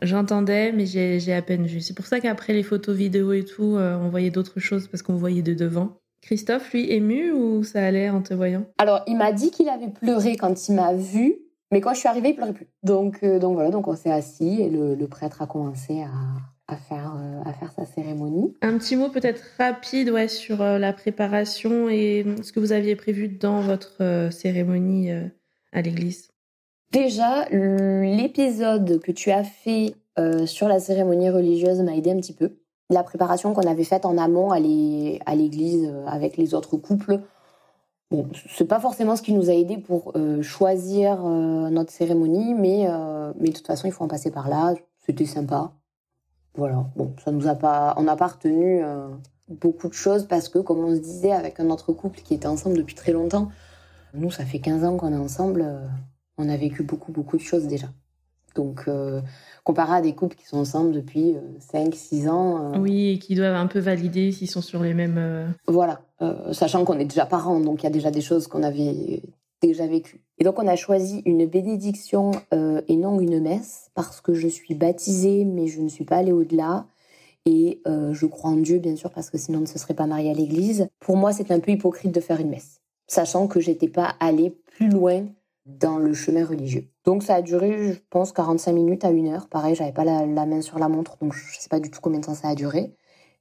J'entendais, 0.01 0.73
mais 0.73 0.87
j'ai 0.87 1.35
à 1.35 1.43
peine 1.43 1.67
vu. 1.67 1.83
C'est 1.83 1.93
pour 1.93 2.07
ça 2.07 2.21
qu'après 2.21 2.55
les 2.55 2.63
photos, 2.63 2.97
vidéos 2.97 3.35
et 3.35 3.45
tout, 3.45 3.77
euh, 3.77 3.99
on 3.99 4.09
voyait 4.09 4.31
d'autres 4.31 4.59
choses 4.59 4.89
parce 4.89 5.03
qu'on 5.03 5.17
voyait 5.17 5.43
de 5.43 5.53
devant. 5.53 5.99
Christophe, 6.23 6.73
lui, 6.73 6.91
ému 6.91 7.31
ou 7.33 7.63
ça 7.63 7.85
allait 7.85 8.09
en 8.09 8.23
te 8.23 8.33
voyant? 8.33 8.65
Alors, 8.79 9.03
il 9.07 9.19
m'a 9.19 9.33
dit 9.33 9.51
qu'il 9.51 9.69
avait 9.69 9.91
pleuré 9.91 10.37
quand 10.37 10.69
il 10.69 10.77
m'a 10.77 10.95
vu, 10.95 11.37
mais 11.71 11.83
quand 11.83 11.93
je 11.93 11.99
suis 11.99 12.09
arrivée, 12.09 12.31
il 12.31 12.37
pleurait 12.37 12.55
plus. 12.55 12.69
Donc, 12.83 13.19
euh, 13.23 13.39
donc 13.39 13.55
voilà, 13.55 13.71
donc 13.71 13.87
on 13.87 13.97
s'est 13.97 14.11
assis 14.11 14.63
et 14.63 14.71
le, 14.71 14.95
le 14.95 15.09
prêtre 15.09 15.43
a 15.43 15.47
commencé 15.47 16.03
à, 16.03 16.09
à 16.69 16.77
faire, 16.77 17.15
euh, 17.17 17.49
à 17.49 17.53
faire 17.53 17.73
sa 17.73 17.85
cérémonie. 17.85 18.55
Un 18.63 18.79
petit 18.79 18.97
mot 18.97 19.09
peut-être 19.09 19.43
rapide 19.59 20.11
ouais, 20.11 20.29
sur 20.29 20.63
euh, 20.63 20.79
la 20.79 20.93
préparation 20.93 21.89
et 21.89 22.27
ce 22.43 22.53
que 22.53 22.61
vous 22.61 22.73
aviez 22.73 22.97
prévu 22.97 23.29
dans 23.29 23.61
votre 23.61 24.03
euh, 24.03 24.31
cérémonie 24.31 25.11
à 25.73 25.83
l'église. 25.83 26.31
Déjà, 26.93 27.49
l'épisode 27.51 29.01
que 29.01 29.13
tu 29.13 29.31
as 29.31 29.45
fait 29.45 29.95
sur 30.47 30.67
la 30.69 30.79
cérémonie 30.79 31.29
religieuse 31.29 31.81
m'a 31.83 31.95
aidé 31.95 32.11
un 32.11 32.17
petit 32.17 32.33
peu. 32.33 32.57
La 32.89 33.03
préparation 33.03 33.53
qu'on 33.53 33.69
avait 33.69 33.85
faite 33.85 34.07
en 34.07 34.17
amont 34.17 34.51
à 34.51 34.61
l'église 34.61 35.93
avec 36.07 36.37
les 36.39 36.55
autres 36.55 36.77
couples, 36.77 37.19
bon, 38.11 38.29
c'est 38.49 38.65
pas 38.65 38.81
forcément 38.81 39.17
ce 39.17 39.23
qui 39.23 39.35
nous 39.35 39.51
a 39.51 39.53
aidé 39.53 39.77
pour 39.77 40.15
choisir 40.41 41.23
notre 41.25 41.93
cérémonie, 41.93 42.55
mais, 42.55 42.89
mais 43.39 43.49
de 43.49 43.55
toute 43.55 43.67
façon, 43.67 43.89
il 43.89 43.93
faut 43.93 44.05
en 44.05 44.09
passer 44.09 44.31
par 44.31 44.49
là. 44.49 44.75
C'était 45.05 45.27
sympa. 45.27 45.73
Voilà, 46.57 46.87
bon, 46.97 47.15
ça 47.25 47.33
nous 47.33 47.47
a 47.47 47.55
pas, 47.55 47.95
on 47.97 48.03
n'a 48.03 48.17
pas 48.17 48.29
retenu 48.29 48.83
euh, 48.83 49.09
beaucoup 49.49 49.89
de 49.89 49.95
choses 49.95 50.27
parce 50.27 50.49
que, 50.49 50.59
comme 50.59 50.79
on 50.79 50.95
se 50.95 51.01
disait 51.01 51.33
avec 51.33 51.61
un 51.61 51.71
autre 51.71 51.93
couple 51.93 52.21
qui 52.21 52.35
était 52.35 52.47
ensemble 52.47 52.77
depuis 52.77 52.95
très 52.95 53.13
longtemps, 53.13 53.51
Nous, 54.15 54.31
ça 54.31 54.45
fait 54.45 54.61
15 54.61 54.85
ans 54.85 54.97
qu'on 54.97 55.13
est 55.13 55.19
ensemble. 55.19 55.67
On 56.39 56.49
a 56.49 56.57
vécu 56.57 56.83
beaucoup, 56.83 57.13
beaucoup 57.13 57.37
de 57.37 57.43
choses 57.43 57.67
déjà. 57.67 57.89
Donc, 58.55 58.89
comparé 59.63 59.97
à 59.97 60.01
des 60.01 60.15
couples 60.15 60.37
qui 60.37 60.47
sont 60.47 60.57
ensemble 60.57 60.93
depuis 60.93 61.37
5, 61.61 61.95
6 61.95 62.29
ans. 62.29 62.81
Oui, 62.81 63.11
et 63.11 63.19
qui 63.19 63.35
doivent 63.35 63.57
un 63.57 63.67
peu 63.67 63.79
valider 63.79 64.33
s'ils 64.33 64.49
sont 64.49 64.63
sur 64.63 64.83
les 64.83 64.95
mêmes. 64.95 65.55
Voilà, 65.69 66.01
sachant 66.53 66.87
qu'on 66.87 66.99
est 66.99 67.05
déjà 67.05 67.27
parents, 67.27 67.61
donc 67.61 67.83
il 67.83 67.85
y 67.85 67.89
a 67.89 67.91
déjà 67.91 68.11
des 68.11 68.23
choses 68.23 68.47
qu'on 68.47 68.63
avait 68.63 69.23
déjà 69.61 69.87
vécues. 69.87 70.26
Et 70.39 70.45
donc, 70.45 70.59
on 70.59 70.67
a 70.67 70.77
choisi 70.77 71.23
une 71.25 71.47
bénédiction 71.47 72.33
et 72.53 72.97
non 72.97 73.21
une 73.21 73.41
messe, 73.41 73.91
parce 73.95 74.21
que 74.21 74.35
je 74.35 74.49
suis 74.49 74.75
baptisée, 74.75 75.45
mais 75.45 75.67
je 75.67 75.81
ne 75.81 75.89
suis 75.89 76.05
pas 76.05 76.17
allée 76.17 76.33
au-delà. 76.33 76.87
Et 77.47 77.81
je 77.87 78.27
crois 78.27 78.51
en 78.51 78.57
Dieu, 78.57 78.79
bien 78.79 78.97
sûr, 78.97 79.11
parce 79.11 79.31
que 79.31 79.39
sinon 79.39 79.59
on 79.59 79.63
ne 79.63 79.67
se 79.67 79.79
serait 79.79 79.95
pas 79.95 80.07
mariée 80.07 80.31
à 80.31 80.35
l'église. 80.35 80.89
Pour 81.01 81.17
moi, 81.17 81.33
c'est 81.33 81.51
un 81.51 81.61
peu 81.61 81.71
hypocrite 81.71 82.13
de 82.13 82.21
faire 82.21 82.41
une 82.41 82.51
messe, 82.51 82.83
sachant 83.07 83.47
que 83.47 83.61
j'étais 83.61 83.89
pas 83.89 84.15
allée 84.21 84.51
plus 84.51 84.91
loin 84.91 85.25
dans 85.67 85.99
le 85.99 86.15
chemin 86.15 86.45
religieux. 86.45 86.89
Donc 87.05 87.23
ça 87.23 87.37
a 87.37 87.43
duré, 87.43 87.93
je 87.93 87.99
pense, 88.11 88.33
45 88.33 88.73
minutes 88.73 89.05
à 89.05 89.11
une 89.11 89.29
heure. 89.29 89.49
Pareil, 89.49 89.75
j'avais 89.75 89.93
pas 89.93 90.05
la, 90.05 90.25
main 90.27 90.63
sur 90.63 90.79
la 90.79 90.89
montre, 90.89 91.19
donc 91.19 91.35
je 91.35 91.59
sais 91.59 91.69
pas 91.69 91.81
du 91.81 91.91
tout 91.91 92.01
combien 92.01 92.21
de 92.21 92.25
temps 92.25 92.35
ça 92.35 92.49
a 92.49 92.55
duré. 92.55 92.95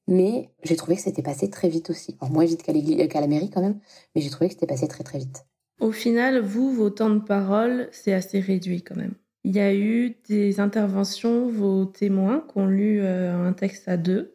Mais 0.07 0.49
j'ai 0.63 0.75
trouvé 0.75 0.95
que 0.95 1.01
c'était 1.01 1.23
passé 1.23 1.49
très 1.49 1.67
vite 1.69 1.89
aussi. 1.89 2.17
Alors 2.21 2.31
moins 2.31 2.45
vite 2.45 2.63
qu'à, 2.63 2.73
qu'à 3.07 3.21
la 3.21 3.27
mairie 3.27 3.49
quand 3.49 3.61
même, 3.61 3.79
mais 4.13 4.21
j'ai 4.21 4.29
trouvé 4.29 4.47
que 4.47 4.53
c'était 4.53 4.67
passé 4.67 4.87
très 4.87 5.03
très 5.03 5.19
vite. 5.19 5.45
Au 5.79 5.91
final, 5.91 6.39
vous, 6.39 6.71
vos 6.71 6.89
temps 6.89 7.09
de 7.09 7.19
parole, 7.19 7.89
c'est 7.91 8.13
assez 8.13 8.39
réduit 8.39 8.81
quand 8.81 8.95
même. 8.95 9.13
Il 9.43 9.55
y 9.55 9.59
a 9.59 9.73
eu 9.73 10.17
des 10.27 10.59
interventions, 10.59 11.47
vos 11.47 11.85
témoins 11.85 12.45
qui 12.51 12.57
ont 12.57 12.67
lu 12.67 13.01
euh, 13.01 13.47
un 13.47 13.53
texte 13.53 13.87
à 13.87 13.97
deux. 13.97 14.33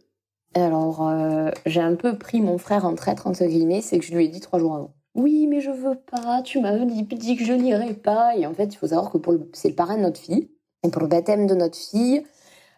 Alors, 0.54 1.08
euh, 1.08 1.50
j'ai 1.66 1.80
un 1.80 1.96
peu 1.96 2.18
pris 2.18 2.40
mon 2.40 2.58
frère 2.58 2.84
en 2.84 2.94
traître, 2.94 3.26
entre 3.26 3.44
guillemets, 3.44 3.80
c'est 3.80 3.98
que 3.98 4.04
je 4.04 4.14
lui 4.14 4.24
ai 4.24 4.28
dit 4.28 4.40
trois 4.40 4.58
jours 4.58 4.74
avant 4.74 4.94
oui, 5.14 5.46
mais 5.48 5.60
je 5.60 5.70
veux 5.70 5.96
pas, 5.96 6.42
tu 6.42 6.60
m'as 6.60 6.78
dit, 6.84 7.02
dit 7.02 7.36
que 7.36 7.44
je 7.44 7.52
n'irai 7.52 7.94
pas. 7.94 8.36
Et 8.36 8.46
en 8.46 8.54
fait, 8.54 8.72
il 8.72 8.76
faut 8.76 8.86
savoir 8.88 9.10
que 9.10 9.18
pour 9.18 9.34
c'est 9.52 9.70
le 9.70 9.74
parrain 9.74 9.96
de 9.96 10.02
notre 10.02 10.20
fille. 10.20 10.50
Et 10.84 10.90
pour 10.90 11.02
le 11.02 11.08
baptême 11.08 11.46
de 11.46 11.54
notre 11.54 11.76
fille, 11.76 12.24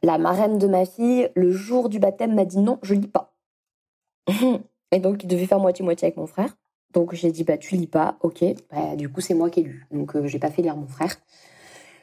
la 0.03 0.19
marraine 0.19 0.59
de 0.59 0.67
ma 0.67 0.87
fille, 0.87 1.31
le 1.37 1.53
jour 1.53 1.89
du 1.89 1.99
baptême, 1.99 2.35
m'a 2.35 2.45
dit 2.45 2.59
non, 2.59 2.79
je 2.83 2.95
lis 2.95 3.09
pas. 3.09 3.35
et 4.93 4.99
donc, 4.99 5.23
il 5.23 5.27
devait 5.27 5.47
faire 5.47 5.61
moitié-moitié 5.61 6.07
avec 6.07 6.17
mon 6.17 6.27
frère. 6.27 6.57
Donc, 6.93 7.15
j'ai 7.15 7.31
dit, 7.31 7.45
bah, 7.45 7.57
tu 7.57 7.77
lis 7.77 7.87
pas, 7.87 8.17
ok. 8.21 8.45
Bah, 8.71 8.97
du 8.97 9.09
coup, 9.09 9.21
c'est 9.21 9.35
moi 9.35 9.51
qui 9.51 9.61
ai 9.61 9.63
lu. 9.65 9.87
Donc, 9.91 10.15
euh, 10.17 10.27
j'ai 10.27 10.39
pas 10.39 10.51
fait 10.51 10.63
lire 10.63 10.77
mon 10.77 10.87
frère. 10.87 11.17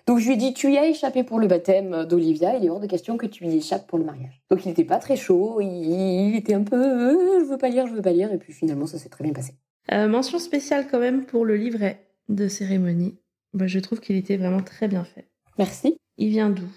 Donc, 0.08 0.20
je 0.20 0.26
lui 0.26 0.34
ai 0.34 0.38
dit, 0.38 0.54
tu 0.54 0.72
y 0.72 0.78
as 0.78 0.88
échappé 0.88 1.24
pour 1.24 1.40
le 1.40 1.48
baptême 1.48 2.06
d'Olivia, 2.06 2.58
il 2.58 2.66
est 2.66 2.70
hors 2.70 2.80
de 2.80 2.88
question 2.88 3.18
que 3.18 3.28
tu 3.28 3.46
y 3.46 3.58
échappes 3.58 3.86
pour 3.88 4.00
le 4.00 4.06
mariage. 4.06 4.42
Donc, 4.50 4.66
il 4.66 4.70
n'était 4.70 4.84
pas 4.84 4.98
très 4.98 5.16
chaud, 5.16 5.60
il, 5.62 6.36
était 6.36 6.56
un 6.56 6.64
peu, 6.64 6.76
euh, 6.76 7.40
je 7.42 7.46
veux 7.46 7.58
pas 7.58 7.70
lire, 7.70 7.86
je 7.86 7.94
veux 7.94 8.02
pas 8.02 8.12
lire. 8.12 8.34
Et 8.34 8.38
puis, 8.38 8.52
finalement, 8.52 8.88
ça 8.88 8.98
s'est 8.98 9.10
très 9.10 9.24
bien 9.24 9.34
passé. 9.34 9.54
Euh, 9.92 10.08
mention 10.08 10.40
spéciale 10.40 10.88
quand 10.90 11.00
même 11.00 11.26
pour 11.26 11.46
le 11.46 11.56
livret 11.56 12.08
de 12.28 12.48
cérémonie. 12.48 13.20
Bah, 13.54 13.68
je 13.68 13.80
trouve 13.80 14.00
qu'il 14.00 14.16
était 14.16 14.38
vraiment 14.38 14.62
très 14.64 14.88
bien 14.88 15.04
fait. 15.04 15.28
Merci. 15.58 15.98
Il 16.18 16.30
vient 16.30 16.50
d'où? 16.50 16.68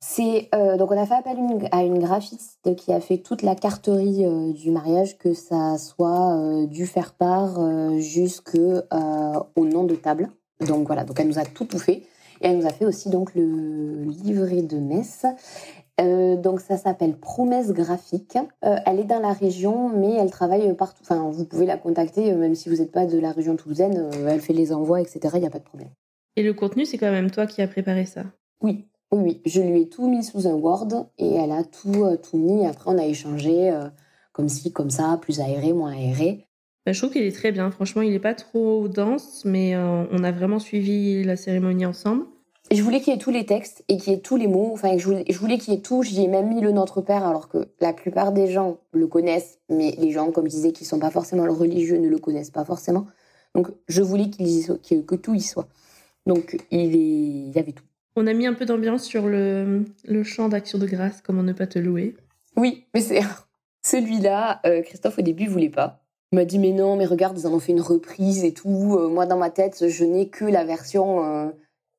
C'est 0.00 0.48
euh, 0.54 0.76
donc 0.76 0.92
on 0.92 1.00
a 1.00 1.06
fait 1.06 1.14
appel 1.14 1.36
à 1.72 1.82
une 1.82 1.98
graphiste 1.98 2.74
qui 2.76 2.92
a 2.92 3.00
fait 3.00 3.18
toute 3.18 3.42
la 3.42 3.56
carterie 3.56 4.24
euh, 4.24 4.52
du 4.52 4.70
mariage, 4.70 5.18
que 5.18 5.34
ça 5.34 5.76
soit 5.78 6.66
du 6.66 6.86
faire 6.86 7.14
part 7.14 7.58
jusqu'au 7.98 8.84
nom 9.56 9.84
de 9.84 9.94
table. 9.96 10.30
Donc 10.66 10.86
voilà, 10.86 11.04
donc 11.04 11.18
elle 11.18 11.28
nous 11.28 11.38
a 11.38 11.44
tout 11.44 11.64
tout 11.64 11.78
fait. 11.78 12.02
Et 12.40 12.46
elle 12.46 12.58
nous 12.58 12.66
a 12.66 12.70
fait 12.70 12.84
aussi 12.84 13.10
donc 13.10 13.34
le 13.34 14.04
livret 14.04 14.62
de 14.62 14.78
messe. 14.78 15.26
Euh, 16.00 16.36
donc 16.36 16.60
ça 16.60 16.76
s'appelle 16.76 17.16
Promesse 17.16 17.72
Graphique. 17.72 18.38
Euh, 18.64 18.76
elle 18.86 19.00
est 19.00 19.04
dans 19.04 19.20
la 19.20 19.32
région, 19.32 19.88
mais 19.88 20.14
elle 20.14 20.30
travaille 20.30 20.72
partout. 20.74 21.02
Enfin, 21.02 21.28
vous 21.30 21.44
pouvez 21.44 21.66
la 21.66 21.76
contacter, 21.76 22.32
euh, 22.32 22.36
même 22.36 22.54
si 22.54 22.68
vous 22.68 22.76
n'êtes 22.76 22.92
pas 22.92 23.06
de 23.06 23.18
la 23.18 23.32
région 23.32 23.56
toulousaine. 23.56 24.10
elle 24.26 24.40
fait 24.40 24.52
les 24.52 24.72
envois, 24.72 25.00
etc. 25.00 25.20
Il 25.34 25.40
n'y 25.40 25.46
a 25.46 25.50
pas 25.50 25.58
de 25.58 25.64
problème. 25.64 25.90
Et 26.36 26.42
le 26.42 26.54
contenu, 26.54 26.84
c'est 26.84 26.98
quand 26.98 27.10
même 27.10 27.30
toi 27.30 27.46
qui 27.46 27.62
as 27.62 27.68
préparé 27.68 28.04
ça? 28.04 28.22
Oui, 28.62 28.86
oui, 29.12 29.22
oui. 29.22 29.40
Je 29.46 29.60
lui 29.60 29.82
ai 29.82 29.88
tout 29.88 30.08
mis 30.08 30.22
sous 30.22 30.46
un 30.46 30.54
Word 30.54 31.08
et 31.18 31.34
elle 31.34 31.52
a 31.52 31.64
tout, 31.64 32.06
tout 32.22 32.36
mis. 32.36 32.66
Après, 32.66 32.90
on 32.90 32.98
a 32.98 33.06
échangé 33.06 33.72
comme 34.32 34.48
ci, 34.48 34.72
comme 34.72 34.90
ça, 34.90 35.18
plus 35.20 35.40
aéré, 35.40 35.72
moins 35.72 35.92
aéré. 35.92 36.46
Bah, 36.84 36.92
je 36.92 37.00
trouve 37.00 37.12
qu'il 37.12 37.22
est 37.22 37.32
très 37.32 37.52
bien. 37.52 37.70
Franchement, 37.70 38.02
il 38.02 38.12
n'est 38.12 38.18
pas 38.18 38.34
trop 38.34 38.88
dense, 38.88 39.44
mais 39.44 39.76
on 39.76 40.22
a 40.24 40.32
vraiment 40.32 40.58
suivi 40.58 41.24
la 41.24 41.36
cérémonie 41.36 41.86
ensemble 41.86 42.24
je 42.70 42.82
voulais 42.82 43.00
qu'il 43.00 43.12
y 43.12 43.16
ait 43.16 43.20
tous 43.20 43.30
les 43.30 43.46
textes 43.46 43.82
et 43.88 43.96
qu'il 43.96 44.12
y 44.12 44.16
ait 44.16 44.20
tous 44.20 44.36
les 44.36 44.46
mots. 44.46 44.70
Enfin, 44.72 44.96
je 44.98 45.04
voulais, 45.04 45.24
je 45.28 45.38
voulais 45.38 45.58
qu'il 45.58 45.72
y 45.72 45.76
ait 45.76 45.80
tout. 45.80 46.02
J'y 46.02 46.22
ai 46.22 46.28
même 46.28 46.48
mis 46.48 46.60
le 46.60 46.72
Notre 46.72 47.00
Père, 47.00 47.24
alors 47.24 47.48
que 47.48 47.68
la 47.80 47.92
plupart 47.92 48.32
des 48.32 48.50
gens 48.50 48.78
le 48.92 49.06
connaissent, 49.06 49.58
mais 49.68 49.94
les 49.98 50.10
gens, 50.10 50.30
comme 50.32 50.44
je 50.44 50.50
disais, 50.50 50.72
qui 50.72 50.84
sont 50.84 50.98
pas 50.98 51.10
forcément 51.10 51.44
religieux, 51.44 51.98
ne 51.98 52.08
le 52.08 52.18
connaissent 52.18 52.50
pas 52.50 52.64
forcément. 52.64 53.06
Donc, 53.54 53.68
je 53.88 54.02
voulais 54.02 54.28
qu'il 54.28 54.66
que 55.06 55.14
tout 55.14 55.34
y 55.34 55.40
soit. 55.40 55.68
Donc, 56.26 56.58
il, 56.70 56.94
est, 56.94 56.98
il 56.98 57.52
y 57.54 57.58
avait 57.58 57.72
tout. 57.72 57.84
On 58.18 58.26
a 58.26 58.32
mis 58.32 58.46
un 58.48 58.54
peu 58.54 58.64
d'ambiance 58.64 59.04
sur 59.04 59.28
le, 59.28 59.84
le 60.04 60.24
chant 60.24 60.48
d'action 60.48 60.76
de 60.78 60.86
grâce, 60.86 61.22
comment 61.22 61.44
ne 61.44 61.52
pas 61.52 61.68
te 61.68 61.78
louer. 61.78 62.16
Oui, 62.56 62.84
mais 62.92 63.00
c'est 63.00 63.20
celui-là. 63.82 64.60
Euh, 64.66 64.82
Christophe 64.82 65.18
au 65.18 65.22
début 65.22 65.46
voulait 65.46 65.68
pas. 65.68 66.02
Il 66.32 66.36
m'a 66.36 66.44
dit 66.44 66.58
mais 66.58 66.72
non, 66.72 66.96
mais 66.96 67.06
regarde, 67.06 67.38
ils 67.38 67.46
en 67.46 67.52
ont 67.52 67.60
fait 67.60 67.72
une 67.72 67.80
reprise 67.80 68.42
et 68.42 68.52
tout. 68.52 68.96
Euh, 68.98 69.08
moi, 69.08 69.24
dans 69.24 69.38
ma 69.38 69.50
tête, 69.50 69.88
je 69.88 70.04
n'ai 70.04 70.28
que 70.28 70.44
la 70.44 70.64
version. 70.64 71.24
Euh, 71.24 71.50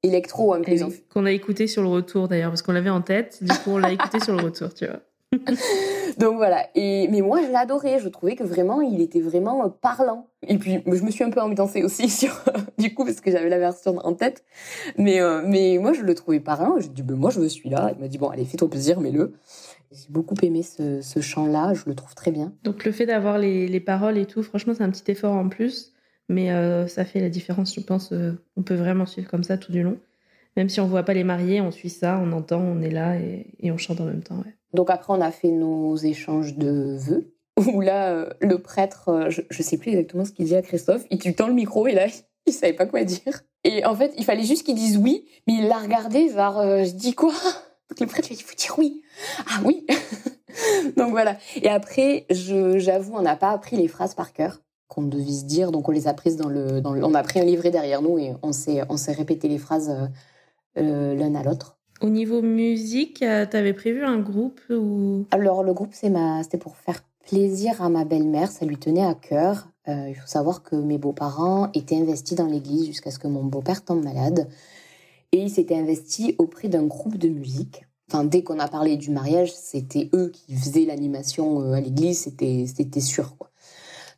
électro 0.04 0.54
un 0.54 0.62
peu. 0.62 0.76
Qu'on 1.10 1.26
a 1.26 1.32
écouté 1.32 1.68
sur 1.68 1.82
le 1.82 1.90
retour 1.90 2.28
d'ailleurs, 2.28 2.52
parce 2.52 2.62
qu'on 2.62 2.72
l'avait 2.72 2.90
en 2.90 3.02
tête, 3.02 3.44
du 3.44 3.52
coup 3.52 3.72
on 3.72 3.78
l'a 3.78 3.92
écouté 3.92 4.22
sur 4.22 4.34
le 4.34 4.42
retour, 4.42 4.74
tu 4.74 4.86
vois. 4.86 5.02
Donc 6.18 6.38
voilà. 6.38 6.68
Et 6.76 7.08
mais 7.10 7.22
moi 7.22 7.42
je 7.44 7.52
l'adorais. 7.52 8.00
Je 8.00 8.10
trouvais 8.10 8.36
que 8.36 8.44
vraiment 8.44 8.82
il 8.82 9.00
était 9.02 9.22
vraiment 9.22 9.66
euh, 9.66 9.70
parlant. 9.70 10.28
Et 10.48 10.58
puis 10.58 10.82
je 10.86 11.04
me 11.04 11.12
suis 11.12 11.24
un 11.24 11.30
peu 11.30 11.40
ambiancée 11.40 11.84
aussi 11.84 12.28
du 12.78 12.94
coup 12.94 13.06
parce 13.06 13.22
que 13.22 13.30
j'avais 13.30 13.50
la 13.50 13.60
version 13.60 13.98
en 13.98 14.14
tête. 14.14 14.44
Mais 14.98 15.22
euh, 15.22 15.42
mais 15.46 15.78
moi 15.80 15.94
je 15.94 16.02
le 16.02 16.16
trouvais 16.16 16.40
parlant. 16.40 16.80
J'ai 16.80 16.90
dit 16.90 17.04
ben 17.04 17.16
moi 17.16 17.30
je 17.30 17.40
me 17.40 17.48
suis 17.48 17.70
là. 17.70 17.92
Il 17.96 18.02
m'a 18.02 18.08
dit 18.08 18.18
bon 18.18 18.30
allez 18.30 18.46
fais-toi 18.46 18.70
plaisir 18.70 19.00
mets-le. 19.00 19.34
J'ai 19.92 20.08
beaucoup 20.10 20.36
aimé 20.42 20.64
ce, 20.64 21.02
ce 21.02 21.20
chant-là. 21.20 21.74
Je 21.74 21.84
le 21.86 21.96
trouve 21.96 22.16
très 22.16 22.32
bien. 22.32 22.54
Donc 22.64 22.86
le 22.86 22.92
fait 22.92 23.06
d'avoir 23.06 23.38
les, 23.38 23.68
les 23.68 23.80
paroles 23.80 24.18
et 24.18 24.26
tout, 24.26 24.42
franchement 24.42 24.74
c'est 24.76 24.84
un 24.84 24.92
petit 24.92 25.12
effort 25.12 25.34
en 25.34 25.48
plus. 25.48 25.94
Mais 26.28 26.52
euh, 26.52 26.88
ça 26.88 27.06
fait 27.06 27.20
la 27.20 27.30
différence, 27.30 27.74
je 27.74 27.82
pense. 27.82 28.14
On 28.56 28.62
peut 28.62 28.76
vraiment 28.76 29.08
suivre 29.08 29.28
comme 29.30 29.44
ça 29.44 29.58
tout 29.58 29.72
du 29.72 29.82
long. 29.82 29.98
Même 30.58 30.70
si 30.70 30.80
on 30.80 30.88
voit 30.88 31.04
pas 31.04 31.14
les 31.14 31.24
mariés, 31.24 31.62
on 31.62 31.72
suit 31.72 31.90
ça, 31.90 32.20
on 32.22 32.32
entend, 32.32 32.60
on 32.60 32.82
est 32.82 32.90
là 32.90 33.18
et, 33.18 33.72
on 33.72 33.78
chante 33.78 34.02
en 34.02 34.06
même 34.06 34.24
temps. 34.24 34.44
Donc 34.74 34.90
après, 34.90 35.14
on 35.14 35.22
a 35.22 35.32
fait 35.32 35.52
nos 35.52 35.96
échanges 35.96 36.56
de 36.56 36.98
vœux. 36.98 37.34
Où 37.74 37.82
là, 37.82 38.12
euh, 38.12 38.30
le 38.40 38.62
prêtre, 38.62 39.28
je, 39.30 39.42
ne 39.42 39.64
sais 39.64 39.78
plus 39.78 39.90
exactement 39.92 40.24
ce 40.24 40.32
qu'il 40.32 40.46
dit 40.46 40.56
à 40.56 40.62
Christophe, 40.62 41.06
il 41.10 41.20
tue 41.20 41.36
tant 41.36 41.48
le 41.48 41.54
micro 41.54 41.88
et 41.88 41.94
là, 41.94 42.08
il 42.46 42.54
savait 42.54 42.74
pas 42.74 42.86
quoi 42.86 43.04
dire. 43.04 43.42
Et 43.66 43.86
en 43.86 43.96
fait, 43.96 44.14
il 44.18 44.24
fallait 44.24 44.46
juste 44.46 44.64
qu'il 44.64 44.76
dise 44.76 44.98
oui, 44.98 45.26
mais 45.46 45.56
il 45.56 45.68
l'a 45.68 45.78
regardé, 45.78 46.30
genre, 46.30 46.62
je 46.62 46.92
dis 46.92 47.14
quoi? 47.14 47.34
Donc 47.90 48.00
le 48.00 48.06
prêtre 48.08 48.30
lui 48.30 48.36
a 48.36 48.38
dit, 48.38 48.44
faut 48.44 48.56
dire 48.56 48.76
oui. 48.78 49.02
Ah 49.48 49.62
oui 49.66 49.86
Donc 50.98 51.12
voilà. 51.12 51.38
Et 51.62 51.70
après, 51.70 52.26
j'avoue, 52.30 53.16
on 53.16 53.22
n'a 53.22 53.36
pas 53.36 53.52
appris 53.52 53.76
les 53.76 53.88
phrases 53.88 54.14
par 54.14 54.32
cœur 54.32 54.62
qu'on 54.90 55.04
devait 55.04 55.32
se 55.32 55.46
dire. 55.46 55.72
Donc 55.72 55.88
on 55.88 55.92
les 55.92 56.08
a 56.08 56.14
prises 56.14 56.36
dans 56.36 56.50
le, 56.50 56.82
On 56.84 57.14
a 57.14 57.24
pris 57.24 57.40
un 57.40 57.46
livret 57.46 57.72
derrière 57.72 58.02
nous 58.02 58.18
et 58.18 58.34
on 58.44 58.52
s'est, 58.52 58.82
on 58.90 58.98
s'est 58.98 59.14
répété 59.14 59.48
les 59.48 59.60
phrases 59.60 59.90
euh, 59.90 60.08
euh, 60.78 61.16
l'un 61.16 61.36
à 61.36 61.44
l'autre. 61.44 61.79
Au 62.02 62.10
niveau 62.10 62.42
musique, 62.42 63.22
euh, 63.22 63.46
tu 63.46 63.58
avais 63.58 63.74
prévu 63.74 64.04
un 64.04 64.20
groupe 64.20 64.62
ou? 64.70 65.26
Alors 65.32 65.64
le 65.64 65.74
groupe, 65.74 65.92
c'est 65.92 66.12
c'était 66.44 66.58
pour 66.58 66.78
faire 66.78 67.04
plaisir 67.28 67.82
à 67.82 67.90
ma 67.90 68.06
belle-mère, 68.06 68.50
ça 68.50 68.66
lui 68.66 68.78
tenait 68.78 69.06
à 69.06 69.14
cœur. 69.14 69.68
il 69.88 70.16
faut 70.16 70.28
savoir 70.28 70.64
que 70.64 70.76
mes 70.76 70.98
beaux-parents 70.98 71.70
étaient 71.74 71.98
investis 71.98 72.36
dans 72.36 72.48
l'église 72.48 72.86
jusqu'à 72.88 73.12
ce 73.12 73.20
que 73.20 73.28
mon 73.28 73.44
beau-père 73.44 73.84
tombe 73.84 74.04
malade. 74.04 74.48
Et 75.32 75.42
il 75.42 75.50
s'était 75.52 75.76
investi 75.76 76.36
auprès 76.40 76.70
d'un 76.70 76.88
groupe 76.88 77.18
de 77.18 77.30
musique. 77.30 77.86
Enfin, 78.10 78.24
dès 78.24 78.42
qu'on 78.42 78.58
a 78.58 78.68
parlé 78.68 78.98
du 78.98 79.12
mariage, 79.12 79.54
c'était 79.54 80.10
eux 80.14 80.30
qui 80.30 80.56
faisaient 80.56 80.86
l'animation 80.86 81.74
à 81.74 81.80
l'église, 81.80 82.22
c'était, 82.22 82.66
c'était 82.66 83.02
sûr. 83.02 83.38
Quoi. 83.38 83.52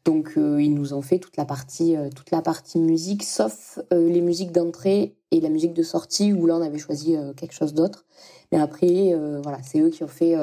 Donc 0.05 0.33
euh, 0.37 0.61
ils 0.61 0.73
nous 0.73 0.93
ont 0.93 1.01
fait 1.01 1.19
toute 1.19 1.37
la 1.37 1.45
partie 1.45 1.95
euh, 1.95 2.09
toute 2.09 2.31
la 2.31 2.41
partie 2.41 2.79
musique, 2.79 3.23
sauf 3.23 3.79
euh, 3.93 4.09
les 4.09 4.21
musiques 4.21 4.51
d'entrée 4.51 5.15
et 5.29 5.39
la 5.39 5.49
musique 5.49 5.73
de 5.73 5.83
sortie 5.83 6.33
où 6.33 6.47
là 6.47 6.55
on 6.55 6.61
avait 6.61 6.79
choisi 6.79 7.15
quelque 7.37 7.53
chose 7.53 7.73
d'autre. 7.73 8.05
Mais 8.51 8.59
après 8.59 9.13
voilà, 9.41 9.59
c'est 9.63 9.79
eux 9.79 9.89
qui 9.89 10.03
ont 10.03 10.09
fait. 10.09 10.35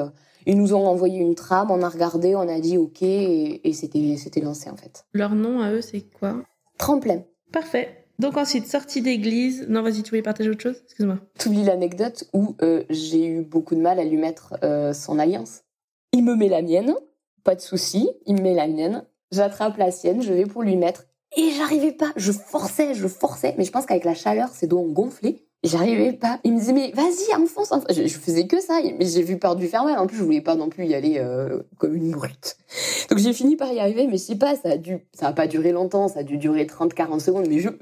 ils 0.47 0.57
nous 0.57 0.73
ont 0.73 0.87
envoyé 0.87 1.19
une 1.19 1.35
trame, 1.35 1.69
on 1.69 1.83
a 1.83 1.89
regardé, 1.89 2.35
on 2.35 2.47
a 2.49 2.59
dit 2.59 2.77
ok 2.77 3.03
et, 3.03 3.71
c'était 3.73 4.15
c'était 4.17 4.41
lancé 4.41 4.69
en 4.71 4.75
fait. 4.75 5.05
Leur 5.13 5.35
nom 5.35 5.61
à 5.61 5.71
eux 5.71 5.81
c'est 5.81 6.01
quoi? 6.01 6.41
Tremplin. 6.79 7.21
Parfait. 7.51 8.07
Donc 8.17 8.35
ensuite, 8.35 8.65
sortie 8.65 9.01
d'église. 9.01 9.67
Non, 9.69 9.83
vas-y, 9.83 10.01
tu 10.01 10.09
voulais 10.09 10.23
partager 10.23 10.49
autre 10.49 10.63
chose? 10.63 10.81
Excuse-moi. 10.85 11.19
oublies 11.45 11.63
l'anecdote 11.63 12.27
où 12.33 12.55
j'ai 12.89 13.27
eu 13.27 13.43
beaucoup 13.43 13.75
de 13.75 13.81
mal 13.81 13.99
à 13.99 14.03
lui 14.03 14.17
mettre 14.17 14.55
son 14.95 15.19
alliance. 15.19 15.61
Il 16.13 16.23
me 16.23 16.35
met 16.35 16.49
la 16.49 16.63
mienne, 16.63 16.95
pas 17.43 17.53
de 17.53 17.61
souci. 17.61 18.09
Il 18.25 18.35
me 18.37 18.41
met 18.41 18.55
la 18.55 18.67
mienne. 18.67 19.03
J'attrape 19.31 19.77
la 19.77 19.91
sienne, 19.91 20.21
je 20.21 20.33
vais 20.33 20.45
pour 20.45 20.63
lui 20.63 20.75
mettre. 20.75 21.05
Et 21.37 21.51
j'arrivais 21.51 21.91
pas. 21.91 22.11
Je 22.15 22.31
forçais, 22.31 22.95
je 22.95 23.07
forçais. 23.07 23.53
Mais 23.57 23.63
je 23.63 23.71
pense 23.71 23.85
qu'avec 23.85 24.03
la 24.03 24.15
chaleur, 24.15 24.49
ses 24.49 24.67
doigts 24.67 24.81
ont 24.81 24.91
gonflé. 24.91 25.45
J'arrivais 25.61 26.13
pas. 26.13 26.39
Il 26.45 26.53
me 26.53 26.59
disait, 26.59 26.71
mais 26.71 26.91
vas-y, 26.91 27.35
enfonce, 27.35 27.73
enfonce. 27.73 27.93
Je, 27.93 28.07
faisais 28.07 28.47
que 28.47 28.61
ça. 28.61 28.79
Mais 28.97 29.05
j'ai 29.05 29.21
vu 29.21 29.37
peur 29.37 29.57
du 29.57 29.67
faire 29.67 29.83
mal. 29.83 29.99
En 29.99 30.07
plus, 30.07 30.17
je 30.17 30.23
voulais 30.23 30.39
pas 30.39 30.55
non 30.55 30.69
plus 30.69 30.85
y 30.85 30.95
aller 30.95 31.17
euh, 31.17 31.59
comme 31.77 31.95
une 31.95 32.11
brute. 32.11 32.55
Donc 33.09 33.19
j'ai 33.19 33.33
fini 33.33 33.57
par 33.57 33.71
y 33.73 33.79
arriver, 33.79 34.07
mais 34.07 34.13
je 34.13 34.23
sais 34.23 34.37
pas, 34.37 34.55
ça 34.55 34.69
a 34.69 34.77
dû, 34.77 34.99
ça 35.13 35.27
a 35.27 35.33
pas 35.33 35.47
duré 35.47 35.73
longtemps. 35.73 36.07
Ça 36.07 36.19
a 36.19 36.23
dû 36.23 36.37
durer 36.37 36.65
30, 36.65 36.93
40 36.93 37.19
secondes. 37.19 37.47
Mais 37.49 37.59
je, 37.59 37.69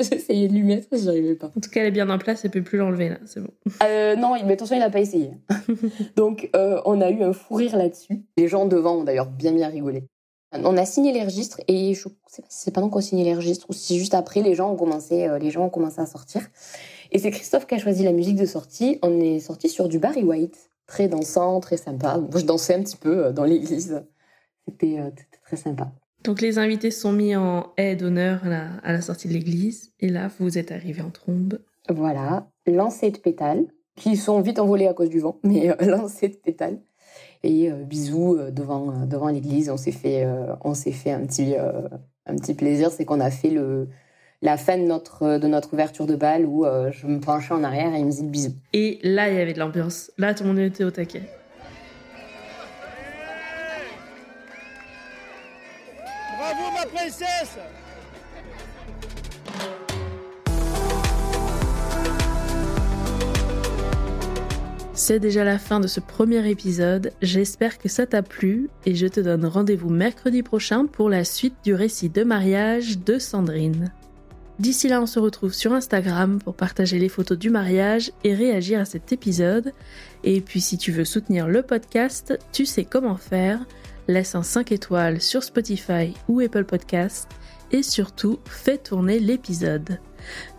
j'essayais 0.00 0.48
de 0.48 0.52
lui 0.52 0.64
mettre, 0.64 0.88
j'y 0.92 1.08
arrivais 1.08 1.36
pas. 1.36 1.46
En 1.56 1.60
tout 1.60 1.70
cas, 1.70 1.82
elle 1.82 1.86
est 1.86 1.92
bien 1.92 2.10
en 2.10 2.18
place. 2.18 2.44
Elle 2.44 2.50
peut 2.50 2.62
plus 2.62 2.78
l'enlever, 2.78 3.10
là. 3.10 3.18
C'est 3.24 3.40
bon. 3.40 3.50
Euh, 3.84 4.16
non, 4.16 4.34
mais 4.44 4.54
attention, 4.54 4.74
il 4.74 4.82
a 4.82 4.90
pas 4.90 5.00
essayé. 5.00 5.30
Donc, 6.16 6.50
euh, 6.56 6.80
on 6.86 7.00
a 7.00 7.08
eu 7.10 7.22
un 7.22 7.32
fou 7.32 7.54
rire 7.54 7.76
là-dessus. 7.76 8.24
Les 8.36 8.48
gens 8.48 8.66
devant 8.66 8.96
ont 8.96 9.04
d'ailleurs 9.04 9.30
bien 9.30 9.52
bien 9.52 9.68
rigolé. 9.68 10.08
On 10.52 10.76
a 10.76 10.84
signé 10.84 11.12
les 11.12 11.24
registres 11.24 11.60
et 11.66 11.94
je 11.94 12.02
sais 12.26 12.42
pas 12.42 12.48
si 12.48 12.64
c'est 12.64 12.70
pendant 12.70 12.90
qu'on 12.90 13.00
signait 13.00 13.24
les 13.24 13.34
registres 13.34 13.66
ou 13.70 13.72
si 13.72 13.98
juste 13.98 14.14
après 14.14 14.42
les 14.42 14.54
gens 14.54 14.70
ont 14.70 14.76
commencé, 14.76 15.26
euh, 15.26 15.38
les 15.38 15.50
gens 15.50 15.64
ont 15.64 15.70
commencé 15.70 16.00
à 16.00 16.06
sortir. 16.06 16.42
Et 17.10 17.18
c'est 17.18 17.30
Christophe 17.30 17.66
qui 17.66 17.74
a 17.74 17.78
choisi 17.78 18.04
la 18.04 18.12
musique 18.12 18.36
de 18.36 18.46
sortie. 18.46 18.98
On 19.02 19.18
est 19.20 19.40
sorti 19.40 19.68
sur 19.68 19.88
du 19.88 19.98
Barry 19.98 20.22
White, 20.22 20.70
très 20.86 21.08
dansant, 21.08 21.60
très 21.60 21.78
sympa. 21.78 22.18
Moi, 22.18 22.40
je 22.40 22.44
dansais 22.44 22.74
un 22.74 22.82
petit 22.82 22.96
peu 22.96 23.26
euh, 23.26 23.32
dans 23.32 23.44
l'église. 23.44 24.02
C'était 24.68 24.98
euh, 24.98 25.10
très 25.44 25.56
sympa. 25.56 25.90
Donc 26.22 26.40
les 26.40 26.58
invités 26.58 26.90
sont 26.90 27.12
mis 27.12 27.34
en 27.34 27.72
aide 27.76 28.00
d'honneur 28.00 28.42
à, 28.44 28.92
la 28.92 29.00
sortie 29.00 29.28
de 29.28 29.32
l'église. 29.32 29.92
Et 30.00 30.08
là, 30.08 30.30
vous 30.38 30.58
êtes 30.58 30.70
arrivés 30.70 31.02
en 31.02 31.10
trombe. 31.10 31.58
Voilà, 31.88 32.48
lancé 32.66 33.10
de 33.10 33.18
pétales, 33.18 33.66
qui 33.96 34.16
sont 34.16 34.40
vite 34.40 34.60
envolés 34.60 34.86
à 34.86 34.94
cause 34.94 35.08
du 35.08 35.18
vent, 35.18 35.38
mais 35.42 35.74
lancé 35.80 36.28
de 36.28 36.36
pétales. 36.36 36.78
Et 37.44 37.70
bisous 37.70 38.38
devant, 38.52 39.04
devant 39.06 39.28
l'église. 39.28 39.68
On 39.68 39.76
s'est 39.76 39.90
fait, 39.90 40.24
on 40.62 40.74
s'est 40.74 40.92
fait 40.92 41.10
un 41.10 41.26
petit, 41.26 41.54
un 41.56 42.36
petit 42.36 42.54
plaisir. 42.54 42.90
C'est 42.92 43.04
qu'on 43.04 43.18
a 43.18 43.30
fait 43.30 43.50
le, 43.50 43.88
la 44.42 44.56
fin 44.56 44.76
de 44.76 44.82
notre, 44.82 45.38
de 45.38 45.46
notre 45.46 45.72
ouverture 45.72 46.06
de 46.06 46.16
bal 46.16 46.44
où 46.44 46.66
euh, 46.66 46.90
je 46.90 47.06
me 47.06 47.20
penchais 47.20 47.54
en 47.54 47.62
arrière 47.62 47.94
et 47.94 48.00
il 48.00 48.04
me 48.04 48.10
disait 48.10 48.24
bisous. 48.24 48.54
Et 48.72 48.98
là, 49.04 49.30
il 49.30 49.36
y 49.36 49.40
avait 49.40 49.54
de 49.54 49.60
l'ambiance. 49.60 50.10
Là, 50.18 50.34
tout 50.34 50.42
le 50.42 50.48
monde 50.48 50.58
était 50.58 50.84
au 50.84 50.90
taquet. 50.90 51.22
Bravo, 56.36 56.76
ma 56.76 56.86
princesse 56.86 57.56
C'est 65.04 65.18
déjà 65.18 65.42
la 65.42 65.58
fin 65.58 65.80
de 65.80 65.88
ce 65.88 65.98
premier 65.98 66.48
épisode, 66.48 67.10
j'espère 67.22 67.78
que 67.78 67.88
ça 67.88 68.06
t'a 68.06 68.22
plu 68.22 68.70
et 68.86 68.94
je 68.94 69.08
te 69.08 69.18
donne 69.18 69.44
rendez-vous 69.44 69.90
mercredi 69.90 70.44
prochain 70.44 70.86
pour 70.86 71.10
la 71.10 71.24
suite 71.24 71.56
du 71.64 71.74
récit 71.74 72.08
de 72.08 72.22
mariage 72.22 73.00
de 73.00 73.18
Sandrine. 73.18 73.92
D'ici 74.60 74.86
là, 74.86 75.02
on 75.02 75.06
se 75.06 75.18
retrouve 75.18 75.54
sur 75.54 75.72
Instagram 75.72 76.38
pour 76.38 76.54
partager 76.54 77.00
les 77.00 77.08
photos 77.08 77.36
du 77.36 77.50
mariage 77.50 78.12
et 78.22 78.32
réagir 78.32 78.78
à 78.78 78.84
cet 78.84 79.12
épisode. 79.12 79.72
Et 80.22 80.40
puis 80.40 80.60
si 80.60 80.78
tu 80.78 80.92
veux 80.92 81.04
soutenir 81.04 81.48
le 81.48 81.62
podcast, 81.62 82.38
tu 82.52 82.64
sais 82.64 82.84
comment 82.84 83.16
faire. 83.16 83.58
Laisse 84.06 84.36
un 84.36 84.44
5 84.44 84.70
étoiles 84.70 85.20
sur 85.20 85.42
Spotify 85.42 86.14
ou 86.28 86.38
Apple 86.38 86.64
Podcast 86.64 87.28
et 87.72 87.82
surtout 87.82 88.38
fais 88.44 88.78
tourner 88.78 89.18
l'épisode. 89.18 89.98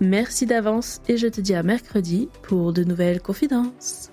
Merci 0.02 0.46
d'avance 0.46 1.00
et 1.08 1.16
je 1.16 1.28
te 1.28 1.40
dis 1.40 1.56
à 1.56 1.64
mercredi 1.64 2.28
pour 2.42 2.74
de 2.74 2.84
nouvelles 2.84 3.22
confidences. 3.22 4.10